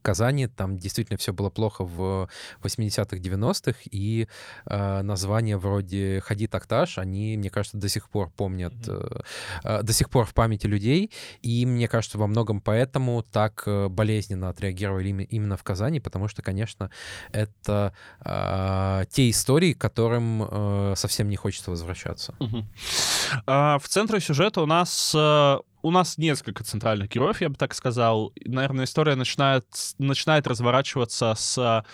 Казани. 0.03 0.47
Там 0.47 0.79
действительно 0.79 1.19
все 1.19 1.33
было 1.33 1.51
плохо 1.51 1.85
в 1.85 2.29
80-х, 2.62 3.16
90-х, 3.16 3.79
и 3.91 4.29
э, 4.66 5.03
названия 5.03 5.57
вроде 5.57 6.20
«Ходи 6.25 6.47
такташ», 6.47 6.99
они, 6.99 7.37
мне 7.37 7.51
кажется, 7.51 7.79
до 7.79 7.89
сих 7.89 8.09
пор 8.09 8.31
помнят, 8.31 8.75
э, 8.87 9.20
э, 9.65 9.83
до 9.83 9.93
сих 9.93 10.11
пор 10.11 10.25
в 10.25 10.35
памяти 10.35 10.66
людей, 10.66 11.11
и 11.43 11.66
мне 11.66 11.89
кажется, 11.89 12.19
во 12.19 12.27
многом 12.27 12.61
поэтому 12.61 13.23
так 13.23 13.62
э, 13.66 13.89
болезненно 13.89 14.49
отреагировали 14.49 15.09
им, 15.09 15.19
именно 15.20 15.57
в 15.57 15.62
Казани, 15.62 16.01
потому 16.01 16.29
что, 16.29 16.43
конечно, 16.43 16.91
это 17.33 17.93
э, 18.25 19.05
те 19.11 19.31
истории, 19.31 19.73
к 19.73 19.81
которым 19.81 20.43
э, 20.43 20.95
совсем 20.97 21.29
не 21.29 21.37
хочется 21.37 21.70
возвращаться. 21.70 22.35
Угу. 22.39 22.65
А, 23.47 23.79
в 23.79 23.89
центре 23.89 24.20
сюжета 24.20 24.62
у 24.62 24.66
нас 24.66 25.12
э, 25.15 25.59
у 25.83 25.91
нас 25.91 26.19
несколько 26.19 26.65
центральных 26.65 27.09
героев, 27.09 27.41
я 27.41 27.49
бы 27.49 27.55
так 27.55 27.75
сказал. 27.75 28.33
Наверное, 28.45 28.85
история 28.85 29.15
начинает, 29.15 29.67
начинает 29.99 30.47
разворачиваться 30.47 31.35
с 31.37 31.85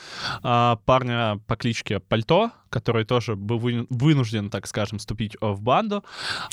а, 0.42 0.76
парня 0.84 1.40
по 1.46 1.56
кличке 1.56 2.00
Пальто, 2.00 2.52
который 2.74 3.04
тоже 3.04 3.36
был 3.36 3.60
вынужден, 3.88 4.50
так 4.50 4.66
скажем, 4.66 4.98
вступить 4.98 5.36
в 5.40 5.60
банду. 5.60 6.02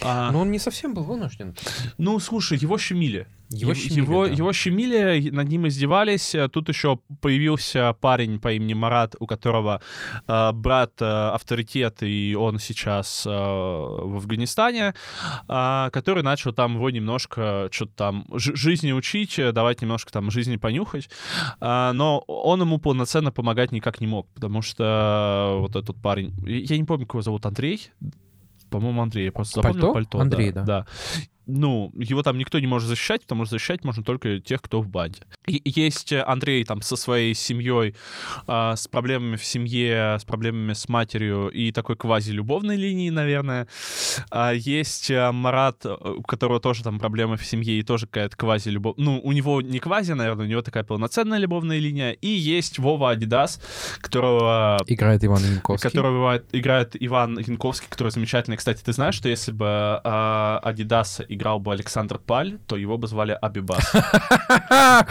А, 0.04 0.32
Но 0.32 0.42
он 0.42 0.52
не 0.52 0.60
совсем 0.60 0.94
был 0.94 1.04
вынужден. 1.04 1.56
Ну, 1.98 2.20
слушай, 2.20 2.60
его 2.60 2.78
щемили. 2.78 3.26
Его 3.52 3.74
щемили, 3.74 4.00
его, 4.00 4.28
да. 4.28 4.34
его 4.34 4.54
щемили, 4.54 5.30
над 5.30 5.50
ним 5.50 5.68
издевались. 5.68 6.36
Тут 6.52 6.70
еще 6.70 7.00
появился 7.20 7.94
парень 8.00 8.40
по 8.40 8.54
имени 8.54 8.74
Марат, 8.74 9.16
у 9.20 9.28
которого 9.28 9.82
э, 10.28 10.52
брат 10.54 10.94
э, 11.02 11.06
авторитет, 11.06 11.98
и 12.02 12.36
он 12.40 12.60
сейчас 12.60 13.26
э, 13.26 13.30
в 13.30 14.16
Афганистане, 14.16 14.94
э, 15.50 15.90
который 15.92 16.24
начал 16.24 16.54
там 16.54 16.76
его 16.76 16.90
немножко 16.90 17.68
что-то 17.72 17.92
там 17.96 18.26
жизни 18.34 18.94
учить, 18.94 19.36
давать 19.54 19.82
немножко 19.82 20.12
там 20.12 20.32
жизни 20.32 20.56
понюхать. 20.56 21.10
Э, 21.60 21.92
но 21.94 22.20
он 22.28 22.62
ему 22.62 22.78
полноценно 22.78 23.32
помогать 23.34 23.74
никак 23.74 24.00
не 24.00 24.08
мог, 24.08 24.28
потому 24.34 24.62
что 24.62 25.58
вот 25.60 25.76
этот 25.76 26.02
парень, 26.02 26.11
я 26.20 26.78
не 26.78 26.84
помню, 26.84 27.06
как 27.06 27.16
его 27.16 27.22
зовут, 27.22 27.46
Андрей, 27.46 27.90
по-моему, 28.70 29.02
Андрей. 29.02 29.26
Я 29.26 29.32
просто 29.32 29.62
запомнил 29.62 29.94
пальто. 29.94 29.94
пальто 29.94 30.20
Андрей, 30.20 30.52
да. 30.52 30.64
да. 30.64 30.80
да 30.80 30.88
ну, 31.52 31.92
его 31.96 32.24
там 32.24 32.38
никто 32.38 32.60
не 32.60 32.68
может 32.68 32.88
защищать, 32.88 33.22
потому 33.24 33.46
что 33.46 33.56
защищать 33.56 33.84
можно 33.84 34.04
только 34.04 34.40
тех, 34.40 34.62
кто 34.62 34.82
в 34.82 34.88
банде. 34.88 35.22
И 35.48 35.62
есть 35.66 36.14
Андрей 36.14 36.64
там 36.64 36.82
со 36.82 36.96
своей 36.96 37.34
семьей, 37.34 37.96
э, 38.48 38.74
с 38.76 38.88
проблемами 38.88 39.36
в 39.36 39.44
семье, 39.44 40.18
с 40.20 40.24
проблемами 40.24 40.74
с 40.74 40.88
матерью 40.90 41.50
и 41.50 41.72
такой 41.72 41.96
квази-любовной 41.96 42.76
линии, 42.78 43.10
наверное. 43.10 43.68
А 44.30 44.52
есть 44.54 45.12
э, 45.12 45.32
Марат, 45.32 45.86
у 45.86 46.22
которого 46.24 46.60
тоже 46.60 46.84
там 46.84 47.00
проблемы 47.00 47.38
в 47.38 47.46
семье 47.46 47.80
и 47.80 47.84
тоже 47.84 48.08
какая-то 48.08 48.38
квази-любовь. 48.38 48.96
Ну, 48.98 49.20
у 49.22 49.32
него 49.32 49.62
не 49.62 49.80
квази, 49.80 50.14
наверное, 50.14 50.46
у 50.46 50.50
него 50.50 50.62
такая 50.62 50.84
полноценная 50.84 51.38
любовная 51.38 51.80
линия. 51.80 52.12
И 52.12 52.28
есть 52.28 52.80
Вова 52.80 53.12
Адидас, 53.12 53.62
которого... 54.00 54.78
Играет 54.88 55.24
Иван 55.24 55.44
Янковский. 55.44 55.90
Которого 55.90 56.42
играет 56.52 56.96
Иван 57.00 57.40
Янковский, 57.40 57.88
который 57.90 58.12
замечательный. 58.12 58.58
Кстати, 58.58 58.82
ты 58.84 58.94
знаешь, 58.94 59.16
что 59.16 59.30
если 59.30 59.52
бы 59.52 59.66
э, 60.04 60.60
Адидаса 60.64 61.26
играл 61.28 61.41
бы 61.60 61.74
Александр 61.74 62.20
Паль, 62.20 62.60
то 62.68 62.76
его 62.76 62.98
бы 62.98 63.08
звали 63.08 63.38
Абибас. 63.42 63.84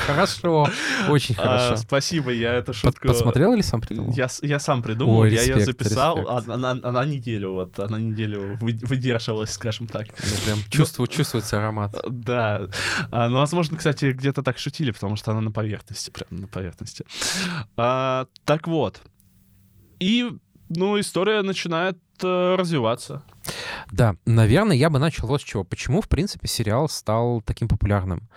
Хорошо, 0.07 0.69
очень 1.09 1.35
а, 1.39 1.43
хорошо. 1.43 1.77
Спасибо, 1.77 2.31
я 2.31 2.55
эту 2.55 2.73
шутку... 2.73 3.09
Посмотрел 3.09 3.53
или 3.55 3.63
сам 3.63 3.81
придумал? 3.81 4.13
Я 4.13 4.59
сам 4.59 4.83
придумал, 4.83 5.25
я 5.25 5.43
ее 5.43 5.61
записал, 5.61 6.29
она 6.29 7.05
неделю, 7.05 7.53
вот, 7.53 7.79
она 7.79 7.99
неделю 7.99 8.59
выдерживалась, 8.61 9.51
скажем 9.51 9.87
так. 9.87 10.07
Ну, 10.09 10.45
прям 10.45 10.59
чувствую, 10.71 11.07
чувствуется 11.07 11.59
аромат. 11.59 11.95
Да. 12.09 12.69
А, 13.11 13.29
ну, 13.29 13.39
возможно, 13.39 13.77
кстати, 13.77 14.13
где-то 14.13 14.43
так 14.43 14.59
шутили, 14.59 14.91
потому 14.91 15.17
что 15.17 15.33
она 15.33 15.41
на 15.41 15.51
поверхности, 15.51 16.11
прям 16.11 16.41
на 16.41 16.47
поверхности. 16.47 17.05
А, 17.77 18.27
так 18.45 18.67
вот. 18.67 19.01
И, 19.99 20.31
ну, 20.69 20.99
история 20.99 21.43
начинает 21.43 21.99
э, 22.23 22.55
развиваться. 22.57 23.23
Да, 23.91 24.15
наверное, 24.25 24.77
я 24.77 24.91
бы 24.91 24.99
начал 24.99 25.27
вот 25.27 25.41
с 25.41 25.45
чего. 25.45 25.65
Почему, 25.65 26.01
в 26.01 26.09
принципе, 26.09 26.47
сериал 26.49 26.89
стал 26.89 27.41
таким 27.43 27.69
популярным? 27.69 28.29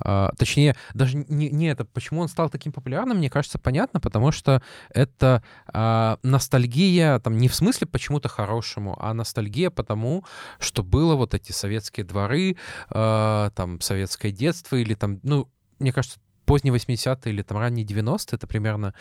А, 0.00 0.32
точнее, 0.36 0.76
даже 0.94 1.16
не, 1.16 1.50
не 1.50 1.66
это, 1.66 1.84
почему 1.84 2.20
он 2.20 2.28
стал 2.28 2.50
таким 2.50 2.72
популярным, 2.72 3.18
мне 3.18 3.30
кажется, 3.30 3.58
понятно, 3.58 4.00
потому 4.00 4.32
что 4.32 4.62
это 4.90 5.42
а, 5.66 6.18
ностальгия, 6.22 7.18
там, 7.20 7.36
не 7.38 7.48
в 7.48 7.54
смысле 7.54 7.86
почему-то 7.86 8.28
хорошему, 8.28 8.96
а 9.00 9.14
ностальгия 9.14 9.70
потому, 9.70 10.24
что 10.58 10.82
было 10.82 11.14
вот 11.14 11.34
эти 11.34 11.52
советские 11.52 12.04
дворы, 12.04 12.56
а, 12.90 13.50
там, 13.50 13.80
советское 13.80 14.32
детство 14.32 14.76
или 14.76 14.94
там, 14.94 15.20
ну, 15.22 15.48
мне 15.78 15.92
кажется, 15.92 16.18
поздние 16.48 16.74
80-е 16.74 17.32
или 17.32 17.42
там 17.42 17.58
ранние 17.58 17.86
90-е, 17.86 18.36
это 18.36 18.46
примерно 18.46 18.94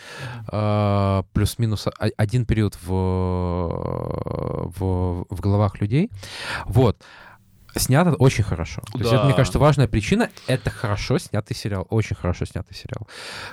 э, 0.52 1.24
плюс-минус 1.34 1.88
один 1.98 2.46
период 2.46 2.78
в, 2.84 2.92
в, 4.78 5.26
в 5.30 5.40
головах 5.40 5.80
людей. 5.82 6.12
Вот. 6.66 6.98
Снято 7.76 8.16
очень 8.16 8.44
хорошо. 8.44 8.82
То 8.92 8.98
да. 8.98 9.00
есть 9.00 9.14
это, 9.14 9.24
мне 9.26 9.34
кажется, 9.34 9.60
важная 9.60 9.88
причина. 9.88 10.30
Это 10.48 10.70
хорошо 10.70 11.20
снятый 11.20 11.56
сериал. 11.56 11.88
Очень 11.90 12.16
хорошо 12.16 12.46
снятый 12.46 12.76
сериал. 12.76 13.08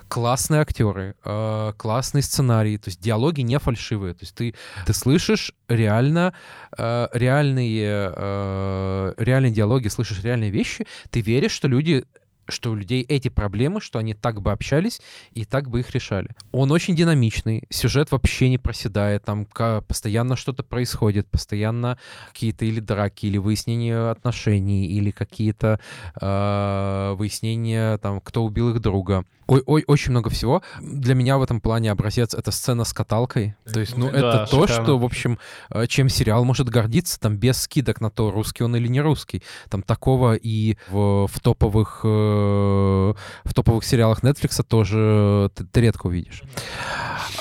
Классные 0.09 0.61
актеры, 0.61 1.15
э, 1.25 1.73
классный 1.77 2.23
сценарий. 2.23 2.79
То 2.79 2.89
есть 2.89 3.01
диалоги 3.01 3.43
не 3.43 3.59
фальшивые. 3.59 4.15
То 4.15 4.23
есть 4.23 4.35
ты, 4.35 4.55
ты 4.87 4.95
слышишь 4.95 5.53
реально 5.69 6.33
э, 6.77 7.09
реальные, 7.13 8.13
э, 8.17 9.15
реальные 9.19 9.53
диалоги, 9.53 9.89
слышишь 9.89 10.23
реальные 10.23 10.51
вещи. 10.51 10.87
Ты 11.11 11.21
веришь, 11.21 11.53
что 11.53 11.69
люди 11.69 12.05
что 12.49 12.71
у 12.71 12.75
людей 12.75 13.03
эти 13.03 13.29
проблемы, 13.29 13.81
что 13.81 13.99
они 13.99 14.15
так 14.15 14.41
бы 14.41 14.53
общались 14.53 15.01
и 15.33 15.45
так 15.45 15.69
бы 15.69 15.81
их 15.81 15.91
решали. 15.91 16.31
Он 16.53 16.71
очень 16.71 16.95
динамичный, 16.97 17.65
сюжет 17.71 18.11
вообще 18.11 18.49
не 18.49 18.59
проседает, 18.59 19.25
там 19.25 19.47
постоянно 19.87 20.37
что-то 20.37 20.63
происходит, 20.63 21.29
постоянно 21.29 21.99
какие-то 22.29 22.65
или 22.65 22.81
драки, 22.81 23.27
или 23.27 23.39
выяснения 23.39 24.11
отношений, 24.11 24.87
или 24.87 25.11
какие-то 25.11 25.81
э, 26.21 27.15
выяснения, 27.17 27.99
там, 27.99 28.21
кто 28.21 28.45
убил 28.45 28.71
их 28.71 28.81
друга. 28.81 29.25
Ой, 29.47 29.63
ой, 29.67 29.85
очень 29.87 30.13
много 30.13 30.31
всего. 30.31 30.63
Для 30.81 31.15
меня 31.15 31.37
в 31.37 31.43
этом 31.43 31.61
плане 31.61 31.91
образец— 31.91 32.35
это 32.35 32.51
сцена 32.51 32.85
с 32.85 32.93
каталкой. 32.93 33.57
То 33.71 33.81
есть, 33.81 33.97
ну, 33.97 34.11
да, 34.11 34.19
это 34.19 34.47
то, 34.51 34.67
что, 34.67 34.99
в 34.99 35.05
общем, 35.05 35.39
э, 35.71 35.87
чем 35.87 36.09
сериал 36.09 36.45
может 36.45 36.69
гордиться, 36.69 37.21
там, 37.21 37.37
без 37.37 37.61
скидок 37.61 38.01
на 38.01 38.11
то, 38.11 38.31
русский 38.31 38.65
он 38.65 38.75
или 38.77 38.89
не 38.89 39.01
русский. 39.01 39.43
Там 39.69 39.83
такого 39.83 40.35
и 40.35 40.77
в, 40.89 41.27
в 41.27 41.41
топовых 41.41 42.01
э, 42.05 42.09
в 42.35 43.55
топовых 43.55 43.85
сериалах 43.85 44.23
Netflix 44.23 44.63
тоже 44.63 45.51
ты, 45.55 45.65
ты 45.65 45.81
редко 45.81 46.07
увидишь. 46.07 46.43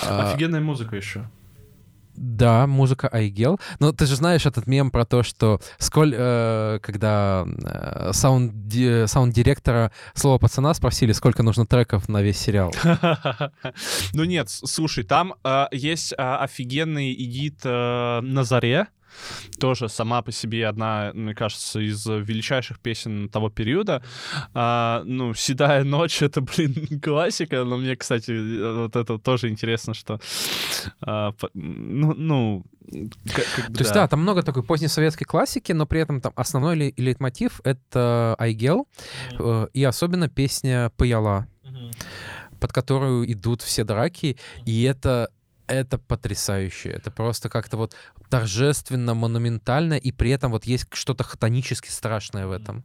Офигенная 0.01 0.61
музыка 0.61 0.95
еще. 0.95 1.27
Да, 2.15 2.67
музыка 2.67 3.07
Айгел. 3.07 3.59
Но 3.79 3.91
ты 3.91 4.05
же 4.05 4.15
знаешь 4.15 4.45
этот 4.45 4.67
мем 4.67 4.91
про 4.91 5.05
то, 5.05 5.23
что 5.23 5.59
сколь, 5.79 6.13
э, 6.15 6.79
когда 6.81 7.45
э, 7.45 8.11
саунд-директора 8.13 9.91
слово 10.13 10.37
пацана 10.37 10.73
спросили, 10.73 11.11
сколько 11.11 11.41
нужно 11.43 11.65
треков 11.65 12.07
на 12.09 12.21
весь 12.21 12.37
сериал. 12.37 12.73
Ну 14.13 14.23
нет, 14.25 14.49
слушай, 14.49 15.03
там 15.03 15.33
э, 15.43 15.65
есть 15.71 16.13
э, 16.13 16.15
офигенный 16.17 17.13
эдит 17.13 17.61
э, 17.63 18.19
на 18.21 18.43
заре, 18.43 18.87
тоже 19.59 19.89
сама 19.89 20.21
по 20.21 20.31
себе 20.31 20.67
одна, 20.67 21.11
мне 21.13 21.33
кажется, 21.33 21.79
из 21.79 22.05
величайших 22.05 22.79
песен 22.79 23.29
того 23.29 23.49
периода. 23.49 24.03
А, 24.53 25.03
ну, 25.05 25.33
«Седая 25.33 25.83
ночь»— 25.83 26.21
это, 26.21 26.41
блин, 26.41 26.99
классика, 27.03 27.63
но 27.63 27.77
мне, 27.77 27.95
кстати, 27.95 28.31
вот 28.83 28.95
это 28.95 29.17
тоже 29.17 29.49
интересно, 29.49 29.93
что... 29.93 30.19
А, 31.01 31.33
ну, 31.53 32.13
ну, 32.13 32.63
как, 33.33 33.45
как 33.55 33.65
То 33.67 33.79
есть, 33.79 33.93
да. 33.93 34.01
да, 34.01 34.07
там 34.07 34.21
много 34.21 34.43
такой 34.43 34.63
поздней 34.63 34.87
советской 34.87 35.25
классики, 35.25 35.71
но 35.71 35.85
при 35.85 36.01
этом 36.01 36.21
там 36.21 36.33
основной 36.35 36.75
ли, 36.75 36.93
лейтмотив— 36.97 37.61
это 37.63 38.35
«Айгел», 38.37 38.87
mm-hmm. 39.31 39.69
и 39.73 39.83
особенно 39.83 40.29
песня 40.29 40.91
«Паяла», 40.97 41.47
mm-hmm. 41.63 42.59
под 42.59 42.73
которую 42.73 43.31
идут 43.31 43.61
все 43.61 43.83
драки, 43.83 44.37
и 44.65 44.83
это 44.83 45.29
это 45.73 45.97
потрясающе. 45.97 46.89
Это 46.89 47.11
просто 47.11 47.49
как-то 47.49 47.77
вот 47.77 47.95
торжественно, 48.29 49.13
монументально, 49.13 49.93
и 49.93 50.11
при 50.11 50.31
этом 50.31 50.51
вот 50.51 50.65
есть 50.65 50.87
что-то 50.93 51.23
хтонически 51.23 51.89
страшное 51.89 52.47
в 52.47 52.51
этом. 52.51 52.83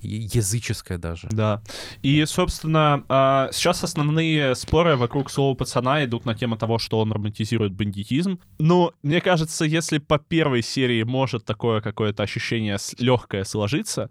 Языческое 0.00 0.98
даже. 0.98 1.28
Да. 1.30 1.62
И, 2.02 2.24
собственно, 2.26 3.04
а, 3.08 3.48
сейчас 3.52 3.84
основные 3.84 4.54
споры 4.54 4.96
вокруг 4.96 5.30
слова 5.30 5.54
пацана 5.54 6.04
идут 6.04 6.24
на 6.26 6.34
тему 6.34 6.56
того, 6.56 6.78
что 6.78 7.00
он 7.00 7.12
романтизирует 7.12 7.72
бандитизм. 7.72 8.38
Но 8.58 8.92
мне 9.02 9.20
кажется, 9.20 9.64
если 9.64 9.98
по 9.98 10.18
первой 10.18 10.62
серии 10.62 11.02
может 11.02 11.44
такое 11.44 11.80
какое-то 11.80 12.22
ощущение 12.22 12.76
легкое 12.98 13.44
сложиться, 13.44 14.10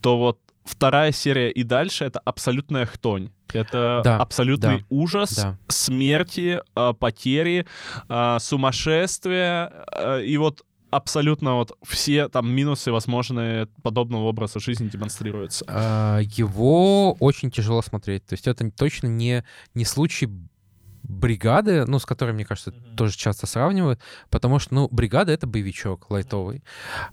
то 0.00 0.18
вот 0.18 0.38
вторая 0.70 1.12
серия 1.12 1.50
и 1.50 1.62
дальше 1.62 2.04
это 2.04 2.20
абсолютная 2.20 2.86
хтонь. 2.86 3.30
Это 3.52 4.00
да, 4.04 4.18
абсолютный 4.18 4.78
да, 4.78 4.84
ужас, 4.90 5.34
да. 5.34 5.58
смерти, 5.66 6.60
э, 6.76 6.94
потери, 6.98 7.66
э, 8.08 8.36
сумасшествие. 8.38 9.72
Э, 9.92 10.22
и 10.24 10.36
вот 10.36 10.64
абсолютно 10.90 11.54
вот 11.54 11.76
все 11.82 12.28
там 12.28 12.50
минусы 12.50 12.92
возможные 12.92 13.66
подобного 13.82 14.24
образа 14.24 14.60
жизни 14.60 14.88
демонстрируются. 14.88 15.64
А, 15.68 16.18
Его 16.20 17.12
очень 17.14 17.50
тяжело 17.50 17.82
смотреть. 17.82 18.26
То 18.26 18.34
есть 18.34 18.46
это 18.46 18.70
точно 18.70 19.08
не, 19.08 19.44
не 19.74 19.84
случай 19.84 20.28
бригады, 21.10 21.84
ну, 21.86 21.98
с 21.98 22.06
которой, 22.06 22.32
мне 22.32 22.44
кажется, 22.44 22.70
mm-hmm. 22.70 22.94
тоже 22.94 23.16
часто 23.16 23.46
сравнивают, 23.46 24.00
потому 24.30 24.58
что, 24.58 24.74
ну, 24.74 24.88
бригада— 24.90 25.32
это 25.34 25.46
боевичок 25.46 26.10
лайтовый. 26.10 26.62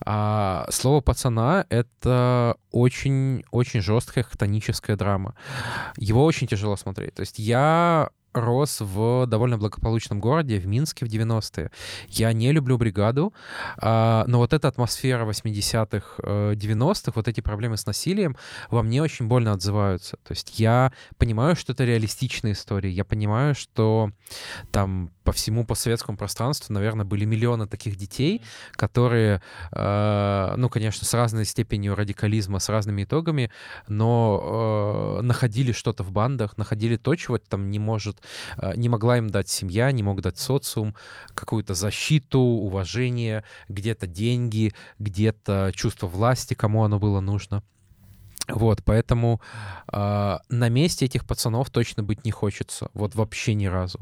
А 0.05 0.67
слово 0.69 1.01
«пацана»— 1.01 1.65
это 1.69 2.55
очень-очень 2.71 3.81
жесткая 3.81 4.23
хтоническая 4.23 4.95
драма. 4.95 5.35
Его 5.97 6.23
очень 6.23 6.47
тяжело 6.47 6.75
смотреть. 6.75 7.15
То 7.15 7.21
есть 7.21 7.39
я 7.39 8.09
рос 8.33 8.81
в 8.81 9.25
довольно 9.27 9.57
благополучном 9.57 10.19
городе, 10.19 10.59
в 10.59 10.67
Минске 10.67 11.05
в 11.05 11.09
90-е. 11.09 11.71
Я 12.07 12.33
не 12.33 12.51
люблю 12.51 12.77
бригаду, 12.77 13.33
а, 13.77 14.25
но 14.27 14.39
вот 14.39 14.53
эта 14.53 14.67
атмосфера 14.67 15.25
80-х, 15.25 16.21
90-х, 16.53 17.11
э, 17.11 17.11
вот 17.15 17.27
эти 17.27 17.41
проблемы 17.41 17.77
с 17.77 17.85
насилием 17.85 18.37
во 18.69 18.83
мне 18.83 19.01
очень 19.01 19.27
больно 19.27 19.53
отзываются. 19.53 20.17
То 20.23 20.31
есть 20.31 20.59
я 20.59 20.91
понимаю, 21.17 21.55
что 21.55 21.73
это 21.73 21.85
реалистичная 21.85 22.51
история, 22.51 22.91
я 22.91 23.05
понимаю, 23.05 23.55
что 23.55 24.11
там 24.71 25.11
по 25.23 25.33
всему 25.33 25.65
постсоветскому 25.65 26.17
пространству, 26.17 26.73
наверное, 26.73 27.05
были 27.05 27.25
миллионы 27.25 27.67
таких 27.67 27.97
детей, 27.97 28.41
которые, 28.71 29.41
э, 29.73 30.53
ну, 30.55 30.69
конечно, 30.69 31.05
с 31.05 31.13
разной 31.13 31.43
степенью 31.43 31.95
радикализма, 31.95 32.59
с 32.59 32.69
разными 32.69 33.03
итогами, 33.03 33.51
но 33.89 35.19
э, 35.19 35.21
находили 35.23 35.73
что-то 35.73 36.03
в 36.03 36.11
бандах, 36.11 36.57
находили 36.57 36.95
то, 36.95 37.13
чего 37.15 37.37
там 37.37 37.69
не 37.69 37.77
может, 37.77 38.16
э, 38.57 38.73
не 38.75 38.89
могла 38.89 39.17
им 39.17 39.29
дать 39.29 39.49
семья, 39.49 39.91
не 39.91 40.03
мог 40.03 40.21
дать 40.21 40.37
социум, 40.37 40.95
какую-то 41.33 41.73
защиту, 41.73 42.39
уважение, 42.39 43.43
где-то 43.69 44.07
деньги, 44.07 44.73
где-то 44.99 45.71
чувство 45.73 46.07
власти, 46.07 46.53
кому 46.53 46.83
оно 46.83 46.99
было 46.99 47.19
нужно. 47.19 47.63
Вот, 48.47 48.81
поэтому 48.85 49.41
э, 49.91 50.37
на 50.49 50.69
месте 50.69 51.05
этих 51.05 51.25
пацанов 51.25 51.69
точно 51.69 52.03
быть 52.03 52.23
не 52.23 52.31
хочется. 52.31 52.89
Вот 52.93 53.15
вообще 53.15 53.53
ни 53.55 53.65
разу. 53.65 53.99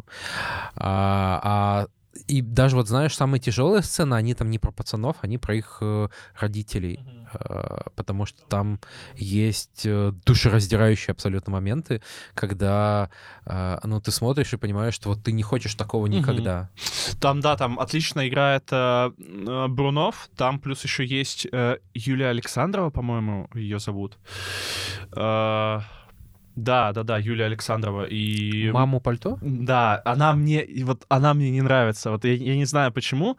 А, 0.76 1.40
а 1.44 1.88
и 2.28 2.42
даже 2.42 2.76
вот 2.76 2.88
знаешь, 2.88 3.16
самые 3.16 3.42
тяжелые 3.42 3.84
сцены, 3.84 4.14
они 4.16 4.34
там 4.34 4.50
не 4.50 4.60
про 4.60 4.72
пацанов, 4.72 5.18
они 5.22 5.38
про 5.38 5.56
их 5.56 5.80
э, 5.82 6.08
родителей, 6.40 7.00
mm-hmm. 7.04 7.25
Э, 7.40 7.90
потому 7.96 8.26
что 8.26 8.44
там 8.48 8.80
есть 9.16 9.86
э, 9.86 10.12
душераздирающие 10.26 11.12
абсолютно 11.12 11.54
моменты, 11.54 12.02
когда, 12.34 13.10
э, 13.46 13.78
ну, 13.84 14.00
ты 14.02 14.12
смотришь 14.12 14.54
и 14.54 14.58
понимаешь, 14.58 14.94
что 14.94 15.10
вот 15.10 15.24
ты 15.24 15.32
не 15.32 15.44
хочешь 15.44 15.76
такого 15.76 16.08
никогда. 16.08 16.70
Там, 17.20 17.40
да, 17.42 17.56
там 17.56 17.80
отлично 17.80 18.28
играет 18.28 18.68
э, 18.72 19.12
Брунов, 19.68 20.30
там 20.36 20.60
плюс 20.60 20.84
еще 20.84 21.06
есть 21.06 21.48
э, 21.52 21.78
Юлия 21.94 22.30
Александрова, 22.30 22.90
по-моему, 22.90 23.50
ее 23.54 23.80
зовут. 23.80 24.18
Э, 25.16 25.80
да, 26.56 26.94
да, 26.94 27.04
да, 27.04 27.18
Юлия 27.18 27.46
Александрова 27.46 28.06
и... 28.06 28.72
Маму 28.72 29.02
пальто? 29.02 29.38
Да, 29.42 30.02
она 30.06 30.34
мне, 30.34 30.66
вот 30.84 31.06
она 31.10 31.34
мне 31.34 31.52
не 31.52 31.62
нравится. 31.62 32.12
Вот 32.12 32.24
я, 32.24 32.34
я 32.34 32.56
не 32.56 32.66
знаю 32.66 32.94
почему, 32.94 33.38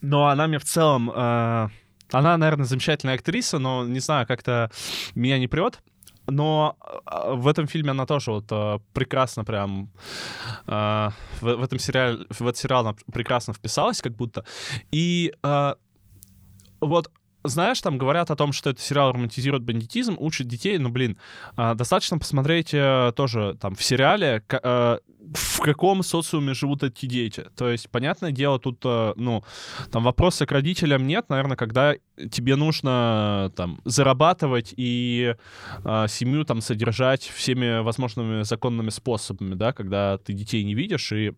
но 0.00 0.28
она 0.28 0.46
мне 0.46 0.58
в 0.58 0.64
целом... 0.64 1.10
Э, 1.14 1.68
она, 2.12 2.36
наверное, 2.36 2.66
замечательная 2.66 3.14
актриса, 3.14 3.58
но 3.58 3.84
не 3.86 4.00
знаю, 4.00 4.26
как-то 4.26 4.70
меня 5.14 5.38
не 5.38 5.48
прет. 5.48 5.80
Но 6.26 6.76
э, 7.06 7.34
в 7.34 7.46
этом 7.48 7.66
фильме 7.66 7.90
она 7.90 8.06
тоже 8.06 8.30
вот 8.30 8.46
э, 8.50 8.78
прекрасно 8.92 9.44
прям 9.44 9.90
в, 10.66 11.62
этом 11.62 11.78
сериале 11.78 12.24
в 12.30 12.42
этот 12.42 12.56
сериал 12.56 12.86
она 12.86 12.96
прекрасно 13.12 13.52
вписалась, 13.52 14.00
как 14.00 14.14
будто. 14.16 14.44
И 14.90 15.32
вот 16.80 17.10
знаешь, 17.44 17.80
там 17.80 17.98
говорят 17.98 18.30
о 18.30 18.36
том, 18.36 18.52
что 18.52 18.70
этот 18.70 18.82
сериал 18.82 19.12
романтизирует 19.12 19.62
бандитизм, 19.62 20.16
учит 20.18 20.48
детей, 20.48 20.78
ну, 20.78 20.88
блин, 20.88 21.18
а, 21.56 21.74
достаточно 21.74 22.18
посмотреть 22.18 22.70
э, 22.72 23.12
тоже 23.14 23.56
там 23.60 23.74
в 23.74 23.82
сериале, 23.82 24.42
э, 24.50 24.98
в 25.34 25.60
каком 25.60 26.02
социуме 26.02 26.54
живут 26.54 26.82
эти 26.82 27.06
дети. 27.06 27.46
То 27.56 27.68
есть, 27.68 27.90
понятное 27.90 28.32
дело, 28.32 28.58
тут, 28.58 28.80
э, 28.84 29.12
ну, 29.16 29.44
там 29.90 30.04
вопросы 30.04 30.46
к 30.46 30.52
родителям 30.52 31.06
нет, 31.06 31.28
наверное, 31.28 31.56
когда 31.56 31.94
тебе 32.30 32.56
нужно 32.56 33.52
там 33.56 33.80
зарабатывать 33.84 34.72
и 34.76 35.34
семью 36.08 36.44
там 36.44 36.60
содержать 36.60 37.22
всеми 37.22 37.82
возможными 37.82 38.42
законными 38.42 38.90
способами, 38.90 39.54
да, 39.54 39.72
когда 39.72 40.18
ты 40.18 40.32
детей 40.32 40.62
не 40.64 40.74
видишь 40.74 41.12
и 41.12 41.32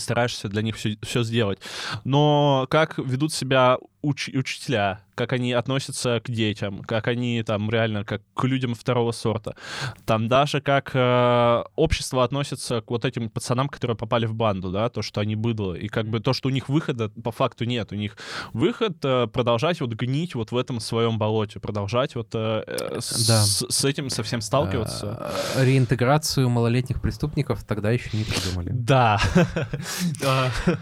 стараешься 0.00 0.48
для 0.48 0.62
них 0.62 0.76
все, 0.76 0.96
все 1.02 1.22
сделать. 1.22 1.58
Но 2.04 2.66
как 2.70 2.98
ведут 2.98 3.32
себя 3.32 3.78
уч- 4.02 4.36
учителя, 4.36 5.05
как 5.16 5.32
они 5.32 5.52
относятся 5.52 6.20
к 6.20 6.30
детям, 6.30 6.82
как 6.82 7.08
они 7.08 7.42
там 7.42 7.70
реально 7.70 8.04
как 8.04 8.22
к 8.34 8.44
людям 8.44 8.74
второго 8.74 9.12
сорта. 9.12 9.56
Там 10.04 10.28
даже 10.28 10.60
как 10.60 10.90
э, 10.94 11.64
общество 11.74 12.22
относится 12.22 12.82
к 12.82 12.90
вот 12.90 13.04
этим 13.04 13.30
пацанам, 13.30 13.68
которые 13.68 13.96
попали 13.96 14.26
в 14.26 14.34
банду, 14.34 14.70
да, 14.70 14.88
то, 14.90 15.02
что 15.02 15.22
они 15.22 15.34
быдло, 15.34 15.74
и 15.74 15.88
как 15.88 16.06
бы 16.08 16.20
то, 16.20 16.34
что 16.34 16.48
у 16.48 16.52
них 16.52 16.68
выхода 16.68 17.08
по 17.08 17.32
факту 17.32 17.64
нет. 17.64 17.92
У 17.92 17.94
них 17.94 18.16
выход 18.52 18.98
э, 19.04 19.26
продолжать 19.26 19.80
вот 19.80 19.94
гнить 19.94 20.34
вот 20.34 20.52
в 20.52 20.56
этом 20.56 20.80
своем 20.80 21.18
болоте, 21.18 21.60
продолжать 21.60 22.14
вот 22.14 22.34
э, 22.34 22.62
э 22.66 23.00
с, 23.00 23.26
да. 23.26 23.42
с, 23.42 23.66
с 23.70 23.84
этим 23.84 24.10
совсем 24.10 24.42
сталкиваться. 24.42 25.32
Э, 25.56 25.64
реинтеграцию 25.64 26.50
малолетних 26.50 27.00
преступников 27.00 27.64
тогда 27.64 27.90
еще 27.90 28.10
не 28.16 28.24
придумали. 28.24 28.70
Да. 28.72 29.18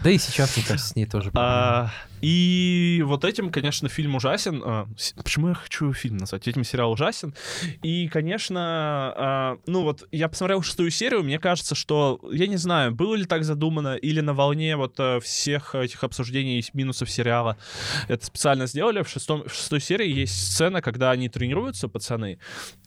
Да 0.03 0.09
и 0.09 0.17
сейчас, 0.17 0.55
мне 0.57 0.65
кажется, 0.65 0.89
с 0.89 0.95
ней 0.95 1.05
тоже. 1.05 1.31
И 2.25 3.03
вот 3.05 3.23
этим, 3.23 3.51
конечно, 3.51 3.87
фильм 3.87 4.15
ужасен. 4.15 4.63
А, 4.65 4.87
почему 5.23 5.49
я 5.49 5.53
хочу 5.53 5.93
фильм 5.93 6.17
назвать? 6.17 6.47
Этим 6.47 6.63
сериал 6.63 6.91
ужасен. 6.91 7.35
И, 7.83 8.07
конечно, 8.07 9.13
а, 9.15 9.57
ну 9.67 9.83
вот 9.83 10.07
я 10.11 10.27
посмотрел 10.27 10.63
шестую 10.63 10.89
серию, 10.89 11.21
мне 11.21 11.37
кажется, 11.37 11.75
что, 11.75 12.19
я 12.31 12.47
не 12.47 12.57
знаю, 12.57 12.95
было 12.95 13.13
ли 13.13 13.25
так 13.25 13.43
задумано, 13.43 13.93
или 13.95 14.21
на 14.21 14.33
волне 14.33 14.75
вот 14.75 14.95
э, 14.99 15.19
всех 15.19 15.75
этих 15.75 16.03
обсуждений 16.03 16.65
минусов 16.73 17.11
сериала 17.11 17.57
это 18.07 18.25
специально 18.25 18.65
сделали. 18.65 19.03
В, 19.03 19.07
шестом, 19.09 19.43
в 19.47 19.53
шестой 19.53 19.79
серии 19.79 20.09
есть 20.09 20.33
сцена, 20.33 20.81
когда 20.81 21.11
они 21.11 21.29
тренируются, 21.29 21.87
пацаны, 21.87 22.39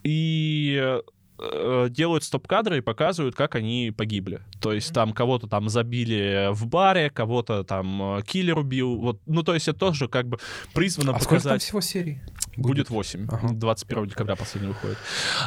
и 0.02 0.88
Э, 0.88 1.02
делают 1.90 2.24
стоп-кадры 2.24 2.78
и 2.78 2.80
показывают, 2.80 3.34
как 3.34 3.54
они 3.54 3.92
погибли. 3.96 4.42
То 4.60 4.72
есть 4.72 4.92
там 4.92 5.12
кого-то 5.12 5.46
там 5.46 5.68
забили 5.68 6.48
в 6.52 6.66
баре, 6.66 7.10
кого-то 7.10 7.64
там 7.64 8.18
э, 8.18 8.22
киллер 8.22 8.58
убил. 8.58 8.96
Вот, 8.96 9.20
ну, 9.26 9.42
то 9.42 9.54
есть 9.54 9.68
это 9.68 9.78
тоже 9.78 10.08
как 10.08 10.26
бы 10.26 10.38
призвано 10.74 11.12
а 11.12 11.14
показать... 11.14 11.40
сколько 11.40 11.48
там 11.48 11.58
всего 11.58 11.80
серий? 11.80 12.20
Будет 12.56 12.90
8. 12.90 13.28
Ага. 13.30 13.48
21 13.52 14.06
декабря 14.06 14.34
последний 14.34 14.68
выходит. 14.68 14.98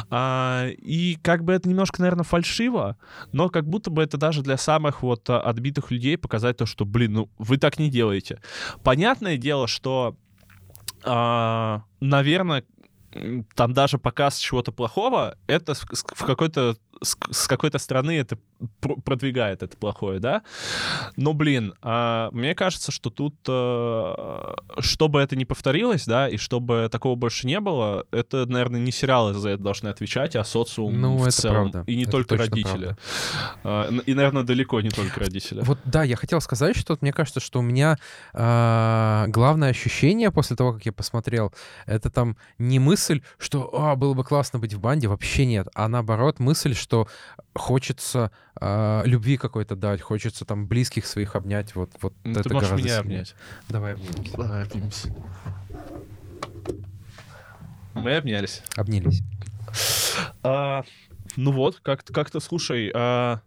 А, 0.08 0.68
и 0.70 1.18
как 1.22 1.44
бы 1.44 1.52
это 1.52 1.68
немножко, 1.68 2.00
наверное, 2.00 2.24
фальшиво, 2.24 2.96
но 3.32 3.50
как 3.50 3.68
будто 3.68 3.90
бы 3.90 4.02
это 4.02 4.16
даже 4.16 4.42
для 4.42 4.56
самых 4.56 5.02
вот 5.02 5.28
отбитых 5.28 5.90
людей 5.90 6.16
показать 6.16 6.56
то, 6.56 6.64
что, 6.64 6.84
блин, 6.86 7.12
ну 7.12 7.30
вы 7.38 7.58
так 7.58 7.78
не 7.78 7.90
делаете. 7.90 8.40
Понятное 8.82 9.36
дело, 9.36 9.68
что 9.68 10.16
а, 11.04 11.82
наверное, 12.00 12.64
там 13.54 13.72
даже 13.72 13.98
показ 13.98 14.38
чего-то 14.38 14.72
плохого, 14.72 15.36
это 15.46 15.74
в 15.74 16.24
какой-то 16.26 16.76
с, 17.02 17.46
какой-то 17.46 17.78
стороны 17.78 18.18
это 18.18 18.38
продвигает 18.80 19.62
это 19.62 19.76
плохое, 19.76 20.20
да. 20.20 20.42
Но, 21.16 21.34
блин, 21.34 21.74
а, 21.82 22.30
мне 22.32 22.54
кажется, 22.54 22.92
что 22.92 23.10
тут, 23.10 23.34
а, 23.48 24.54
чтобы 24.78 25.20
это 25.20 25.36
не 25.36 25.44
повторилось, 25.44 26.06
да, 26.06 26.28
и 26.28 26.36
чтобы 26.36 26.88
такого 26.90 27.16
больше 27.16 27.46
не 27.46 27.60
было, 27.60 28.06
это, 28.10 28.46
наверное, 28.46 28.80
не 28.80 28.92
сериалы 28.92 29.34
за 29.34 29.50
это 29.50 29.62
должны 29.62 29.88
отвечать, 29.88 30.36
а 30.36 30.44
социум 30.44 31.00
ну, 31.00 31.16
в 31.16 31.22
это 31.22 31.32
целом. 31.32 31.70
Правда. 31.70 31.90
И 31.90 31.96
не 31.96 32.02
это 32.02 32.12
только 32.12 32.36
родители. 32.36 32.96
А, 33.64 33.90
и, 34.06 34.14
наверное, 34.14 34.42
далеко 34.42 34.80
не 34.80 34.90
только 34.90 35.20
родители. 35.20 35.60
Вот, 35.62 35.78
да, 35.84 36.02
я 36.02 36.16
хотел 36.16 36.40
сказать, 36.40 36.76
что 36.76 36.96
мне 37.00 37.12
кажется, 37.12 37.40
что 37.40 37.58
у 37.58 37.62
меня 37.62 37.98
а, 38.32 39.26
главное 39.28 39.70
ощущение 39.70 40.30
после 40.30 40.56
того, 40.56 40.74
как 40.74 40.86
я 40.86 40.92
посмотрел, 40.92 41.52
это 41.86 42.10
там 42.10 42.36
не 42.58 42.78
мысль, 42.78 43.22
что 43.38 43.70
а, 43.72 43.96
было 43.96 44.14
бы 44.14 44.24
классно 44.24 44.58
быть 44.58 44.74
в 44.74 44.80
банде, 44.80 45.08
вообще 45.08 45.46
нет, 45.46 45.68
а 45.74 45.88
наоборот 45.88 46.38
мысль, 46.38 46.74
что 46.74 46.91
что 46.92 47.08
хочется 47.54 48.30
э, 48.60 49.02
любви 49.06 49.38
какой-то 49.38 49.76
дать, 49.76 50.02
хочется 50.02 50.44
там 50.44 50.66
близких 50.66 51.06
своих 51.06 51.36
обнять. 51.36 51.74
Вот, 51.74 51.90
вот 52.02 52.12
ну, 52.22 52.32
это 52.32 52.50
ты 52.50 52.54
можешь 52.54 52.70
меня 52.72 52.80
сильнее. 52.80 52.98
обнять. 52.98 53.34
Давай 53.70 53.94
обнимемся. 53.94 54.36
Давай 54.36 54.62
обнимемся. 54.64 55.14
Мы 57.94 58.14
обнялись. 58.14 58.62
Обнялись. 58.76 59.22
А, 60.42 60.84
ну 61.36 61.52
вот, 61.52 61.80
как-то, 61.80 62.12
как-то 62.12 62.40
слушай, 62.40 62.92
а, 62.94 63.40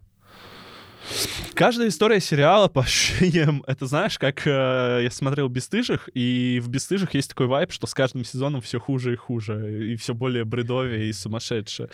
Каждая 1.54 1.88
история 1.88 2.20
сериала, 2.20 2.68
по 2.68 2.80
ощущениям, 2.82 3.62
это 3.66 3.86
знаешь, 3.86 4.18
как 4.18 4.46
э, 4.46 5.00
я 5.02 5.10
смотрел 5.10 5.48
«Бестыжих», 5.48 6.08
и 6.14 6.60
в 6.62 6.68
«Бестыжих» 6.68 7.14
есть 7.14 7.30
такой 7.30 7.46
вайп, 7.46 7.72
что 7.72 7.86
с 7.86 7.94
каждым 7.94 8.24
сезоном 8.24 8.60
все 8.60 8.78
хуже 8.78 9.14
и 9.14 9.16
хуже, 9.16 9.92
и 9.92 9.96
все 9.96 10.14
более 10.14 10.44
бредовее 10.44 11.08
и 11.08 11.12
сумасшедшее, 11.12 11.88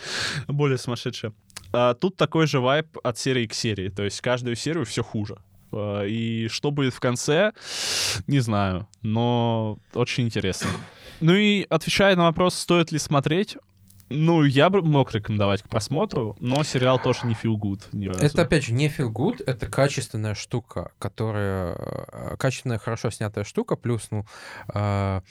более 0.47 0.77
сумасшедшее. 0.77 1.33
А 1.71 1.93
тут 1.93 2.17
такой 2.17 2.47
же 2.47 2.59
вайп 2.59 2.97
от 3.03 3.17
серии 3.17 3.47
к 3.47 3.53
серии, 3.53 3.89
то 3.89 4.03
есть 4.03 4.21
каждую 4.21 4.55
серию 4.55 4.85
все 4.85 5.03
хуже 5.03 5.37
Э, 5.73 6.07
И 6.07 6.47
что 6.47 6.71
будет 6.71 6.93
в 6.93 6.99
конце, 6.99 7.53
не 8.27 8.39
знаю, 8.39 8.87
но 9.01 9.79
очень 9.93 10.25
интересно. 10.25 10.69
Ну 11.19 11.33
и 11.33 11.65
отвечая 11.69 12.15
на 12.15 12.23
вопрос, 12.23 12.55
стоит 12.55 12.91
ли 12.91 12.99
смотреть, 12.99 13.57
ну, 14.13 14.43
я 14.43 14.69
бы 14.69 14.81
мог 14.81 15.11
рекомендовать 15.13 15.61
к 15.63 15.67
просмотру, 15.69 16.35
но 16.39 16.63
сериал 16.63 16.99
тоже 17.01 17.19
не 17.25 17.33
feel 17.33 17.55
good. 17.55 17.81
Ни 17.91 18.07
разу. 18.07 18.19
Это, 18.23 18.43
опять 18.43 18.63
же, 18.65 18.73
не 18.73 18.87
feel 18.87 19.09
good, 19.11 19.43
это 19.45 19.67
качественная 19.67 20.35
штука, 20.35 20.91
которая... 20.99 21.75
э, 21.77 22.35
Качественная, 22.37 22.77
хорошо 22.79 23.09
снятая 23.11 23.43
штука, 23.43 23.75
плюс, 23.75 24.07
ну, 24.11 24.25
э, 24.73 25.21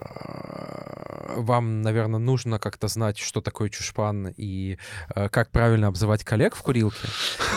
э, 0.00 1.34
вам, 1.36 1.82
наверное, 1.82 2.20
нужно 2.20 2.58
как-то 2.58 2.88
знать, 2.88 3.18
что 3.18 3.40
такое 3.40 3.68
чушпан 3.68 4.28
и 4.36 4.78
э, 5.14 5.28
как 5.28 5.50
правильно 5.50 5.88
обзывать 5.88 6.24
коллег 6.24 6.54
в 6.54 6.62
курилке, 6.62 7.08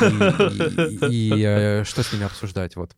и, 0.02 0.06
и- 0.06 1.40
и, 1.40 1.44
э, 1.46 1.84
что 1.84 2.04
с 2.04 2.12
ними 2.14 2.26
обсуждать. 2.26 2.76
Вот 2.76 2.92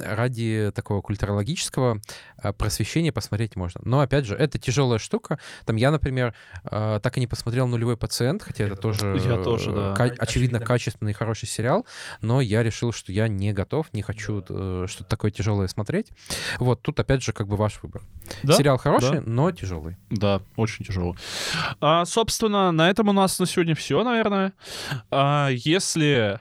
ради 0.00 0.70
такого 0.74 1.00
культурологического 1.00 2.00
э, 2.42 2.52
просвещения 2.52 3.12
посмотреть 3.12 3.56
можно. 3.56 3.80
Но, 3.84 4.00
опять 4.00 4.26
же, 4.26 4.34
это 4.34 4.58
тяжелая 4.58 4.98
штука. 4.98 5.38
Там 5.64 5.76
я, 5.76 5.90
например, 5.90 6.34
э, 6.64 7.00
так 7.02 7.16
и 7.16 7.20
не 7.20 7.26
посмотрел 7.26 7.66
«Нулевой 7.66 7.96
пациент», 7.96 8.42
хотя 8.42 8.64
это 8.64 8.76
тоже, 8.76 9.18
Я 9.24 9.42
тоже, 9.42 9.70
э, 9.70 9.74
да. 9.74 9.94
ка- 9.94 10.14
очевидно, 10.18 10.60
качественный 10.60 11.12
и 11.12 11.14
хороший 11.14 11.46
сериал, 11.48 11.86
но 12.20 12.40
я 12.40 12.62
решил, 12.62 12.92
что 12.92 13.12
я 13.12 13.28
не 13.28 13.52
готов, 13.52 13.86
не 13.92 14.02
хочу 14.02 14.44
э, 14.48 14.86
что-то 14.88 15.08
такое 15.08 15.30
тяжелое 15.30 15.68
смотреть. 15.68 16.08
Вот, 16.58 16.82
тут, 16.82 16.98
опять 17.00 17.22
же, 17.22 17.32
как 17.32 17.48
бы 17.48 17.56
ваш 17.56 17.80
выбор. 17.82 18.02
Да? 18.42 18.54
Сериал 18.54 18.78
хороший, 18.78 19.20
Да. 19.20 19.22
но 19.26 19.50
тяжелый. 19.52 19.96
Да, 20.10 20.42
очень 20.56 20.84
тяжело. 20.84 21.16
А, 21.80 22.04
собственно, 22.04 22.72
на 22.72 22.88
этом 22.90 23.08
у 23.08 23.12
нас 23.12 23.38
на 23.38 23.46
сегодня 23.46 23.74
все, 23.74 24.02
наверное. 24.04 24.52
А, 25.10 25.48
если 25.50 26.40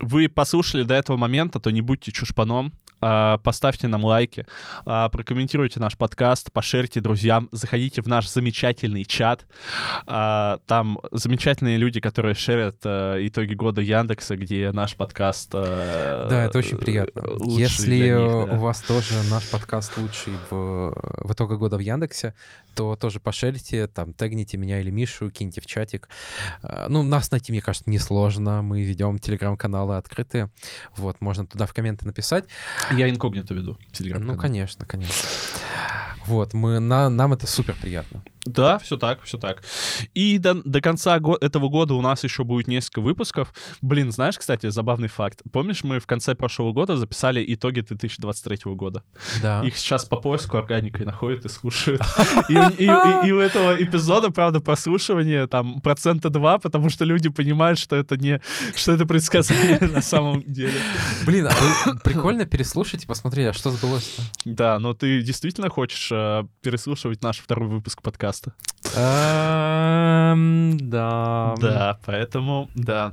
вы 0.00 0.28
послушали 0.28 0.82
до 0.82 0.94
этого 0.94 1.16
момента, 1.16 1.60
то 1.60 1.70
не 1.70 1.80
будьте 1.80 2.12
чушпаном. 2.12 2.72
А, 3.02 3.38
Поставьте 3.38 3.88
нам 3.88 4.04
лайки, 4.04 4.46
а, 4.84 5.08
прокомментируйте 5.08 5.80
наш 5.80 5.96
подкаст, 5.96 6.52
пошерьте 6.52 7.00
друзьям, 7.00 7.48
заходите 7.50 8.02
в 8.02 8.08
наш 8.08 8.28
замечательный 8.28 9.04
чат. 9.04 9.46
А, 10.06 10.58
Там 10.66 10.98
замечательные 11.10 11.78
люди, 11.78 12.00
которые 12.00 12.34
шерят 12.34 12.76
итоги 12.84 13.54
года 13.54 13.80
Яндекса, 13.80 14.36
где 14.36 14.70
наш 14.72 14.96
подкаст... 14.96 15.50
Да, 15.52 16.44
это 16.44 16.58
очень 16.58 16.76
приятно. 16.76 17.22
Если 17.46 17.96
них, 17.96 18.14
да. 18.14 18.56
у 18.56 18.58
вас 18.58 18.82
тоже 18.82 19.14
наш 19.30 19.48
подкаст 19.48 19.96
лучший 19.96 20.34
в, 20.50 20.92
в 21.24 21.32
итоге 21.32 21.56
года 21.56 21.76
в 21.76 21.80
Яндексе, 21.80 22.34
то 22.74 22.96
тоже 22.96 23.20
пошерите, 23.20 23.86
там, 23.86 24.12
тегните 24.12 24.56
меня 24.56 24.80
или 24.80 24.90
Мишу, 24.90 25.30
киньте 25.30 25.60
в 25.60 25.66
чатик. 25.66 26.08
Э, 26.62 26.86
Ну, 26.88 27.02
нас 27.02 27.30
найти, 27.30 27.52
мне 27.52 27.60
кажется, 27.60 27.88
несложно. 27.90 28.62
Мы 28.62 28.82
ведем 28.82 29.18
телеграм-каналы 29.18 29.96
открытые. 29.96 30.50
Вот, 30.96 31.20
можно 31.20 31.46
туда 31.46 31.66
в 31.66 31.72
комменты 31.72 32.06
написать. 32.06 32.44
Я 32.92 33.08
инкогнито 33.08 33.54
веду. 33.54 33.78
телеграм 33.92 34.24
Ну, 34.24 34.36
конечно, 34.36 34.86
конечно. 34.86 35.28
Вот, 36.26 36.54
мы, 36.54 36.78
на, 36.80 37.08
нам 37.08 37.32
это 37.32 37.46
супер 37.46 37.74
приятно. 37.80 38.22
Да, 38.46 38.78
все 38.78 38.96
так, 38.96 39.22
все 39.22 39.38
так. 39.38 39.62
И 40.14 40.38
до, 40.38 40.54
до 40.54 40.80
конца 40.80 41.18
го- 41.20 41.36
этого 41.40 41.68
года 41.68 41.94
у 41.94 42.00
нас 42.00 42.24
еще 42.24 42.42
будет 42.44 42.68
несколько 42.68 43.00
выпусков. 43.00 43.52
Блин, 43.82 44.12
знаешь, 44.12 44.38
кстати, 44.38 44.68
забавный 44.70 45.08
факт. 45.08 45.40
Помнишь, 45.52 45.84
мы 45.84 45.98
в 46.00 46.06
конце 46.06 46.34
прошлого 46.34 46.72
года 46.72 46.96
записали 46.96 47.44
итоги 47.54 47.80
2023 47.80 48.74
года? 48.74 49.02
Да. 49.42 49.62
Их 49.64 49.76
сейчас 49.76 50.04
по 50.06 50.16
поиску 50.16 50.56
органикой 50.56 51.04
находят 51.06 51.44
и 51.44 51.48
слушают. 51.48 52.00
И, 52.48 52.54
и- 52.54 52.84
и- 52.86 53.28
и 53.28 53.32
у 53.32 53.38
этого 53.38 53.74
эпизода, 53.82 54.30
правда, 54.30 54.60
прослушивание 54.60 55.46
там 55.46 55.80
процента 55.80 56.30
два, 56.30 56.58
потому 56.58 56.88
что 56.90 57.04
люди 57.04 57.28
понимают, 57.28 57.78
что 57.78 57.96
это 57.96 58.16
не, 58.16 58.40
что 58.74 58.92
это 58.92 59.04
предсказание 59.06 59.78
на 59.80 60.00
самом 60.00 60.42
деле. 60.46 60.80
Блин, 61.26 61.46
а 61.48 61.94
прикольно 62.04 62.46
переслушать 62.46 63.04
и 63.04 63.06
посмотреть, 63.06 63.48
а 63.48 63.52
что 63.52 63.70
сбылось-то? 63.70 64.22
Да, 64.44 64.78
но 64.78 64.94
ты 64.94 65.22
действительно 65.22 65.68
хочешь 65.68 66.08
э, 66.10 66.44
переслушивать 66.62 67.22
наш 67.22 67.38
второй 67.38 67.68
выпуск 67.68 68.00
подкаста? 68.02 68.29
Эм, 68.94 70.78
Да. 70.90 71.54
Да, 71.60 71.98
поэтому, 72.04 72.68
да. 72.74 73.12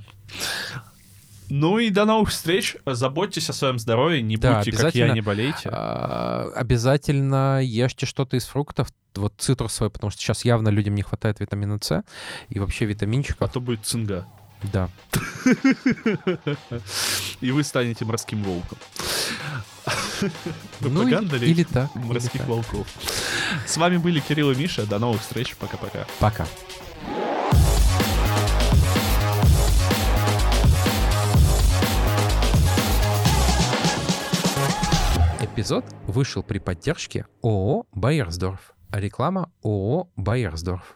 Ну 1.49 1.77
и 1.79 1.89
до 1.91 2.03
новых 2.05 2.29
встреч. 2.29 2.75
Заботьтесь 2.85 3.49
о 3.49 3.53
своем 3.53 3.79
здоровье, 3.79 4.21
не 4.21 4.35
Да, 4.37 4.57
будьте, 4.57 4.71
как 4.71 4.79
я, 4.81 4.87
обязательно. 4.87 5.13
не 5.13 5.21
болейте. 5.21 5.69
А, 5.71 6.49
Обязательно 6.55 7.61
ешьте 7.63 8.05
что-то 8.05 8.35
из 8.35 8.45
фруктов, 8.45 8.89
вот 9.15 9.33
цитрусовые, 9.37 9.89
потому 9.89 10.11
что 10.11 10.21
сейчас 10.21 10.43
явно 10.45 10.67
людям 10.69 10.93
не 10.95 11.03
хватает 11.03 11.39
витамина 11.39 11.79
С 11.81 12.03
и 12.49 12.59
вообще 12.59 12.83
А 12.85 12.87
витаминчиков. 12.89 13.51
то 13.51 13.59
будет 13.61 13.85
цинга. 13.85 14.25
Да. 14.73 14.89
И 17.41 17.51
вы 17.51 17.63
станете 17.63 18.05
морским 18.05 18.43
волком. 18.43 18.77
Ну, 20.81 20.89
Пропаганда 20.89 21.37
ли 21.37 21.51
или 21.51 21.63
так. 21.63 21.89
или 21.95 22.03
морских 22.03 22.41
так. 22.41 22.47
волков. 22.49 22.87
С 23.65 23.77
вами 23.77 23.97
были 23.97 24.19
Кирилл 24.19 24.51
и 24.51 24.55
Миша. 24.55 24.85
До 24.85 24.99
новых 24.99 25.21
встреч. 25.21 25.55
Пока-пока. 25.55 26.05
Пока. 26.19 26.45
Эпизод 35.41 35.85
вышел 36.05 36.43
при 36.43 36.59
поддержке 36.59 37.25
ООО 37.41 37.85
«Байерсдорф». 37.93 38.73
Реклама 38.91 39.49
ООО 39.63 40.07
«Байерсдорф». 40.15 40.95